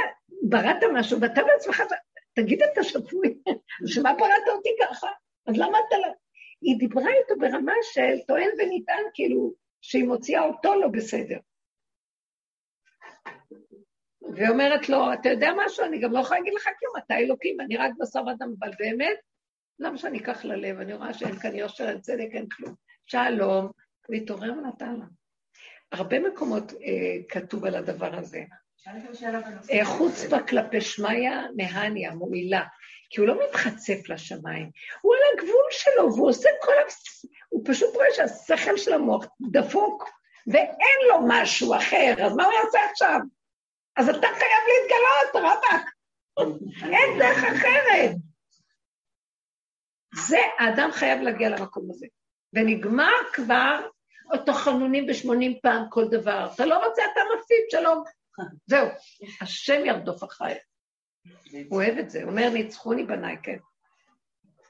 בראת 0.43 0.83
משהו, 0.95 1.21
ואתה 1.21 1.41
בעצמך, 1.43 1.83
תגיד 2.35 2.63
אתה 2.63 2.83
שפוי, 2.83 3.39
בשביל 3.83 4.05
מה 4.07 4.15
בראת 4.15 4.49
אותי 4.49 4.69
ככה? 4.83 5.09
אז 5.47 5.57
למה 5.57 5.79
אתה 5.89 5.97
לא... 5.99 6.13
היא 6.61 6.79
דיברה 6.79 7.11
איתו 7.13 7.35
ברמה 7.41 7.73
של 7.83 8.17
טוען 8.27 8.49
ונטען, 8.59 9.05
כאילו, 9.15 9.55
שהיא 9.81 10.05
מוציאה 10.05 10.43
אותו 10.45 10.75
לא 10.75 10.89
בסדר. 10.89 11.39
ואומרת 14.37 14.89
לו, 14.89 15.13
אתה 15.13 15.29
יודע 15.29 15.51
משהו, 15.67 15.85
אני 15.85 16.01
גם 16.01 16.13
לא 16.13 16.19
יכולה 16.19 16.41
להגיד 16.41 16.55
לך 16.55 16.69
כלום, 16.79 17.05
אתה 17.05 17.15
אלוקים, 17.17 17.61
אני 17.61 17.77
רק 17.77 17.91
בשר 18.01 18.21
אדם, 18.21 18.55
אבל 18.59 18.71
באמת, 18.79 19.19
למה 19.79 19.99
שאני 19.99 20.19
אקח 20.19 20.45
ללב? 20.45 20.81
אני 20.81 20.95
רואה 20.95 21.15
שאין 21.15 21.39
כאן 21.39 21.57
יושר, 21.57 21.89
אין 21.89 22.01
צדק, 22.01 22.29
אין 22.33 22.49
כלום. 22.49 22.75
שלום, 23.07 23.71
הוא 24.07 24.17
התעורר 24.17 24.53
ונתן 24.53 24.97
לה. 24.97 25.05
הרבה 25.93 26.19
מקומות 26.19 26.73
אה, 26.73 27.17
כתוב 27.29 27.65
על 27.65 27.75
הדבר 27.75 28.19
הזה. 28.19 28.43
אה, 29.73 29.85
חוצפה 29.85 30.43
כלפי 30.43 30.81
שמיא 30.81 31.31
מהניה, 31.57 32.15
מועילה. 32.15 32.65
כי 33.11 33.21
הוא 33.21 33.29
לא 33.29 33.35
מתחצף 33.45 34.09
לשמיים, 34.09 34.71
הוא 35.01 35.15
על 35.15 35.21
הגבול 35.33 35.67
שלו, 35.71 36.15
והוא 36.15 36.29
עושה 36.29 36.49
כל 36.63 36.73
ה... 36.73 36.83
הוא 37.49 37.63
פשוט 37.67 37.95
רואה 37.95 38.07
שהשכל 38.15 38.77
של 38.77 38.93
המוח 38.93 39.27
דפוק, 39.51 40.11
ואין 40.47 41.09
לו 41.09 41.19
משהו 41.29 41.77
אחר, 41.77 42.15
אז 42.27 42.37
מה 42.37 42.45
הוא 42.45 42.53
יעשה 42.53 42.79
עכשיו? 42.91 43.19
אז 43.97 44.09
אתה 44.09 44.27
חייב 44.27 44.63
להתגלות, 44.69 45.53
רבאק. 45.53 45.91
אין 46.83 47.19
דרך 47.19 47.45
אחרת. 47.45 48.17
זה, 50.15 50.39
האדם 50.59 50.91
חייב 50.93 51.21
להגיע 51.21 51.49
למקום 51.49 51.91
הזה. 51.91 52.07
ונגמר 52.53 53.13
כבר 53.33 53.87
אותו 54.33 54.53
חנונים 54.53 55.07
בשמונים 55.07 55.61
פעם 55.63 55.85
כל 55.91 56.09
דבר. 56.09 56.51
אתה 56.55 56.67
לא 56.67 56.87
רוצה, 56.87 57.03
אתה 57.13 57.21
מפסיד, 57.37 57.65
שלום. 57.71 58.05
זהו, 58.67 58.89
השם 59.41 59.85
ירדוף 59.85 60.25
אחריי. 60.25 60.59
הוא 61.69 61.83
אוהב 61.83 61.99
את 61.99 62.11
זה, 62.11 62.23
הוא 62.23 62.31
אומר, 62.31 62.51
ניצחוני 62.53 63.05
בניי, 63.05 63.37
כן. 63.43 63.57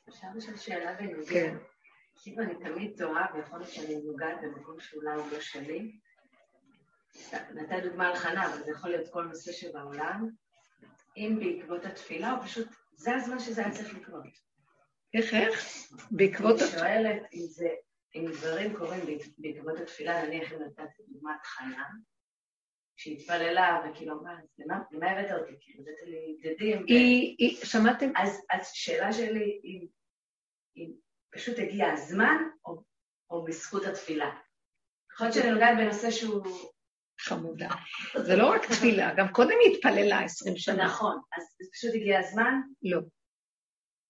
אפשר 0.09 0.27
לשאול 0.35 0.57
שאלה 0.57 0.93
בנוגע. 0.93 1.25
כן. 1.33 1.57
כאילו 2.23 2.43
אני 2.43 2.55
תמיד 2.55 2.93
תוהה, 2.97 3.27
ויכול 3.35 3.59
להיות 3.59 3.71
שאני 3.73 3.97
נוגעת 4.05 4.37
במקום 4.43 4.81
שאולי 4.81 5.15
הוא 5.15 5.27
לא 5.33 5.41
שלי. 5.41 5.93
נתת 7.33 7.83
דוגמה 7.83 8.09
על 8.09 8.17
חנה, 8.17 8.47
אבל 8.47 8.63
זה 8.65 8.71
יכול 8.71 8.91
להיות 8.91 9.09
כל 9.11 9.25
נושא 9.25 9.53
שבעולם. 9.53 10.29
אם 11.17 11.39
בעקבות 11.41 11.85
התפילה, 11.85 12.33
או 12.33 12.43
פשוט, 12.43 12.69
זה 12.97 13.15
הזמן 13.15 13.39
שזה 13.39 13.65
היה 13.65 13.75
צריך 13.75 13.95
לקרות. 13.95 14.25
איך, 15.15 15.35
איך? 15.35 15.67
בעקבות... 16.11 16.61
אני 16.61 16.71
שואלת 16.71 17.23
אם 17.33 17.47
זה, 17.49 17.69
אם 18.15 18.25
דברים 18.33 18.77
קורים 18.77 19.01
בעקבות 19.39 19.79
התפילה, 19.81 20.27
נניח 20.27 20.53
אם 20.53 20.63
נתת 20.63 20.91
דוגמת 21.09 21.45
חנה, 21.45 21.89
שהתפללה, 22.97 23.81
וכאילו, 23.85 24.23
מה, 24.23 24.39
למה 24.91 25.11
הבאת 25.11 25.41
אותי? 25.41 25.53
כאילו, 25.61 25.83
הבאת 25.83 26.03
לי 26.07 26.37
בגדים. 26.43 26.85
היא, 26.89 27.57
שמעתם? 27.65 28.13
אז 28.51 28.71
שאלה 28.73 29.13
שלי, 29.13 29.61
אם 30.77 30.93
פשוט 31.31 31.59
הגיע 31.59 31.93
הזמן, 31.93 32.37
או 33.31 33.45
בזכות 33.45 33.85
התפילה. 33.85 34.31
יכול 35.13 35.27
להיות 35.27 35.35
שאני 35.35 35.51
נוגעת 35.51 35.79
בנושא 35.79 36.11
שהוא... 36.11 36.43
חמודה. 37.21 37.69
זה 38.27 38.37
לא 38.37 38.51
רק 38.51 38.67
תפילה, 38.67 39.15
גם 39.17 39.29
קודם 39.33 39.55
היא 39.65 39.75
התפללה 39.75 40.21
עשרים 40.21 40.57
שנה. 40.57 40.85
נכון, 40.85 41.21
אז 41.37 41.43
פשוט 41.73 41.91
הגיע 41.95 42.19
הזמן? 42.19 42.55
לא. 42.83 43.01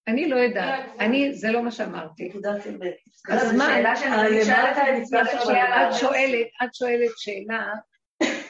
אני 0.09 0.29
לא 0.29 0.37
יודעת, 0.37 0.85
אני, 1.01 1.35
זה 1.35 1.51
לא 1.51 1.63
מה 1.63 1.71
שאמרתי. 1.71 2.33
הזמן, 3.29 3.85
את 3.93 3.99
שואלת, 6.01 6.47
את 6.65 6.75
שואלת 6.75 7.11
שאלה 7.17 7.73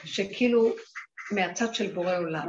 שכאילו 0.05 0.75
מהצד 1.33 1.75
של 1.75 1.93
בורא 1.93 2.17
עולם. 2.17 2.49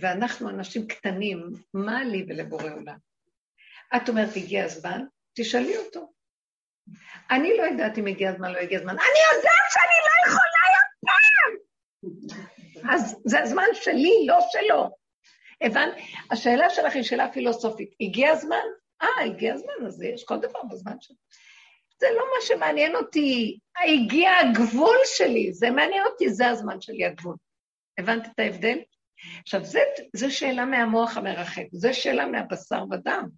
ואנחנו 0.00 0.50
אנשים 0.50 0.86
קטנים, 0.86 1.50
מה 1.74 2.04
לי 2.04 2.26
ולבורא 2.28 2.70
עולם? 2.70 2.96
את 3.96 4.08
אומרת, 4.08 4.36
הגיע 4.36 4.64
הזמן, 4.64 5.04
תשאלי 5.36 5.76
אותו. 5.76 6.12
אני 7.30 7.56
לא 7.56 7.62
יודעת 7.62 7.98
אם 7.98 8.06
הגיע 8.06 8.30
הזמן, 8.30 8.52
לא 8.52 8.58
הגיע 8.58 8.78
הזמן. 8.78 8.92
אני 8.92 9.18
יודעת 9.34 9.68
שאני 9.70 9.98
לא 10.06 10.12
יכולה 10.26 10.64
יותר! 10.78 11.48
אז 12.94 13.16
זה 13.24 13.42
הזמן 13.42 13.66
שלי, 13.72 14.26
לא 14.26 14.38
שלו. 14.52 14.90
הבנת? 15.60 15.94
השאלה 16.30 16.70
שלך 16.70 16.94
היא 16.94 17.02
שאלה 17.02 17.32
פילוסופית. 17.32 17.94
הגיע 18.00 18.30
הזמן? 18.30 18.66
אה, 19.02 19.24
הגיע 19.24 19.54
הזמן, 19.54 19.86
אז 19.86 20.02
יש 20.02 20.24
כל 20.24 20.36
דבר 20.36 20.62
בזמן 20.70 20.96
שלו. 21.00 21.16
זה 22.00 22.06
לא 22.16 22.24
מה 22.34 22.46
שמעניין 22.46 22.96
אותי. 22.96 23.58
הגיע 23.84 24.30
הגבול 24.36 24.96
שלי, 25.04 25.52
זה 25.52 25.70
מעניין 25.70 26.04
אותי, 26.12 26.30
זה 26.30 26.48
הזמן 26.48 26.80
שלי, 26.80 27.04
הגבול. 27.04 27.36
הבנת 27.98 28.26
את 28.26 28.38
ההבדל? 28.38 28.78
עכשיו, 29.42 29.60
זו 30.16 30.36
שאלה 30.36 30.64
מהמוח 30.64 31.16
המרחק, 31.16 31.64
זו 31.72 31.88
שאלה 31.92 32.26
מהבשר 32.26 32.84
ודם. 32.90 33.28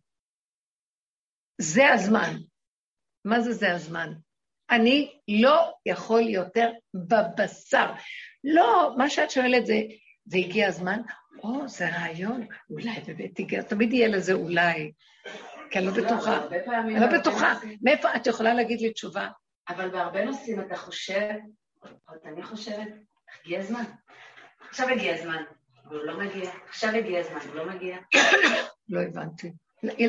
זה 1.61 1.93
הזמן. 1.93 2.37
מה 3.25 3.41
זה 3.41 3.53
זה 3.53 3.73
הזמן? 3.73 4.13
אני 4.71 5.19
לא 5.29 5.73
יכול 5.87 6.29
יותר 6.29 6.71
בבשר. 6.95 7.93
לא, 8.45 8.95
מה 8.99 9.11
שאת 9.11 9.31
שואלת 9.31 9.67
זה, 9.67 9.75
זה 10.31 10.39
הגיע 10.39 10.69
הזמן? 10.69 11.01
או, 11.43 11.69
זה 11.69 11.89
רעיון, 11.89 12.47
אולי 12.71 13.01
באמת 13.07 13.39
הגיע, 13.39 13.63
תמיד 13.63 13.93
יהיה 13.93 14.09
לזה 14.09 14.33
אולי. 14.33 14.93
כי 15.71 15.79
אני 15.79 15.87
לא 15.87 15.93
בטוחה. 15.93 16.47
אני 16.85 17.01
לא 17.01 17.07
בטוחה. 17.19 17.55
מאיפה 17.83 18.09
את 18.17 18.27
יכולה 18.27 18.55
להגיד 18.55 18.81
לי 18.81 18.93
תשובה? 18.93 19.29
אבל 19.69 19.91
בהרבה 19.91 20.25
נושאים 20.25 20.61
אתה 20.61 20.77
חושב, 20.77 21.31
או 21.83 22.15
אני 22.25 22.43
חושבת, 22.43 22.89
הגיע 23.41 23.61
הזמן. 23.61 23.85
עכשיו 24.69 24.89
הגיע 24.89 25.15
הזמן, 25.15 25.43
אבל 25.87 25.97
הוא 25.97 26.05
לא 26.05 26.19
מגיע. 26.19 26.51
עכשיו 26.69 26.91
הגיע 26.91 27.21
הזמן, 27.21 27.41
הוא 27.49 27.55
לא 27.55 27.75
מגיע. 27.75 27.99
לא 28.89 29.01
הבנתי. 29.01 29.53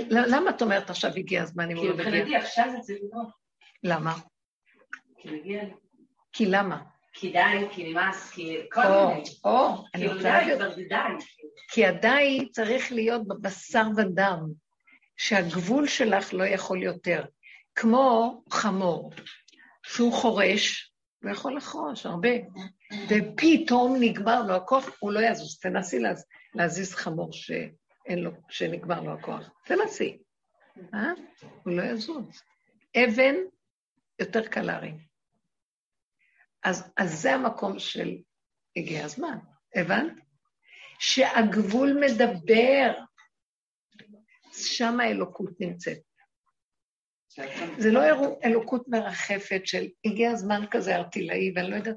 למה 0.10 0.50
את 0.50 0.62
אומרת 0.62 0.90
עכשיו 0.90 1.12
הגיע 1.16 1.44
הזמן 1.44 1.72
אם 1.72 1.78
הוא 1.78 1.86
לא 1.86 1.94
מגיע? 1.94 2.04
כי 2.04 2.10
מבחינתי 2.10 2.36
עכשיו 2.36 2.70
זה 2.72 2.78
צריך 2.82 3.00
לקרות. 3.08 3.28
למה? 3.84 4.14
כי 5.18 5.32
מגיע 5.32 5.64
לי. 5.64 5.74
כי 6.34 6.46
למה? 6.46 6.91
כי 7.14 7.32
די, 7.32 7.68
כי 7.72 7.90
נמאס, 7.90 8.32
כי 8.32 8.58
כל 8.72 8.82
מיני. 8.82 9.24
או, 9.44 9.86
אני 9.96 10.04
כאילו 10.04 10.14
רוצה 10.14 10.46
להגיד, 10.58 10.88
די. 10.90 11.26
כי 11.72 11.86
הדי 11.86 12.50
צריך 12.52 12.92
להיות 12.92 13.28
בבשר 13.28 13.84
ודם, 13.98 14.40
שהגבול 15.18 15.88
שלך 15.88 16.34
לא 16.34 16.44
יכול 16.44 16.84
יותר. 16.84 17.24
כמו 17.76 18.42
חמור, 18.50 19.12
שהוא 19.84 20.14
חורש, 20.14 20.94
הוא 21.24 21.32
יכול 21.32 21.58
לחרוש 21.58 22.06
הרבה, 22.06 22.30
ופתאום 23.10 23.96
נגמר 24.00 24.44
לו 24.44 24.56
הכוח, 24.56 24.90
הוא 25.00 25.12
לא 25.12 25.20
יזוז. 25.20 25.60
תנסי 25.60 26.00
להז, 26.00 26.26
להזיז 26.56 26.94
חמור 26.94 27.34
שאין 27.34 28.20
לו, 28.20 28.32
שנגמר 28.50 29.02
לו 29.02 29.14
הכוח. 29.14 29.50
תנסי. 29.66 30.18
אה? 30.94 31.12
הוא 31.64 31.74
לא 31.74 31.84
יזוז. 31.84 32.42
אבן 32.98 33.36
יותר 34.20 34.48
קלה 34.48 34.76
הרי. 34.76 34.92
אז, 36.64 36.92
אז 36.98 37.22
זה 37.22 37.34
המקום 37.34 37.80
של 37.80 38.18
הגיע 38.78 39.06
הזמן, 39.06 39.38
הבנת? 39.76 40.14
שהגבול 41.00 41.98
מדבר, 42.02 42.94
שם 44.54 45.00
האלוקות 45.00 45.54
נמצאת. 45.60 45.98
זה 47.78 47.92
לא 47.92 48.02
אלוקות 48.44 48.88
מרחפת 48.88 49.62
של 49.66 49.88
הגיע 50.06 50.32
הזמן 50.32 50.66
כזה 50.72 50.96
ארטילאי, 50.96 51.54
ואני 51.56 51.70
לא 51.72 51.76
יודעת. 51.76 51.96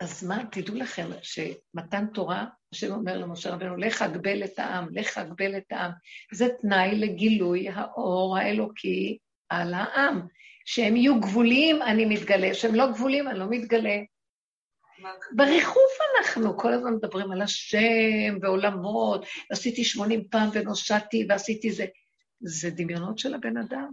אז 0.00 0.24
מה, 0.24 0.42
תדעו 0.50 0.74
לכם 0.74 1.06
שמתן 1.22 2.06
תורה, 2.14 2.46
השם 2.72 2.92
אומר 2.92 3.18
למשה 3.18 3.50
רבנו, 3.50 3.76
לך 3.76 4.02
אגבל 4.02 4.44
את 4.44 4.58
העם, 4.58 4.88
לך 4.92 5.18
אגבל 5.18 5.56
את 5.56 5.72
העם. 5.72 5.90
זה 6.32 6.48
תנאי 6.60 6.98
לגילוי 6.98 7.68
האור 7.68 8.38
האלוקי 8.38 9.18
על 9.48 9.74
העם. 9.74 10.26
שהם 10.66 10.96
יהיו 10.96 11.20
גבוליים, 11.20 11.82
אני 11.82 12.04
מתגלה, 12.04 12.54
שהם 12.54 12.74
לא 12.74 12.92
גבוליים, 12.92 13.28
אני 13.28 13.38
לא 13.38 13.46
מתגלה. 13.50 13.96
בריחוף 15.32 15.92
אנחנו 16.18 16.58
כל 16.58 16.72
הזמן 16.72 16.94
מדברים 16.94 17.32
על 17.32 17.42
השם 17.42 18.38
ועולמות, 18.42 19.24
ועשיתי 19.50 19.84
שמונים 19.84 20.28
פעם 20.30 20.48
ונושעתי 20.52 21.26
ועשיתי 21.28 21.72
זה. 21.72 21.86
זה 22.40 22.70
דמיונות 22.70 23.18
של 23.18 23.34
הבן 23.34 23.56
אדם. 23.56 23.90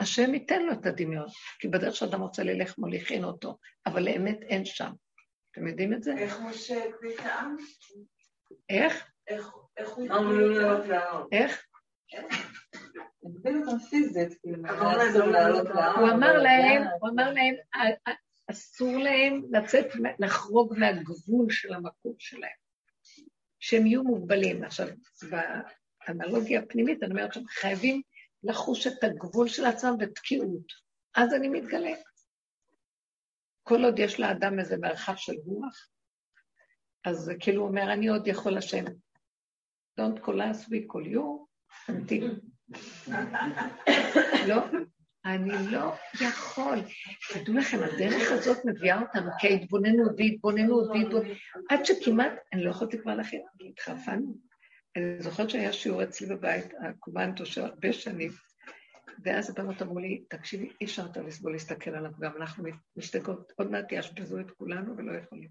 השם 0.00 0.34
ייתן 0.34 0.62
לו 0.62 0.72
את 0.72 0.86
הדמיון, 0.86 1.26
כי 1.58 1.68
בדרך 1.68 1.96
שאדם 1.96 2.20
רוצה 2.20 2.42
ללך 2.42 2.78
מוליכין 2.78 3.24
אותו, 3.24 3.58
אבל 3.86 4.02
לאמת 4.02 4.42
אין 4.42 4.64
שם. 4.64 4.90
אתם 5.52 5.66
יודעים 5.66 5.94
את 5.94 6.02
זה? 6.02 6.14
איך 6.18 6.40
משה 6.40 6.84
הקריא 6.84 7.14
את 7.14 7.20
העם? 7.20 7.56
איך? 8.68 9.10
איך 9.76 9.88
הוא 9.88 10.08
לא 10.08 11.26
איך? 11.32 11.66
הגביל 13.24 13.62
אותם 13.62 13.78
פיזית, 13.78 14.40
כאילו. 14.40 14.68
הוא 15.96 16.08
אמר 16.10 16.38
להם, 16.38 16.82
הוא 17.00 17.08
אמר 17.08 17.32
להם, 17.32 17.54
"א- 17.74 18.10
א- 18.10 18.50
אסור 18.50 18.96
להם 18.98 19.42
לצאת, 19.50 19.86
לחרוג 20.18 20.74
מהגבול 20.78 21.50
של 21.50 21.72
המקום 21.74 22.14
שלהם, 22.18 22.56
שהם 23.58 23.86
יהיו 23.86 24.02
מוגבלים. 24.02 24.64
עכשיו, 24.64 24.86
באנלוגיה 26.08 26.60
הפנימית, 26.60 27.02
אני 27.02 27.10
אומרת 27.10 27.34
שהם 27.34 27.46
חייבים 27.48 28.02
לחוש 28.42 28.86
את 28.86 29.04
הגבול 29.04 29.48
של 29.48 29.64
עצמם 29.64 29.96
בתקיעות. 29.98 30.72
אז 31.14 31.34
אני 31.34 31.48
מתגלה. 31.48 31.92
כל 33.62 33.84
עוד 33.84 33.98
יש 33.98 34.20
לאדם 34.20 34.58
איזה 34.58 34.76
מרחב 34.76 35.14
של 35.16 35.32
רוח, 35.46 35.88
אז 37.04 37.32
כאילו 37.40 37.62
אומר, 37.62 37.92
אני 37.92 38.08
עוד 38.08 38.26
יכול 38.26 38.58
השם. 38.58 38.84
Don't 40.00 40.18
call 40.24 40.38
us, 40.38 40.66
we 40.68 40.92
call 40.92 41.14
you, 41.14 41.46
תמתין. 41.86 42.40
לא, 44.48 44.64
אני 45.24 45.70
לא 45.70 45.92
יכול. 46.20 46.78
תדעו 47.32 47.54
לכם, 47.54 47.78
הדרך 47.82 48.32
הזאת 48.32 48.64
מביאה 48.64 49.00
אותנו 49.00 49.30
כהתבוננות 49.40 50.12
והתבוננות 50.18 50.88
והתבוננות, 50.88 51.36
עד 51.70 51.84
שכמעט, 51.84 52.32
אני 52.52 52.64
לא 52.64 52.70
יכולתי 52.70 52.98
כבר 52.98 53.14
להכין, 53.14 53.42
התחרפנו. 53.68 54.36
אני 54.96 55.22
זוכרת 55.22 55.50
שהיה 55.50 55.72
שיעור 55.72 56.02
אצלי 56.02 56.26
בבית, 56.26 56.66
הקומנטו 56.88 57.46
של 57.46 57.60
הרבה 57.60 57.92
שנים, 57.92 58.30
ואז 59.24 59.50
הבנות 59.50 59.82
אמרו 59.82 59.98
לי, 59.98 60.24
תקשיבי, 60.28 60.68
אי 60.80 60.86
אפשר 60.86 61.02
יותר 61.02 61.22
לסבול 61.22 61.52
להסתכל 61.52 61.90
עליו, 61.90 62.10
גם 62.20 62.32
אנחנו 62.36 62.64
משתגעות, 62.96 63.52
עוד 63.56 63.70
מעט 63.70 63.92
יאשפזו 63.92 64.40
את 64.40 64.50
כולנו 64.50 64.96
ולא 64.96 65.18
יכולים. 65.18 65.48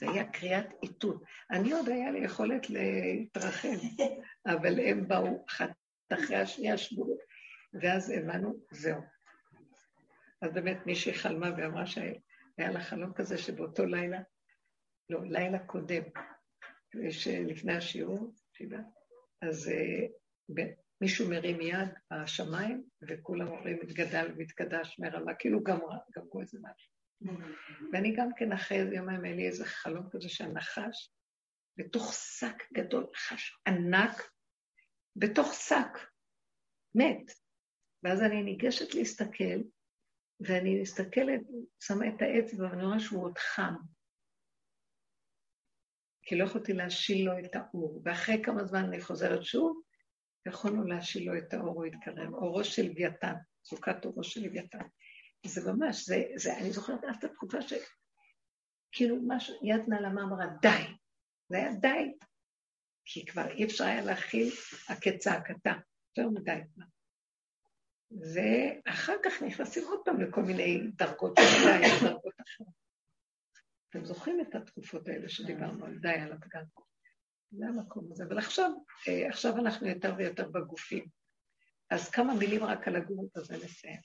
זה 0.00 0.10
היה 0.10 0.24
קריאת 0.24 0.66
איתות. 0.82 1.22
אני 1.50 1.72
עוד 1.72 1.88
היה 1.88 2.10
לי 2.10 2.18
יכולת 2.18 2.70
להתרחב, 2.70 3.78
אבל 4.46 4.80
הם 4.80 5.08
באו 5.08 5.44
אחת 5.48 5.70
אחרי 6.12 6.36
השנייה 6.36 6.78
שבורות, 6.78 7.18
ואז 7.82 8.10
הבנו, 8.10 8.54
זהו. 8.70 9.00
אז 10.42 10.52
באמת 10.54 10.86
מישהי 10.86 11.14
חלמה 11.14 11.50
ואמרה 11.56 11.86
שהיה 11.86 12.18
לה 12.58 12.80
חלום 12.80 13.12
כזה 13.14 13.38
שבאותו 13.38 13.84
לילה, 13.84 14.18
לא, 15.10 15.20
לילה 15.24 15.58
קודם, 15.58 16.02
לפני 17.46 17.76
השיעור, 17.76 18.34
יודעת, 18.60 18.86
אז 19.42 19.68
uh, 19.68 20.62
מישהו 21.00 21.30
מרים 21.30 21.60
יד 21.60 21.88
בשמיים, 22.12 22.84
וכולם 23.08 23.48
אומרים, 23.48 23.78
התגדל 23.82 24.32
והתקדש 24.36 24.98
מרמה, 24.98 25.34
כאילו 25.34 25.62
גמרה, 25.62 25.98
גמרו 26.16 26.40
איזה 26.40 26.58
משהו. 26.62 26.92
ואני 27.92 28.16
גם 28.16 28.28
כן 28.36 28.52
אחרי 28.52 28.80
איזה 28.80 28.94
יומיים, 28.94 29.24
היה 29.24 29.34
לי 29.34 29.46
איזה 29.46 29.64
חלום 29.64 30.08
כזה 30.10 30.28
שהנחש, 30.28 31.12
בתוך 31.76 32.14
שק 32.14 32.62
גדול, 32.72 33.06
נחש 33.12 33.60
ענק, 33.66 34.30
בתוך 35.18 35.54
שק, 35.54 35.98
מת. 36.94 37.32
ואז 38.02 38.22
אני 38.22 38.42
ניגשת 38.42 38.94
להסתכל, 38.94 39.60
ואני 40.40 40.80
מסתכלת, 40.82 41.40
שמה 41.80 42.08
את 42.08 42.22
האצבע, 42.22 42.64
ואני 42.64 42.84
רואה 42.84 43.00
שהוא 43.00 43.24
עוד 43.24 43.38
חם. 43.38 43.74
כי 46.22 46.36
לא 46.36 46.44
יכולתי 46.44 46.72
להשיל 46.72 47.26
לו 47.26 47.38
את 47.38 47.56
האור. 47.56 48.02
ואחרי 48.04 48.42
כמה 48.44 48.64
זמן 48.64 48.84
אני 48.84 49.00
חוזרת 49.00 49.44
שוב, 49.44 49.82
יכולנו 50.48 50.84
להשיל 50.84 51.30
לו 51.30 51.38
את 51.38 51.54
האור, 51.54 51.74
הוא 51.74 51.84
התקרב. 51.84 52.34
אורו 52.34 52.64
של 52.64 52.82
לוויתן, 52.82 53.34
סוכת 53.64 54.04
אורו 54.04 54.24
של 54.24 54.40
לוויתן. 54.40 54.86
זה 55.46 55.72
ממש, 55.72 56.06
זה, 56.06 56.24
זה, 56.36 56.58
אני 56.58 56.72
זוכרת 56.72 57.04
אז 57.04 57.16
את 57.16 57.24
התקופה 57.24 57.62
ש... 57.62 57.72
כאילו 58.92 59.16
משהו, 59.26 59.54
יד 59.62 59.80
נעלמה 59.88 60.22
אמרה, 60.22 60.46
די. 60.62 60.82
זה 61.48 61.56
היה 61.56 61.72
די. 61.72 62.18
כי 63.10 63.26
כבר 63.26 63.50
אי 63.50 63.64
אפשר 63.64 63.84
היה 63.84 64.04
להכיל 64.04 64.48
הכצעקתה. 64.88 65.72
יותר 66.16 66.30
מדי 66.30 66.60
כבר. 66.74 66.84
ואחר 68.34 69.14
כך 69.24 69.42
נכנסים 69.42 69.84
עוד 69.84 70.00
פעם 70.04 70.20
לכל 70.20 70.42
מיני 70.42 70.90
דרגות 70.96 71.32
של 71.36 71.64
די, 71.64 71.88
דרגות 72.08 72.34
אחרות. 72.40 72.74
אתם 73.90 74.04
זוכרים 74.04 74.40
את 74.40 74.54
התקופות 74.54 75.08
האלה 75.08 75.28
שדיברנו 75.28 75.86
על 75.86 75.98
די, 75.98 76.08
על 76.08 76.32
הפגם? 76.32 76.64
זה 77.50 77.66
המקום 77.66 78.08
הזה. 78.12 78.24
אבל 78.24 78.38
עכשיו, 78.38 78.70
אה, 79.08 79.28
עכשיו 79.28 79.56
אנחנו 79.56 79.88
יותר 79.88 80.14
ויותר 80.18 80.48
בגופים. 80.48 81.06
אז 81.90 82.10
כמה 82.10 82.34
מילים 82.34 82.64
רק 82.64 82.88
על 82.88 82.96
הגוף 82.96 83.36
הזה 83.36 83.56
נסיים. 83.64 84.00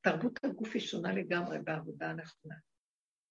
תרבות 0.00 0.44
הגוף 0.44 0.74
היא 0.74 0.82
שונה 0.82 1.12
לגמרי 1.12 1.58
בעבודה 1.58 2.10
הנכונה. 2.10 2.54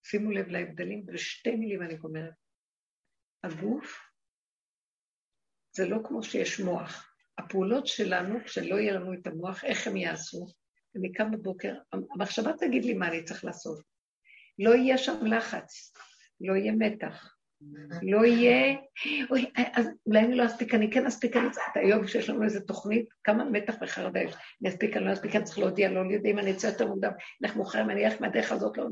שימו 0.05 0.31
לב 0.31 0.47
להבדלים, 0.47 1.05
בשתי 1.05 1.55
מילים 1.55 1.81
אני 1.81 1.97
אומרת. 2.03 2.33
הגוף 3.43 4.12
זה 5.75 5.85
לא 5.85 5.97
כמו 6.03 6.23
שיש 6.23 6.59
מוח. 6.59 7.09
הפעולות 7.37 7.87
שלנו, 7.87 8.39
כשלא 8.45 8.75
יהיה 8.75 8.93
לנו 8.93 9.13
את 9.13 9.27
המוח, 9.27 9.63
איך 9.63 9.87
הם 9.87 9.97
יעשו? 9.97 10.47
אני 10.95 11.11
קם 11.11 11.31
בבוקר, 11.31 11.73
המחשבה 12.13 12.51
תגיד 12.57 12.85
לי 12.85 12.93
מה 12.93 13.07
אני 13.07 13.23
צריך 13.23 13.45
לעשות. 13.45 13.81
לא 14.59 14.75
יהיה 14.75 14.97
שם 14.97 15.25
לחץ, 15.25 15.93
לא 16.41 16.53
יהיה 16.53 16.71
מתח, 16.71 17.35
לא 18.01 18.25
יהיה, 18.25 18.77
אוי, 19.29 19.51
אז 19.73 19.87
אולי 20.05 20.19
אני 20.19 20.35
לא 20.35 20.45
אספיק, 20.45 20.73
אני 20.73 20.91
כן 20.91 21.05
אספיק, 21.05 21.37
אני 21.37 21.47
את 21.47 21.75
היום 21.75 22.07
שיש 22.07 22.29
לנו 22.29 22.43
איזה 22.43 22.61
תוכנית, 22.61 23.09
כמה 23.23 23.45
מתח 23.45 23.75
וחרדה 23.81 24.19
יש, 24.21 24.33
אני 24.61 24.69
אספיק, 24.69 24.97
אני 24.97 25.05
לא 25.05 25.13
אספיק, 25.13 25.35
אני 25.35 25.43
צריך 25.43 25.59
להודיע, 25.59 25.89
לא 25.89 26.13
יודעים, 26.13 26.39
אני 26.39 26.51
אצא 26.51 26.67
יותר 26.67 26.87
מוקדם, 26.87 27.11
אלך 27.43 27.55
מאוחר, 27.55 27.81
אני 27.81 28.05
אלך 28.05 28.21
מהדרך 28.21 28.51
הזאת, 28.51 28.77
לא, 28.77 28.85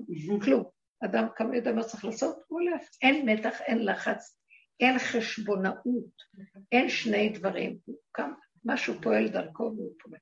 כלום. 0.43 0.63
אדם 1.05 1.27
כמה 1.35 1.55
יודע 1.55 1.71
מה 1.71 1.83
צריך 1.83 2.05
לעשות, 2.05 2.35
הוא 2.47 2.61
הולך. 2.61 2.81
אין 3.01 3.29
מתח, 3.29 3.61
אין 3.61 3.85
לחץ, 3.85 4.40
אין 4.81 4.99
חשבונאות, 4.99 6.23
אין 6.71 6.89
שני 6.89 7.29
דברים. 7.29 7.77
כמה, 8.13 8.33
משהו 8.65 9.01
פועל 9.01 9.27
דרכו 9.27 9.63
והוא 9.63 9.95
פועל. 10.03 10.19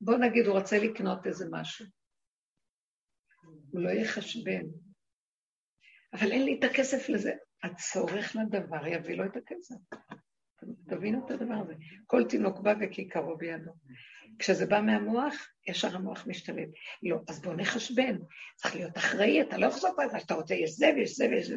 בוא 0.00 0.16
נגיד, 0.16 0.46
הוא 0.46 0.58
רוצה 0.58 0.78
לקנות 0.78 1.26
איזה 1.26 1.46
משהו. 1.50 1.86
הוא 3.70 3.80
לא 3.80 3.90
יחשבן. 3.90 4.62
אבל 6.12 6.32
אין 6.32 6.44
לי 6.44 6.58
את 6.58 6.64
הכסף 6.64 7.08
לזה. 7.08 7.32
הצורך 7.62 8.36
לדבר 8.36 8.86
יביא 8.86 9.16
לו 9.16 9.24
את 9.24 9.36
הכסף. 9.36 9.74
תבינו 10.88 11.26
את 11.26 11.30
הדבר 11.30 11.54
הזה. 11.54 11.74
כל 12.06 12.24
תינוק 12.28 12.60
בא 12.60 12.74
וכיכרו 12.80 13.36
בידו. 13.36 13.72
כשזה 14.38 14.66
בא 14.66 14.80
מהמוח, 14.80 15.34
ישר 15.68 15.96
המוח 15.96 16.26
משתלב. 16.26 16.68
לא, 17.02 17.18
אז 17.28 17.42
בוא 17.42 17.54
נחשבן. 17.54 18.18
צריך 18.56 18.76
להיות 18.76 18.98
אחראי, 18.98 19.42
אתה 19.42 19.58
לא 19.58 19.66
יכול 19.66 19.90
לעשות 19.90 20.16
את 20.16 20.22
אתה 20.24 20.34
רוצה, 20.34 20.54
יש 20.54 20.70
זה 20.70 20.90
ויש 20.96 21.16
זה 21.16 21.26
ויש 21.30 21.48
זה. 21.48 21.56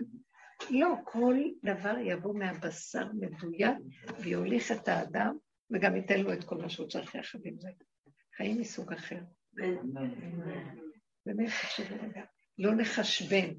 לא, 0.69 0.95
כל 1.03 1.35
דבר 1.63 1.97
יבוא 1.97 2.35
מהבשר 2.35 3.07
מדויק 3.13 3.77
ויוליך 4.19 4.71
את 4.71 4.87
האדם, 4.87 5.37
וגם 5.71 5.95
ייתן 5.95 6.21
לו 6.21 6.33
את 6.33 6.43
כל 6.43 6.57
מה 6.57 6.69
שהוא 6.69 6.87
צריך 6.87 7.15
יחד 7.15 7.39
עם 7.43 7.59
זה. 7.59 7.69
חיים 8.37 8.59
מסוג 8.59 8.93
אחר. 8.93 9.19
באמת, 11.25 11.49
תחשבו 11.49 11.95
רגע. 12.03 12.21
לא 12.57 12.75
נחשבן. 12.75 13.49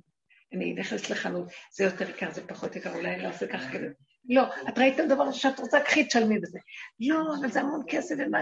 אני 0.52 0.74
נכנסת 0.74 1.10
לחנות, 1.10 1.48
זה 1.72 1.84
יותר 1.84 2.10
יקר, 2.10 2.32
זה 2.32 2.46
פחות 2.46 2.76
יקר, 2.76 2.94
אולי 2.94 3.14
אני 3.14 3.22
לא 3.22 3.28
אעשה 3.28 3.46
ככה 3.46 3.72
כזה. 3.72 3.88
לא, 4.28 4.42
את 4.68 4.78
ראית 4.78 4.94
את 4.94 5.00
הדבר 5.00 5.32
שאת 5.32 5.60
רוצה, 5.60 5.80
קחי, 5.80 6.04
תשלמי 6.04 6.38
בזה. 6.38 6.58
לא, 7.00 7.22
אבל 7.40 7.50
זה 7.50 7.60
המון 7.60 7.82
כסף 7.88 8.14
ומה... 8.18 8.38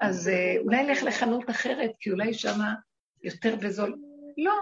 אז 0.00 0.28
אה, 0.28 0.54
אולי 0.58 0.82
נלך 0.82 1.02
לחנות 1.02 1.50
אחרת, 1.50 1.90
כי 2.00 2.10
אולי 2.10 2.34
שמה 2.34 2.74
יותר 3.22 3.56
בזול. 3.56 3.98
לא, 4.38 4.52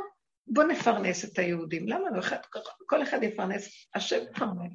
בוא 0.46 0.64
נפרנס 0.64 1.24
את 1.24 1.38
היהודים. 1.38 1.88
למה 1.88 2.10
לא? 2.10 2.18
אחד, 2.18 2.36
כל 2.86 3.02
אחד 3.02 3.22
יפרנס, 3.22 3.88
השם 3.94 4.16
יפרנס. 4.30 4.72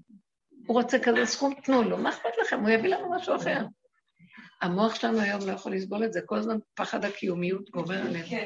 הוא 0.68 0.82
רוצה 0.82 1.00
כזה 1.00 1.26
סכום, 1.26 1.54
תנו 1.64 1.84
לו, 1.84 1.98
מה 1.98 2.10
אכפת 2.10 2.38
לכם? 2.42 2.60
הוא 2.60 2.70
יביא 2.70 2.90
לנו 2.90 3.12
משהו 3.12 3.36
אחר. 3.36 3.66
המוח 4.62 4.96
שלנו 4.96 5.20
היום 5.20 5.42
לא 5.48 5.52
יכול 5.52 5.76
לסבול 5.76 6.06
את 6.06 6.14
זה, 6.14 6.20
כל 6.26 6.38
הזמן 6.38 6.58
פחד 6.74 7.06
הקיומיות 7.06 7.70
גובר 7.70 8.02
עלינו. 8.02 8.28
כן, 8.30 8.46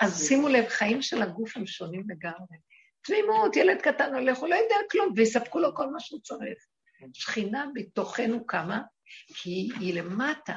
אז 0.00 0.26
שימו 0.28 0.48
לב, 0.48 0.68
חיים 0.68 1.02
של 1.02 1.22
הגוף 1.22 1.56
הם 1.56 1.66
שונים 1.66 2.04
לגמרי. 2.10 2.58
תמימות, 3.02 3.56
ילד 3.56 3.80
קטן 3.82 4.14
הולך, 4.14 4.38
הוא 4.38 4.48
לא 4.48 4.54
יודע 4.54 4.76
כלום, 4.90 5.12
ויספקו 5.16 5.58
לו 5.58 5.74
כל 5.74 5.90
מה 5.90 6.00
שהוא 6.00 6.20
צריך. 6.20 6.58
שכינה 7.12 7.66
בתוכנו 7.74 8.46
קמה, 8.46 8.82
כי 9.34 9.68
היא 9.80 9.94
למטה. 9.94 10.56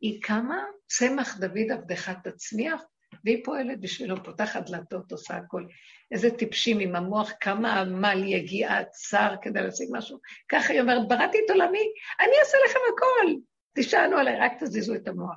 היא 0.00 0.22
קמה, 0.22 0.64
צמח 0.86 1.38
דוד 1.38 1.72
עבדך 1.72 2.12
תצמיח, 2.24 2.82
והיא 3.24 3.44
פועלת 3.44 3.80
בשבילו, 3.80 4.24
פותחת 4.24 4.70
דלתות, 4.70 5.12
עושה 5.12 5.36
הכל. 5.36 5.64
איזה 6.10 6.30
טיפשים 6.30 6.78
עם 6.80 6.96
המוח, 6.96 7.32
כמה 7.40 7.80
עמל 7.80 8.22
יגיעה 8.24 8.84
צר 8.84 9.34
כדי 9.42 9.62
להשיג 9.62 9.88
משהו. 9.92 10.18
ככה 10.48 10.72
היא 10.72 10.80
אומרת, 10.80 11.08
בראתי 11.08 11.38
את 11.44 11.50
עולמי, 11.50 11.92
אני 12.20 12.32
אעשה 12.40 12.58
לכם 12.66 12.78
הכל. 12.94 13.34
תשענו 13.76 14.16
עליי, 14.16 14.36
רק 14.40 14.52
תזיזו 14.60 14.94
את 14.94 15.08
המוח. 15.08 15.36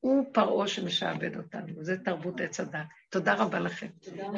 הוא 0.00 0.24
פרעה 0.32 0.68
שמשעבד 0.68 1.36
אותנו, 1.36 1.84
זה 1.84 1.96
תרבות 2.04 2.40
עץ 2.40 2.60
הדת. 2.60 2.86
תודה 3.10 3.34
רבה 3.34 3.60
לכם. 3.60 3.86
תודה. 4.00 4.28